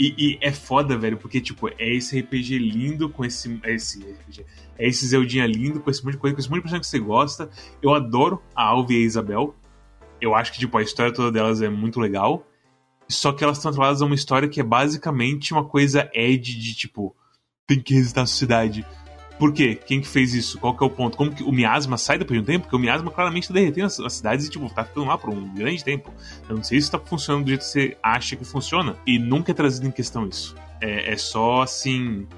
E, 0.00 0.14
e, 0.16 0.38
é 0.40 0.50
foda, 0.50 0.96
velho, 0.96 1.18
porque, 1.18 1.42
tipo, 1.42 1.68
é 1.68 1.94
esse 1.94 2.18
RPG 2.18 2.58
lindo 2.58 3.10
com 3.10 3.22
esse. 3.22 3.60
É 3.62 3.74
esse 3.74 3.98
RPG. 3.98 4.46
É 4.78 4.88
esse 4.88 5.06
Zeldinha 5.06 5.46
lindo 5.46 5.78
com 5.78 5.90
esse 5.90 6.02
monte 6.02 6.14
de 6.14 6.18
coisa, 6.18 6.34
com 6.34 6.40
esse 6.40 6.48
monte 6.48 6.60
de 6.60 6.62
personagem 6.62 6.80
que 6.80 6.86
você 6.86 6.98
gosta. 6.98 7.50
Eu 7.82 7.92
adoro 7.92 8.42
a 8.56 8.64
Alve 8.64 8.94
e 8.94 9.02
a 9.02 9.04
Isabel. 9.04 9.54
Eu 10.18 10.34
acho 10.34 10.52
que, 10.52 10.58
tipo, 10.58 10.78
a 10.78 10.82
história 10.82 11.12
toda 11.12 11.30
delas 11.30 11.60
é 11.60 11.68
muito 11.68 12.00
legal. 12.00 12.46
Só 13.10 13.30
que 13.30 13.44
elas 13.44 13.58
estão 13.58 13.72
atreladas 13.72 14.00
a 14.00 14.06
uma 14.06 14.14
história 14.14 14.48
que 14.48 14.58
é 14.58 14.62
basicamente 14.62 15.52
uma 15.52 15.66
coisa 15.66 16.08
Ed 16.14 16.58
de 16.58 16.74
tipo, 16.74 17.14
tem 17.66 17.78
que 17.78 17.92
resistir 17.92 18.20
à 18.20 18.24
sociedade. 18.24 18.86
Por 19.40 19.54
quê? 19.54 19.74
Quem 19.74 20.02
que 20.02 20.06
fez 20.06 20.34
isso? 20.34 20.58
Qual 20.58 20.76
que 20.76 20.84
é 20.84 20.86
o 20.86 20.90
ponto? 20.90 21.16
Como 21.16 21.34
que 21.34 21.42
o 21.42 21.50
miasma 21.50 21.96
sai 21.96 22.18
depois 22.18 22.38
de 22.38 22.42
um 22.42 22.46
tempo? 22.46 22.64
Porque 22.64 22.76
o 22.76 22.78
miasma 22.78 23.10
claramente 23.10 23.48
tá 23.48 23.54
derretendo 23.54 23.86
as, 23.86 24.12
cidades 24.12 24.46
e, 24.46 24.50
tipo, 24.50 24.68
tá 24.68 24.84
ficando 24.84 25.06
lá 25.06 25.16
por 25.16 25.30
um 25.30 25.54
grande 25.54 25.82
tempo. 25.82 26.12
Eu 26.46 26.56
não 26.56 26.62
sei 26.62 26.78
se 26.78 26.90
tá 26.90 26.98
funcionando 26.98 27.44
do 27.44 27.48
jeito 27.48 27.60
que 27.60 27.66
você 27.66 27.96
acha 28.02 28.36
que 28.36 28.44
funciona. 28.44 28.96
E 29.06 29.18
nunca 29.18 29.50
é 29.50 29.54
trazido 29.54 29.88
em 29.88 29.90
questão 29.90 30.28
isso. 30.28 30.54
É, 30.78 31.14
é 31.14 31.16
só 31.16 31.62
assim 31.62 32.28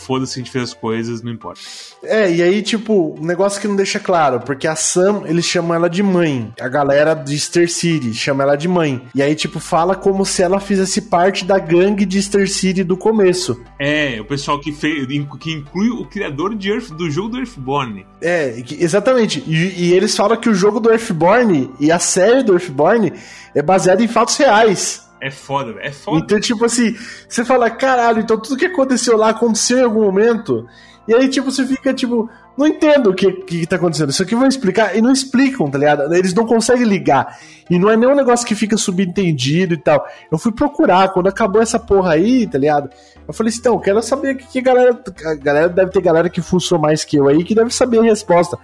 foda-se, 0.00 0.38
a 0.38 0.42
gente 0.42 0.50
fez 0.50 0.64
as 0.64 0.74
coisas, 0.74 1.22
não 1.22 1.32
importa. 1.32 1.60
É, 2.02 2.32
e 2.32 2.42
aí, 2.42 2.62
tipo, 2.62 3.16
um 3.18 3.24
negócio 3.24 3.60
que 3.60 3.68
não 3.68 3.76
deixa 3.76 4.00
claro, 4.00 4.40
porque 4.40 4.66
a 4.66 4.74
Sam, 4.74 5.22
eles 5.26 5.44
chamam 5.44 5.74
ela 5.74 5.88
de 5.88 6.02
mãe. 6.02 6.52
A 6.60 6.68
galera 6.68 7.14
de 7.14 7.38
Star 7.38 7.68
City 7.68 8.14
chama 8.14 8.42
ela 8.42 8.56
de 8.56 8.68
mãe. 8.68 9.02
E 9.14 9.22
aí, 9.22 9.34
tipo, 9.34 9.60
fala 9.60 9.94
como 9.94 10.24
se 10.24 10.42
ela 10.42 10.60
fizesse 10.60 11.02
parte 11.02 11.44
da 11.44 11.58
gangue 11.58 12.04
de 12.04 12.20
Star 12.22 12.46
City 12.48 12.82
do 12.82 12.96
começo. 12.96 13.60
É, 13.78 14.20
o 14.20 14.24
pessoal 14.24 14.58
que 14.60 14.72
fez, 14.72 15.06
que 15.40 15.52
inclui 15.52 15.90
o 15.90 16.04
criador 16.06 16.54
de 16.54 16.70
Earth, 16.70 16.90
do 16.90 17.10
jogo 17.10 17.30
do 17.30 17.38
Earthborn. 17.38 18.06
É, 18.22 18.62
exatamente. 18.78 19.42
E, 19.46 19.88
e 19.88 19.92
eles 19.92 20.16
falam 20.16 20.36
que 20.36 20.48
o 20.48 20.54
jogo 20.54 20.80
do 20.80 20.90
Earthborn 20.90 21.70
e 21.78 21.92
a 21.92 21.98
série 21.98 22.42
do 22.42 22.52
Earthborn 22.52 23.12
é 23.54 23.62
baseada 23.62 24.02
em 24.02 24.08
fatos 24.08 24.36
reais. 24.36 25.09
É 25.20 25.30
foda, 25.30 25.74
é 25.80 25.92
foda. 25.92 26.18
Então, 26.18 26.40
tipo 26.40 26.64
assim, 26.64 26.96
você 27.28 27.44
fala, 27.44 27.70
caralho, 27.70 28.20
então 28.20 28.40
tudo 28.40 28.56
que 28.56 28.66
aconteceu 28.66 29.16
lá 29.16 29.30
aconteceu 29.30 29.78
em 29.78 29.82
algum 29.82 30.02
momento. 30.02 30.66
E 31.06 31.14
aí, 31.14 31.28
tipo, 31.28 31.50
você 31.50 31.66
fica, 31.66 31.92
tipo, 31.92 32.30
não 32.56 32.66
entendo 32.66 33.10
o 33.10 33.14
que, 33.14 33.32
que 33.32 33.66
tá 33.66 33.76
acontecendo. 33.76 34.10
Isso 34.10 34.22
aqui 34.22 34.34
vão 34.34 34.46
explicar. 34.46 34.96
E 34.96 35.02
não 35.02 35.10
explicam, 35.10 35.68
tá 35.68 35.78
ligado? 35.78 36.14
Eles 36.14 36.32
não 36.34 36.46
conseguem 36.46 36.84
ligar. 36.84 37.38
E 37.68 37.78
não 37.78 37.90
é 37.90 37.96
nem 37.96 38.08
um 38.08 38.14
negócio 38.14 38.46
que 38.46 38.54
fica 38.54 38.76
subentendido 38.76 39.74
e 39.74 39.76
tal. 39.76 40.06
Eu 40.30 40.38
fui 40.38 40.52
procurar, 40.52 41.08
quando 41.08 41.28
acabou 41.28 41.60
essa 41.60 41.78
porra 41.78 42.12
aí, 42.12 42.46
tá 42.46 42.58
ligado? 42.58 42.90
Eu 43.26 43.34
falei 43.34 43.50
assim, 43.50 43.60
então, 43.60 43.78
quero 43.78 44.02
saber 44.02 44.34
o 44.34 44.38
que, 44.38 44.46
que 44.46 44.60
galera. 44.60 45.02
A 45.24 45.34
galera 45.34 45.68
deve 45.68 45.90
ter 45.90 46.00
galera 46.00 46.30
que 46.30 46.40
funciona 46.40 46.82
mais 46.82 47.04
que 47.04 47.16
eu 47.16 47.28
aí, 47.28 47.42
que 47.44 47.54
deve 47.54 47.74
saber 47.74 47.98
a 47.98 48.02
resposta. 48.02 48.58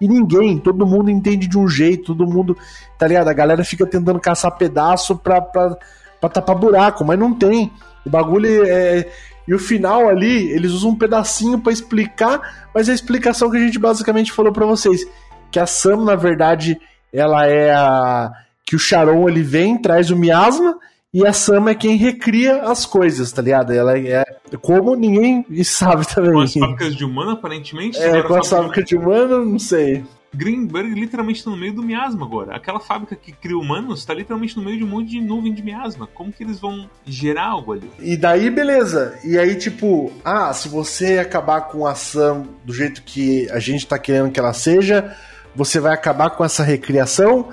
E 0.00 0.08
ninguém, 0.08 0.58
todo 0.58 0.86
mundo 0.86 1.10
entende 1.10 1.46
de 1.46 1.58
um 1.58 1.68
jeito, 1.68 2.14
todo 2.14 2.26
mundo, 2.26 2.56
tá 2.98 3.06
ligado? 3.06 3.28
A 3.28 3.34
galera 3.34 3.62
fica 3.62 3.84
tentando 3.84 4.18
caçar 4.18 4.56
pedaço 4.56 5.16
pra, 5.16 5.42
pra 5.42 5.76
pra 6.20 6.28
tapar 6.28 6.56
buraco, 6.56 7.04
mas 7.04 7.18
não 7.18 7.34
tem. 7.34 7.72
O 8.04 8.10
bagulho 8.10 8.64
é. 8.66 9.08
E 9.48 9.54
o 9.54 9.58
final 9.58 10.08
ali, 10.08 10.50
eles 10.50 10.70
usam 10.72 10.90
um 10.90 10.98
pedacinho 10.98 11.58
para 11.58 11.72
explicar, 11.72 12.68
mas 12.74 12.88
a 12.88 12.94
explicação 12.94 13.50
que 13.50 13.56
a 13.56 13.60
gente 13.60 13.78
basicamente 13.78 14.30
falou 14.30 14.52
para 14.52 14.66
vocês, 14.66 15.04
que 15.50 15.58
a 15.58 15.66
Sam, 15.66 16.04
na 16.04 16.14
verdade, 16.14 16.78
ela 17.12 17.46
é 17.46 17.72
a 17.72 18.30
que 18.64 18.76
o 18.76 18.78
Sharon 18.78 19.28
ele 19.28 19.42
vem, 19.42 19.76
traz 19.76 20.10
o 20.10 20.16
miasma 20.16 20.78
e 21.12 21.26
a 21.26 21.32
Sam 21.32 21.68
é 21.68 21.74
quem 21.74 21.96
recria 21.96 22.62
as 22.62 22.86
coisas, 22.86 23.32
tá 23.32 23.42
ligado? 23.42 23.72
Ela 23.72 23.98
é 23.98 24.24
como 24.62 24.94
ninguém 24.94 25.44
sabe 25.64 26.06
também. 26.06 26.32
Com 26.32 26.40
as 26.40 26.54
fábricas 26.54 26.94
de 26.94 27.04
humano, 27.04 27.30
aparentemente? 27.32 27.98
É, 27.98 28.22
com 28.22 28.34
as 28.36 28.48
fábricas 28.48 28.84
de 28.84 28.96
humano, 28.96 29.44
não 29.44 29.58
sei. 29.58 30.04
Greenberg 30.32 30.94
literalmente 30.94 31.40
está 31.40 31.50
no 31.50 31.56
meio 31.56 31.74
do 31.74 31.82
miasma 31.82 32.24
agora. 32.24 32.54
Aquela 32.54 32.78
fábrica 32.78 33.16
que 33.16 33.32
cria 33.32 33.58
humanos 33.58 34.00
está 34.00 34.14
literalmente 34.14 34.56
no 34.56 34.62
meio 34.62 34.78
de 34.78 34.84
um 34.84 34.86
monte 34.86 35.10
de 35.10 35.20
nuvem 35.20 35.52
de 35.52 35.62
miasma. 35.62 36.06
Como 36.06 36.32
que 36.32 36.44
eles 36.44 36.60
vão 36.60 36.88
gerar 37.04 37.46
algo 37.46 37.72
ali? 37.72 37.90
E 37.98 38.16
daí, 38.16 38.48
beleza. 38.48 39.18
E 39.24 39.36
aí, 39.36 39.56
tipo, 39.56 40.12
ah, 40.24 40.52
se 40.52 40.68
você 40.68 41.18
acabar 41.18 41.62
com 41.62 41.86
a 41.86 41.92
ação 41.92 42.46
do 42.64 42.72
jeito 42.72 43.02
que 43.02 43.50
a 43.50 43.58
gente 43.58 43.80
está 43.80 43.98
querendo 43.98 44.30
que 44.30 44.38
ela 44.38 44.52
seja, 44.52 45.16
você 45.54 45.80
vai 45.80 45.92
acabar 45.92 46.30
com 46.30 46.44
essa 46.44 46.62
recriação. 46.62 47.48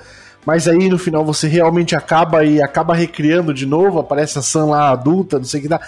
Mas 0.46 0.68
aí 0.68 0.88
no 0.88 0.98
final 0.98 1.24
você 1.24 1.46
realmente 1.46 1.94
acaba 1.96 2.44
e 2.44 2.62
acaba 2.62 2.94
recriando 2.94 3.52
de 3.52 3.66
novo, 3.66 3.98
aparece 3.98 4.38
a 4.38 4.42
Sam 4.42 4.66
lá 4.66 4.90
adulta, 4.90 5.36
não 5.36 5.44
sei 5.44 5.60
o 5.60 5.62
que 5.64 5.68
dá. 5.68 5.80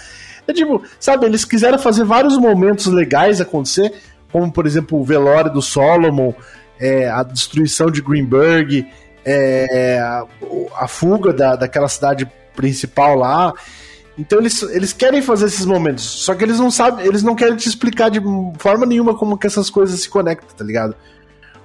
É 0.47 0.53
tipo, 0.53 0.83
sabe, 0.99 1.25
eles 1.25 1.45
quiseram 1.45 1.79
fazer 1.79 2.05
vários 2.05 2.37
momentos 2.37 2.87
legais 2.87 3.41
acontecer, 3.41 3.95
como 4.31 4.53
por 4.53 4.67
exemplo 4.67 5.01
o 5.01 5.05
velório 5.05 5.53
do 5.53 5.63
Solomon, 5.63 6.35
é, 6.81 7.09
a 7.09 7.23
destruição 7.23 7.91
de 7.91 8.01
Greenberg, 8.01 8.87
é, 9.25 9.99
a, 9.99 10.25
a, 10.79 10.89
fuga 10.89 11.33
da, 11.33 11.55
daquela 11.55 11.89
cidade 11.89 12.31
principal 12.57 13.15
lá. 13.15 13.53
Então 14.19 14.39
eles, 14.39 14.63
eles 14.63 14.93
querem 14.93 15.23
fazer 15.23 15.47
esses 15.47 15.65
momentos, 15.65 16.05
só 16.05 16.35
que 16.35 16.43
eles 16.43 16.59
não 16.59 16.71
sabem, 16.71 17.07
eles 17.07 17.23
não 17.23 17.35
querem 17.37 17.57
te 17.57 17.69
explicar 17.69 18.11
de 18.11 18.21
forma 18.59 18.85
nenhuma 18.85 19.17
como 19.17 19.39
que 19.39 19.47
essas 19.47 19.71
coisas 19.71 20.01
se 20.01 20.09
conectam, 20.09 20.49
tá 20.57 20.65
ligado? 20.65 20.95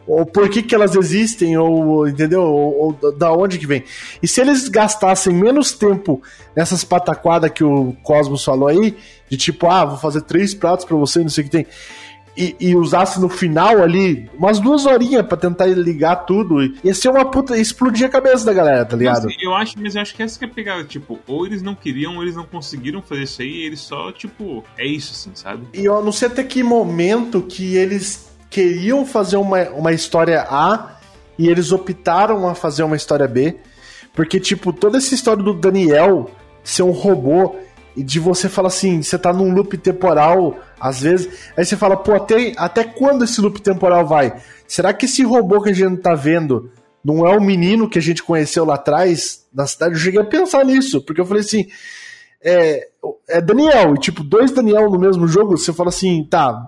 Ou 0.08 0.24
por 0.24 0.48
que, 0.50 0.62
que 0.62 0.76
elas 0.76 0.96
existem, 0.96 1.58
ou 1.58 2.08
entendeu? 2.08 2.44
Ou, 2.44 2.98
ou 3.02 3.12
da 3.12 3.34
onde 3.34 3.58
que 3.58 3.66
vem. 3.66 3.84
E 4.22 4.28
se 4.28 4.40
eles 4.40 4.70
gastassem 4.70 5.34
menos 5.34 5.72
tempo 5.72 6.22
nessas 6.56 6.84
pataquadas 6.84 7.50
que 7.50 7.64
o 7.64 7.94
Cosmos 8.04 8.44
falou 8.44 8.68
aí, 8.68 8.96
de 9.28 9.36
tipo, 9.36 9.68
ah, 9.68 9.84
vou 9.84 9.98
fazer 9.98 10.22
três 10.22 10.54
pratos 10.54 10.86
para 10.86 10.96
você, 10.96 11.22
não 11.22 11.30
sei 11.30 11.44
o 11.44 11.46
que 11.46 11.52
tem 11.52 11.66
e, 12.38 12.56
e, 12.60 12.76
usasse 12.76 13.20
no 13.20 13.30
final 13.30 13.82
ali 13.82 14.30
umas 14.38 14.60
duas 14.60 14.86
horinhas 14.86 15.26
para 15.26 15.38
tentar 15.38 15.66
ligar 15.68 16.26
tudo, 16.26 16.62
ia 16.84 16.94
ser 16.94 17.10
uma 17.10 17.24
puta. 17.26 17.58
explodir 17.58 18.06
a 18.06 18.10
cabeça 18.10 18.46
da 18.46 18.54
galera, 18.54 18.86
tá 18.86 18.98
ligado? 18.98 19.26
Mas, 19.26 19.36
eu 19.42 19.56
acho, 19.56 19.74
mas 19.80 19.96
eu 19.96 20.02
acho 20.02 20.16
que 20.16 20.24
essa 20.24 20.38
que 20.38 20.46
é 20.46 20.48
a 20.48 20.52
pegada, 20.52 20.84
tipo, 20.84 21.20
ou 21.26 21.46
eles 21.46 21.62
não 21.62 21.74
queriam, 21.74 22.18
ou 22.18 22.24
eles 22.24 22.36
não 22.36 22.46
conseguiram 22.46 23.02
fazer 23.02 23.24
isso 23.24 23.42
aí, 23.42 23.66
eles 23.66 23.80
só, 23.80 24.12
tipo, 24.12 24.64
é 24.78 24.86
isso, 24.86 25.14
assim, 25.14 25.32
sabe? 25.34 25.66
E 25.74 25.86
eu 25.86 26.04
não 26.04 26.12
sei 26.12 26.28
até 26.28 26.44
que 26.44 26.62
momento 26.62 27.42
que 27.42 27.76
eles 27.76 28.30
queriam 28.50 29.06
fazer 29.06 29.38
uma, 29.38 29.62
uma 29.70 29.94
história 29.94 30.42
A 30.50 30.98
e 31.38 31.50
eles 31.50 31.72
optaram 31.72 32.48
a 32.48 32.56
fazer 32.56 32.84
uma 32.84 32.96
história 32.96 33.28
B. 33.28 33.58
Porque, 34.14 34.40
tipo, 34.40 34.72
toda 34.72 34.98
essa 34.98 35.14
história 35.14 35.44
do 35.44 35.54
Daniel 35.54 36.32
ser 36.64 36.84
um 36.84 36.92
robô 36.92 37.56
e 37.96 38.04
de 38.04 38.20
você 38.20 38.50
falar 38.50 38.68
assim, 38.68 39.02
você 39.02 39.18
tá 39.18 39.32
num 39.32 39.54
loop 39.54 39.78
temporal, 39.78 40.60
às 40.80 41.02
vezes, 41.02 41.30
aí 41.56 41.66
você 41.66 41.78
fala, 41.78 41.96
pô, 41.96 42.14
até, 42.14 42.54
até 42.58 42.84
quando 42.84 43.24
esse 43.24 43.40
loop 43.40 43.62
temporal 43.62 44.06
vai? 44.06 44.36
Será 44.68 44.94
que 44.94 45.06
esse 45.06 45.24
robô 45.24 45.62
que 45.62 45.70
a 45.70 45.74
gente 45.74 46.02
tá 46.02 46.14
vendo 46.14 46.72
não 47.04 47.26
é 47.26 47.36
o 47.36 47.42
menino 47.42 47.90
que 47.90 48.00
a 48.00 48.02
gente 48.02 48.24
conheceu 48.24 48.66
lá 48.66 48.76
atrás 48.76 49.46
na 49.54 49.66
cidade? 49.66 49.94
Eu 49.94 50.00
cheguei 50.00 50.22
a 50.22 50.26
pensar 50.26 50.66
nisso, 50.66 51.02
porque 51.02 51.22
eu 51.22 51.26
falei 51.26 51.42
assim, 51.42 51.68
é, 52.44 52.88
é 53.30 53.42
Daniel, 53.42 53.96
e 53.96 54.00
tipo, 54.00 54.24
dois 54.24 54.52
Daniel 54.52 54.90
no 54.90 55.00
mesmo 55.00 55.28
jogo, 55.28 55.58
você 55.58 55.72
fala 55.72 55.90
assim, 55.90 56.28
tá, 56.30 56.68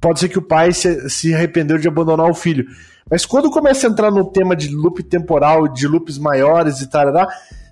pode 0.00 0.20
ser 0.20 0.28
que 0.28 0.38
o 0.38 0.42
pai 0.42 0.72
se, 0.72 1.10
se 1.10 1.34
arrependeu 1.34 1.78
de 1.78 1.88
abandonar 1.88 2.30
o 2.30 2.34
filho. 2.34 2.66
Mas 3.08 3.24
quando 3.24 3.50
começa 3.50 3.86
a 3.86 3.90
entrar 3.90 4.10
no 4.10 4.24
tema 4.24 4.56
de 4.56 4.74
loop 4.74 5.02
temporal, 5.02 5.68
de 5.68 5.86
loops 5.86 6.18
maiores 6.18 6.80
e 6.80 6.88
tal, 6.88 7.12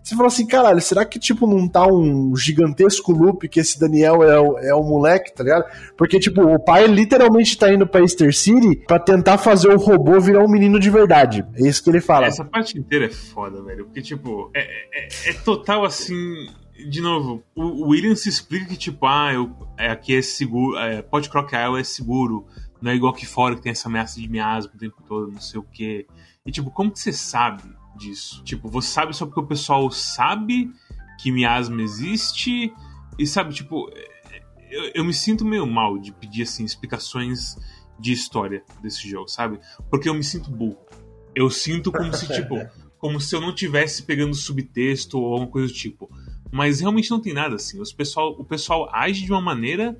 você 0.08 0.16
fala 0.16 0.28
assim, 0.28 0.46
caralho, 0.46 0.80
será 0.80 1.04
que 1.04 1.18
tipo 1.18 1.46
não 1.46 1.68
tá 1.68 1.86
um 1.86 2.34
gigantesco 2.34 3.12
loop 3.12 3.46
que 3.46 3.60
esse 3.60 3.78
Daniel 3.78 4.22
é 4.22 4.40
o, 4.40 4.58
é 4.58 4.74
o 4.74 4.82
moleque, 4.82 5.34
tá 5.34 5.44
ligado? 5.44 5.66
Porque, 5.98 6.18
tipo, 6.18 6.40
o 6.42 6.58
pai 6.58 6.86
literalmente 6.86 7.58
tá 7.58 7.70
indo 7.70 7.86
pra 7.86 8.00
Easter 8.00 8.34
City 8.34 8.76
pra 8.86 8.98
tentar 8.98 9.36
fazer 9.36 9.68
o 9.68 9.76
robô 9.76 10.18
virar 10.18 10.42
um 10.42 10.48
menino 10.48 10.80
de 10.80 10.88
verdade. 10.88 11.44
É 11.54 11.68
isso 11.68 11.84
que 11.84 11.90
ele 11.90 12.00
fala. 12.00 12.26
Essa 12.26 12.44
parte 12.44 12.78
inteira 12.78 13.04
é 13.04 13.10
foda, 13.10 13.62
velho. 13.62 13.84
Porque, 13.84 14.00
tipo, 14.00 14.50
é, 14.54 14.62
é, 14.62 15.30
é 15.30 15.32
total 15.44 15.84
assim 15.84 16.48
de 16.86 17.00
novo, 17.00 17.42
o 17.56 17.88
Williams 17.88 18.24
explica 18.24 18.66
que, 18.66 18.76
tipo, 18.76 19.04
ah, 19.04 19.32
eu, 19.34 19.50
é, 19.76 19.90
aqui 19.90 20.16
é 20.16 20.22
seguro, 20.22 20.78
é, 20.78 21.02
Pod 21.02 21.28
Crocodile 21.28 21.80
é 21.80 21.82
seguro, 21.82 22.46
não 22.80 22.90
é 22.90 22.94
igual 22.94 23.12
aqui 23.12 23.26
fora 23.26 23.54
que 23.54 23.62
tem 23.62 23.72
essa 23.72 23.88
ameaça 23.88 24.20
de 24.20 24.28
miasma 24.28 24.72
o 24.74 24.78
tempo 24.78 25.02
todo, 25.06 25.32
não 25.32 25.40
sei 25.40 25.60
o 25.60 25.64
quê. 25.64 26.06
E, 26.46 26.50
tipo, 26.50 26.70
como 26.70 26.90
que 26.90 27.00
você 27.00 27.12
sabe 27.12 27.62
disso. 27.98 28.42
Tipo, 28.44 28.68
você 28.68 28.88
sabe 28.88 29.14
só 29.14 29.26
porque 29.26 29.40
o 29.40 29.46
pessoal 29.46 29.90
sabe 29.90 30.70
que 31.20 31.32
miasma 31.32 31.82
existe 31.82 32.72
e 33.18 33.26
sabe, 33.26 33.52
tipo, 33.52 33.90
eu, 34.70 34.92
eu 34.94 35.04
me 35.04 35.12
sinto 35.12 35.44
meio 35.44 35.66
mal 35.66 35.98
de 35.98 36.12
pedir 36.12 36.42
assim 36.42 36.64
explicações 36.64 37.56
de 37.98 38.12
história 38.12 38.62
desse 38.80 39.08
jogo, 39.08 39.28
sabe? 39.28 39.58
Porque 39.90 40.08
eu 40.08 40.14
me 40.14 40.22
sinto 40.22 40.50
burro. 40.50 40.78
Eu 41.34 41.50
sinto 41.50 41.90
como 41.90 42.14
se, 42.14 42.28
tipo, 42.28 42.56
como 42.98 43.20
se 43.20 43.34
eu 43.34 43.40
não 43.40 43.54
tivesse 43.54 44.04
pegando 44.04 44.34
subtexto 44.34 45.18
ou 45.18 45.32
alguma 45.32 45.50
coisa 45.50 45.68
do 45.68 45.74
tipo. 45.74 46.08
Mas 46.50 46.80
realmente 46.80 47.10
não 47.10 47.20
tem 47.20 47.34
nada 47.34 47.56
assim. 47.56 47.80
Os 47.80 47.92
pessoal, 47.92 48.30
o 48.38 48.44
pessoal 48.44 48.88
age 48.94 49.24
de 49.24 49.32
uma 49.32 49.40
maneira 49.40 49.98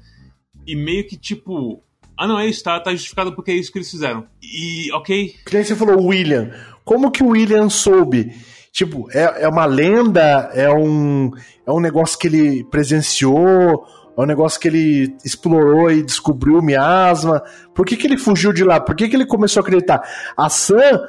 e 0.66 0.76
meio 0.76 1.07
que, 1.07 1.16
tipo, 1.16 1.83
ah, 2.19 2.27
não, 2.27 2.39
é 2.39 2.47
isso, 2.47 2.62
tá, 2.64 2.79
tá 2.81 2.91
justificado 2.91 3.35
porque 3.35 3.51
é 3.51 3.55
isso 3.55 3.71
que 3.71 3.79
eles 3.79 3.91
fizeram. 3.91 4.27
E, 4.43 4.93
ok. 4.93 5.35
Que 5.47 5.64
você 5.64 5.77
falou, 5.77 6.05
William. 6.05 6.51
Como 6.85 7.11
que 7.11 7.23
o 7.23 7.29
William 7.29 7.69
soube 7.69 8.33
Tipo, 8.79 9.09
é, 9.12 9.43
é 9.43 9.49
uma 9.49 9.64
lenda, 9.64 10.51
é 10.55 10.71
um, 10.71 11.33
é 11.66 11.73
um 11.73 11.81
negócio 11.81 12.16
que 12.16 12.29
ele 12.29 12.64
presenciou, 12.64 13.85
é 14.16 14.21
um 14.21 14.25
negócio 14.25 14.61
que 14.61 14.69
ele 14.69 15.16
explorou 15.25 15.91
e 15.91 16.01
descobriu 16.01 16.59
o 16.59 16.62
miasma. 16.62 17.43
Por 17.75 17.85
que, 17.85 17.97
que 17.97 18.07
ele 18.07 18.16
fugiu 18.16 18.53
de 18.53 18.62
lá? 18.62 18.79
Por 18.79 18.95
que, 18.95 19.09
que 19.09 19.16
ele 19.16 19.27
começou 19.27 19.61
a 19.61 19.64
acreditar? 19.64 20.03
A 20.37 20.49
Sam 20.49 21.01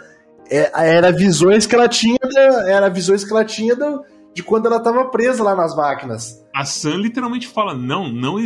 é, 0.49 0.71
era 0.95 1.11
visões 1.11 1.67
que 1.67 1.75
ela 1.75 1.87
tinha, 1.87 2.17
da, 2.17 2.71
era 2.71 2.89
visões 2.89 3.23
que 3.23 3.31
ela 3.31 3.45
tinha 3.45 3.75
do, 3.75 4.03
de 4.33 4.43
quando 4.43 4.67
ela 4.67 4.77
estava 4.77 5.05
presa 5.05 5.43
lá 5.43 5.55
nas 5.55 5.75
máquinas. 5.75 6.45
A 6.53 6.65
Sam 6.65 6.97
literalmente 6.97 7.47
fala: 7.47 7.73
não, 7.73 8.09
não 8.09 8.37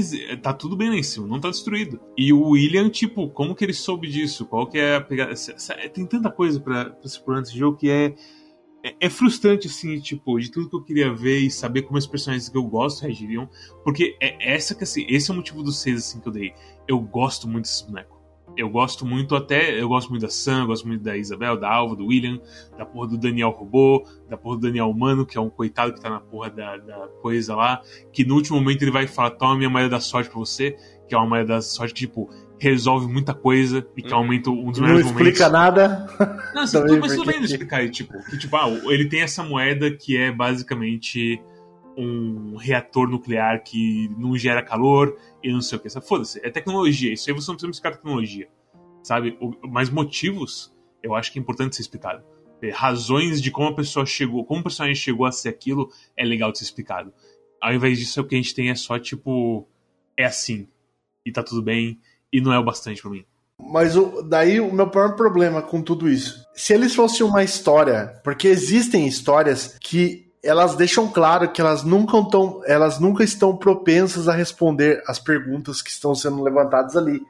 tá 0.41 0.53
tudo 0.53 0.75
bem 0.75 0.89
lá 0.89 0.95
em 0.95 1.03
cima, 1.03 1.27
não 1.27 1.39
tá 1.39 1.49
destruído. 1.49 1.99
E 2.17 2.31
o 2.33 2.49
William, 2.49 2.89
tipo, 2.89 3.29
como 3.29 3.55
que 3.55 3.63
ele 3.63 3.73
soube 3.73 4.07
disso? 4.07 4.45
Qual 4.45 4.67
que 4.67 4.77
é 4.77 4.95
a 4.95 5.01
pegada? 5.01 5.33
Tem 5.93 6.05
tanta 6.05 6.31
coisa 6.31 6.59
pra 6.59 6.95
se 7.01 7.07
explorar 7.07 7.41
nesse 7.41 7.57
jogo 7.57 7.77
que 7.77 7.89
é, 7.89 8.13
é, 8.83 8.95
é. 9.01 9.09
frustrante, 9.09 9.67
assim, 9.67 9.99
tipo, 9.99 10.39
de 10.39 10.51
tudo 10.51 10.69
que 10.69 10.75
eu 10.75 10.83
queria 10.83 11.13
ver 11.13 11.39
e 11.39 11.51
saber 11.51 11.83
como 11.83 11.97
os 11.97 12.07
personagens 12.07 12.49
que 12.49 12.57
eu 12.57 12.63
gosto 12.63 13.01
reagiriam. 13.01 13.49
Porque 13.83 14.17
é 14.21 14.53
essa 14.53 14.75
que, 14.75 14.83
assim, 14.83 15.05
esse 15.09 15.29
é 15.29 15.33
o 15.33 15.37
motivo 15.37 15.63
dos 15.63 15.81
seis, 15.81 15.99
assim, 15.99 16.19
que 16.19 16.27
eu 16.27 16.33
dei. 16.33 16.53
Eu 16.87 16.99
gosto 16.99 17.47
muito 17.47 17.63
desses 17.65 17.81
bonecos. 17.81 18.12
Eu 18.55 18.69
gosto 18.69 19.05
muito 19.05 19.35
até. 19.35 19.79
Eu 19.79 19.87
gosto 19.87 20.09
muito 20.09 20.21
da 20.21 20.29
Sam, 20.29 20.61
eu 20.61 20.67
gosto 20.67 20.87
muito 20.87 21.03
da 21.03 21.17
Isabel, 21.17 21.59
da 21.59 21.69
Alva, 21.69 21.95
do 21.95 22.05
William, 22.05 22.39
da 22.77 22.85
porra 22.85 23.07
do 23.07 23.17
Daniel 23.17 23.49
Robô, 23.49 24.05
da 24.29 24.37
porra 24.37 24.57
do 24.57 24.67
Daniel 24.67 24.89
Humano, 24.89 25.25
que 25.25 25.37
é 25.37 25.41
um 25.41 25.49
coitado 25.49 25.93
que 25.93 26.01
tá 26.01 26.09
na 26.09 26.19
porra 26.19 26.49
da, 26.49 26.77
da 26.77 27.07
coisa 27.21 27.55
lá. 27.55 27.81
Que 28.11 28.23
no 28.23 28.35
último 28.35 28.57
momento 28.57 28.81
ele 28.83 28.91
vai 28.91 29.07
falar: 29.07 29.31
toma 29.31 29.55
minha 29.55 29.69
malha 29.69 29.89
da 29.89 29.99
sorte 29.99 30.29
pra 30.29 30.39
você. 30.39 30.75
Que 31.07 31.15
é 31.15 31.17
uma 31.17 31.27
malha 31.27 31.45
da 31.45 31.61
sorte 31.61 31.93
que, 31.93 31.99
tipo, 32.01 32.29
resolve 32.57 33.11
muita 33.11 33.33
coisa 33.33 33.85
e 33.97 34.01
que 34.01 34.13
aumenta 34.13 34.49
um 34.49 34.71
dos 34.71 34.79
melhores 34.79 35.05
momentos. 35.05 35.21
Não 35.21 35.29
explica 35.29 35.49
nada. 35.49 36.07
Não, 36.55 36.63
assim, 36.63 36.79
tudo, 36.79 36.99
mas 36.99 37.13
tudo 37.13 37.25
bem 37.25 37.43
explicar. 37.43 37.89
Tipo, 37.89 38.23
que, 38.23 38.37
tipo, 38.37 38.55
ah, 38.55 38.69
ele 38.85 39.09
tem 39.09 39.21
essa 39.21 39.43
moeda 39.43 39.91
que 39.91 40.15
é 40.15 40.31
basicamente 40.31 41.41
um 41.97 42.55
reator 42.55 43.07
nuclear 43.09 43.63
que 43.63 44.09
não 44.17 44.37
gera 44.37 44.63
calor 44.63 45.17
e 45.41 45.51
não 45.51 45.61
sei 45.61 45.77
o 45.77 45.81
que. 45.81 45.89
Foda-se, 46.01 46.39
é 46.45 46.49
tecnologia. 46.49 47.13
Isso 47.13 47.29
aí 47.29 47.35
você 47.35 47.49
não 47.49 47.55
precisa 47.55 47.71
explicar 47.71 47.97
tecnologia. 47.97 48.47
Sabe? 49.03 49.37
Mas 49.63 49.89
motivos, 49.89 50.73
eu 51.01 51.13
acho 51.13 51.31
que 51.31 51.37
é 51.37 51.41
importante 51.41 51.75
ser 51.75 51.81
explicado. 51.81 52.23
É, 52.61 52.69
razões 52.69 53.41
de 53.41 53.51
como 53.51 53.67
a 53.67 53.75
pessoa 53.75 54.05
chegou, 54.05 54.45
como 54.45 54.61
o 54.61 54.63
personagem 54.63 54.95
chegou 54.95 55.25
a 55.25 55.31
ser 55.31 55.49
aquilo, 55.49 55.91
é 56.15 56.23
legal 56.23 56.51
de 56.51 56.59
ser 56.59 56.63
explicado. 56.63 57.13
Ao 57.61 57.73
invés 57.73 57.99
disso, 57.99 58.21
o 58.21 58.23
que 58.23 58.35
a 58.35 58.37
gente 58.37 58.55
tem 58.55 58.69
é 58.69 58.75
só 58.75 58.97
tipo. 58.97 59.67
É 60.17 60.25
assim. 60.25 60.67
E 61.25 61.31
tá 61.31 61.43
tudo 61.43 61.61
bem. 61.61 61.99
E 62.31 62.39
não 62.39 62.53
é 62.53 62.59
o 62.59 62.63
bastante 62.63 63.01
para 63.01 63.11
mim. 63.11 63.25
Mas 63.59 63.95
o, 63.95 64.21
daí 64.21 64.59
o 64.59 64.73
meu 64.73 64.87
maior 64.87 65.15
problema 65.15 65.61
com 65.61 65.81
tudo 65.81 66.09
isso. 66.09 66.45
Se 66.53 66.73
eles 66.73 66.95
fossem 66.95 67.25
uma 67.25 67.43
história, 67.43 68.19
porque 68.23 68.47
existem 68.47 69.07
histórias 69.07 69.77
que 69.79 70.22
elas 70.43 70.75
deixam 70.75 71.07
claro 71.07 71.49
que 71.51 71.61
elas 71.61 71.83
nunca, 71.83 72.21
tão, 72.29 72.61
elas 72.65 72.99
nunca 72.99 73.23
estão 73.23 73.55
propensas 73.55 74.27
a 74.27 74.33
responder 74.33 75.01
as 75.07 75.17
perguntas 75.17 75.81
que 75.81 75.89
estão 75.89 76.13
sendo 76.13 76.43
levantadas 76.43 76.97
ali. 76.97 77.21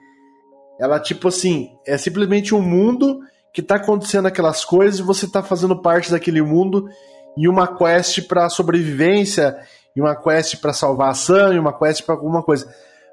Ela, 0.79 0.99
tipo 0.99 1.27
assim, 1.27 1.69
é 1.85 1.95
simplesmente 1.95 2.55
um 2.55 2.61
mundo 2.61 3.19
que 3.53 3.61
tá 3.61 3.75
acontecendo 3.75 4.25
aquelas 4.25 4.65
coisas 4.65 4.99
e 4.99 5.03
você 5.03 5.27
tá 5.27 5.43
fazendo 5.43 5.79
parte 5.79 6.09
daquele 6.09 6.41
mundo 6.41 6.89
e 7.37 7.47
uma 7.47 7.67
quest 7.67 8.27
para 8.27 8.49
sobrevivência, 8.49 9.55
e 9.95 10.01
uma 10.01 10.15
quest 10.15 10.59
para 10.59 10.73
Sam, 10.73 11.53
e 11.53 11.59
uma 11.59 11.77
quest 11.77 12.03
para 12.03 12.15
alguma 12.15 12.41
coisa. 12.41 12.67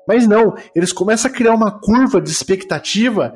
Mas 0.09 0.27
não, 0.27 0.55
eles 0.75 0.95
começam 0.95 1.31
a 1.31 1.35
criar 1.35 1.53
uma 1.53 1.71
curva 1.71 2.23
de 2.23 2.31
expectativa 2.31 3.35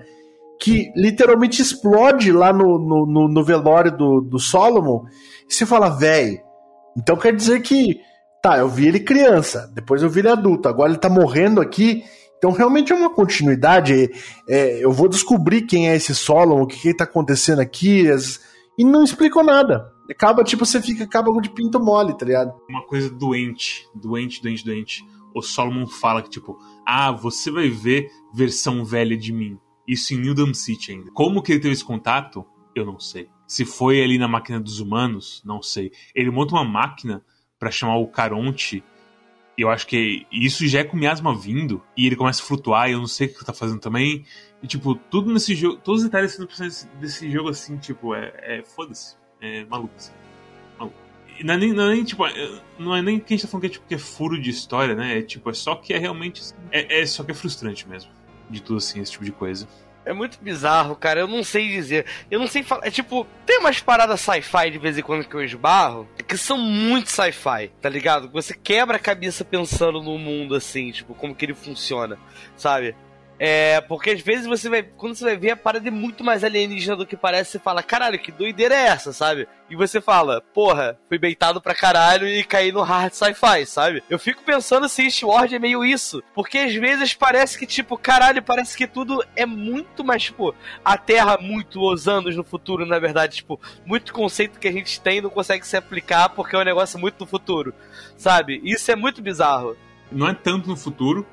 que 0.58 0.90
literalmente 0.96 1.60
explode 1.60 2.32
lá 2.32 2.52
no, 2.52 2.78
no, 2.78 3.28
no 3.28 3.44
velório 3.44 3.94
do, 3.94 4.20
do 4.22 4.38
Solomon. 4.38 5.04
E 5.48 5.52
você 5.52 5.66
fala, 5.66 5.90
velho, 5.90 6.40
então 6.96 7.16
quer 7.16 7.34
dizer 7.34 7.60
que, 7.62 8.00
tá, 8.42 8.58
eu 8.58 8.68
vi 8.68 8.88
ele 8.88 9.00
criança, 9.00 9.70
depois 9.74 10.02
eu 10.02 10.10
vi 10.10 10.20
ele 10.20 10.28
adulto, 10.28 10.68
agora 10.68 10.90
ele 10.90 10.98
tá 10.98 11.08
morrendo 11.08 11.60
aqui. 11.60 12.04
Então 12.38 12.50
realmente 12.50 12.92
é 12.92 12.94
uma 12.94 13.08
continuidade. 13.08 14.10
É, 14.48 14.84
eu 14.84 14.92
vou 14.92 15.08
descobrir 15.08 15.62
quem 15.62 15.88
é 15.88 15.96
esse 15.96 16.14
Solon, 16.14 16.62
o 16.62 16.66
que, 16.66 16.78
que 16.78 16.94
tá 16.94 17.04
acontecendo 17.04 17.60
aqui, 17.60 18.10
as, 18.10 18.40
e 18.78 18.84
não 18.84 19.02
explicou 19.02 19.42
nada. 19.42 19.90
Acaba, 20.10 20.44
tipo, 20.44 20.66
você 20.66 20.82
fica 20.82 21.04
acaba 21.04 21.32
de 21.40 21.48
pinto 21.48 21.80
mole, 21.80 22.16
tá 22.16 22.26
ligado? 22.26 22.52
Uma 22.68 22.86
coisa 22.86 23.08
doente, 23.08 23.88
doente, 23.94 24.42
doente, 24.42 24.64
doente. 24.64 25.02
O 25.34 25.40
Solomon 25.40 25.86
fala 25.86 26.22
que, 26.22 26.28
tipo, 26.28 26.58
ah, 26.86 27.10
você 27.10 27.50
vai 27.50 27.68
ver 27.68 28.08
versão 28.32 28.84
velha 28.84 29.16
de 29.16 29.32
mim. 29.32 29.58
Isso 29.88 30.12
em 30.14 30.18
New 30.18 30.34
Dam 30.34 30.52
City 30.52 30.92
ainda. 30.92 31.10
Como 31.12 31.42
que 31.42 31.52
ele 31.52 31.60
teve 31.60 31.72
esse 31.72 31.84
contato? 31.84 32.44
Eu 32.74 32.84
não 32.84 33.00
sei. 33.00 33.28
Se 33.46 33.64
foi 33.64 34.02
ali 34.02 34.18
na 34.18 34.28
máquina 34.28 34.60
dos 34.60 34.80
humanos, 34.80 35.42
não 35.44 35.62
sei. 35.62 35.92
Ele 36.14 36.30
monta 36.30 36.54
uma 36.54 36.64
máquina 36.64 37.22
para 37.58 37.70
chamar 37.70 37.96
o 37.96 38.06
Caronte. 38.06 38.82
E 39.56 39.62
eu 39.62 39.70
acho 39.70 39.86
que 39.86 40.26
isso 40.32 40.66
já 40.66 40.80
é 40.80 40.84
com 40.84 40.96
miasma 40.96 41.36
vindo. 41.36 41.82
E 41.96 42.06
ele 42.06 42.16
começa 42.16 42.42
a 42.42 42.46
flutuar 42.46 42.88
e 42.88 42.92
eu 42.92 42.98
não 42.98 43.06
sei 43.06 43.26
o 43.26 43.30
que 43.30 43.36
ele 43.36 43.44
tá 43.44 43.52
fazendo 43.52 43.80
também. 43.80 44.24
E, 44.62 44.66
tipo, 44.66 44.94
tudo 44.94 45.32
nesse 45.32 45.54
jogo. 45.54 45.76
Todos 45.76 46.02
os 46.02 46.08
detalhes 46.08 46.36
desse, 46.36 46.88
desse 47.00 47.30
jogo, 47.30 47.50
assim, 47.50 47.76
tipo, 47.76 48.14
é. 48.14 48.32
é 48.38 48.62
Foda-se. 48.64 49.16
É 49.40 49.64
maluco, 49.66 49.94
assim. 49.96 50.12
Não 51.42 51.54
é, 51.54 51.56
nem, 51.56 51.72
não 51.72 51.84
é 51.84 51.94
nem, 51.94 52.04
tipo, 52.04 52.24
é, 52.26 52.60
não 52.78 52.94
é 52.94 53.02
nem 53.02 53.18
que 53.18 53.34
a 53.34 53.36
gente 53.36 53.42
tá 53.42 53.48
falando 53.48 53.62
que 53.62 53.66
é, 53.66 53.70
tipo, 53.70 53.86
que 53.88 53.94
é 53.94 53.98
furo 53.98 54.40
de 54.40 54.50
história, 54.50 54.94
né? 54.94 55.18
É 55.18 55.22
tipo, 55.22 55.50
é 55.50 55.52
só 55.52 55.74
que 55.74 55.92
é 55.92 55.98
realmente. 55.98 56.42
É, 56.70 57.00
é 57.00 57.06
só 57.06 57.24
que 57.24 57.32
é 57.32 57.34
frustrante 57.34 57.88
mesmo. 57.88 58.10
De 58.48 58.62
tudo 58.62 58.76
assim, 58.76 59.00
esse 59.00 59.12
tipo 59.12 59.24
de 59.24 59.32
coisa. 59.32 59.66
É 60.04 60.12
muito 60.12 60.38
bizarro, 60.40 60.96
cara. 60.96 61.20
Eu 61.20 61.28
não 61.28 61.42
sei 61.42 61.68
dizer. 61.68 62.06
Eu 62.30 62.38
não 62.38 62.46
sei 62.46 62.62
falar. 62.62 62.86
É 62.86 62.90
tipo, 62.90 63.26
tem 63.46 63.58
umas 63.58 63.80
paradas 63.80 64.20
sci-fi 64.20 64.70
de 64.70 64.78
vez 64.78 64.98
em 64.98 65.02
quando 65.02 65.24
que 65.24 65.34
eu 65.34 65.42
esbarro 65.42 66.08
que 66.26 66.36
são 66.36 66.58
muito 66.58 67.10
sci-fi, 67.10 67.70
tá 67.80 67.88
ligado? 67.88 68.30
Você 68.30 68.54
quebra 68.54 68.96
a 68.96 69.00
cabeça 69.00 69.44
pensando 69.44 70.02
no 70.02 70.18
mundo 70.18 70.54
assim, 70.54 70.90
tipo, 70.90 71.14
como 71.14 71.34
que 71.34 71.44
ele 71.44 71.54
funciona, 71.54 72.18
sabe? 72.56 72.96
É, 73.38 73.80
porque 73.82 74.10
às 74.10 74.20
vezes 74.20 74.46
você 74.46 74.68
vai. 74.68 74.82
Quando 74.82 75.14
você 75.14 75.24
vai 75.24 75.36
ver 75.36 75.50
a 75.50 75.56
parada 75.56 75.88
é 75.88 75.90
muito 75.90 76.22
mais 76.22 76.44
alienígena 76.44 76.96
do 76.96 77.06
que 77.06 77.16
parece, 77.16 77.52
você 77.52 77.58
fala, 77.58 77.82
caralho, 77.82 78.18
que 78.18 78.30
doideira 78.30 78.74
é 78.74 78.86
essa, 78.86 79.12
sabe? 79.12 79.48
E 79.68 79.74
você 79.74 80.00
fala, 80.00 80.40
porra, 80.40 80.98
fui 81.08 81.18
beitado 81.18 81.60
pra 81.60 81.74
caralho 81.74 82.28
e 82.28 82.44
caí 82.44 82.70
no 82.70 82.82
hard 82.82 83.12
sci-fi, 83.12 83.66
sabe? 83.66 84.02
Eu 84.08 84.18
fico 84.18 84.42
pensando 84.44 84.88
se 84.88 85.02
Eastward 85.02 85.54
é 85.54 85.58
meio 85.58 85.84
isso. 85.84 86.22
Porque 86.34 86.58
às 86.58 86.74
vezes 86.74 87.14
parece 87.14 87.58
que, 87.58 87.66
tipo, 87.66 87.98
caralho, 87.98 88.42
parece 88.42 88.76
que 88.76 88.86
tudo 88.86 89.24
é 89.34 89.44
muito 89.44 90.04
mais, 90.04 90.24
tipo, 90.24 90.54
a 90.84 90.96
Terra 90.96 91.38
muitos 91.40 92.06
anos 92.06 92.36
no 92.36 92.44
futuro, 92.44 92.86
na 92.86 92.98
verdade, 92.98 93.36
tipo, 93.36 93.60
muito 93.84 94.12
conceito 94.12 94.60
que 94.60 94.68
a 94.68 94.72
gente 94.72 95.00
tem 95.00 95.20
não 95.20 95.30
consegue 95.30 95.66
se 95.66 95.76
aplicar 95.76 96.28
porque 96.28 96.54
é 96.54 96.58
um 96.58 96.64
negócio 96.64 96.98
muito 96.98 97.20
no 97.20 97.26
futuro, 97.26 97.74
sabe? 98.16 98.60
Isso 98.62 98.90
é 98.92 98.96
muito 98.96 99.20
bizarro. 99.20 99.76
Não 100.12 100.28
é 100.28 100.34
tanto 100.34 100.68
no 100.68 100.76
futuro, 100.76 101.26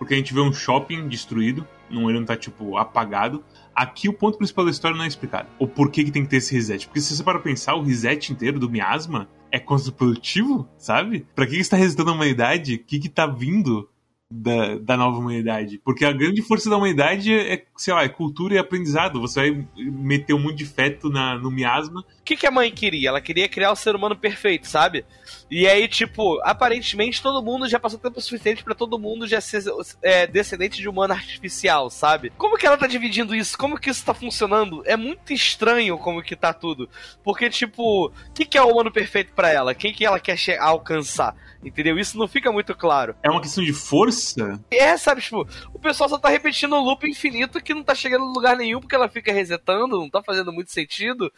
porque 0.00 0.14
a 0.14 0.16
gente 0.16 0.32
vê 0.32 0.40
um 0.40 0.50
shopping 0.50 1.08
destruído, 1.08 1.68
não, 1.90 2.08
ele 2.08 2.18
não 2.18 2.24
tá, 2.24 2.34
tipo, 2.34 2.78
apagado. 2.78 3.44
Aqui 3.74 4.08
o 4.08 4.14
ponto 4.14 4.38
principal 4.38 4.64
da 4.64 4.70
história 4.70 4.96
não 4.96 5.04
é 5.04 5.06
explicado. 5.06 5.50
O 5.58 5.68
porquê 5.68 6.02
que 6.02 6.10
tem 6.10 6.22
que 6.22 6.30
ter 6.30 6.38
esse 6.38 6.54
reset. 6.54 6.86
Porque 6.86 7.02
se 7.02 7.14
você 7.14 7.22
para 7.22 7.38
pensar, 7.38 7.74
o 7.74 7.82
reset 7.82 8.32
inteiro 8.32 8.58
do 8.58 8.70
miasma 8.70 9.28
é 9.52 9.58
construtivo, 9.58 10.66
sabe? 10.78 11.26
Pra 11.34 11.44
que, 11.44 11.52
que 11.52 11.60
está 11.60 11.76
resetando 11.76 12.12
a 12.12 12.14
humanidade? 12.14 12.76
O 12.76 12.78
que 12.78 12.98
que 12.98 13.10
tá 13.10 13.26
vindo 13.26 13.90
da, 14.30 14.78
da 14.78 14.96
nova 14.96 15.18
humanidade. 15.18 15.80
Porque 15.84 16.04
a 16.04 16.12
grande 16.12 16.40
força 16.40 16.70
da 16.70 16.76
humanidade 16.76 17.34
é, 17.34 17.64
sei 17.76 17.92
lá, 17.92 18.04
é 18.04 18.08
cultura 18.08 18.54
e 18.54 18.58
aprendizado. 18.58 19.20
Você 19.20 19.50
vai 19.50 19.68
meter 19.76 20.32
um 20.32 20.38
monte 20.38 20.56
de 20.56 20.66
feto 20.66 21.10
na, 21.10 21.36
no 21.36 21.50
miasma. 21.50 22.04
O 22.30 22.32
que, 22.32 22.36
que 22.36 22.46
a 22.46 22.50
mãe 22.52 22.70
queria? 22.70 23.08
Ela 23.08 23.20
queria 23.20 23.48
criar 23.48 23.72
o 23.72 23.76
ser 23.76 23.96
humano 23.96 24.14
perfeito, 24.14 24.68
sabe? 24.68 25.04
E 25.50 25.66
aí, 25.66 25.88
tipo, 25.88 26.40
aparentemente 26.44 27.20
todo 27.20 27.42
mundo 27.42 27.68
já 27.68 27.80
passou 27.80 27.98
tempo 27.98 28.20
suficiente 28.20 28.62
para 28.62 28.72
todo 28.72 29.00
mundo 29.00 29.26
já 29.26 29.40
ser 29.40 29.64
é, 30.00 30.28
descendente 30.28 30.80
de 30.80 30.88
humano 30.88 31.12
artificial, 31.12 31.90
sabe? 31.90 32.32
Como 32.38 32.56
que 32.56 32.64
ela 32.64 32.76
tá 32.76 32.86
dividindo 32.86 33.34
isso? 33.34 33.58
Como 33.58 33.76
que 33.76 33.90
isso 33.90 34.04
tá 34.04 34.14
funcionando? 34.14 34.80
É 34.86 34.96
muito 34.96 35.32
estranho 35.32 35.98
como 35.98 36.22
que 36.22 36.36
tá 36.36 36.52
tudo. 36.52 36.88
Porque, 37.24 37.50
tipo, 37.50 38.06
o 38.06 38.12
que, 38.32 38.44
que 38.44 38.56
é 38.56 38.62
o 38.62 38.68
humano 38.68 38.92
perfeito 38.92 39.32
para 39.32 39.50
ela? 39.50 39.74
Quem 39.74 39.92
que 39.92 40.06
ela 40.06 40.20
quer 40.20 40.38
alcançar? 40.60 41.34
Entendeu? 41.64 41.98
Isso 41.98 42.16
não 42.16 42.28
fica 42.28 42.52
muito 42.52 42.76
claro. 42.76 43.16
É 43.24 43.28
uma 43.28 43.40
questão 43.40 43.64
de 43.64 43.72
força? 43.72 44.60
É, 44.70 44.96
sabe, 44.96 45.20
tipo, 45.20 45.46
o 45.74 45.80
pessoal 45.80 46.08
só 46.08 46.16
tá 46.16 46.28
repetindo 46.28 46.76
um 46.76 46.80
loop 46.80 47.08
infinito 47.08 47.60
que 47.60 47.74
não 47.74 47.82
tá 47.82 47.94
chegando 47.94 48.24
em 48.24 48.32
lugar 48.32 48.56
nenhum 48.56 48.78
porque 48.80 48.94
ela 48.94 49.08
fica 49.08 49.32
resetando, 49.32 49.98
não 49.98 50.08
tá 50.08 50.22
fazendo 50.22 50.52
muito 50.52 50.70
sentido. 50.70 51.30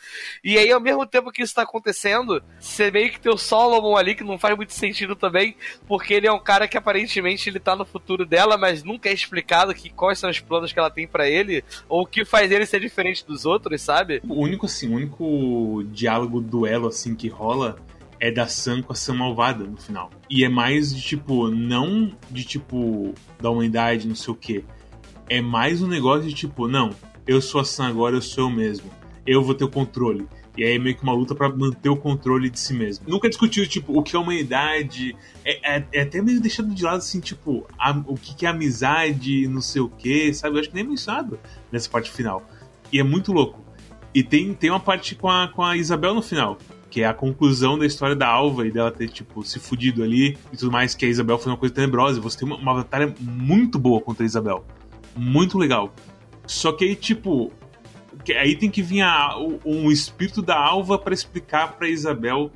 E 0.45 0.59
aí, 0.59 0.71
ao 0.71 0.82
mesmo 0.83 1.07
tempo 1.07 1.31
que 1.31 1.43
isso 1.43 1.55
tá 1.55 1.63
acontecendo, 1.63 2.43
você 2.59 2.91
meio 2.91 3.11
que 3.11 3.21
tem 3.21 3.33
o 3.33 3.39
Solomon 3.39 3.97
ali 3.97 4.15
que 4.15 4.25
não 4.25 4.39
faz 4.39 4.57
muito 4.57 4.73
sentido 4.73 5.15
também, 5.15 5.57
porque 5.87 6.15
ele 6.15 6.27
é 6.27 6.33
um 6.33 6.43
cara 6.43 6.69
que 6.69 6.77
aparentemente 6.77 7.49
ele 7.49 7.61
tá 7.61 7.77
no 7.77 7.85
futuro 7.85 8.27
dela, 8.27 8.57
mas 8.57 8.83
nunca 8.83 9.09
é 9.09 9.13
explicado 9.13 9.75
que 9.75 9.91
quais 9.91 10.19
são 10.19 10.31
os 10.31 10.41
planos 10.41 10.73
que 10.73 10.79
ela 10.79 10.91
tem 10.91 11.07
para 11.07 11.29
ele, 11.29 11.65
ou 11.89 12.03
o 12.03 12.07
que 12.07 12.25
faz 12.25 12.51
ele 12.51 12.67
ser 12.67 12.81
diferente 12.81 13.27
dos 13.27 13.45
outros, 13.45 13.81
sabe? 13.81 14.21
O 14.29 14.41
único, 14.41 14.67
assim, 14.67 14.89
o 14.93 14.97
único 14.97 15.83
diálogo, 15.91 16.41
duelo, 16.41 16.89
assim, 16.89 17.15
que 17.15 17.29
rola 17.29 17.77
é 18.23 18.31
da 18.31 18.47
Sam 18.47 18.83
com 18.83 18.93
a 18.93 18.97
Sam 18.97 19.15
malvada 19.15 19.65
no 19.65 19.77
final. 19.77 20.09
E 20.31 20.45
é 20.45 20.49
mais 20.49 20.95
de 20.95 21.03
tipo, 21.03 21.49
não 21.49 22.13
de 22.31 22.45
tipo, 22.45 23.13
da 23.41 23.51
humanidade, 23.51 24.07
não 24.07 24.15
sei 24.15 24.33
o 24.33 24.37
que. 24.37 24.65
É 25.29 25.41
mais 25.41 25.83
um 25.83 25.89
negócio 25.89 26.29
de 26.29 26.35
tipo, 26.35 26.69
não, 26.69 26.91
eu 27.27 27.41
sou 27.41 27.61
a 27.61 27.65
Sam 27.65 27.89
agora, 27.89 28.15
eu 28.15 28.23
sou 28.23 28.45
eu 28.45 28.51
mesmo. 28.51 28.89
Eu 29.27 29.43
vou 29.43 29.55
ter 29.55 29.65
o 29.65 29.69
controle. 29.69 30.29
E 30.57 30.63
aí 30.63 30.77
é 30.77 30.79
meio 30.79 30.95
que 30.95 31.03
uma 31.03 31.15
luta 31.15 31.35
para 31.35 31.49
manter 31.49 31.89
o 31.89 31.97
controle 31.97 32.51
de 32.51 32.61
si 32.61 32.75
mesmo. 32.75 33.07
Nunca 33.09 33.29
discutiu, 33.29 33.67
tipo, 33.67 33.99
o 33.99 34.03
que 34.03 34.15
é 34.15 34.19
humanidade. 34.19 35.17
É, 35.45 35.77
é, 35.77 35.85
é 35.93 36.03
até 36.03 36.21
meio 36.21 36.41
deixado 36.41 36.69
de 36.75 36.83
lado, 36.83 36.99
assim, 36.99 37.21
tipo, 37.21 37.67
a, 37.79 37.91
o 38.07 38.17
que, 38.17 38.45
é 38.45 38.49
amizade, 38.49 39.49
não 39.49 39.63
sei 39.63 39.81
o 39.81 39.89
que, 39.89 40.33
sabe? 40.35 40.57
Eu 40.57 40.61
acho 40.61 40.69
que 40.69 40.75
nem 40.75 40.85
é 40.85 40.87
mencionado 40.87 41.39
nessa 41.71 41.89
parte 41.89 42.11
final. 42.11 42.47
E 42.93 43.01
é 43.01 43.03
muito 43.03 43.33
louco. 43.33 43.65
E 44.15 44.23
tem, 44.23 44.53
tem 44.53 44.69
uma 44.69 44.81
parte 44.81 45.15
com 45.15 45.29
a, 45.29 45.49
com 45.49 45.63
a 45.63 45.75
Isabel 45.75 46.15
no 46.15 46.21
final, 46.21 46.59
que 46.91 47.01
é 47.01 47.07
a 47.07 47.15
conclusão 47.15 47.79
da 47.79 47.87
história 47.87 48.15
da 48.15 48.29
Alva 48.29 48.67
e 48.67 48.71
dela 48.71 48.91
ter, 48.91 49.09
tipo, 49.09 49.43
se 49.43 49.59
fudido 49.59 50.03
ali 50.03 50.37
e 50.53 50.57
tudo 50.59 50.71
mais, 50.71 50.95
que 50.95 51.07
a 51.07 51.09
Isabel 51.09 51.39
foi 51.39 51.51
uma 51.51 51.59
coisa 51.59 51.75
tenebrosa. 51.75 52.21
Você 52.21 52.39
tem 52.39 52.47
uma, 52.47 52.59
uma 52.59 52.75
batalha 52.75 53.15
muito 53.19 53.79
boa 53.79 54.03
contra 54.03 54.23
a 54.23 54.27
Isabel. 54.27 54.67
Muito 55.17 55.57
legal. 55.57 55.95
Só 56.47 56.73
que 56.73 56.85
aí, 56.85 56.95
tipo, 56.95 57.51
aí 58.31 58.57
tem 58.57 58.71
que 58.71 58.83
vir 58.83 59.01
a, 59.01 59.37
um 59.65 59.91
espírito 59.91 60.43
da 60.43 60.57
Alva 60.57 60.99
para 60.99 61.15
explicar 61.15 61.77
para 61.77 61.89
Isabel 61.89 62.51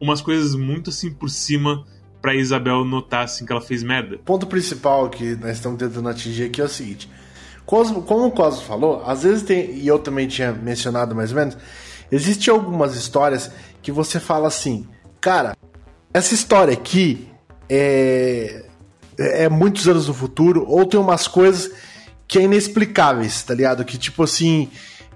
umas 0.00 0.20
coisas 0.20 0.54
muito 0.54 0.90
assim 0.90 1.12
por 1.12 1.28
cima 1.28 1.84
para 2.20 2.34
Isabel 2.36 2.84
notar 2.84 3.24
assim 3.24 3.44
que 3.44 3.52
ela 3.52 3.60
fez 3.60 3.82
merda. 3.82 4.18
Ponto 4.24 4.46
principal 4.46 5.10
que 5.10 5.34
nós 5.36 5.56
estamos 5.56 5.78
tentando 5.78 6.08
atingir 6.08 6.44
aqui 6.44 6.60
é 6.60 6.64
o 6.64 6.68
seguinte: 6.68 7.10
Cosmo, 7.66 8.02
como 8.02 8.26
o 8.26 8.30
Cosmo 8.30 8.62
falou, 8.62 9.02
às 9.04 9.24
vezes 9.24 9.42
tem, 9.42 9.72
e 9.72 9.86
eu 9.86 9.98
também 9.98 10.28
tinha 10.28 10.52
mencionado 10.52 11.14
mais 11.14 11.30
ou 11.30 11.38
menos, 11.38 11.56
existem 12.10 12.52
algumas 12.52 12.94
histórias 12.94 13.50
que 13.82 13.90
você 13.90 14.20
fala 14.20 14.46
assim, 14.46 14.86
cara, 15.20 15.56
essa 16.14 16.34
história 16.34 16.72
aqui 16.72 17.28
é, 17.68 18.66
é 19.18 19.48
muitos 19.48 19.88
anos 19.88 20.06
no 20.06 20.14
futuro, 20.14 20.64
ou 20.68 20.86
tem 20.86 21.00
umas 21.00 21.26
coisas 21.26 21.72
que 22.28 22.38
é 22.38 22.42
inexplicáveis, 22.42 23.42
tá 23.42 23.54
ligado? 23.54 23.84
Que 23.84 23.98
tipo 23.98 24.22
assim, 24.22 24.70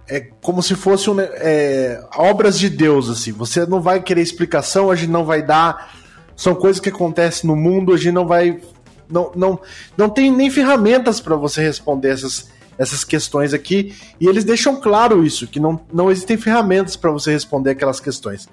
é 0.08 0.20
como 0.20 0.62
se 0.62 0.74
fossem 0.74 1.14
é, 1.18 2.00
obras 2.16 2.58
de 2.58 2.68
Deus, 2.68 3.08
assim. 3.08 3.32
Você 3.32 3.66
não 3.66 3.80
vai 3.80 4.00
querer 4.02 4.22
explicação, 4.22 4.90
a 4.90 4.96
gente 4.96 5.10
não 5.10 5.24
vai 5.24 5.42
dar. 5.42 5.94
São 6.36 6.54
coisas 6.54 6.80
que 6.80 6.88
acontecem 6.88 7.48
no 7.48 7.56
mundo, 7.56 7.92
a 7.92 7.96
gente 7.96 8.12
não 8.12 8.26
vai. 8.26 8.60
Não, 9.08 9.32
não, 9.34 9.60
não 9.96 10.08
tem 10.08 10.30
nem 10.30 10.50
ferramentas 10.50 11.20
para 11.20 11.36
você 11.36 11.62
responder 11.62 12.10
essas, 12.10 12.48
essas 12.78 13.04
questões 13.04 13.52
aqui. 13.52 13.94
E 14.20 14.26
eles 14.28 14.44
deixam 14.44 14.80
claro 14.80 15.24
isso, 15.24 15.46
que 15.46 15.58
não, 15.58 15.80
não 15.92 16.10
existem 16.10 16.36
ferramentas 16.36 16.96
para 16.96 17.10
você 17.10 17.32
responder 17.32 17.70
aquelas 17.70 18.00
questões. 18.00 18.48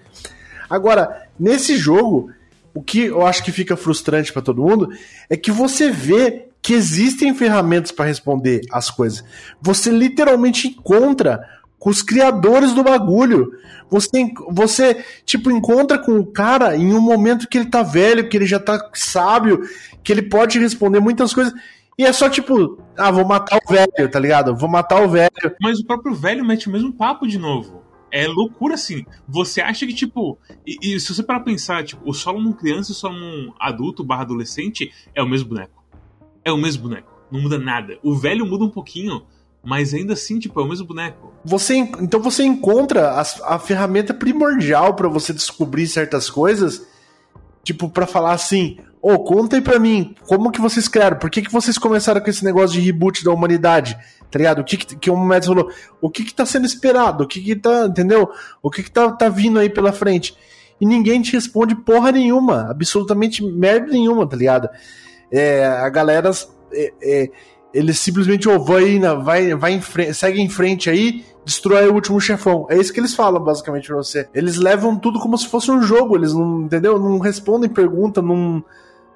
Agora, 0.69 1.27
nesse 1.39 1.77
jogo, 1.77 2.31
o 2.73 2.81
que 2.81 3.05
eu 3.05 3.25
acho 3.25 3.43
que 3.43 3.51
fica 3.51 3.77
frustrante 3.77 4.33
para 4.33 4.41
todo 4.41 4.61
mundo 4.61 4.89
é 5.29 5.37
que 5.37 5.51
você 5.51 5.91
vê 5.91 6.47
que 6.63 6.73
existem 6.73 7.35
ferramentas 7.35 7.91
para 7.91 8.05
responder 8.05 8.61
as 8.71 8.89
coisas. 8.89 9.21
Você 9.61 9.91
literalmente 9.91 10.69
encontra 10.69 11.45
com 11.77 11.89
os 11.89 12.01
criadores 12.01 12.71
do 12.71 12.81
bagulho. 12.81 13.51
Você, 13.89 14.33
você 14.49 15.03
tipo, 15.25 15.51
encontra 15.51 15.99
com 15.99 16.17
o 16.17 16.25
cara 16.25 16.77
em 16.77 16.93
um 16.93 17.01
momento 17.01 17.49
que 17.49 17.57
ele 17.57 17.69
tá 17.69 17.83
velho, 17.83 18.29
que 18.29 18.37
ele 18.37 18.45
já 18.45 18.61
tá 18.61 18.89
sábio, 18.93 19.61
que 20.01 20.13
ele 20.13 20.21
pode 20.21 20.57
responder 20.57 21.01
muitas 21.01 21.33
coisas. 21.33 21.53
E 21.99 22.05
é 22.05 22.13
só 22.13 22.29
tipo, 22.29 22.81
ah, 22.97 23.11
vou 23.11 23.25
matar 23.25 23.57
o 23.57 23.69
velho, 23.69 24.09
tá 24.09 24.17
ligado? 24.17 24.55
Vou 24.55 24.69
matar 24.69 25.03
o 25.03 25.09
velho. 25.09 25.29
Mas 25.61 25.81
o 25.81 25.85
próprio 25.85 26.15
velho 26.15 26.45
mete 26.45 26.69
o 26.69 26.71
mesmo 26.71 26.93
papo 26.93 27.27
de 27.27 27.37
novo. 27.37 27.83
É 28.09 28.25
loucura 28.25 28.75
assim. 28.75 29.05
Você 29.27 29.59
acha 29.59 29.85
que, 29.85 29.93
tipo. 29.93 30.37
E, 30.65 30.95
e 30.95 30.99
se 30.99 31.13
você 31.13 31.21
parar 31.21 31.41
pensar, 31.41 31.83
tipo, 31.83 32.09
o 32.09 32.13
Solomon 32.13 32.53
criança 32.53 32.91
e 32.91 32.93
o 32.93 32.95
Solomon 32.95 33.51
adulto 33.59 34.03
barra 34.03 34.21
adolescente 34.21 34.93
é 35.13 35.21
o 35.21 35.27
mesmo 35.27 35.49
boneco 35.49 35.82
é 36.43 36.51
o 36.51 36.57
mesmo 36.57 36.83
boneco. 36.83 37.11
Não 37.31 37.41
muda 37.41 37.57
nada. 37.57 37.97
O 38.03 38.15
velho 38.15 38.45
muda 38.45 38.63
um 38.63 38.69
pouquinho, 38.69 39.23
mas 39.63 39.93
ainda 39.93 40.13
assim, 40.13 40.39
tipo, 40.39 40.59
é 40.59 40.63
o 40.63 40.67
mesmo 40.67 40.85
boneco. 40.85 41.33
Você, 41.43 41.75
então 41.75 42.19
você 42.19 42.43
encontra 42.43 43.11
a, 43.11 43.21
a 43.55 43.59
ferramenta 43.59 44.13
primordial 44.13 44.93
para 44.93 45.07
você 45.07 45.33
descobrir 45.33 45.87
certas 45.87 46.29
coisas, 46.29 46.85
tipo, 47.63 47.89
para 47.89 48.05
falar 48.05 48.33
assim, 48.33 48.77
ô, 49.01 49.13
oh, 49.13 49.19
conta 49.19 49.55
aí 49.55 49.61
pra 49.61 49.79
mim, 49.79 50.15
como 50.27 50.51
que 50.51 50.61
vocês 50.61 50.87
criaram? 50.87 51.17
Por 51.17 51.29
que, 51.29 51.41
que 51.41 51.51
vocês 51.51 51.77
começaram 51.77 52.21
com 52.21 52.29
esse 52.29 52.43
negócio 52.43 52.79
de 52.79 52.85
reboot 52.85 53.23
da 53.23 53.31
humanidade? 53.31 53.97
Tá 54.29 54.37
ligado? 54.39 54.59
O 54.59 54.63
que, 54.63 54.77
que, 54.77 54.95
que 54.95 55.11
o 55.11 55.15
Mads 55.15 55.47
falou? 55.47 55.69
O 56.01 56.09
que 56.09 56.23
que 56.23 56.33
tá 56.33 56.45
sendo 56.45 56.65
esperado? 56.65 57.23
O 57.23 57.27
que 57.27 57.39
que 57.41 57.55
tá, 57.55 57.85
entendeu? 57.85 58.29
O 58.61 58.69
que 58.69 58.83
que 58.83 58.91
tá, 58.91 59.11
tá 59.11 59.29
vindo 59.29 59.59
aí 59.59 59.69
pela 59.69 59.93
frente? 59.93 60.35
E 60.81 60.85
ninguém 60.85 61.21
te 61.21 61.33
responde 61.33 61.75
porra 61.75 62.11
nenhuma, 62.11 62.69
absolutamente 62.69 63.43
merda 63.43 63.87
nenhuma, 63.91 64.27
tá 64.27 64.35
ligado? 64.35 64.69
É, 65.33 65.65
a 65.65 65.89
galera. 65.89 66.29
É, 66.71 66.93
é, 67.01 67.29
eles 67.73 67.99
simplesmente 67.99 68.47
oh, 68.47 68.59
vai, 68.59 68.99
vai, 68.99 69.55
vai 69.55 69.73
em 69.73 69.81
frente, 69.81 70.13
segue 70.13 70.39
em 70.39 70.47
frente 70.47 70.91
aí, 70.91 71.25
destrói 71.43 71.87
o 71.87 71.93
último 71.95 72.21
chefão. 72.21 72.67
É 72.69 72.77
isso 72.77 72.93
que 72.93 72.99
eles 72.99 73.15
falam, 73.15 73.43
basicamente, 73.43 73.87
pra 73.87 73.95
você. 73.95 74.29
Eles 74.31 74.57
levam 74.57 74.95
tudo 74.95 75.19
como 75.19 75.35
se 75.35 75.47
fosse 75.47 75.71
um 75.71 75.81
jogo, 75.81 76.15
eles 76.15 76.33
não, 76.33 76.61
entendeu? 76.61 76.99
Não 76.99 77.17
respondem 77.17 77.67
pergunta, 77.67 78.21
não, 78.21 78.63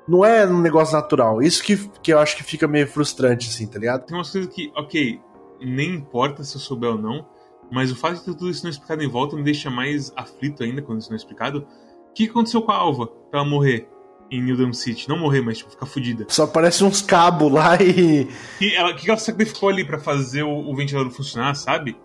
não 0.07 0.25
é 0.25 0.43
um 0.47 0.59
negócio 0.59 0.95
natural. 0.95 1.39
Isso 1.39 1.63
que, 1.63 1.77
que 2.01 2.11
eu 2.11 2.17
acho 2.17 2.35
que 2.35 2.43
fica 2.43 2.67
meio 2.67 2.87
frustrante, 2.87 3.47
assim, 3.47 3.67
tá 3.67 3.77
ligado? 3.77 4.05
Tem 4.07 4.17
umas 4.17 4.31
coisas 4.31 4.51
que, 4.51 4.71
ok, 4.75 5.21
nem 5.61 5.93
importa 5.93 6.43
se 6.43 6.55
eu 6.55 6.61
souber 6.61 6.89
ou 6.89 6.97
não, 6.97 7.27
mas 7.71 7.91
o 7.91 7.95
fato 7.95 8.15
de 8.15 8.23
tudo 8.23 8.49
isso 8.49 8.63
não 8.63 8.71
explicado 8.71 9.03
em 9.03 9.09
volta 9.09 9.35
me 9.35 9.43
deixa 9.43 9.69
mais 9.69 10.11
aflito 10.15 10.63
ainda 10.63 10.81
quando 10.81 10.99
isso 10.99 11.09
não 11.09 11.15
é 11.15 11.17
explicado. 11.17 11.67
O 12.09 12.13
que 12.13 12.25
aconteceu 12.25 12.63
com 12.63 12.71
a 12.71 12.75
Alva 12.75 13.05
pra 13.05 13.41
ela 13.41 13.47
morrer? 13.47 13.87
Em 14.29 14.41
New 14.41 14.57
Dam 14.57 14.73
City. 14.73 15.07
Não 15.07 15.17
morrer, 15.17 15.41
mas 15.41 15.59
tipo, 15.59 15.71
ficar 15.71 15.85
fodida. 15.85 16.25
Só 16.29 16.43
aparece 16.43 16.83
uns 16.83 17.01
cabos 17.01 17.51
lá 17.51 17.77
e. 17.81 18.27
E 18.59 18.75
ela, 18.75 18.93
que 18.93 19.09
ela 19.09 19.17
sacrificou 19.17 19.69
ali 19.69 19.85
para 19.85 19.99
fazer 19.99 20.43
o, 20.43 20.69
o, 20.69 20.75
ventilador 20.75 21.11
funcionar, 21.11 21.55
sabe? 21.55 21.97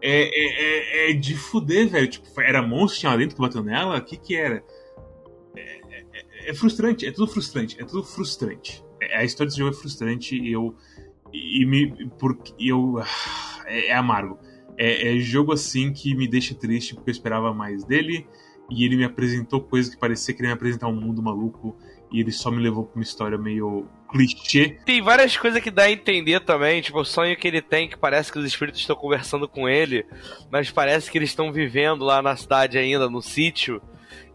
É, 0.00 0.22
é, 0.22 1.08
é, 1.08 1.10
é, 1.10 1.12
de 1.14 1.34
fuder, 1.36 1.88
velho. 1.88 2.08
Tipo, 2.08 2.40
era 2.40 2.62
monstro 2.62 2.94
que 2.94 3.00
tinha 3.00 3.12
lá 3.12 3.16
dentro 3.16 3.36
que 3.36 3.42
bateu 3.42 3.62
nela? 3.62 3.98
O 3.98 4.04
que 4.04 4.16
que 4.16 4.36
era? 4.36 4.64
É, 5.56 5.80
é, 5.90 6.50
é, 6.50 6.54
frustrante, 6.54 7.06
é 7.06 7.12
tudo 7.12 7.30
frustrante, 7.30 7.80
é 7.80 7.84
tudo 7.84 8.02
frustrante. 8.02 8.84
É, 9.00 9.18
a 9.18 9.24
história 9.24 9.48
desse 9.48 9.58
jogo 9.58 9.74
é 9.74 9.78
frustrante 9.78 10.36
e 10.36 10.52
eu. 10.52 10.74
E, 11.32 11.64
me. 11.64 12.08
Porque 12.18 12.52
eu. 12.58 13.00
É, 13.66 13.88
é 13.88 13.94
amargo. 13.94 14.38
É, 14.76 15.14
é 15.14 15.18
jogo 15.18 15.52
assim 15.52 15.92
que 15.92 16.14
me 16.14 16.26
deixa 16.26 16.54
triste 16.54 16.94
porque 16.94 17.10
eu 17.10 17.12
esperava 17.12 17.52
mais 17.52 17.84
dele 17.84 18.26
e 18.72 18.84
ele 18.84 18.96
me 18.96 19.04
apresentou 19.04 19.60
coisas 19.60 19.94
que 19.94 20.00
parecia 20.00 20.34
que 20.34 20.40
ele 20.40 20.48
ia 20.48 20.54
apresentar 20.54 20.88
um 20.88 20.98
mundo 20.98 21.22
maluco 21.22 21.76
e 22.10 22.20
ele 22.20 22.32
só 22.32 22.50
me 22.50 22.62
levou 22.62 22.84
pra 22.84 22.96
uma 22.96 23.02
história 23.02 23.36
meio 23.36 23.86
clichê. 24.10 24.78
Tem 24.84 25.02
várias 25.02 25.36
coisas 25.36 25.62
que 25.62 25.70
dá 25.70 25.84
a 25.84 25.90
entender 25.90 26.40
também, 26.40 26.80
tipo 26.80 26.98
o 27.00 27.04
sonho 27.04 27.36
que 27.36 27.46
ele 27.48 27.60
tem, 27.60 27.88
que 27.88 27.96
parece 27.96 28.32
que 28.32 28.38
os 28.38 28.44
espíritos 28.44 28.80
estão 28.80 28.96
conversando 28.96 29.46
com 29.48 29.68
ele, 29.68 30.06
mas 30.50 30.70
parece 30.70 31.10
que 31.10 31.18
eles 31.18 31.30
estão 31.30 31.52
vivendo 31.52 32.04
lá 32.04 32.22
na 32.22 32.36
cidade 32.36 32.78
ainda, 32.78 33.08
no 33.08 33.22
sítio, 33.22 33.82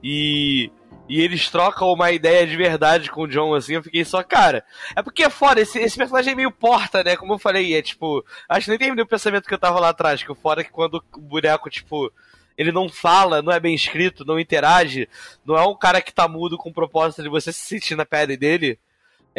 e 0.03 0.71
e 1.09 1.21
eles 1.21 1.49
trocam 1.49 1.93
uma 1.93 2.11
ideia 2.11 2.45
de 2.45 2.57
verdade 2.57 3.09
com 3.09 3.21
o 3.21 3.27
John, 3.27 3.53
assim, 3.53 3.75
eu 3.75 3.83
fiquei 3.83 4.03
só, 4.03 4.21
cara. 4.23 4.63
É 4.95 5.01
porque 5.01 5.23
é 5.23 5.29
foda, 5.29 5.61
esse, 5.61 5.79
esse 5.79 5.97
personagem 5.97 6.33
é 6.33 6.35
meio 6.35 6.51
porta, 6.51 7.01
né? 7.03 7.15
Como 7.15 7.33
eu 7.33 7.39
falei, 7.39 7.75
é 7.75 7.81
tipo. 7.81 8.25
Acho 8.49 8.65
que 8.65 8.71
nem 8.71 8.79
terminei 8.79 9.03
o 9.03 9.07
pensamento 9.07 9.47
que 9.47 9.53
eu 9.53 9.59
tava 9.59 9.79
lá 9.79 9.89
atrás, 9.89 10.21
que 10.21 10.31
o 10.31 10.37
é 10.57 10.63
que 10.63 10.71
quando 10.71 11.01
o 11.15 11.21
boneco, 11.21 11.69
tipo, 11.69 12.11
ele 12.57 12.71
não 12.71 12.89
fala, 12.89 13.41
não 13.41 13.53
é 13.53 13.59
bem 13.59 13.75
escrito, 13.75 14.25
não 14.25 14.39
interage, 14.39 15.07
não 15.45 15.57
é 15.57 15.65
um 15.65 15.75
cara 15.75 16.01
que 16.01 16.13
tá 16.13 16.27
mudo 16.27 16.57
com 16.57 16.69
o 16.69 16.73
propósito 16.73 17.21
de 17.21 17.29
você 17.29 17.53
se 17.53 17.59
sentir 17.59 17.95
na 17.95 18.05
pele 18.05 18.35
dele. 18.35 18.79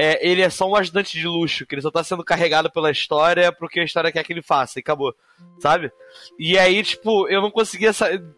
É, 0.00 0.24
ele 0.24 0.42
é 0.42 0.48
só 0.48 0.70
um 0.70 0.76
ajudante 0.76 1.18
de 1.18 1.26
luxo, 1.26 1.66
que 1.66 1.74
ele 1.74 1.82
só 1.82 1.90
tá 1.90 2.04
sendo 2.04 2.22
carregado 2.22 2.70
pela 2.70 2.88
história 2.88 3.50
porque 3.50 3.80
a 3.80 3.84
história 3.84 4.12
quer 4.12 4.22
que 4.22 4.32
ele 4.32 4.42
faça, 4.42 4.78
e 4.78 4.80
acabou, 4.80 5.12
sabe? 5.58 5.90
E 6.38 6.56
aí, 6.56 6.84
tipo, 6.84 7.26
eu 7.26 7.42
não 7.42 7.50
conseguia 7.50 7.90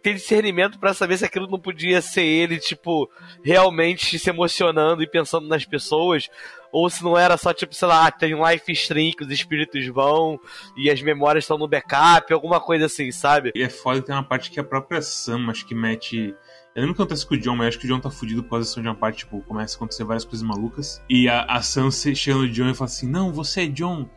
ter 0.02 0.14
discernimento 0.14 0.78
para 0.78 0.94
saber 0.94 1.18
se 1.18 1.24
aquilo 1.26 1.46
não 1.46 1.60
podia 1.60 2.00
ser 2.00 2.22
ele, 2.22 2.58
tipo, 2.58 3.10
realmente 3.44 4.18
se 4.18 4.30
emocionando 4.30 5.02
e 5.02 5.06
pensando 5.06 5.46
nas 5.48 5.66
pessoas, 5.66 6.30
ou 6.72 6.88
se 6.88 7.02
não 7.02 7.16
era 7.16 7.36
só 7.36 7.52
tipo, 7.52 7.74
sei 7.74 7.88
lá, 7.88 8.10
tem 8.10 8.34
um 8.34 8.48
life 8.48 8.70
stream 8.72 9.12
que 9.12 9.24
os 9.24 9.30
espíritos 9.30 9.86
vão 9.88 10.38
e 10.76 10.90
as 10.90 11.02
memórias 11.02 11.44
estão 11.44 11.58
no 11.58 11.68
backup, 11.68 12.32
alguma 12.32 12.60
coisa 12.60 12.86
assim, 12.86 13.10
sabe? 13.10 13.52
E 13.54 13.62
é 13.62 13.68
foda 13.68 14.00
que 14.00 14.06
tem 14.06 14.14
uma 14.14 14.24
parte 14.24 14.50
que 14.50 14.60
a 14.60 14.64
própria 14.64 15.02
Sam 15.02 15.48
acho 15.48 15.66
que 15.66 15.74
mete. 15.74 16.34
Eu 16.74 16.82
lembro 16.82 16.94
que 16.94 17.02
acontece 17.02 17.26
com 17.26 17.34
o 17.34 17.38
John, 17.38 17.56
mas 17.56 17.68
acho 17.68 17.78
que 17.78 17.86
o 17.86 17.88
John 17.88 18.00
tá 18.00 18.10
fudido 18.10 18.42
por 18.44 18.50
causa 18.50 18.80
de 18.80 18.86
uma 18.86 18.94
parte, 18.94 19.18
tipo, 19.18 19.40
começa 19.42 19.74
a 19.74 19.76
acontecer 19.76 20.04
várias 20.04 20.24
coisas 20.24 20.46
malucas. 20.46 21.02
E 21.08 21.28
a, 21.28 21.42
a 21.42 21.60
Sam 21.62 21.90
chega 21.90 22.38
no 22.38 22.48
John 22.48 22.70
e 22.70 22.74
fala 22.74 22.88
assim: 22.88 23.08
Não, 23.08 23.32
você 23.32 23.62
é 23.62 23.66
John. 23.66 24.08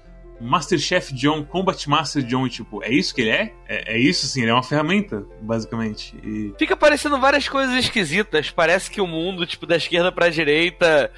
Masterchef 0.42 1.14
John, 1.14 1.46
Combat 1.46 1.88
Master 1.88 2.22
John, 2.24 2.48
tipo, 2.50 2.84
é 2.84 2.92
isso 2.92 3.16
que 3.16 3.22
ele 3.22 3.30
é? 3.30 3.54
É, 3.68 3.94
é 3.94 3.98
isso, 3.98 4.28
sim, 4.28 4.42
ele 4.42 4.52
é 4.52 4.54
uma 4.54 4.64
ferramenta, 4.64 5.26
basicamente. 5.42 6.16
E... 6.22 6.54
Fica 6.60 6.76
parecendo 6.76 7.20
várias 7.20 7.48
coisas 7.48 7.76
esquisitas. 7.76 8.52
Parece 8.52 8.92
que 8.92 9.00
o 9.00 9.08
mundo, 9.08 9.46
tipo, 9.46 9.66
da 9.66 9.78
esquerda 9.78 10.12
pra 10.12 10.30
direita 10.30 11.12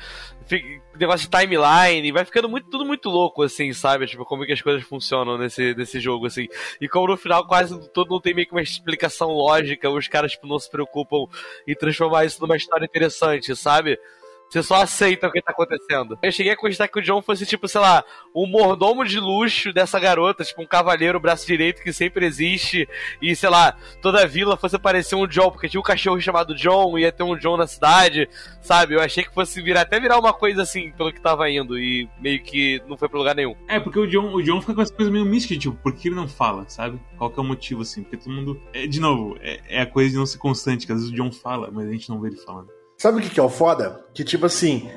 negócio 0.98 1.30
de 1.30 1.38
timeline, 1.38 2.12
vai 2.12 2.24
ficando 2.26 2.48
muito, 2.48 2.70
tudo 2.70 2.86
muito 2.86 3.10
louco, 3.10 3.44
assim, 3.44 3.74
sabe? 3.74 4.06
Tipo, 4.06 4.26
como 4.26 4.44
é 4.44 4.48
que 4.48 4.54
as 4.54 4.62
coisas 4.62 4.84
funcionam 4.84 5.38
nesse, 5.38 5.74
nesse 5.76 6.00
jogo, 6.00 6.28
assim. 6.28 6.48
E 6.80 6.88
como 6.88 7.08
no 7.08 7.18
final 7.18 7.48
quase 7.48 7.78
todo 7.92 8.10
não 8.10 8.22
tem 8.22 8.34
meio 8.34 8.48
que 8.48 8.54
uma 8.54 8.62
explicação 8.62 9.30
lógica, 9.30 9.90
os 9.90 10.08
caras, 10.08 10.32
tipo, 10.32 10.48
não 10.48 10.60
se 10.60 10.70
preocupam 10.70 11.26
em 11.68 11.76
transformar 11.76 12.26
isso 12.26 12.42
numa 12.42 12.56
história 12.56 12.86
interessante, 12.86 13.56
sabe? 13.56 14.00
Você 14.50 14.64
só 14.64 14.76
aceita 14.76 15.28
o 15.28 15.32
que 15.32 15.42
tá 15.42 15.52
acontecendo. 15.52 16.18
Eu 16.22 16.32
cheguei 16.32 16.54
a 16.54 16.58
cogitar 16.58 16.90
que 16.90 17.00
o 17.00 17.02
John 17.02 17.22
fosse, 17.22 17.46
tipo, 17.46 17.68
sei 17.68 17.82
lá, 17.82 18.04
um 18.34 18.48
mordomo 18.48 19.04
de 19.04 19.20
luxo 19.20 19.74
dessa 19.74 20.00
garota, 20.00 20.44
tipo, 20.44 20.62
um 20.62 20.68
cavaleiro 20.68 21.20
braço 21.20 21.46
direito 21.46 21.82
que 21.82 21.92
sempre 21.92 22.26
existe. 22.26 22.88
E, 23.22 23.36
sei 23.36 23.50
lá, 23.50 23.76
toda 24.02 24.24
a 24.24 24.26
vila 24.26 24.56
fosse 24.58 24.78
parecer 24.78 25.16
um 25.16 25.28
John, 25.28 25.52
porque 25.52 25.68
tinha 25.68 25.80
um 25.80 25.84
cachorro 25.84 26.20
chamado 26.22 26.56
John, 26.56 26.98
ia 26.98 27.12
ter 27.12 27.24
um 27.24 27.38
John 27.38 27.58
na 27.58 27.68
cidade, 27.68 28.30
sabe? 28.62 28.96
Eu 28.96 29.02
achei 29.02 29.24
que 29.24 29.34
fosse 29.34 29.62
virar, 29.62 29.82
até 29.82 30.00
virar 30.00 30.20
uma 30.20 30.34
coisa 30.34 30.62
assim, 30.62 30.92
pelo 30.92 31.12
que 31.12 31.22
tava 31.22 31.50
indo. 31.50 31.78
E 31.78 32.08
meio 32.20 32.42
que 32.42 32.82
não 32.88 32.98
foi 32.98 33.10
pra 33.10 33.20
lugar 33.20 33.36
nenhum. 33.36 33.56
É, 33.68 33.80
porque 33.80 34.00
o 34.00 34.08
John, 34.08 34.34
o 34.34 34.42
John 34.42 34.62
fica 34.62 34.74
com 34.74 34.82
essa 34.82 34.94
coisa 34.94 35.12
meio 35.12 35.26
mística, 35.26 35.60
tipo, 35.60 35.76
por 35.76 35.94
que 35.94 36.08
ele 36.08 36.16
não 36.16 36.28
fala, 36.28 36.66
sabe? 36.68 37.00
Qual 37.18 37.30
que 37.30 37.40
é 37.40 37.44
o 37.44 37.46
motivo, 37.46 37.82
assim? 37.82 38.04
Porque 38.04 38.18
todo 38.18 38.34
mundo. 38.34 38.62
É, 38.74 38.88
de 38.88 39.00
novo, 39.00 39.38
é, 39.42 39.60
é 39.68 39.82
a 39.82 39.86
coisa 39.86 40.12
de 40.12 40.16
não 40.16 40.26
ser 40.26 40.38
constante, 40.38 40.86
que 40.86 40.92
às 40.92 41.00
vezes 41.00 41.12
o 41.12 41.16
John 41.16 41.32
fala, 41.32 41.70
mas 41.72 41.88
a 41.88 41.92
gente 41.92 42.10
não 42.10 42.20
vê 42.22 42.30
ele 42.30 42.38
falando. 42.38 42.75
Sabe 42.98 43.20
o 43.20 43.22
que, 43.22 43.30
que 43.30 43.40
é 43.40 43.44
o 43.44 43.50
foda? 43.50 44.00
Que 44.14 44.24
tipo 44.24 44.46
assim, 44.46 44.90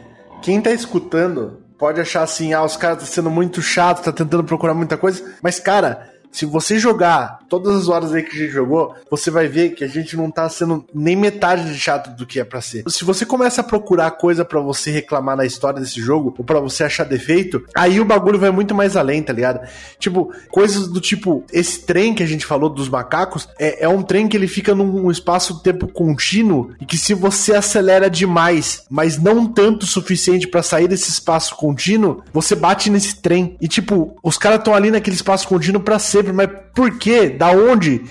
quem 0.43 0.61
tá 0.61 0.71
escutando 0.71 1.63
pode 1.77 2.01
achar 2.01 2.23
assim, 2.23 2.53
ah, 2.53 2.65
os 2.65 2.77
caras 2.77 2.99
tá 2.99 3.07
sendo 3.07 3.31
muito 3.31 3.63
chato, 3.63 4.03
tá 4.03 4.13
tentando 4.13 4.45
procurar 4.45 4.75
muita 4.75 4.97
coisa, 4.97 5.37
mas 5.43 5.61
cara, 5.61 6.13
se 6.31 6.45
você 6.47 6.79
jogar 6.79 7.41
todas 7.49 7.75
as 7.77 7.89
horas 7.89 8.13
aí 8.13 8.23
que 8.23 8.37
a 8.37 8.39
gente 8.39 8.53
jogou, 8.53 8.95
você 9.11 9.31
vai 9.31 9.49
ver 9.49 9.71
que 9.71 9.85
a 9.85 9.89
gente 9.89 10.17
não 10.17 10.31
tá 10.31 10.49
sendo 10.49 10.85
nem 10.95 11.17
metade 11.17 11.73
de 11.73 11.79
chato 11.79 12.15
do 12.17 12.27
que 12.27 12.39
é 12.39 12.45
para 12.45 12.61
ser. 12.61 12.85
Se 12.89 13.05
você 13.05 13.25
começa 13.25 13.61
a 13.61 13.65
procurar 13.65 14.11
coisa 14.13 14.45
para 14.45 14.61
você 14.61 14.91
reclamar 14.91 15.37
na 15.37 15.47
história 15.47 15.81
desse 15.81 16.01
jogo, 16.01 16.35
ou 16.39 16.45
para 16.45 16.61
você 16.61 16.85
achar 16.85 17.05
defeito, 17.05 17.65
aí 17.75 18.01
o 18.01 18.05
bagulho 18.05 18.39
vai 18.39 18.51
muito 18.51 18.75
mais 18.75 18.97
além, 18.97 19.23
tá 19.23 19.33
ligado? 19.33 19.67
Tipo, 19.99 20.33
coisas 20.51 20.89
do 20.89 21.01
tipo, 21.01 21.45
esse 21.53 21.81
trem 21.81 22.15
que 22.15 22.23
a 22.23 22.27
gente 22.27 22.47
falou 22.47 22.69
dos 22.71 22.89
macacos, 22.89 23.49
é, 23.59 23.85
é 23.85 23.89
um 23.89 24.03
trem 24.03 24.29
que 24.29 24.37
ele 24.37 24.49
fica 24.49 24.75
num 24.75 25.11
espaço-tempo 25.11 25.89
contínuo 25.89 26.73
e 26.81 26.85
que 26.85 26.97
se 26.97 27.15
você 27.15 27.55
acelera 27.55 28.11
demais, 28.11 28.85
mas 28.91 29.19
não 29.19 29.47
tanto 29.47 29.85
o 29.85 29.87
suficiente 29.87 30.47
para 30.47 30.63
sair 30.63 30.89
desse 30.89 31.11
espaço 31.11 31.57
contínuo, 31.57 32.23
você 32.33 32.55
bate 32.55 32.91
nesse 32.91 33.17
trem. 33.17 33.57
E 33.61 33.67
tipo, 33.67 34.17
os 34.23 34.39
caras 34.39 34.59
estão 34.59 34.75
ali 34.75 34.91
naquele 34.91 35.17
espaço 35.17 35.49
contínuo 35.49 35.83
para 35.83 35.99
ser 35.99 36.28
sempre, 36.29 36.33
mas 36.33 36.51
por 36.75 36.99
quê? 36.99 37.29
Da 37.31 37.51
onde? 37.51 38.03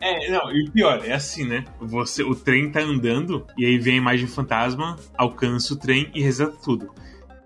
É, 0.00 0.30
não, 0.30 0.52
e 0.52 0.68
o 0.68 0.72
pior, 0.72 1.00
é 1.04 1.12
assim, 1.12 1.44
né? 1.44 1.64
Você, 1.80 2.22
o 2.22 2.34
trem 2.34 2.70
tá 2.70 2.80
andando 2.80 3.46
e 3.56 3.64
aí 3.64 3.78
vem 3.78 3.94
a 3.94 3.98
imagem 3.98 4.26
fantasma, 4.26 4.98
alcança 5.16 5.74
o 5.74 5.76
trem 5.76 6.10
e 6.14 6.20
reseta 6.20 6.56
tudo. 6.62 6.90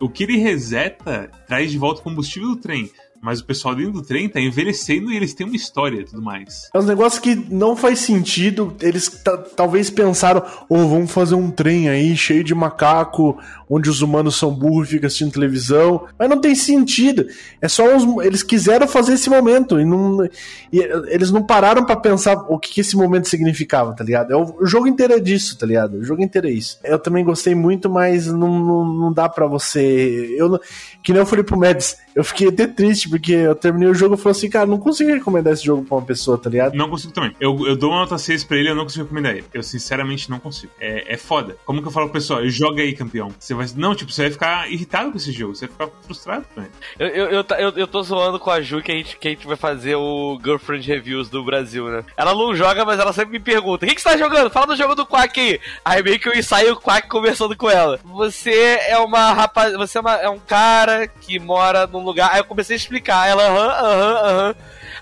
O 0.00 0.08
que 0.08 0.24
ele 0.24 0.38
reseta 0.38 1.30
traz 1.46 1.70
de 1.70 1.78
volta 1.78 2.00
o 2.00 2.04
combustível 2.04 2.50
do 2.50 2.56
trem. 2.56 2.90
Mas 3.22 3.40
o 3.40 3.44
pessoal 3.44 3.74
dentro 3.74 3.92
do 3.92 4.02
trem 4.02 4.28
tá 4.28 4.40
envelhecendo 4.40 5.10
e 5.10 5.16
eles 5.16 5.34
têm 5.34 5.46
uma 5.46 5.56
história 5.56 6.00
e 6.00 6.04
tudo 6.04 6.22
mais. 6.22 6.70
É 6.72 6.78
um 6.78 6.82
negócio 6.82 7.20
que 7.20 7.34
não 7.34 7.74
faz 7.74 8.00
sentido. 8.00 8.76
Eles 8.80 9.24
talvez 9.56 9.90
pensaram, 9.90 10.44
ou 10.68 10.78
oh, 10.78 10.88
vamos 10.88 11.10
fazer 11.10 11.34
um 11.34 11.50
trem 11.50 11.88
aí 11.88 12.16
cheio 12.16 12.44
de 12.44 12.54
macaco, 12.54 13.38
onde 13.68 13.90
os 13.90 14.00
humanos 14.00 14.36
são 14.36 14.52
burros 14.52 14.88
e 14.88 14.92
ficam 14.92 15.06
assistindo 15.06 15.32
televisão. 15.32 16.06
Mas 16.18 16.28
não 16.28 16.40
tem 16.40 16.54
sentido. 16.54 17.26
É 17.60 17.68
só 17.68 17.94
uns. 17.94 18.24
Eles 18.24 18.42
quiseram 18.42 18.86
fazer 18.86 19.14
esse 19.14 19.28
momento. 19.28 19.80
E, 19.80 19.84
não, 19.84 20.24
e 20.72 20.78
eles 21.08 21.30
não 21.30 21.42
pararam 21.42 21.84
para 21.84 21.96
pensar 21.96 22.34
o 22.48 22.58
que, 22.58 22.72
que, 22.72 22.80
esse 22.80 22.96
momento 22.96 23.28
significava, 23.28 23.94
tá 23.94 24.04
ligado? 24.04 24.32
É 24.32 24.36
o, 24.36 24.56
o, 24.60 24.66
jogo 24.66 24.86
inteiro 24.86 25.14
é 25.14 25.20
disso, 25.20 25.58
tá 25.58 25.66
ligado? 25.66 25.98
O 25.98 26.04
jogo 26.04 26.22
inteiro 26.22 26.46
é 26.46 26.50
isso. 26.50 26.78
Eu 26.84 26.98
também 26.98 27.24
gostei 27.24 27.54
muito, 27.54 27.90
mas 27.90 28.26
não, 28.26 28.58
não, 28.58 28.84
não 28.84 29.12
dá 29.12 29.28
para 29.28 29.46
você. 29.46 30.34
Eu, 30.38 30.58
que 31.02 31.12
nem 31.12 31.20
eu 31.20 31.26
falei 31.26 31.44
pro 31.44 31.58
Mads, 31.58 31.96
eu 32.14 32.24
fiquei 32.24 32.48
até 32.48 32.66
triste, 32.66 33.08
porque 33.08 33.32
eu 33.32 33.54
terminei 33.54 33.88
o 33.88 33.94
jogo 33.94 34.14
e 34.14 34.18
falei 34.18 34.32
assim, 34.32 34.48
cara, 34.48 34.66
não 34.66 34.78
consigo 34.78 35.10
recomendar 35.10 35.52
esse 35.52 35.64
jogo 35.64 35.84
pra 35.84 35.98
uma 35.98 36.04
pessoa, 36.04 36.38
tá 36.38 36.48
ligado? 36.48 36.74
Não 36.74 36.88
consigo 36.88 37.12
também. 37.12 37.32
Eu, 37.40 37.66
eu 37.66 37.76
dou 37.76 37.90
uma 37.90 38.00
nota 38.00 38.16
6 38.16 38.44
pra 38.44 38.56
ele, 38.56 38.70
eu 38.70 38.74
não 38.74 38.84
consigo 38.84 39.04
recomendar 39.04 39.32
ele. 39.32 39.44
Eu 39.52 39.62
sinceramente 39.62 40.30
não 40.30 40.38
consigo. 40.38 40.72
É, 40.80 41.14
é 41.14 41.16
foda. 41.16 41.56
Como 41.64 41.82
que 41.82 41.88
eu 41.88 41.92
falo 41.92 42.06
pro 42.06 42.14
pessoal? 42.14 42.46
Joga 42.48 42.82
aí, 42.82 42.94
campeão. 42.94 43.30
Você 43.38 43.54
vai. 43.56 43.66
Não, 43.76 43.94
tipo, 43.94 44.12
você 44.12 44.22
vai 44.22 44.30
ficar 44.30 44.70
irritado 44.70 45.10
com 45.10 45.16
esse 45.16 45.32
jogo, 45.32 45.54
você 45.54 45.66
vai 45.66 45.72
ficar 45.72 46.00
frustrado 46.02 46.46
com 46.54 46.60
ele. 46.60 46.70
Eu, 46.98 47.08
eu, 47.08 47.30
eu, 47.30 47.44
eu, 47.58 47.70
eu 47.70 47.86
tô 47.86 48.02
zoando 48.02 48.38
com 48.38 48.50
a 48.50 48.60
Ju 48.60 48.82
que 48.82 48.92
a, 48.92 48.94
gente, 48.94 49.16
que 49.16 49.28
a 49.28 49.30
gente 49.30 49.46
vai 49.46 49.56
fazer 49.56 49.96
o 49.96 50.38
Girlfriend 50.42 50.86
Reviews 50.86 51.28
do 51.28 51.44
Brasil, 51.44 51.88
né? 51.88 52.04
Ela 52.16 52.34
não 52.34 52.54
joga, 52.54 52.84
mas 52.84 52.98
ela 53.00 53.12
sempre 53.12 53.32
me 53.32 53.40
pergunta: 53.40 53.84
o 53.84 53.88
que, 53.88 53.94
que 53.94 54.00
você 54.00 54.10
tá 54.10 54.16
jogando? 54.16 54.50
Fala 54.50 54.66
do 54.66 54.76
jogo 54.76 54.94
do 54.94 55.06
Quack 55.06 55.40
aí. 55.40 55.60
Aí 55.84 56.02
meio 56.02 56.18
que 56.18 56.28
eu 56.28 56.34
ensaio 56.34 56.74
o 56.74 56.80
Quack 56.80 57.08
conversando 57.08 57.56
com 57.56 57.68
ela. 57.68 57.98
Você 58.04 58.78
é 58.88 58.98
uma 58.98 59.32
rapaz. 59.32 59.72
Você 59.74 59.98
é, 59.98 60.00
uma, 60.00 60.14
é 60.14 60.28
um 60.28 60.38
cara 60.38 61.08
que 61.08 61.38
mora 61.38 61.86
num 61.86 62.04
lugar. 62.04 62.30
Aí 62.32 62.40
eu 62.40 62.44
comecei 62.44 62.74
a 62.74 62.78
explicar. 62.78 63.28
Ela, 63.28 63.44
aham, 63.48 63.68
aham, 63.68 64.28
aham. 64.28 64.54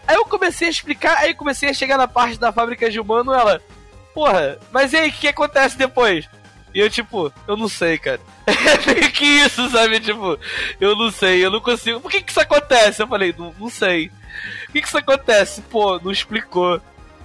Aí 0.06 0.16
eu 0.16 0.24
comecei 0.24 0.68
a 0.68 0.70
explicar, 0.70 1.16
aí 1.18 1.34
comecei 1.34 1.70
a 1.70 1.74
chegar 1.74 1.96
na 1.96 2.06
parte 2.06 2.38
da 2.38 2.52
fábrica 2.52 2.90
de 2.90 3.00
humano, 3.00 3.32
ela. 3.32 3.60
Porra, 4.12 4.58
mas 4.70 4.92
e 4.92 4.96
aí, 4.96 5.08
o 5.08 5.12
que 5.12 5.28
acontece 5.28 5.76
depois? 5.76 6.28
E 6.74 6.80
eu, 6.80 6.90
tipo, 6.90 7.32
eu 7.46 7.56
não 7.56 7.68
sei, 7.68 7.98
cara. 7.98 8.20
É 8.54 8.94
meio 8.94 9.12
que 9.12 9.24
isso, 9.24 9.68
sabe? 9.70 10.00
Tipo, 10.00 10.38
eu 10.80 10.96
não 10.96 11.10
sei, 11.10 11.44
eu 11.44 11.50
não 11.50 11.60
consigo. 11.60 12.00
Por 12.00 12.10
que 12.10 12.22
que 12.22 12.30
isso 12.30 12.40
acontece? 12.40 13.02
Eu 13.02 13.06
falei, 13.06 13.34
não, 13.36 13.54
não 13.58 13.68
sei. 13.70 14.08
Por 14.66 14.72
que 14.72 14.82
que 14.82 14.88
isso 14.88 14.98
acontece? 14.98 15.62
Pô, 15.62 15.98
não 16.00 16.10
explicou. 16.10 16.80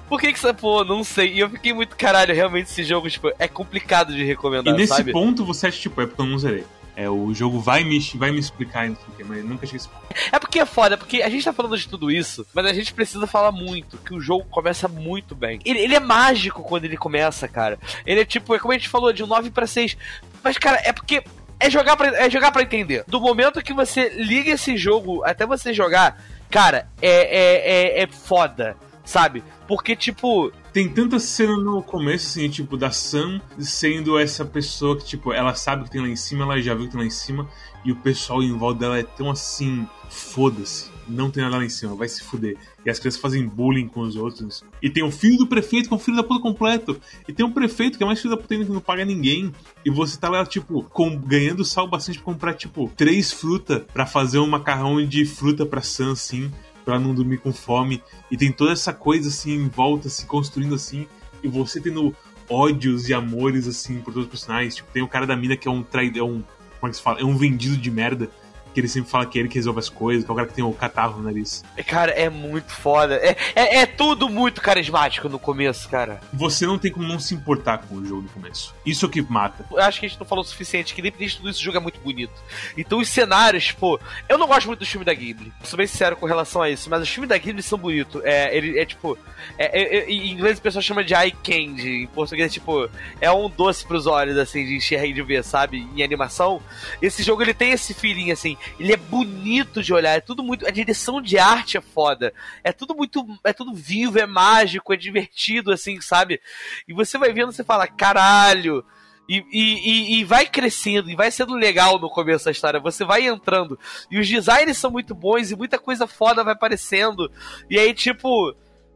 Por 0.07 0.19
que 0.19 0.31
que 0.31 0.37
isso, 0.37 0.53
pô, 0.53 0.83
não 0.83 1.03
sei. 1.03 1.33
E 1.33 1.39
eu 1.39 1.49
fiquei 1.49 1.73
muito, 1.73 1.95
caralho, 1.95 2.33
realmente 2.35 2.67
esse 2.69 2.83
jogo, 2.83 3.09
tipo, 3.09 3.31
é 3.39 3.47
complicado 3.47 4.13
de 4.13 4.23
recomendar, 4.23 4.73
E 4.73 4.77
nesse 4.77 4.95
sabe? 4.95 5.11
ponto 5.11 5.45
você 5.45 5.67
acha, 5.67 5.79
tipo, 5.79 6.01
é 6.01 6.05
porque 6.05 6.21
eu 6.21 6.25
não 6.25 6.37
zerei. 6.37 6.63
É, 6.99 7.09
o 7.09 7.33
jogo 7.33 7.61
vai 7.61 7.85
me, 7.85 7.97
vai 8.15 8.29
me 8.29 8.39
explicar, 8.39 8.89
não 8.89 8.97
sei 9.15 9.25
mas 9.25 9.41
nunca 9.45 9.63
esse 9.63 9.87
ponto. 9.87 10.03
É 10.33 10.37
porque 10.37 10.59
é 10.59 10.65
foda, 10.65 10.97
porque 10.97 11.21
a 11.21 11.29
gente 11.29 11.45
tá 11.45 11.53
falando 11.53 11.77
de 11.77 11.87
tudo 11.87 12.11
isso, 12.11 12.45
mas 12.53 12.65
a 12.65 12.73
gente 12.73 12.93
precisa 12.93 13.25
falar 13.25 13.53
muito, 13.53 13.97
que 13.99 14.13
o 14.13 14.19
jogo 14.19 14.43
começa 14.49 14.85
muito 14.89 15.33
bem. 15.33 15.61
Ele, 15.63 15.79
ele 15.79 15.95
é 15.95 15.99
mágico 16.01 16.61
quando 16.61 16.83
ele 16.83 16.97
começa, 16.97 17.47
cara. 17.47 17.79
Ele 18.05 18.19
é 18.19 18.25
tipo, 18.25 18.53
é 18.53 18.59
como 18.59 18.73
a 18.73 18.77
gente 18.77 18.89
falou, 18.89 19.13
de 19.13 19.23
um 19.23 19.27
9 19.27 19.49
para 19.49 19.65
6. 19.65 19.95
Mas, 20.43 20.57
cara, 20.57 20.81
é 20.83 20.91
porque 20.91 21.23
é 21.57 21.69
jogar 21.69 21.95
pra, 21.95 22.09
é 22.17 22.29
jogar 22.29 22.51
pra 22.51 22.63
entender. 22.63 23.05
Do 23.07 23.21
momento 23.21 23.63
que 23.63 23.73
você 23.73 24.09
liga 24.09 24.51
esse 24.51 24.75
jogo 24.75 25.23
até 25.23 25.45
você 25.45 25.71
jogar, 25.71 26.21
cara, 26.49 26.89
é, 27.01 27.11
é, 27.11 28.01
é, 28.01 28.03
é 28.03 28.07
foda, 28.07 28.75
sabe? 29.09 29.43
Porque, 29.67 29.95
tipo, 29.95 30.51
tem 30.71 30.87
tanta 30.87 31.17
cena 31.17 31.57
no 31.57 31.81
começo, 31.81 32.27
assim, 32.27 32.47
tipo, 32.47 32.77
da 32.77 32.91
Sam 32.91 33.41
sendo 33.57 34.19
essa 34.19 34.45
pessoa 34.45 34.95
que, 34.95 35.03
tipo, 35.03 35.33
ela 35.33 35.55
sabe 35.55 35.85
que 35.85 35.89
tem 35.89 36.01
lá 36.01 36.07
em 36.07 36.15
cima, 36.15 36.43
ela 36.43 36.61
já 36.61 36.75
viu 36.75 36.85
que 36.85 36.91
tem 36.91 37.01
lá 37.01 37.07
em 37.07 37.09
cima, 37.09 37.49
e 37.83 37.91
o 37.91 37.95
pessoal 37.95 38.43
em 38.43 38.55
volta 38.55 38.81
dela 38.81 38.99
é 38.99 39.03
tão 39.03 39.31
assim, 39.31 39.87
foda-se, 40.09 40.91
não 41.07 41.31
tem 41.31 41.41
nada 41.41 41.57
lá 41.57 41.65
em 41.65 41.69
cima, 41.69 41.95
vai 41.95 42.07
se 42.07 42.23
fuder. 42.23 42.55
E 42.85 42.89
as 42.89 42.99
crianças 42.99 43.19
fazem 43.19 43.47
bullying 43.47 43.87
com 43.87 44.01
os 44.01 44.15
outros. 44.15 44.63
E 44.79 44.91
tem 44.91 45.03
o 45.03 45.09
filho 45.09 45.37
do 45.37 45.47
prefeito, 45.47 45.89
que 45.89 45.95
é 45.95 45.97
filho 45.97 46.17
da 46.17 46.23
puta 46.23 46.39
completo. 46.39 47.01
E 47.27 47.33
tem 47.33 47.43
um 47.43 47.51
prefeito 47.51 47.97
que 47.97 48.03
é 48.03 48.05
mais 48.05 48.21
filho 48.21 48.35
da 48.35 48.39
puta 48.39 48.53
ainda 48.53 48.67
que 48.67 48.71
não 48.71 48.79
paga 48.79 49.03
ninguém. 49.03 49.51
E 49.83 49.89
você 49.89 50.19
tá 50.19 50.29
lá, 50.29 50.45
tipo, 50.45 50.83
com, 50.83 51.17
ganhando 51.17 51.65
sal 51.65 51.89
bastante 51.89 52.19
pra 52.19 52.25
comprar, 52.25 52.53
tipo, 52.53 52.91
três 52.95 53.31
frutas 53.31 53.81
para 53.91 54.05
fazer 54.05 54.37
um 54.37 54.47
macarrão 54.47 55.03
de 55.03 55.25
fruta 55.25 55.65
pra 55.65 55.81
Sam, 55.81 56.11
assim 56.11 56.51
para 56.89 56.97
não 56.99 57.13
dormir 57.13 57.37
com 57.37 57.53
fome. 57.53 58.01
E 58.31 58.35
tem 58.35 58.51
toda 58.51 58.71
essa 58.71 58.91
coisa 58.91 59.29
assim 59.29 59.53
em 59.53 59.67
volta, 59.67 60.09
se 60.09 60.25
construindo 60.25 60.73
assim. 60.73 61.07
E 61.43 61.47
você 61.47 61.79
tendo 61.79 62.15
ódios 62.49 63.07
e 63.07 63.13
amores 63.13 63.67
assim 63.67 63.99
por 63.99 64.11
todos 64.11 64.23
os 64.23 64.29
personagens. 64.31 64.75
Tipo, 64.75 64.91
tem 64.91 65.03
o 65.03 65.07
cara 65.07 65.27
da 65.27 65.35
mina 65.35 65.55
que 65.55 65.67
é 65.67 65.71
um 65.71 65.83
traidor, 65.83 66.21
é 66.21 66.23
um. 66.23 66.43
Como 66.79 66.87
é 66.87 66.89
que 66.89 66.95
se 66.95 67.03
fala? 67.03 67.19
É 67.19 67.23
um 67.23 67.37
vendido 67.37 67.77
de 67.77 67.91
merda 67.91 68.29
que 68.73 68.79
ele 68.79 68.87
sempre 68.87 69.09
fala 69.09 69.25
que 69.25 69.37
é 69.37 69.41
ele 69.41 69.49
que 69.49 69.55
resolve 69.55 69.79
as 69.79 69.89
coisas, 69.89 70.23
que 70.23 70.29
é 70.29 70.33
o 70.33 70.35
cara 70.35 70.47
que 70.47 70.53
tem 70.53 70.63
o 70.63 70.73
catarro 70.73 71.17
no 71.17 71.23
nariz. 71.23 71.63
Cara, 71.87 72.11
é 72.11 72.29
muito 72.29 72.71
foda. 72.71 73.15
É, 73.15 73.35
é, 73.55 73.77
é, 73.79 73.85
tudo 73.85 74.29
muito 74.29 74.61
carismático 74.61 75.27
no 75.27 75.39
começo, 75.39 75.89
cara. 75.89 76.21
Você 76.33 76.65
não 76.65 76.77
tem 76.77 76.91
como 76.91 77.07
não 77.07 77.19
se 77.19 77.33
importar 77.33 77.79
com 77.79 77.95
o 77.95 78.05
jogo 78.05 78.23
no 78.23 78.29
começo. 78.29 78.73
Isso 78.85 79.05
é 79.05 79.07
o 79.07 79.11
que 79.11 79.21
mata. 79.21 79.65
Eu 79.71 79.81
acho 79.81 79.99
que 79.99 80.05
a 80.05 80.09
gente 80.09 80.19
não 80.19 80.25
falou 80.25 80.43
o 80.43 80.47
suficiente, 80.47 80.93
que 80.93 81.01
independente 81.01 81.31
de 81.31 81.37
tudo 81.37 81.49
isso, 81.49 81.59
o 81.59 81.63
jogo 81.63 81.77
é 81.77 81.81
muito 81.81 81.99
bonito. 81.99 82.33
Então 82.77 82.99
os 82.99 83.09
cenários, 83.09 83.71
pô, 83.71 83.99
eu 84.27 84.37
não 84.37 84.47
gosto 84.47 84.67
muito 84.67 84.79
do 84.79 84.85
filme 84.85 85.05
da 85.05 85.13
Ghibli. 85.13 85.51
Sou 85.63 85.77
bem 85.77 85.87
sincero 85.87 86.15
com 86.15 86.25
relação 86.25 86.61
a 86.61 86.69
isso, 86.69 86.89
mas 86.89 87.01
os 87.01 87.09
filmes 87.09 87.29
da 87.29 87.37
Ghibli 87.37 87.63
são 87.63 87.77
bonitos. 87.77 88.21
É, 88.23 88.55
ele 88.55 88.79
é 88.79 88.85
tipo. 88.85 89.17
É, 89.57 89.81
é, 89.81 89.97
é 89.97 90.09
em 90.09 90.31
inglês 90.31 90.59
o 90.59 90.61
pessoal 90.61 90.81
chama 90.81 91.03
de 91.03 91.13
eye 91.13 91.31
candy. 91.31 92.03
Em 92.03 92.07
português, 92.07 92.53
tipo, 92.53 92.89
é 93.19 93.31
um 93.31 93.49
doce 93.49 93.85
pros 93.85 94.05
olhos, 94.05 94.37
assim, 94.37 94.65
de 94.65 94.75
enxergar 94.75 95.05
e 95.05 95.13
de 95.13 95.21
ver, 95.21 95.43
sabe? 95.43 95.87
Em 95.95 96.03
animação. 96.03 96.61
Esse 97.01 97.23
jogo 97.23 97.41
ele 97.41 97.53
tem 97.53 97.71
esse 97.71 97.93
feeling, 97.93 98.31
assim. 98.31 98.57
Ele 98.79 98.93
é 98.93 98.97
bonito 98.97 99.81
de 99.81 99.93
olhar, 99.93 100.15
é 100.15 100.21
tudo 100.21 100.43
muito. 100.43 100.67
A 100.67 100.71
direção 100.71 101.21
de 101.21 101.37
arte 101.37 101.77
é 101.77 101.81
foda. 101.81 102.33
É 102.63 102.71
tudo 102.71 102.95
muito. 102.95 103.25
É 103.43 103.53
tudo 103.53 103.73
vivo, 103.73 104.19
é 104.19 104.25
mágico, 104.25 104.93
é 104.93 104.97
divertido, 104.97 105.71
assim, 105.71 105.99
sabe? 106.01 106.41
E 106.87 106.93
você 106.93 107.17
vai 107.17 107.33
vendo, 107.33 107.51
você 107.51 107.63
fala, 107.63 107.87
caralho. 107.87 108.83
E, 109.27 109.45
e, 109.51 110.19
e, 110.19 110.23
vai 110.23 110.47
crescendo, 110.47 111.11
e 111.11 111.15
vai 111.15 111.29
sendo 111.29 111.53
legal 111.53 111.99
no 111.99 112.09
começo 112.09 112.45
da 112.45 112.51
história. 112.51 112.79
Você 112.79 113.05
vai 113.05 113.27
entrando. 113.27 113.77
E 114.09 114.19
os 114.19 114.27
designs 114.27 114.77
são 114.77 114.89
muito 114.89 115.13
bons, 115.13 115.51
e 115.51 115.55
muita 115.55 115.77
coisa 115.77 116.07
foda 116.07 116.43
vai 116.43 116.53
aparecendo. 116.53 117.31
E 117.69 117.77
aí, 117.77 117.93
tipo. 117.93 118.55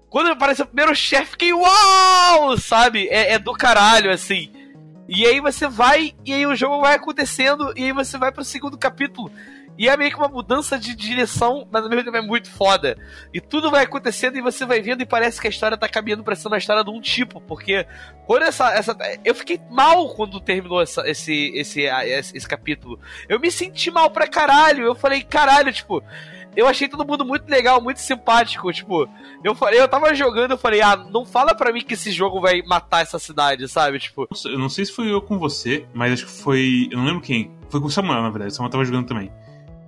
Quando 0.10 0.30
apareceu 0.30 0.66
o 0.66 0.68
primeiro 0.68 0.96
chefe, 0.96 1.32
fiquei 1.32 1.54
uau! 1.54 2.56
Sabe? 2.58 3.08
É, 3.10 3.34
é 3.34 3.40
do 3.40 3.54
caralho, 3.54 4.12
assim. 4.12 4.52
E 5.08 5.26
aí 5.26 5.40
você 5.40 5.68
vai, 5.68 6.14
e 6.26 6.34
aí 6.34 6.46
o 6.48 6.56
jogo 6.56 6.82
vai 6.82 6.96
acontecendo, 6.96 7.74
e 7.76 7.84
aí 7.84 7.92
você 7.92 8.18
vai 8.18 8.32
pro 8.32 8.44
segundo 8.44 8.78
capítulo. 8.78 9.32
E 9.78 9.90
é 9.90 9.98
meio 9.98 10.12
que 10.12 10.18
uma 10.18 10.28
mudança 10.28 10.78
de 10.78 10.96
direção, 10.96 11.68
mas 11.72 11.84
ao 11.84 11.90
mesmo 11.90 12.06
tempo 12.06 12.18
é 12.18 12.22
muito 12.22 12.50
foda. 12.50 12.98
E 13.34 13.42
tudo 13.42 13.72
vai 13.72 13.84
acontecendo 13.84 14.38
e 14.38 14.42
você 14.42 14.66
vai 14.66 14.82
vendo 14.82 15.02
e 15.02 15.06
parece 15.06 15.42
que 15.42 15.48
a 15.48 15.50
história 15.50 15.78
tá 15.78 15.90
caminhando 15.90 16.24
pra 16.24 16.36
ser 16.36 16.48
uma 16.48 16.58
história 16.58 16.84
de 16.84 16.90
um 16.90 17.02
tipo. 17.02 17.42
Porque 17.42 17.86
quando 18.26 18.44
essa. 18.44 18.72
essa 18.72 18.96
eu 19.24 19.34
fiquei 19.34 19.60
mal 19.72 20.14
quando 20.14 20.40
terminou 20.40 20.82
essa, 20.82 21.08
esse, 21.10 21.52
esse, 21.56 21.82
esse, 21.82 22.38
esse 22.38 22.48
capítulo. 22.48 23.00
Eu 23.28 23.40
me 23.40 23.50
senti 23.50 23.90
mal 23.90 24.10
pra 24.12 24.28
caralho. 24.28 24.86
Eu 24.86 24.96
falei, 24.96 25.22
caralho, 25.22 25.74
tipo 25.74 26.04
eu 26.56 26.68
achei 26.68 26.88
todo 26.88 27.06
mundo 27.06 27.26
muito 27.26 27.50
legal, 27.50 27.82
muito 27.82 28.00
simpático. 28.00 28.72
Tipo, 28.72 29.10
eu 29.44 29.56
falei, 29.56 29.80
eu 29.80 29.88
tava 29.88 30.14
jogando, 30.14 30.52
eu 30.52 30.58
falei, 30.58 30.82
ah, 30.82 30.96
não 30.96 31.26
fala 31.26 31.56
pra 31.56 31.74
mim 31.74 31.82
que 31.82 31.94
esse 31.94 32.12
jogo 32.12 32.40
vai 32.40 32.62
matar 32.62 33.02
essa 33.02 33.20
cidade, 33.20 33.68
sabe? 33.68 34.00
Tipo. 34.00 34.28
Eu 34.46 34.60
não 34.60 34.70
sei 34.70 34.86
se 34.86 34.92
foi 34.92 35.12
eu 35.12 35.22
com 35.22 35.38
você, 35.38 35.86
mas 35.94 36.14
acho 36.14 36.26
que 36.26 36.32
foi. 36.32 36.88
Eu 36.92 36.98
não 36.98 37.06
lembro 37.06 37.22
quem. 37.22 37.52
Foi 37.70 37.80
com 37.80 37.88
o 37.88 37.92
Samuel, 37.92 38.22
na 38.22 38.30
verdade. 38.30 38.52
O 38.52 38.56
Samuel 38.56 38.72
tava 38.72 38.86
jogando 38.86 39.08
também. 39.08 39.32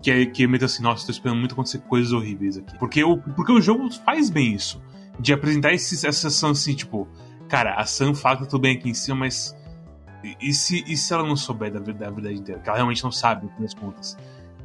Que, 0.05 0.11
é, 0.11 0.23
que 0.23 0.45
meteu 0.45 0.67
assim, 0.67 0.83
nossa, 0.83 1.03
tô 1.03 1.11
esperando 1.11 1.39
muito 1.39 1.53
acontecer 1.53 1.79
coisas 1.79 2.13
horríveis 2.13 2.59
aqui. 2.59 2.77
Porque 2.77 3.03
o, 3.03 3.17
porque 3.17 3.51
o 3.51 3.59
jogo 3.59 3.91
faz 3.91 4.29
bem 4.29 4.53
isso. 4.53 4.79
De 5.19 5.33
apresentar 5.33 5.73
esse, 5.73 5.95
essa 5.95 6.11
sensação 6.11 6.51
assim, 6.51 6.75
tipo, 6.75 7.07
cara, 7.49 7.73
a 7.73 7.85
Sam 7.87 8.13
fala 8.13 8.35
que 8.35 8.43
tá 8.43 8.49
tudo 8.51 8.61
bem 8.61 8.77
aqui 8.77 8.87
em 8.87 8.93
cima, 8.93 9.17
mas. 9.17 9.57
E 10.39 10.53
se, 10.53 10.83
e 10.85 10.95
se 10.95 11.11
ela 11.11 11.27
não 11.27 11.35
souber 11.35 11.71
da, 11.71 11.79
da 11.79 12.11
verdade 12.11 12.35
inteira? 12.35 12.61
Que 12.61 12.69
ela 12.69 12.77
realmente 12.77 13.03
não 13.03 13.11
sabe, 13.11 13.45
no 13.45 13.51
fim 13.53 13.63
das 13.63 13.73
contas. 13.73 14.15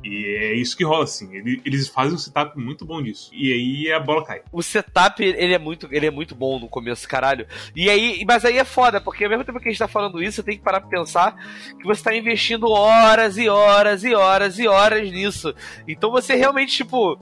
E 0.03 0.25
é 0.41 0.55
isso 0.55 0.77
que 0.77 0.85
rola, 0.85 1.05
assim. 1.05 1.31
Eles 1.65 1.89
fazem 1.89 2.15
um 2.15 2.19
setup 2.19 2.59
muito 2.59 2.85
bom 2.85 3.03
disso. 3.03 3.31
E 3.33 3.53
aí 3.53 3.93
a 3.93 4.01
bola 4.01 4.25
cai. 4.25 4.43
O 4.53 4.63
setup, 4.63 5.23
ele 5.23 5.53
é 5.53 5.59
muito, 5.59 5.89
ele 5.91 6.07
é 6.07 6.11
muito 6.11 6.35
bom 6.35 6.59
no 6.59 6.69
começo, 6.69 7.09
caralho. 7.09 7.47
E 7.75 7.91
aí, 7.91 8.25
mas 8.27 8.45
aí 8.45 8.59
é 8.59 8.65
foda, 8.65 9.01
porque 9.01 9.25
ao 9.25 9.31
mesmo 9.31 9.45
tempo 9.45 9.61
que 9.61 9.69
a 9.69 9.71
gente 9.71 9.79
tá 9.79 9.89
falando 9.89 10.23
isso, 10.23 10.37
você 10.37 10.43
tem 10.43 10.57
que 10.57 10.65
parar 10.65 10.81
pra 10.81 10.89
pensar 10.89 11.37
que 11.79 11.85
você 11.85 12.03
tá 12.03 12.15
investindo 12.15 12.69
horas 12.69 13.37
e 13.37 13.49
horas 13.49 14.05
e 14.05 14.15
horas 14.15 14.59
e 14.59 14.67
horas 14.67 15.11
nisso. 15.11 15.55
Então 15.87 16.11
você 16.11 16.35
realmente, 16.35 16.77
tipo 16.77 17.19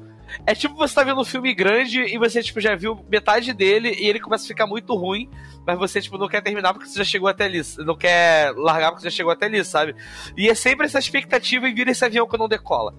é 0.46 0.54
tipo 0.54 0.74
você 0.74 0.94
tá 0.94 1.02
vendo 1.02 1.20
um 1.20 1.24
filme 1.24 1.54
grande 1.54 2.00
e 2.02 2.18
você, 2.18 2.42
tipo, 2.42 2.60
já 2.60 2.74
viu 2.74 3.04
metade 3.08 3.52
dele 3.52 3.94
e 3.98 4.06
ele 4.06 4.20
começa 4.20 4.44
a 4.44 4.48
ficar 4.48 4.66
muito 4.66 4.94
ruim, 4.94 5.28
mas 5.66 5.78
você, 5.78 6.00
tipo, 6.00 6.18
não 6.18 6.28
quer 6.28 6.42
terminar 6.42 6.72
porque 6.72 6.88
você 6.88 6.98
já 6.98 7.04
chegou 7.04 7.28
até 7.28 7.44
ali. 7.44 7.60
Não 7.78 7.96
quer 7.96 8.52
largar 8.56 8.90
porque 8.90 9.02
você 9.02 9.10
já 9.10 9.16
chegou 9.16 9.32
até 9.32 9.46
ali, 9.46 9.64
sabe? 9.64 9.94
E 10.36 10.48
é 10.48 10.54
sempre 10.54 10.86
essa 10.86 10.98
expectativa 10.98 11.68
em 11.68 11.74
vir 11.74 11.88
esse 11.88 12.04
avião 12.04 12.26
que 12.26 12.38
não 12.38 12.48
decola. 12.48 12.94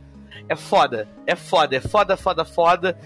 É 0.48 0.56
foda, 0.56 1.08
é 1.28 1.36
foda, 1.36 1.76
é 1.76 1.82
foda, 1.82 2.18
foda, 2.18 2.46
foda. 2.46 3.00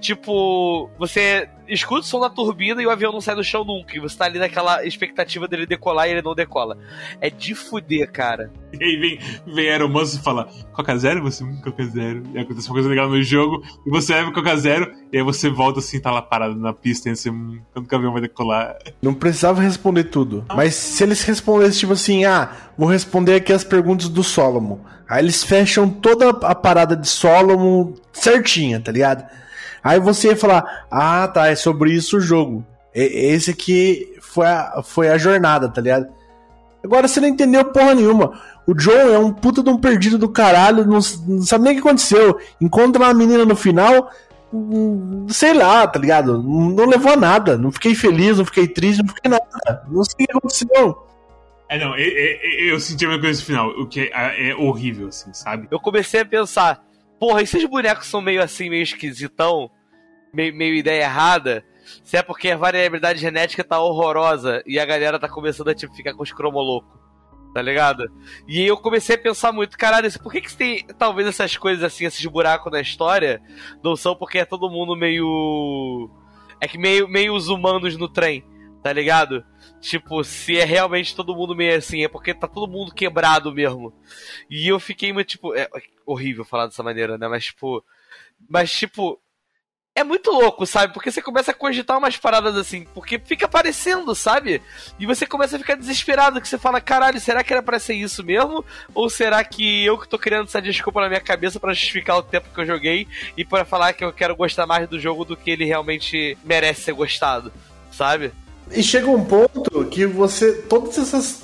Tipo, 0.00 0.90
você 0.98 1.48
escuta 1.68 2.00
o 2.00 2.04
som 2.04 2.20
da 2.20 2.30
turbina 2.30 2.82
e 2.82 2.86
o 2.86 2.90
avião 2.90 3.12
não 3.12 3.20
sai 3.20 3.34
do 3.34 3.44
chão 3.44 3.64
nunca. 3.64 3.96
E 3.96 4.00
você 4.00 4.16
tá 4.16 4.24
ali 4.24 4.38
naquela 4.38 4.84
expectativa 4.84 5.46
dele 5.46 5.66
decolar 5.66 6.08
e 6.08 6.12
ele 6.12 6.22
não 6.22 6.34
decola. 6.34 6.78
É 7.20 7.30
de 7.30 7.54
fuder, 7.54 8.10
cara. 8.10 8.50
E 8.72 8.82
aí 8.82 8.96
vem, 8.96 9.18
vem 9.46 9.68
Aeromoço 9.68 10.18
e 10.18 10.22
fala: 10.22 10.48
Coca 10.72 10.96
Zero? 10.96 11.22
Você 11.22 11.44
Coca 11.62 11.84
Zero. 11.86 12.22
E 12.34 12.38
acontece 12.38 12.68
uma 12.68 12.74
coisa 12.74 12.88
legal 12.88 13.08
no 13.08 13.22
jogo. 13.22 13.62
E 13.86 13.90
você 13.90 14.14
leva 14.14 14.32
Coca 14.32 14.56
Zero. 14.56 14.92
E 15.12 15.18
aí 15.18 15.22
você 15.22 15.48
volta 15.48 15.78
assim, 15.78 16.00
tá 16.00 16.10
lá 16.10 16.22
parado 16.22 16.54
na 16.56 16.72
pista. 16.72 17.08
E 17.08 17.16
você, 17.16 17.30
quando 17.30 17.90
o 17.90 17.96
avião 17.96 18.12
vai 18.12 18.22
decolar. 18.22 18.76
Não 19.00 19.14
precisava 19.14 19.62
responder 19.62 20.04
tudo. 20.04 20.44
Mas 20.54 20.74
se 20.74 21.02
eles 21.02 21.22
respondessem, 21.22 21.80
tipo 21.80 21.92
assim: 21.92 22.24
Ah, 22.24 22.50
vou 22.76 22.88
responder 22.88 23.34
aqui 23.34 23.52
as 23.52 23.64
perguntas 23.64 24.08
do 24.08 24.22
Solomon. 24.22 24.78
Aí 25.08 25.24
eles 25.24 25.42
fecham 25.42 25.88
toda 25.88 26.28
a 26.28 26.54
parada 26.54 26.94
de 26.94 27.08
Solomon 27.08 27.94
certinha, 28.12 28.78
tá 28.78 28.92
ligado? 28.92 29.24
Aí 29.88 29.98
você 29.98 30.28
ia 30.28 30.36
falar, 30.36 30.84
ah, 30.90 31.26
tá, 31.28 31.46
é 31.46 31.54
sobre 31.54 31.90
isso 31.94 32.18
o 32.18 32.20
jogo. 32.20 32.62
Esse 32.94 33.52
aqui 33.52 34.14
foi 34.20 34.46
a, 34.46 34.82
foi 34.84 35.08
a 35.08 35.16
jornada, 35.16 35.66
tá 35.66 35.80
ligado? 35.80 36.08
Agora 36.84 37.08
você 37.08 37.18
não 37.22 37.28
entendeu 37.28 37.64
porra 37.64 37.94
nenhuma. 37.94 38.38
O 38.66 38.74
John 38.74 38.90
é 38.92 39.18
um 39.18 39.32
puta 39.32 39.62
de 39.62 39.70
um 39.70 39.78
perdido 39.78 40.18
do 40.18 40.28
caralho, 40.28 40.84
não, 40.84 40.98
não 41.26 41.40
sabe 41.40 41.64
nem 41.64 41.72
o 41.72 41.76
que 41.76 41.88
aconteceu. 41.88 42.38
Encontra 42.60 43.02
uma 43.02 43.14
menina 43.14 43.46
no 43.46 43.56
final, 43.56 44.10
hum, 44.52 45.24
sei 45.30 45.54
lá, 45.54 45.86
tá 45.86 45.98
ligado? 45.98 46.42
Não 46.42 46.84
levou 46.84 47.14
a 47.14 47.16
nada. 47.16 47.56
Não 47.56 47.72
fiquei 47.72 47.94
feliz, 47.94 48.36
não 48.36 48.44
fiquei 48.44 48.68
triste, 48.68 49.02
não 49.02 49.08
fiquei 49.08 49.30
nada. 49.30 49.82
Não 49.88 50.04
sei 50.04 50.12
o 50.12 50.16
que 50.18 50.36
aconteceu. 50.36 50.98
É, 51.70 51.78
não, 51.78 51.96
eu, 51.96 52.12
eu, 52.12 52.68
eu 52.72 52.80
senti 52.80 53.06
a 53.06 53.08
mesma 53.08 53.22
coisa 53.22 53.40
no 53.40 53.46
final, 53.46 53.68
o 53.70 53.86
que 53.88 54.10
é, 54.12 54.50
é 54.50 54.54
horrível, 54.54 55.08
assim, 55.08 55.32
sabe? 55.32 55.66
Eu 55.70 55.80
comecei 55.80 56.20
a 56.20 56.26
pensar, 56.26 56.84
porra, 57.18 57.40
esses 57.40 57.64
bonecos 57.64 58.06
são 58.06 58.20
meio 58.20 58.42
assim, 58.42 58.68
meio 58.68 58.82
esquisitão, 58.82 59.70
meio, 60.38 60.54
meio 60.54 60.74
ideia 60.76 61.02
errada, 61.02 61.64
se 62.04 62.16
é 62.16 62.22
porque 62.22 62.50
a 62.50 62.56
variabilidade 62.56 63.18
genética 63.18 63.64
tá 63.64 63.80
horrorosa 63.80 64.62
e 64.64 64.78
a 64.78 64.84
galera 64.84 65.18
tá 65.18 65.28
começando 65.28 65.68
a 65.68 65.74
tipo, 65.74 65.94
ficar 65.94 66.14
com 66.14 66.22
os 66.22 66.32
cromolocos. 66.32 66.96
Tá 67.52 67.62
ligado? 67.62 68.04
E 68.46 68.62
eu 68.62 68.76
comecei 68.76 69.16
a 69.16 69.18
pensar 69.18 69.52
muito, 69.52 69.76
caralho, 69.76 70.08
por 70.20 70.30
que, 70.30 70.42
que 70.42 70.54
tem 70.54 70.86
talvez 70.98 71.26
essas 71.26 71.56
coisas 71.56 71.82
assim, 71.82 72.04
esses 72.04 72.24
buracos 72.26 72.70
na 72.70 72.80
história, 72.80 73.40
não 73.82 73.96
são 73.96 74.14
porque 74.14 74.38
é 74.38 74.44
todo 74.44 74.70
mundo 74.70 74.94
meio. 74.94 76.10
É 76.60 76.68
que 76.68 76.78
meio, 76.78 77.08
meio 77.08 77.34
os 77.34 77.48
humanos 77.48 77.96
no 77.96 78.06
trem, 78.06 78.44
tá 78.82 78.92
ligado? 78.92 79.42
Tipo, 79.80 80.22
se 80.22 80.58
é 80.58 80.64
realmente 80.64 81.16
todo 81.16 81.34
mundo 81.34 81.56
meio 81.56 81.78
assim, 81.78 82.04
é 82.04 82.08
porque 82.08 82.34
tá 82.34 82.46
todo 82.46 82.70
mundo 82.70 82.94
quebrado 82.94 83.52
mesmo. 83.52 83.94
E 84.48 84.68
eu 84.68 84.78
fiquei 84.78 85.10
muito, 85.12 85.28
tipo, 85.28 85.54
é 85.54 85.68
horrível 86.04 86.44
falar 86.44 86.66
dessa 86.66 86.82
maneira, 86.82 87.16
né? 87.16 87.26
Mas, 87.28 87.46
tipo. 87.46 87.82
Mas, 88.48 88.70
tipo, 88.70 89.18
é 89.98 90.04
muito 90.04 90.30
louco, 90.30 90.64
sabe? 90.64 90.94
Porque 90.94 91.10
você 91.10 91.20
começa 91.20 91.50
a 91.50 91.54
cogitar 91.54 91.98
umas 91.98 92.16
paradas 92.16 92.56
assim, 92.56 92.86
porque 92.94 93.18
fica 93.18 93.46
aparecendo, 93.46 94.14
sabe? 94.14 94.62
E 94.98 95.04
você 95.04 95.26
começa 95.26 95.56
a 95.56 95.58
ficar 95.58 95.74
desesperado, 95.74 96.40
que 96.40 96.46
você 96.46 96.56
fala, 96.56 96.80
caralho, 96.80 97.20
será 97.20 97.42
que 97.42 97.52
era 97.52 97.62
pra 97.62 97.80
ser 97.80 97.94
isso 97.94 98.22
mesmo? 98.22 98.64
Ou 98.94 99.10
será 99.10 99.42
que 99.42 99.84
eu 99.84 99.98
que 99.98 100.08
tô 100.08 100.16
criando 100.16 100.46
essa 100.46 100.62
desculpa 100.62 101.00
na 101.00 101.08
minha 101.08 101.20
cabeça 101.20 101.58
para 101.58 101.72
justificar 101.72 102.16
o 102.16 102.22
tempo 102.22 102.48
que 102.54 102.60
eu 102.60 102.66
joguei 102.66 103.08
e 103.36 103.44
para 103.44 103.64
falar 103.64 103.92
que 103.92 104.04
eu 104.04 104.12
quero 104.12 104.36
gostar 104.36 104.66
mais 104.66 104.88
do 104.88 105.00
jogo 105.00 105.24
do 105.24 105.36
que 105.36 105.50
ele 105.50 105.64
realmente 105.64 106.38
merece 106.44 106.82
ser 106.82 106.92
gostado, 106.92 107.52
sabe? 107.90 108.32
E 108.70 108.84
chega 108.84 109.10
um 109.10 109.24
ponto 109.24 109.84
que 109.86 110.06
você. 110.06 110.52
Todas 110.52 110.96
essas 110.96 111.42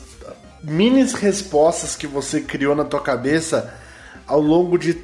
mini 0.63 1.03
respostas 1.03 1.97
que 1.97 2.07
você 2.07 2.41
criou 2.41 2.77
na 2.77 2.85
tua 2.85 3.01
cabeça 3.01 3.75
ao 4.29 4.41
longo 4.41 4.79
de 4.79 4.95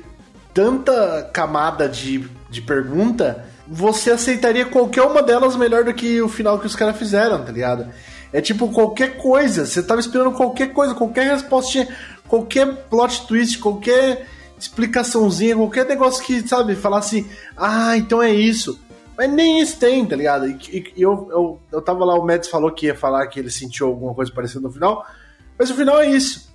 tanta 0.54 1.28
camada 1.32 1.88
de 1.88 2.28
de 2.50 2.60
pergunta, 2.60 3.44
você 3.66 4.10
aceitaria 4.10 4.66
qualquer 4.66 5.02
uma 5.02 5.22
delas 5.22 5.54
melhor 5.56 5.84
do 5.84 5.94
que 5.94 6.20
o 6.20 6.28
final 6.28 6.58
que 6.58 6.66
os 6.66 6.74
caras 6.74 6.96
fizeram, 6.98 7.44
tá 7.44 7.52
ligado? 7.52 7.88
É 8.32 8.40
tipo 8.40 8.68
qualquer 8.68 9.16
coisa, 9.16 9.64
você 9.64 9.82
tava 9.82 10.00
esperando 10.00 10.32
qualquer 10.32 10.72
coisa, 10.72 10.94
qualquer 10.94 11.32
resposta, 11.32 11.86
qualquer 12.28 12.66
plot 12.88 13.26
twist, 13.26 13.58
qualquer 13.58 14.26
explicaçãozinha, 14.58 15.56
qualquer 15.56 15.86
negócio 15.86 16.22
que, 16.24 16.46
sabe, 16.46 16.74
falasse, 16.74 17.26
ah, 17.56 17.96
então 17.96 18.22
é 18.22 18.30
isso. 18.32 18.78
Mas 19.16 19.30
nem 19.30 19.60
isso 19.60 19.78
tem, 19.78 20.04
tá 20.06 20.16
ligado? 20.16 20.48
E, 20.48 20.92
e, 20.96 21.02
eu, 21.02 21.28
eu, 21.30 21.60
eu 21.72 21.82
tava 21.82 22.04
lá, 22.04 22.14
o 22.14 22.24
Mads 22.24 22.48
falou 22.48 22.70
que 22.72 22.86
ia 22.86 22.94
falar 22.94 23.26
que 23.26 23.38
ele 23.38 23.50
sentiu 23.50 23.86
alguma 23.86 24.14
coisa 24.14 24.32
parecida 24.32 24.60
no 24.60 24.72
final, 24.72 25.04
mas 25.58 25.70
o 25.70 25.74
final 25.74 26.00
é 26.00 26.08
isso. 26.08 26.50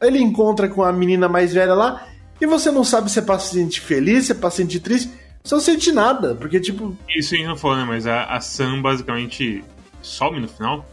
Ele 0.00 0.20
encontra 0.20 0.68
com 0.68 0.82
a 0.82 0.92
menina 0.92 1.28
mais 1.28 1.52
velha 1.52 1.74
lá, 1.74 2.06
e 2.40 2.46
você 2.46 2.70
não 2.70 2.84
sabe 2.84 3.10
se 3.10 3.18
é 3.18 3.22
pra 3.22 3.38
se 3.38 3.54
sentir 3.54 3.80
feliz, 3.80 4.26
se 4.26 4.32
é 4.32 4.34
pra 4.34 4.50
se 4.50 4.58
sentir 4.58 4.80
triste, 4.80 5.10
você 5.44 5.54
não 5.54 5.60
sente 5.60 5.92
nada, 5.92 6.34
porque 6.34 6.58
tipo. 6.58 6.96
Isso 7.14 7.34
aí 7.34 7.46
não 7.46 7.54
foi, 7.54 7.76
né? 7.76 7.84
Mas 7.84 8.06
a, 8.06 8.24
a 8.24 8.40
Sam 8.40 8.80
basicamente 8.80 9.62
some 10.00 10.40
no 10.40 10.48
final. 10.48 10.86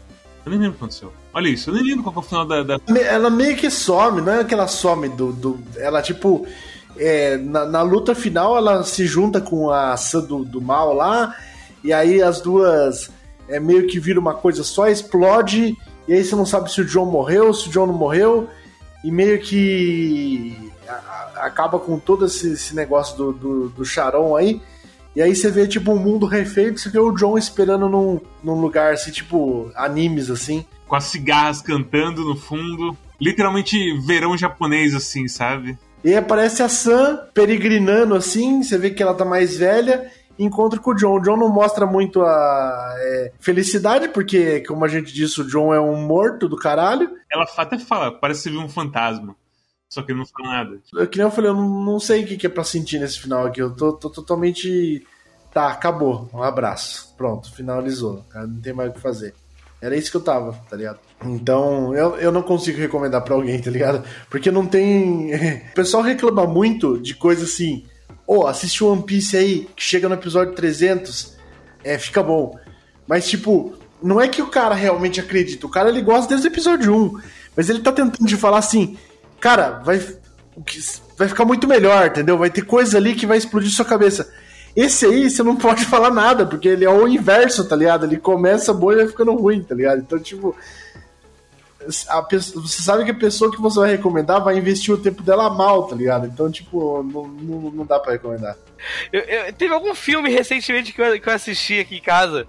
Eu 0.44 0.50
nem 0.50 0.60
lembro 0.60 0.74
o 0.74 0.78
que 0.78 0.84
aconteceu. 0.84 1.12
Olha 1.32 1.48
isso, 1.48 1.70
eu 1.70 1.74
nem 1.74 1.82
lembro 1.82 2.02
qual 2.02 2.12
foi 2.12 2.22
o 2.22 2.26
final 2.26 2.44
da, 2.44 2.62
da. 2.62 2.78
Ela 3.00 3.30
meio 3.30 3.56
que 3.56 3.70
some, 3.70 4.20
não 4.20 4.34
é 4.34 4.44
que 4.44 4.52
ela 4.52 4.68
some 4.68 5.08
do. 5.08 5.32
do 5.32 5.58
ela, 5.76 6.02
tipo. 6.02 6.46
É, 6.98 7.38
na, 7.38 7.64
na, 7.64 7.80
luta 7.80 8.14
final, 8.14 8.54
ela 8.54 8.84
se 8.84 9.06
junta 9.06 9.40
com 9.40 9.70
a 9.70 9.96
Sam 9.96 10.20
do, 10.26 10.44
do 10.44 10.60
mal 10.60 10.92
lá. 10.92 11.34
E 11.82 11.90
aí 11.90 12.22
as 12.22 12.42
duas. 12.42 13.10
É 13.48 13.58
meio 13.58 13.86
que 13.86 13.98
vira 13.98 14.20
uma 14.20 14.34
coisa 14.34 14.62
só, 14.62 14.86
explode. 14.86 15.74
E 16.06 16.12
aí 16.12 16.22
você 16.22 16.36
não 16.36 16.44
sabe 16.44 16.70
se 16.70 16.82
o 16.82 16.84
John 16.84 17.06
morreu, 17.06 17.54
se 17.54 17.68
o 17.68 17.72
John 17.72 17.86
não 17.86 17.94
morreu. 17.94 18.50
E 19.02 19.10
meio 19.10 19.40
que 19.40 20.71
acaba 21.36 21.78
com 21.78 21.98
todo 21.98 22.26
esse, 22.26 22.52
esse 22.52 22.74
negócio 22.74 23.16
do, 23.16 23.32
do, 23.32 23.68
do 23.70 23.84
Charon 23.84 24.36
aí. 24.36 24.60
E 25.14 25.20
aí 25.20 25.34
você 25.34 25.50
vê, 25.50 25.66
tipo, 25.66 25.92
um 25.92 25.98
mundo 25.98 26.26
refeito, 26.26 26.80
você 26.80 26.88
vê 26.88 26.98
o 26.98 27.12
John 27.12 27.36
esperando 27.36 27.88
num, 27.88 28.20
num 28.42 28.60
lugar, 28.60 28.94
assim, 28.94 29.10
tipo, 29.10 29.70
animes, 29.74 30.30
assim. 30.30 30.64
Com 30.86 30.96
as 30.96 31.04
cigarras 31.04 31.60
cantando 31.60 32.24
no 32.24 32.36
fundo. 32.36 32.96
Literalmente 33.20 33.98
verão 34.00 34.36
japonês, 34.36 34.94
assim, 34.94 35.28
sabe? 35.28 35.78
E 36.02 36.08
aí 36.08 36.16
aparece 36.16 36.62
a 36.62 36.68
Sam 36.68 37.28
peregrinando, 37.32 38.14
assim, 38.14 38.62
você 38.62 38.76
vê 38.76 38.90
que 38.90 39.02
ela 39.02 39.14
tá 39.14 39.24
mais 39.24 39.56
velha, 39.56 40.10
encontra 40.38 40.80
com 40.80 40.90
o 40.90 40.94
John. 40.94 41.16
O 41.16 41.20
John 41.20 41.36
não 41.36 41.48
mostra 41.48 41.86
muito 41.86 42.22
a 42.22 42.94
é, 42.98 43.32
felicidade, 43.38 44.08
porque, 44.08 44.60
como 44.66 44.84
a 44.84 44.88
gente 44.88 45.12
disse, 45.12 45.40
o 45.40 45.46
John 45.46 45.72
é 45.72 45.80
um 45.80 45.96
morto 45.96 46.48
do 46.48 46.56
caralho. 46.56 47.10
Ela 47.30 47.46
até 47.56 47.78
fala, 47.78 48.10
parece 48.10 48.50
ver 48.50 48.58
um 48.58 48.68
fantasma. 48.68 49.36
Só 49.92 50.00
que 50.00 50.14
não 50.14 50.24
fala 50.24 50.48
nada. 50.48 50.80
Eu, 50.94 51.06
que 51.06 51.18
nem 51.18 51.26
eu 51.26 51.30
falei, 51.30 51.50
eu 51.50 51.54
não, 51.54 52.00
sei 52.00 52.24
o 52.24 52.26
que, 52.26 52.38
que 52.38 52.46
é 52.46 52.48
pra 52.48 52.64
sentir 52.64 52.98
nesse 52.98 53.20
final 53.20 53.44
aqui. 53.44 53.60
Eu 53.60 53.76
tô, 53.76 53.92
tô 53.92 54.08
totalmente. 54.08 55.06
Tá, 55.52 55.68
acabou. 55.68 56.30
Um 56.32 56.42
abraço. 56.42 57.14
Pronto, 57.14 57.54
finalizou. 57.54 58.24
Não 58.34 58.58
tem 58.58 58.72
mais 58.72 58.88
o 58.88 58.94
que 58.94 59.00
fazer. 59.00 59.34
Era 59.82 59.94
isso 59.94 60.10
que 60.10 60.16
eu 60.16 60.22
tava, 60.22 60.54
tá 60.70 60.74
ligado? 60.78 60.98
Então, 61.22 61.94
eu, 61.94 62.16
eu 62.16 62.32
não 62.32 62.40
consigo 62.40 62.78
recomendar 62.78 63.20
para 63.20 63.34
alguém, 63.34 63.60
tá 63.60 63.70
ligado? 63.70 64.02
Porque 64.30 64.50
não 64.50 64.66
tem. 64.66 65.30
O 65.72 65.74
pessoal 65.74 66.02
reclama 66.02 66.46
muito 66.46 66.98
de 66.98 67.14
coisa 67.14 67.44
assim. 67.44 67.84
Ô, 68.26 68.38
oh, 68.38 68.46
assiste 68.46 68.82
One 68.82 69.02
Piece 69.02 69.36
aí, 69.36 69.68
que 69.76 69.82
chega 69.82 70.08
no 70.08 70.14
episódio 70.14 70.54
300, 70.54 71.36
é, 71.84 71.98
fica 71.98 72.22
bom. 72.22 72.58
Mas, 73.06 73.28
tipo, 73.28 73.74
não 74.02 74.18
é 74.18 74.26
que 74.26 74.40
o 74.40 74.48
cara 74.48 74.74
realmente 74.74 75.20
acredita. 75.20 75.66
O 75.66 75.70
cara 75.70 75.90
ele 75.90 76.00
gosta 76.00 76.30
desde 76.30 76.48
o 76.48 76.50
episódio 76.50 76.96
1. 76.96 77.20
Mas 77.54 77.68
ele 77.68 77.80
tá 77.80 77.92
tentando 77.92 78.26
de 78.26 78.38
falar 78.38 78.56
assim, 78.56 78.96
cara, 79.42 79.82
vai, 79.84 80.00
vai 81.18 81.28
ficar 81.28 81.44
muito 81.44 81.66
melhor, 81.66 82.06
entendeu? 82.06 82.38
Vai 82.38 82.48
ter 82.48 82.62
coisa 82.62 82.96
ali 82.96 83.16
que 83.16 83.26
vai 83.26 83.36
explodir 83.36 83.72
sua 83.72 83.84
cabeça. 83.84 84.32
Esse 84.74 85.04
aí 85.04 85.28
você 85.28 85.42
não 85.42 85.56
pode 85.58 85.84
falar 85.84 86.10
nada, 86.10 86.46
porque 86.46 86.68
ele 86.68 86.84
é 86.84 86.90
o 86.90 87.08
inverso, 87.08 87.68
tá 87.68 87.74
ligado? 87.74 88.06
Ele 88.06 88.16
começa 88.16 88.72
bom 88.72 88.92
e 88.92 88.96
vai 88.96 89.08
ficando 89.08 89.34
ruim, 89.34 89.62
tá 89.62 89.74
ligado? 89.74 89.98
Então, 89.98 90.18
tipo. 90.18 90.56
Pessoa, 92.28 92.62
você 92.62 92.80
sabe 92.80 93.04
que 93.04 93.10
a 93.10 93.14
pessoa 93.14 93.50
que 93.50 93.60
você 93.60 93.80
vai 93.80 93.90
recomendar 93.90 94.40
vai 94.40 94.56
investir 94.56 94.94
o 94.94 94.98
tempo 94.98 95.20
dela 95.20 95.50
mal, 95.50 95.82
tá 95.88 95.96
ligado? 95.96 96.28
Então, 96.28 96.48
tipo, 96.48 97.02
não, 97.02 97.26
não, 97.26 97.70
não 97.72 97.84
dá 97.84 97.98
pra 97.98 98.12
recomendar. 98.12 98.56
Eu, 99.12 99.20
eu, 99.22 99.52
teve 99.52 99.74
algum 99.74 99.92
filme 99.92 100.30
recentemente 100.30 100.92
que 100.92 101.02
eu, 101.02 101.20
que 101.20 101.28
eu 101.28 101.32
assisti 101.32 101.80
aqui 101.80 101.96
em 101.96 102.00
casa 102.00 102.46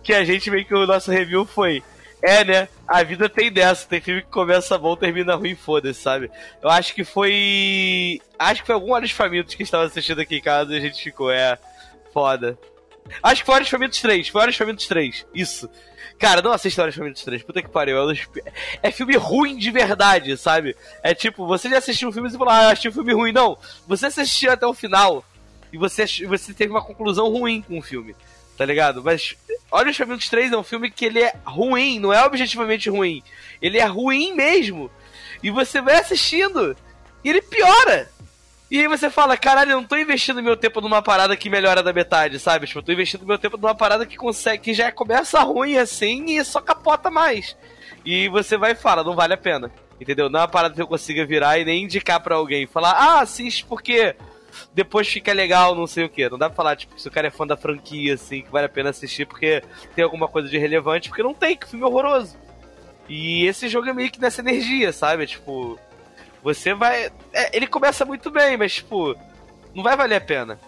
que 0.00 0.14
a 0.14 0.24
gente 0.24 0.48
meio 0.48 0.64
que 0.64 0.72
o 0.72 0.86
nosso 0.86 1.10
review 1.10 1.44
foi 1.44 1.82
é, 2.22 2.44
né? 2.44 2.68
A 2.86 3.02
vida 3.02 3.28
tem 3.28 3.52
dessa. 3.52 3.86
Tem 3.86 4.00
filme 4.00 4.22
que 4.22 4.28
começa 4.28 4.76
bom, 4.76 4.96
termina 4.96 5.34
ruim, 5.34 5.54
foda-se, 5.54 6.00
sabe? 6.00 6.30
Eu 6.62 6.68
acho 6.68 6.94
que 6.94 7.04
foi. 7.04 8.20
Acho 8.38 8.60
que 8.62 8.66
foi 8.66 8.74
algum 8.74 8.92
Olhos 8.92 9.10
Famintos 9.10 9.54
que 9.54 9.62
estava 9.62 9.84
assistindo 9.84 10.20
aqui 10.20 10.36
em 10.36 10.42
casa 10.42 10.74
e 10.74 10.76
a 10.76 10.80
gente 10.80 11.02
ficou, 11.02 11.30
é. 11.30 11.58
Foda. 12.12 12.58
Acho 13.22 13.42
que 13.42 13.46
foi 13.46 13.54
Olhos 13.56 13.68
Famintos 13.68 14.00
3. 14.00 14.28
Foi 14.28 14.42
Olhos 14.42 14.56
Famintos 14.56 14.86
3. 14.86 15.26
Isso. 15.34 15.68
Cara, 16.18 16.42
não 16.42 16.52
assista 16.52 16.82
Olhos 16.82 16.96
Famintos 16.96 17.22
3. 17.22 17.42
Puta 17.42 17.62
que 17.62 17.68
pariu. 17.68 17.96
É 18.82 18.90
filme 18.90 19.16
ruim 19.16 19.56
de 19.56 19.70
verdade, 19.70 20.36
sabe? 20.36 20.74
É 21.02 21.14
tipo, 21.14 21.46
você 21.46 21.68
já 21.68 21.78
assistiu 21.78 22.08
um 22.08 22.12
filme 22.12 22.28
e 22.28 22.32
você 22.32 22.38
falou, 22.38 22.52
ah, 22.52 22.64
eu 22.64 22.68
achei 22.70 22.90
um 22.90 22.94
filme 22.94 23.12
ruim. 23.12 23.32
Não. 23.32 23.56
Você 23.86 24.06
assistiu 24.06 24.50
até 24.50 24.66
o 24.66 24.74
final 24.74 25.24
e 25.72 25.78
você, 25.78 26.04
você 26.26 26.52
teve 26.52 26.72
uma 26.72 26.82
conclusão 26.82 27.28
ruim 27.28 27.62
com 27.62 27.78
o 27.78 27.82
filme 27.82 28.16
tá 28.58 28.64
ligado? 28.64 29.02
Mas 29.02 29.36
Olha 29.70 29.90
os 29.90 29.96
Famintos 29.96 30.28
3 30.28 30.52
é 30.52 30.56
um 30.56 30.62
filme 30.62 30.90
que 30.90 31.04
ele 31.04 31.20
é 31.20 31.34
ruim, 31.44 31.98
não 31.98 32.12
é 32.12 32.24
objetivamente 32.24 32.88
ruim. 32.88 33.22
Ele 33.60 33.78
é 33.78 33.84
ruim 33.84 34.34
mesmo. 34.34 34.90
E 35.42 35.50
você 35.50 35.80
vai 35.80 35.96
assistindo 35.96 36.76
e 37.22 37.28
ele 37.28 37.42
piora. 37.42 38.10
E 38.70 38.78
aí 38.78 38.86
você 38.86 39.08
fala, 39.08 39.36
caralho, 39.36 39.72
eu 39.72 39.80
não 39.80 39.88
tô 39.88 39.96
investindo 39.96 40.42
meu 40.42 40.56
tempo 40.56 40.80
numa 40.80 41.00
parada 41.00 41.36
que 41.36 41.48
melhora 41.48 41.82
da 41.82 41.92
metade, 41.92 42.38
sabe? 42.38 42.66
Tipo, 42.66 42.80
eu 42.80 42.82
tô 42.82 42.92
investindo 42.92 43.26
meu 43.26 43.38
tempo 43.38 43.56
numa 43.56 43.74
parada 43.74 44.04
que 44.04 44.16
consegue, 44.16 44.62
que 44.62 44.74
já 44.74 44.92
começa 44.92 45.40
ruim 45.40 45.78
assim 45.78 46.36
e 46.36 46.44
só 46.44 46.60
capota 46.60 47.10
mais. 47.10 47.56
E 48.04 48.28
você 48.28 48.58
vai 48.58 48.72
e 48.72 48.76
fala, 48.76 49.02
não 49.02 49.14
vale 49.14 49.34
a 49.34 49.38
pena. 49.38 49.70
Entendeu? 50.00 50.28
Não 50.28 50.40
é 50.40 50.42
uma 50.42 50.48
parada 50.48 50.74
que 50.74 50.82
eu 50.82 50.86
consiga 50.86 51.26
virar 51.26 51.58
e 51.58 51.64
nem 51.64 51.84
indicar 51.84 52.20
para 52.20 52.36
alguém. 52.36 52.66
Falar, 52.66 52.92
ah, 52.92 53.20
assiste 53.20 53.64
porque 53.64 54.14
depois 54.74 55.08
fica 55.08 55.32
legal, 55.32 55.74
não 55.74 55.86
sei 55.86 56.04
o 56.04 56.08
que. 56.08 56.28
Não 56.28 56.38
dá 56.38 56.48
pra 56.48 56.56
falar, 56.56 56.76
tipo, 56.76 57.00
se 57.00 57.08
o 57.08 57.10
cara 57.10 57.28
é 57.28 57.30
fã 57.30 57.46
da 57.46 57.56
franquia, 57.56 58.14
assim, 58.14 58.42
que 58.42 58.50
vale 58.50 58.66
a 58.66 58.70
pena 58.70 58.90
assistir 58.90 59.26
porque 59.26 59.62
tem 59.94 60.04
alguma 60.04 60.28
coisa 60.28 60.48
de 60.48 60.58
relevante, 60.58 61.08
porque 61.08 61.22
não 61.22 61.34
tem, 61.34 61.56
que 61.56 61.68
filme 61.68 61.84
horroroso. 61.84 62.36
E 63.08 63.46
esse 63.46 63.68
jogo 63.68 63.88
é 63.88 63.92
meio 63.92 64.10
que 64.10 64.20
nessa 64.20 64.40
energia, 64.40 64.92
sabe? 64.92 65.26
Tipo, 65.26 65.78
você 66.42 66.74
vai. 66.74 67.10
É, 67.32 67.56
ele 67.56 67.66
começa 67.66 68.04
muito 68.04 68.30
bem, 68.30 68.56
mas, 68.56 68.74
tipo, 68.74 69.16
não 69.74 69.82
vai 69.82 69.96
valer 69.96 70.16
a 70.16 70.20
pena. 70.20 70.58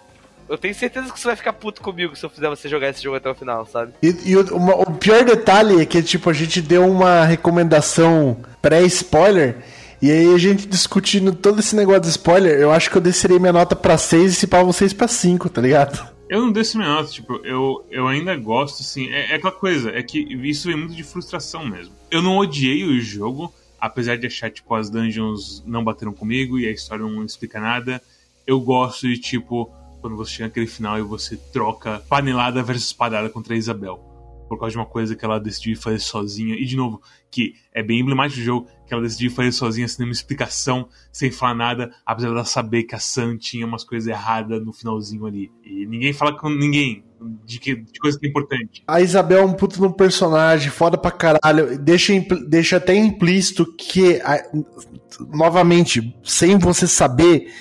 Eu 0.49 0.59
tenho 0.59 0.75
certeza 0.75 1.13
que 1.13 1.21
você 1.21 1.29
vai 1.29 1.37
ficar 1.37 1.53
puto 1.53 1.81
comigo 1.81 2.17
se 2.17 2.25
eu 2.25 2.31
fizer 2.31 2.49
você 2.49 2.69
jogar 2.69 2.89
esse 2.89 3.03
jogo 3.03 3.17
até 3.17 3.31
o 3.31 3.35
final, 3.35 3.65
sabe? 3.67 3.93
E, 4.03 4.31
e 4.31 4.37
o, 4.37 4.57
uma, 4.57 4.75
o 4.75 4.93
pior 4.95 5.25
detalhe 5.25 5.81
é 5.81 5.87
que, 5.87 6.03
tipo, 6.03 6.29
a 6.29 6.33
gente 6.33 6.61
deu 6.61 6.89
uma 6.91 7.25
recomendação 7.25 8.37
pré-spoiler 8.61 9.59
e 10.03 10.11
aí 10.11 10.35
a 10.35 10.39
gente 10.39 10.67
discutindo 10.67 11.35
todo 11.35 11.61
esse 11.61 11.77
negócio 11.77 12.03
de 12.03 12.09
spoiler, 12.09 12.59
eu 12.59 12.71
acho 12.71 12.91
que 12.91 12.97
eu 12.97 13.03
descerei 13.03 13.39
minha 13.39 13.53
nota 13.53 13.77
pra 13.77 13.99
6 13.99 14.33
e 14.33 14.35
se 14.35 14.47
pá 14.47 14.63
vocês 14.63 14.93
pra 14.93 15.07
5, 15.07 15.49
tá 15.51 15.61
ligado? 15.61 16.09
Eu 16.29 16.41
não 16.41 16.53
desço 16.53 16.79
minha 16.79 16.89
nota, 16.89 17.11
tipo, 17.11 17.35
eu, 17.45 17.85
eu 17.91 18.07
ainda 18.07 18.35
gosto, 18.37 18.81
assim, 18.81 19.11
é, 19.11 19.33
é 19.33 19.35
aquela 19.35 19.53
coisa, 19.53 19.91
é 19.91 20.03
que 20.03 20.19
isso 20.19 20.69
vem 20.69 20.77
muito 20.77 20.95
de 20.95 21.03
frustração 21.03 21.67
mesmo. 21.67 21.93
Eu 22.11 22.23
não 22.23 22.39
odiei 22.39 22.85
o 22.85 23.01
jogo, 23.01 23.53
apesar 23.81 24.17
de 24.17 24.27
achar, 24.27 24.51
tipo, 24.51 24.75
as 24.75 24.89
dungeons 24.89 25.63
não 25.67 25.85
bateram 25.85 26.13
comigo 26.13 26.59
e 26.59 26.67
a 26.67 26.71
história 26.71 27.05
não 27.05 27.25
explica 27.25 27.61
nada. 27.61 28.01
Eu 28.47 28.61
gosto 28.61 29.09
de, 29.09 29.19
tipo, 29.19 29.71
quando 30.01 30.17
você 30.17 30.33
chega 30.33 30.45
naquele 30.45 30.67
final 30.67 30.99
e 30.99 31.03
você 31.03 31.37
troca 31.37 32.03
panelada 32.09 32.63
versus 32.63 32.87
espadada 32.87 33.29
contra 33.29 33.55
a 33.55 33.57
Isabel 33.57 34.10
por 34.51 34.59
causa 34.59 34.73
de 34.73 34.79
uma 34.79 34.87
coisa 34.87 35.15
que 35.15 35.25
ela 35.25 35.39
decidiu 35.39 35.77
fazer 35.77 36.01
sozinha. 36.01 36.57
E 36.57 36.65
de 36.65 36.77
novo, 36.77 37.01
que 37.31 37.55
é 37.73 37.85
bem 37.85 38.01
emblemático 38.01 38.41
do 38.41 38.45
jogo, 38.45 38.69
que 38.85 38.93
ela 38.93 39.01
decidiu 39.01 39.31
fazer 39.31 39.53
sozinha 39.53 39.87
sem 39.87 40.01
nenhuma 40.01 40.13
explicação, 40.13 40.89
sem 41.13 41.31
falar 41.31 41.55
nada, 41.55 41.95
apesar 42.05 42.31
dela 42.31 42.45
saber 42.45 42.83
que 42.83 42.97
a 42.97 42.99
Sam 42.99 43.39
tinha 43.39 43.65
umas 43.65 43.85
coisas 43.85 44.09
erradas 44.09 44.61
no 44.61 44.73
finalzinho 44.73 45.25
ali. 45.25 45.53
E 45.65 45.87
ninguém 45.87 46.13
fala 46.13 46.37
com 46.37 46.51
ninguém 46.51 47.05
de, 47.45 47.61
que, 47.61 47.77
de 47.77 48.01
coisa 48.01 48.19
que 48.19 48.27
é 48.27 48.29
importante. 48.29 48.83
A 48.89 49.01
Isabel 49.01 49.39
é 49.39 49.45
um 49.45 49.53
puto 49.53 49.81
no 49.81 49.95
personagem, 49.95 50.69
foda 50.69 50.99
pra 50.99 51.13
caralho. 51.13 51.79
Deixa, 51.79 52.13
deixa 52.49 52.79
até 52.79 52.93
implícito 52.97 53.65
que, 53.77 54.21
novamente, 55.33 56.13
sem 56.25 56.59
você 56.59 56.89
saber 56.89 57.53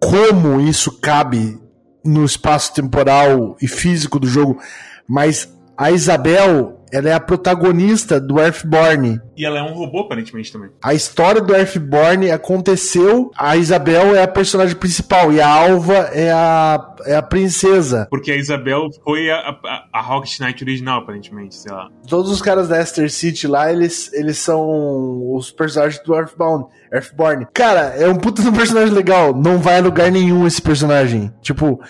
como 0.00 0.60
isso 0.60 0.98
cabe 0.98 1.60
no 2.04 2.24
espaço 2.24 2.74
temporal 2.74 3.56
e 3.62 3.68
físico 3.68 4.18
do 4.18 4.26
jogo, 4.26 4.60
mas 5.06 5.53
a 5.76 5.90
Isabel, 5.90 6.84
ela 6.92 7.08
é 7.08 7.12
a 7.12 7.18
protagonista 7.18 8.20
do 8.20 8.38
Earthborn. 8.38 9.20
E 9.36 9.44
ela 9.44 9.58
é 9.58 9.62
um 9.62 9.74
robô, 9.74 10.00
aparentemente, 10.00 10.52
também. 10.52 10.70
A 10.80 10.94
história 10.94 11.40
do 11.40 11.52
Earthborn 11.52 12.30
aconteceu, 12.30 13.32
a 13.36 13.56
Isabel 13.56 14.14
é 14.14 14.22
a 14.22 14.28
personagem 14.28 14.76
principal 14.76 15.32
e 15.32 15.40
a 15.40 15.48
Alva 15.48 15.94
é 16.12 16.30
a, 16.30 16.94
é 17.04 17.16
a 17.16 17.22
princesa. 17.22 18.06
Porque 18.08 18.30
a 18.30 18.36
Isabel 18.36 18.88
foi 19.02 19.28
a, 19.28 19.36
a, 19.64 19.84
a 19.92 20.00
Rocket 20.00 20.38
Knight 20.38 20.62
original, 20.62 21.00
aparentemente, 21.00 21.56
sei 21.56 21.72
lá. 21.72 21.88
Todos 22.08 22.30
os 22.30 22.40
caras 22.40 22.68
da 22.68 22.80
Esther 22.80 23.10
City 23.10 23.48
lá, 23.48 23.72
eles, 23.72 24.12
eles 24.12 24.38
são 24.38 25.34
os 25.34 25.50
personagens 25.50 26.00
do 26.04 26.14
Earthbound, 26.14 26.66
Earthborn. 26.92 27.48
Cara, 27.52 27.94
é 27.98 28.08
um 28.08 28.14
puta 28.16 28.40
de 28.40 28.48
um 28.48 28.52
personagem 28.52 28.94
legal, 28.94 29.34
não 29.34 29.58
vai 29.58 29.78
a 29.78 29.82
lugar 29.82 30.12
nenhum 30.12 30.46
esse 30.46 30.62
personagem. 30.62 31.32
Tipo, 31.42 31.80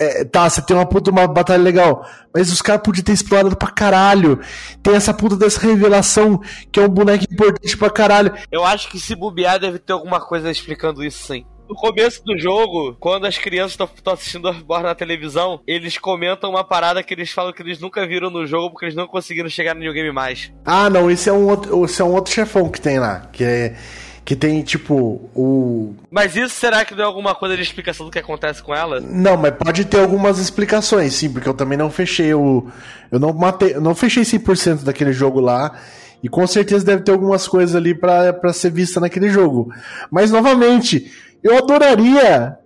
é, 0.00 0.24
tá, 0.24 0.48
você 0.48 0.62
tem 0.62 0.74
uma 0.74 0.86
puta 0.86 1.10
uma 1.10 1.28
batalha 1.28 1.62
legal, 1.62 2.08
mas 2.34 2.50
os 2.50 2.62
caras 2.62 2.80
podiam 2.82 3.04
ter 3.04 3.12
explorado 3.12 3.54
pra 3.54 3.70
caralho. 3.70 4.40
Tem 4.82 4.94
essa 4.94 5.12
puta 5.12 5.36
dessa 5.36 5.60
revelação 5.60 6.40
que 6.72 6.80
é 6.80 6.82
um 6.82 6.88
boneco 6.88 7.24
importante 7.30 7.76
pra 7.76 7.90
caralho. 7.90 8.32
Eu 8.50 8.64
acho 8.64 8.88
que 8.88 8.98
se 8.98 9.14
bobear 9.14 9.60
deve 9.60 9.78
ter 9.78 9.92
alguma 9.92 10.18
coisa 10.18 10.50
explicando 10.50 11.04
isso 11.04 11.26
sim. 11.26 11.44
No 11.68 11.76
começo 11.76 12.24
do 12.24 12.36
jogo, 12.36 12.96
quando 12.98 13.26
as 13.26 13.38
crianças 13.38 13.78
estão 13.94 14.12
assistindo 14.12 14.48
Earthborn 14.48 14.82
na 14.82 14.94
televisão, 14.94 15.60
eles 15.66 15.98
comentam 15.98 16.50
uma 16.50 16.64
parada 16.64 17.00
que 17.00 17.14
eles 17.14 17.30
falam 17.30 17.52
que 17.52 17.62
eles 17.62 17.78
nunca 17.78 18.04
viram 18.04 18.28
no 18.28 18.44
jogo 18.44 18.70
porque 18.70 18.86
eles 18.86 18.96
não 18.96 19.06
conseguiram 19.06 19.48
chegar 19.48 19.74
no 19.74 19.80
New 19.80 19.92
Game 19.92 20.10
mais. 20.10 20.52
Ah, 20.64 20.90
não, 20.90 21.08
esse 21.08 21.28
é 21.28 21.32
um 21.32 21.46
outro, 21.46 21.84
esse 21.84 22.02
é 22.02 22.04
um 22.04 22.12
outro 22.12 22.32
chefão 22.32 22.68
que 22.68 22.80
tem 22.80 22.98
lá, 22.98 23.20
que 23.32 23.44
é 23.44 23.76
que 24.24 24.36
tem, 24.36 24.62
tipo, 24.62 25.28
o. 25.34 25.94
Mas 26.10 26.36
isso 26.36 26.54
será 26.54 26.84
que 26.84 26.94
deu 26.94 27.04
alguma 27.04 27.34
coisa 27.34 27.56
de 27.56 27.62
explicação 27.62 28.06
do 28.06 28.12
que 28.12 28.18
acontece 28.18 28.62
com 28.62 28.74
ela? 28.74 29.00
Não, 29.00 29.36
mas 29.36 29.54
pode 29.54 29.84
ter 29.84 30.00
algumas 30.00 30.38
explicações, 30.38 31.14
sim, 31.14 31.32
porque 31.32 31.48
eu 31.48 31.54
também 31.54 31.76
não 31.76 31.90
fechei 31.90 32.32
o. 32.34 32.66
Eu 33.10 33.18
não 33.18 33.32
matei. 33.32 33.74
Eu 33.74 33.80
não 33.80 33.94
fechei 33.94 34.22
100% 34.22 34.84
daquele 34.84 35.12
jogo 35.12 35.40
lá. 35.40 35.78
E 36.22 36.28
com 36.28 36.46
certeza 36.46 36.84
deve 36.84 37.02
ter 37.02 37.12
algumas 37.12 37.48
coisas 37.48 37.74
ali 37.74 37.94
para 37.94 38.52
ser 38.52 38.70
vista 38.70 39.00
naquele 39.00 39.30
jogo. 39.30 39.72
Mas, 40.10 40.30
novamente, 40.30 41.10
eu 41.42 41.56
adoraria 41.56 42.58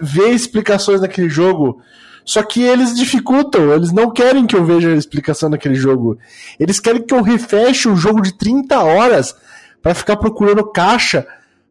ver 0.00 0.30
explicações 0.30 1.00
naquele 1.00 1.28
jogo. 1.28 1.80
Só 2.24 2.42
que 2.44 2.62
eles 2.62 2.94
dificultam, 2.94 3.74
eles 3.74 3.90
não 3.90 4.08
querem 4.10 4.46
que 4.46 4.54
eu 4.54 4.64
veja 4.64 4.90
a 4.90 4.96
explicação 4.96 5.48
naquele 5.48 5.74
jogo. 5.74 6.16
Eles 6.58 6.78
querem 6.78 7.02
que 7.02 7.12
eu 7.12 7.20
refeche 7.20 7.88
um 7.88 7.96
jogo 7.96 8.22
de 8.22 8.32
30 8.32 8.80
horas 8.80 9.34
para 9.82 9.94
ficar 9.94 10.16
procurando 10.16 10.70
caixa 10.70 11.26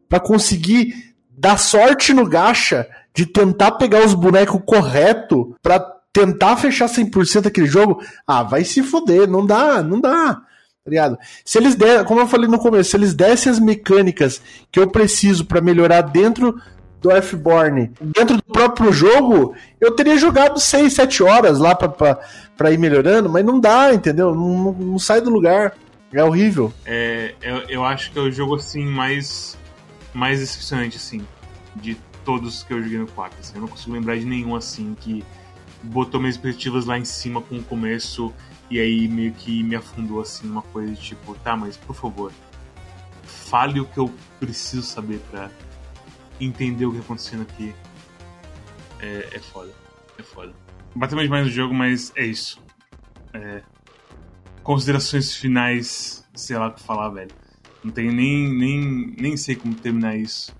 para 0.08 0.20
conseguir 0.20 1.14
dar 1.30 1.58
sorte 1.58 2.12
no 2.12 2.28
gacha 2.28 2.86
de 3.14 3.26
tentar 3.26 3.72
pegar 3.72 4.04
os 4.04 4.14
bonecos 4.14 4.60
correto 4.64 5.56
para 5.62 5.80
tentar 6.12 6.56
fechar 6.56 6.88
100% 6.88 7.46
aquele 7.46 7.66
jogo. 7.66 8.02
Ah, 8.26 8.42
vai 8.42 8.64
se 8.64 8.82
foder, 8.82 9.26
não 9.26 9.44
dá, 9.44 9.82
não 9.82 10.00
dá. 10.00 10.34
Tá? 10.34 11.18
Se 11.44 11.58
eles 11.58 11.74
der, 11.74 12.04
como 12.04 12.20
eu 12.20 12.26
falei 12.26 12.48
no 12.48 12.58
começo, 12.58 12.90
se 12.90 12.96
eles 12.96 13.14
dessem 13.14 13.50
as 13.50 13.58
mecânicas 13.58 14.42
que 14.70 14.80
eu 14.80 14.88
preciso 14.88 15.46
para 15.46 15.60
melhorar 15.60 16.02
dentro 16.02 16.60
do 17.00 17.10
F-Born, 17.10 17.90
dentro 18.00 18.36
do 18.36 18.42
próprio 18.42 18.92
jogo, 18.92 19.54
eu 19.80 19.92
teria 19.92 20.16
jogado 20.16 20.60
6, 20.60 20.92
7 20.92 21.22
horas 21.22 21.58
lá 21.58 21.74
para 21.74 22.70
ir 22.70 22.78
melhorando, 22.78 23.28
mas 23.28 23.44
não 23.44 23.58
dá, 23.58 23.92
entendeu? 23.92 24.34
Não, 24.34 24.48
não, 24.48 24.72
não 24.72 24.98
sai 24.98 25.20
do 25.20 25.30
lugar. 25.30 25.74
É 26.12 26.22
horrível. 26.22 26.72
É, 26.84 27.34
eu, 27.40 27.56
eu 27.68 27.84
acho 27.84 28.12
que 28.12 28.18
é 28.18 28.22
o 28.22 28.30
jogo 28.30 28.56
assim 28.56 28.84
mais 28.84 29.58
mais 30.12 30.40
decepcionante 30.40 30.96
assim 30.96 31.26
de 31.76 31.96
todos 32.24 32.62
que 32.62 32.72
eu 32.72 32.82
joguei 32.82 32.98
no 32.98 33.06
4. 33.06 33.38
Assim. 33.40 33.54
Eu 33.54 33.62
não 33.62 33.68
consigo 33.68 33.92
lembrar 33.92 34.16
de 34.18 34.24
nenhum 34.24 34.54
assim 34.54 34.94
que 35.00 35.24
botou 35.82 36.20
minhas 36.20 36.36
expectativas 36.36 36.84
lá 36.84 36.98
em 36.98 37.04
cima 37.04 37.40
com 37.40 37.56
o 37.56 37.62
começo 37.62 38.32
E 38.70 38.78
aí 38.78 39.08
meio 39.08 39.32
que 39.32 39.62
me 39.62 39.74
afundou 39.74 40.20
assim 40.20 40.46
numa 40.46 40.62
coisa 40.62 40.92
de 40.92 41.00
tipo, 41.00 41.34
tá, 41.36 41.56
mas 41.56 41.76
por 41.76 41.96
favor, 41.96 42.32
fale 43.24 43.80
o 43.80 43.84
que 43.84 43.98
eu 43.98 44.12
preciso 44.38 44.82
saber 44.82 45.20
pra 45.30 45.50
entender 46.40 46.86
o 46.86 46.92
que 46.92 46.98
tá 46.98 47.04
acontecendo 47.04 47.42
aqui. 47.42 47.74
É, 49.00 49.28
é 49.32 49.38
foda. 49.38 49.72
É 50.18 50.22
foda. 50.22 50.52
Batemos 50.94 51.24
demais 51.24 51.46
no 51.46 51.50
jogo, 51.50 51.74
mas 51.74 52.12
é 52.16 52.24
isso. 52.24 52.62
É, 53.32 53.62
considerações 54.62 55.34
finais, 55.34 56.24
sei 56.34 56.56
lá 56.56 56.68
o 56.68 56.72
que 56.72 56.82
falar, 56.82 57.08
velho. 57.10 57.30
Não 57.84 57.90
tenho 57.90 58.12
nem, 58.12 58.48
nem, 58.52 59.14
nem 59.18 59.36
sei 59.36 59.54
como 59.56 59.74
terminar 59.74 60.16
isso. 60.16 60.54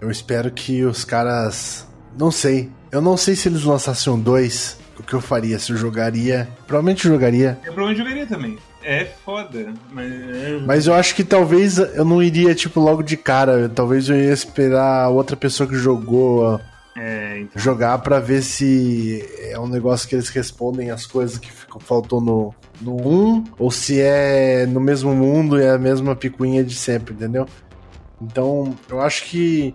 Eu 0.00 0.10
espero 0.10 0.50
que 0.50 0.84
os 0.84 1.04
caras. 1.04 1.86
Não 2.18 2.30
sei. 2.30 2.70
Eu 2.90 3.00
não 3.00 3.16
sei 3.16 3.36
se 3.36 3.48
eles 3.48 3.64
lançassem 3.64 4.12
um 4.12 4.18
2, 4.18 4.78
o 4.98 5.02
que 5.02 5.12
eu 5.14 5.20
faria. 5.20 5.58
Se 5.58 5.72
eu 5.72 5.76
jogaria. 5.76 6.48
Provavelmente 6.66 7.04
eu 7.06 7.12
jogaria. 7.12 7.58
Eu 7.64 7.72
provavelmente 7.72 7.98
jogaria 7.98 8.26
também. 8.26 8.58
É 8.82 9.04
foda, 9.04 9.74
mas. 9.92 10.10
é- 10.10 10.60
Mas 10.66 10.86
eu 10.86 10.94
acho 10.94 11.14
que 11.14 11.22
talvez 11.24 11.76
eu 11.78 12.04
não 12.04 12.22
iria, 12.22 12.54
tipo, 12.54 12.80
logo 12.80 13.02
de 13.02 13.16
cara. 13.16 13.68
Talvez 13.68 14.08
eu 14.08 14.16
ia 14.16 14.32
esperar 14.32 15.08
outra 15.10 15.36
pessoa 15.36 15.68
que 15.68 15.74
jogou 15.76 16.58
É, 16.96 17.40
então. 17.40 17.60
jogar 17.60 17.98
pra 17.98 18.18
ver 18.20 18.42
se 18.42 19.22
é 19.50 19.58
um 19.58 19.66
negócio 19.68 20.08
que 20.08 20.14
eles 20.14 20.28
respondem 20.30 20.90
as 20.90 21.04
coisas 21.04 21.36
que 21.36 21.52
ficou, 21.52 21.80
faltou 21.80 22.20
no, 22.22 22.54
no 22.80 22.96
1, 22.96 23.44
ou 23.58 23.70
se 23.70 24.00
é 24.00 24.66
no 24.66 24.80
mesmo 24.80 25.14
mundo 25.14 25.58
e 25.58 25.62
é 25.62 25.70
a 25.70 25.78
mesma 25.78 26.16
picuinha 26.16 26.64
de 26.64 26.74
sempre, 26.74 27.14
entendeu? 27.14 27.46
Então, 28.20 28.74
eu 28.88 29.00
acho 29.00 29.24
que 29.24 29.74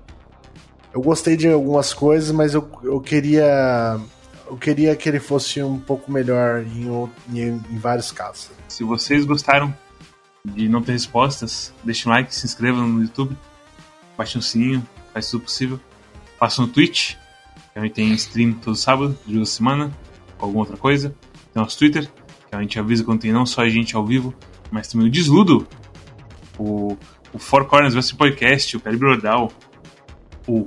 eu 0.93 1.01
gostei 1.01 1.35
de 1.35 1.47
algumas 1.47 1.93
coisas, 1.93 2.31
mas 2.31 2.53
eu, 2.53 2.67
eu 2.83 2.99
queria 3.01 3.99
eu 4.47 4.57
queria 4.57 4.95
que 4.95 5.09
ele 5.09 5.19
fosse 5.19 5.61
um 5.61 5.79
pouco 5.79 6.11
melhor 6.11 6.63
em, 6.63 6.87
em, 7.33 7.61
em 7.69 7.77
vários 7.77 8.11
casos. 8.11 8.51
Se 8.67 8.83
vocês 8.83 9.25
gostaram 9.25 9.75
de 10.43 10.69
não 10.69 10.83
ter 10.83 10.91
respostas, 10.91 11.73
deixem 11.83 12.11
um 12.11 12.15
like, 12.15 12.33
se 12.33 12.45
inscrevam 12.45 12.87
no 12.87 13.01
YouTube, 13.01 13.35
baixem 14.15 14.39
o 14.39 14.43
sininho, 14.43 14.87
faz 15.11 15.29
tudo 15.29 15.45
possível. 15.45 15.79
Façam 16.37 16.67
no 16.67 16.71
Twitch, 16.71 17.15
gente 17.81 17.93
tem 17.93 18.13
stream 18.13 18.53
todo 18.53 18.75
sábado, 18.75 19.17
de 19.25 19.37
da 19.37 19.45
semana, 19.45 19.91
ou 20.39 20.45
alguma 20.45 20.61
outra 20.61 20.77
coisa. 20.77 21.15
Tem 21.53 21.61
nosso 21.61 21.77
Twitter, 21.77 22.09
a 22.57 22.61
gente 22.61 22.79
avisa 22.79 23.03
quando 23.03 23.21
tem 23.21 23.31
não 23.31 23.45
só 23.45 23.61
a 23.61 23.69
gente 23.69 23.95
ao 23.95 24.05
vivo, 24.05 24.33
mas 24.71 24.87
também 24.87 25.07
o 25.07 25.11
Desludo, 25.11 25.67
o, 26.57 26.97
o 27.33 27.39
Four 27.39 27.65
Corners 27.65 27.93
vs 27.93 28.11
Podcast, 28.11 28.77
o 28.77 28.79
Calibre 28.79 29.09
Ordal, 29.09 29.51
o 30.47 30.65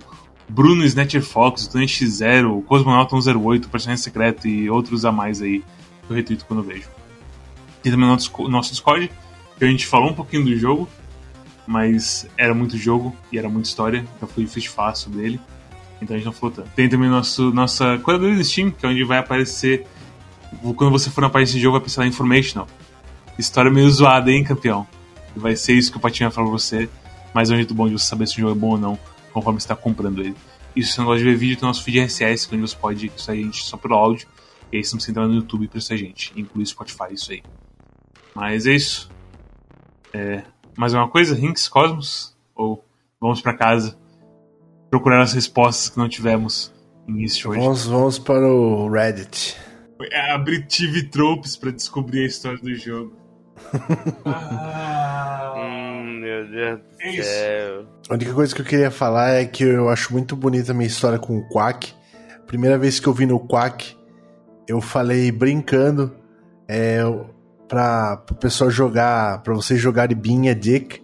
Bruno 0.48 0.84
Snatcher 0.84 1.22
Fox, 1.22 1.66
o 1.66 1.72
Tony 1.72 1.86
X0, 1.86 2.58
o 2.58 2.62
Cosmonauta 2.62 3.10
108, 3.10 3.66
o 3.66 3.68
Personagem 3.68 4.02
Secreto 4.02 4.48
e 4.48 4.70
outros 4.70 5.04
a 5.04 5.12
mais 5.12 5.42
aí 5.42 5.60
que 6.06 6.12
eu 6.12 6.16
retuito 6.16 6.44
quando 6.46 6.60
eu 6.60 6.64
vejo. 6.64 6.88
Tem 7.82 7.92
também 7.92 8.06
o 8.06 8.12
nosso, 8.12 8.48
nosso 8.48 8.70
Discord, 8.70 9.10
que 9.58 9.64
a 9.64 9.68
gente 9.68 9.86
falou 9.86 10.10
um 10.10 10.14
pouquinho 10.14 10.44
do 10.44 10.56
jogo, 10.56 10.88
mas 11.66 12.26
era 12.36 12.54
muito 12.54 12.76
jogo 12.78 13.14
e 13.30 13.38
era 13.38 13.48
muita 13.48 13.68
história, 13.68 14.04
então 14.16 14.28
foi 14.28 14.44
difícil 14.44 14.70
falar 14.70 14.94
sobre 14.94 15.24
ele. 15.24 15.40
Então 16.00 16.14
a 16.14 16.18
gente 16.18 16.26
não 16.26 16.32
falou 16.32 16.54
tanto. 16.54 16.70
Tem 16.70 16.88
também 16.88 17.10
nosso, 17.10 17.52
nossa 17.52 17.98
curadoria 17.98 18.36
do 18.36 18.44
Steam, 18.44 18.70
que 18.70 18.86
é 18.86 18.88
onde 18.88 19.04
vai 19.04 19.18
aparecer. 19.18 19.86
Quando 20.76 20.90
você 20.90 21.10
for 21.10 21.20
na 21.20 21.30
página 21.30 21.46
desse 21.46 21.60
jogo, 21.60 21.72
vai 21.72 21.78
aparecer 21.78 22.00
lá 22.00 22.06
Informational. 22.06 22.66
História 23.38 23.70
meio 23.70 23.90
zoada, 23.90 24.30
hein, 24.30 24.42
campeão? 24.42 24.86
Vai 25.36 25.54
ser 25.54 25.74
isso 25.74 25.90
que 25.92 25.98
o 25.98 26.00
Patinho 26.00 26.28
vai 26.28 26.34
falar 26.34 26.48
pra 26.48 26.58
você, 26.58 26.88
mas 27.32 27.50
é 27.50 27.54
um 27.54 27.56
jeito 27.56 27.74
bom 27.74 27.86
de 27.86 27.92
você 27.92 28.06
saber 28.06 28.26
se 28.26 28.34
o 28.36 28.40
jogo 28.40 28.52
é 28.52 28.54
bom 28.58 28.70
ou 28.70 28.78
não, 28.78 28.98
conforme 29.32 29.60
você 29.60 29.68
tá 29.68 29.76
comprando 29.76 30.20
ele. 30.20 30.34
E 30.74 30.82
se 30.82 30.92
você 30.92 31.00
não 31.00 31.06
gosta 31.06 31.18
de 31.18 31.24
ver 31.24 31.36
vídeo, 31.36 31.56
tem 31.56 31.64
o 31.64 31.68
nosso 31.68 31.82
feed 31.82 32.00
RSS, 32.00 32.48
onde 32.52 32.62
você 32.62 32.76
pode 32.76 33.12
isso 33.14 33.30
aí 33.30 33.40
a 33.40 33.44
gente 33.44 33.62
só 33.62 33.76
pelo 33.76 33.94
áudio. 33.94 34.26
E 34.72 34.76
aí 34.76 34.84
você 34.84 34.92
não 34.92 34.98
precisa 34.98 35.12
entrar 35.12 35.28
no 35.28 35.34
YouTube 35.34 35.70
isso 35.74 35.92
a 35.92 35.96
gente, 35.96 36.32
inclui 36.36 36.66
Spotify, 36.66 37.12
isso 37.12 37.32
aí. 37.32 37.42
Mas 38.34 38.66
é 38.66 38.74
isso. 38.74 39.10
É, 40.12 40.42
mais 40.76 40.94
uma 40.94 41.08
coisa? 41.08 41.34
Rinks 41.34 41.68
Cosmos? 41.68 42.36
Ou 42.54 42.84
vamos 43.20 43.40
pra 43.40 43.54
casa 43.54 43.98
procurar 44.90 45.22
as 45.22 45.32
respostas 45.32 45.88
que 45.88 45.98
não 45.98 46.08
tivemos 46.08 46.72
em 47.06 47.22
isso 47.22 47.48
hoje? 47.48 47.60
Vamos, 47.60 47.86
vamos 47.86 48.18
para 48.18 48.46
o 48.46 48.90
Reddit. 48.90 49.56
É, 50.12 50.30
Abrir 50.32 50.66
TV 50.66 51.04
Tropes 51.04 51.56
pra 51.56 51.70
descobrir 51.70 52.22
a 52.22 52.26
história 52.26 52.58
do 52.58 52.74
jogo. 52.74 53.12
ah, 54.24 55.54
Hum, 55.56 56.20
meu 56.20 56.46
Deus 56.48 56.80
É 57.00 57.10
do 57.10 57.14
isso. 57.16 57.28
céu. 57.30 57.86
A 58.08 58.14
única 58.14 58.32
coisa 58.32 58.54
que 58.54 58.60
eu 58.60 58.66
queria 58.66 58.90
falar 58.90 59.30
é 59.30 59.44
que 59.44 59.64
eu 59.64 59.88
acho 59.88 60.12
muito 60.12 60.36
bonita 60.36 60.72
a 60.72 60.74
minha 60.74 60.86
história 60.86 61.18
com 61.18 61.36
o 61.38 61.48
Quack. 61.48 61.92
Primeira 62.46 62.78
vez 62.78 62.98
que 63.00 63.06
eu 63.06 63.12
vi 63.12 63.26
no 63.26 63.38
Quack, 63.40 63.96
eu 64.66 64.80
falei 64.80 65.30
brincando 65.32 66.14
é, 66.66 67.00
para 67.68 68.22
o 68.30 68.34
pessoal 68.34 68.70
jogar, 68.70 69.42
para 69.42 69.52
vocês 69.54 69.80
jogarem 69.80 70.16
Binha 70.16 70.54
Dick. 70.54 71.02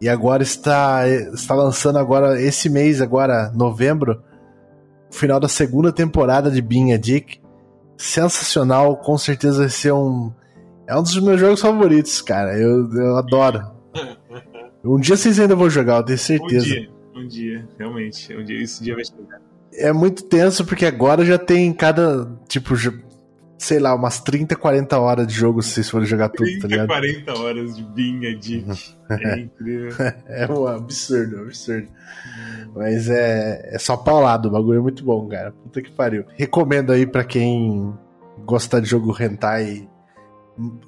E 0.00 0.08
agora 0.08 0.42
está, 0.42 1.06
está 1.08 1.54
lançando 1.54 1.98
agora, 1.98 2.40
esse 2.40 2.68
mês, 2.68 3.00
agora, 3.00 3.50
novembro, 3.54 4.22
o 5.10 5.14
final 5.14 5.38
da 5.40 5.48
segunda 5.48 5.92
temporada 5.92 6.50
de 6.50 6.60
Binha 6.62 6.98
Dick. 6.98 7.40
Sensacional, 7.96 8.96
com 8.96 9.16
certeza 9.16 9.58
vai 9.58 9.68
ser 9.68 9.92
um. 9.92 10.32
É 10.86 10.96
um 10.96 11.02
dos 11.02 11.18
meus 11.20 11.40
jogos 11.40 11.60
favoritos, 11.60 12.20
cara. 12.20 12.58
Eu, 12.58 12.90
eu 12.92 13.16
adoro. 13.16 13.62
Um 14.84 15.00
dia 15.00 15.16
vocês 15.16 15.40
ainda 15.40 15.56
vão 15.56 15.70
jogar, 15.70 15.96
eu 15.96 16.02
tenho 16.02 16.16
um 16.16 16.20
certeza. 16.20 16.66
dia, 16.66 16.90
um 17.16 17.26
dia, 17.26 17.66
realmente. 17.78 18.36
Um 18.36 18.44
dia, 18.44 18.62
esse 18.62 18.84
dia 18.84 18.94
vai 18.94 19.02
chegar. 19.02 19.40
É 19.72 19.90
muito 19.92 20.24
tenso 20.24 20.62
porque 20.64 20.84
agora 20.84 21.24
já 21.24 21.38
tem 21.38 21.72
cada, 21.72 22.30
tipo, 22.46 22.76
sei 23.64 23.78
lá, 23.78 23.94
umas 23.94 24.20
30, 24.20 24.54
40 24.56 24.98
horas 24.98 25.26
de 25.26 25.32
jogo 25.32 25.62
se 25.62 25.70
vocês 25.70 25.88
forem 25.88 26.06
jogar 26.06 26.28
tudo, 26.28 26.50
tá 26.60 26.66
30, 26.66 26.66
ligado? 26.68 26.86
40 26.88 27.38
horas 27.38 27.76
de 27.76 27.82
binha, 27.82 28.36
Dick. 28.36 28.94
É 29.10 29.38
incrível. 29.40 29.90
É 30.26 30.50
um 30.50 30.66
absurdo, 30.66 31.38
um 31.38 31.42
absurdo. 31.42 31.88
Mas 32.74 33.08
é, 33.08 33.74
é 33.74 33.78
só 33.78 33.96
paulado, 33.96 34.48
o 34.48 34.50
bagulho 34.50 34.78
é 34.78 34.82
muito 34.82 35.02
bom, 35.02 35.26
cara. 35.28 35.52
Puta 35.52 35.80
que 35.80 35.90
pariu. 35.90 36.24
Recomendo 36.36 36.92
aí 36.92 37.06
pra 37.06 37.24
quem 37.24 37.94
gostar 38.44 38.80
de 38.80 38.88
jogo 38.88 39.16
hentai 39.18 39.88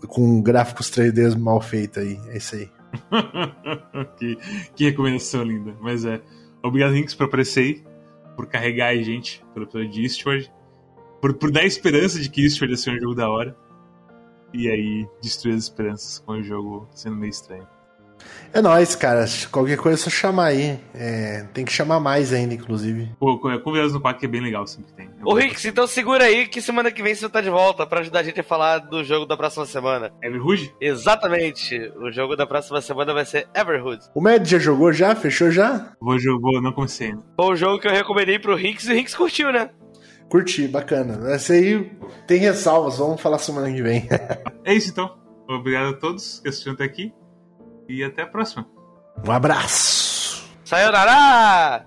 com 0.08 0.42
gráficos 0.42 0.90
3D 0.90 1.36
mal 1.38 1.60
feito 1.60 2.00
aí. 2.00 2.18
É 2.28 2.36
isso 2.36 2.56
aí. 2.56 2.68
que, 4.18 4.38
que 4.74 4.84
recomendação 4.84 5.42
linda. 5.42 5.74
Mas 5.80 6.04
é. 6.04 6.20
Obrigado, 6.62 6.92
Rinks, 6.92 7.14
por 7.14 7.24
aparecer 7.24 7.60
aí, 7.60 7.84
por 8.34 8.46
carregar 8.46 8.88
a 8.88 8.96
gente 8.96 9.42
pelo 9.54 9.64
episódio 9.64 9.90
de 9.90 10.02
Eastward, 10.02 10.52
por, 11.20 11.34
por 11.34 11.50
dar 11.50 11.64
esperança 11.64 12.18
de 12.20 12.28
que 12.28 12.42
Eastward 12.44 12.72
ia 12.72 12.78
ser 12.78 12.90
um 12.96 13.00
jogo 13.00 13.14
da 13.14 13.28
hora. 13.28 13.56
E 14.54 14.70
aí, 14.70 15.06
destruir 15.20 15.54
as 15.56 15.64
esperanças 15.64 16.18
com 16.24 16.32
o 16.32 16.42
jogo 16.42 16.88
sendo 16.94 17.16
meio 17.16 17.30
estranho. 17.30 17.66
É 18.52 18.62
nóis, 18.62 18.96
cara. 18.96 19.26
Qualquer 19.52 19.76
coisa 19.76 20.00
é 20.00 20.02
só 20.02 20.08
chamar 20.08 20.46
aí. 20.46 20.80
É, 20.94 21.44
tem 21.52 21.64
que 21.64 21.72
chamar 21.72 22.00
mais 22.00 22.32
ainda, 22.32 22.54
inclusive. 22.54 23.10
Pô, 23.20 23.38
convidados 23.38 23.92
no 23.92 24.00
Quack 24.00 24.24
é 24.24 24.28
bem 24.28 24.40
legal, 24.40 24.66
sempre 24.66 24.92
tem. 24.94 25.10
Ô, 25.22 25.34
Rix, 25.34 25.64
então 25.66 25.86
segura 25.86 26.24
aí 26.24 26.46
que 26.46 26.62
semana 26.62 26.90
que 26.90 27.02
vem 27.02 27.14
você 27.14 27.28
tá 27.28 27.40
de 27.42 27.50
volta 27.50 27.86
pra 27.86 28.00
ajudar 28.00 28.20
a 28.20 28.22
gente 28.22 28.40
a 28.40 28.44
falar 28.44 28.78
do 28.78 29.04
jogo 29.04 29.26
da 29.26 29.36
próxima 29.36 29.66
semana. 29.66 30.10
Everhood? 30.22 30.74
Exatamente. 30.80 31.78
O 31.96 32.10
jogo 32.10 32.34
da 32.34 32.46
próxima 32.46 32.80
semana 32.80 33.12
vai 33.12 33.26
ser 33.26 33.46
Everhood. 33.54 34.02
O 34.14 34.20
Mad 34.22 34.46
já 34.46 34.58
jogou 34.58 34.92
já? 34.92 35.14
Fechou 35.14 35.50
já? 35.50 35.92
Vou, 36.00 36.16
jo- 36.18 36.40
vou, 36.40 36.62
não 36.62 36.72
comecei 36.72 37.08
ainda. 37.08 37.22
Foi 37.36 37.52
o 37.52 37.56
jogo 37.56 37.78
que 37.78 37.86
eu 37.86 37.92
recomendei 37.92 38.38
pro 38.38 38.56
Rix 38.56 38.86
e 38.86 38.92
o 38.92 38.94
Rix 38.94 39.14
curtiu, 39.14 39.52
né? 39.52 39.70
Curti, 40.28 40.66
bacana. 40.68 41.34
Esse 41.34 41.52
aí 41.52 41.98
tem 42.26 42.38
ressalvas, 42.38 42.98
vamos 42.98 43.20
falar 43.20 43.38
semana 43.38 43.72
que 43.72 43.82
vem. 43.82 44.08
É 44.64 44.74
isso 44.74 44.90
então. 44.90 45.16
Obrigado 45.48 45.90
a 45.90 45.96
todos 45.96 46.40
que 46.40 46.48
assistiram 46.48 46.74
até 46.74 46.82
aqui. 46.82 47.14
E 47.88 48.02
até 48.02 48.22
a 48.22 48.26
próxima. 48.26 48.66
Um 49.24 49.30
abraço! 49.30 50.44
Sayonara! 50.64 51.86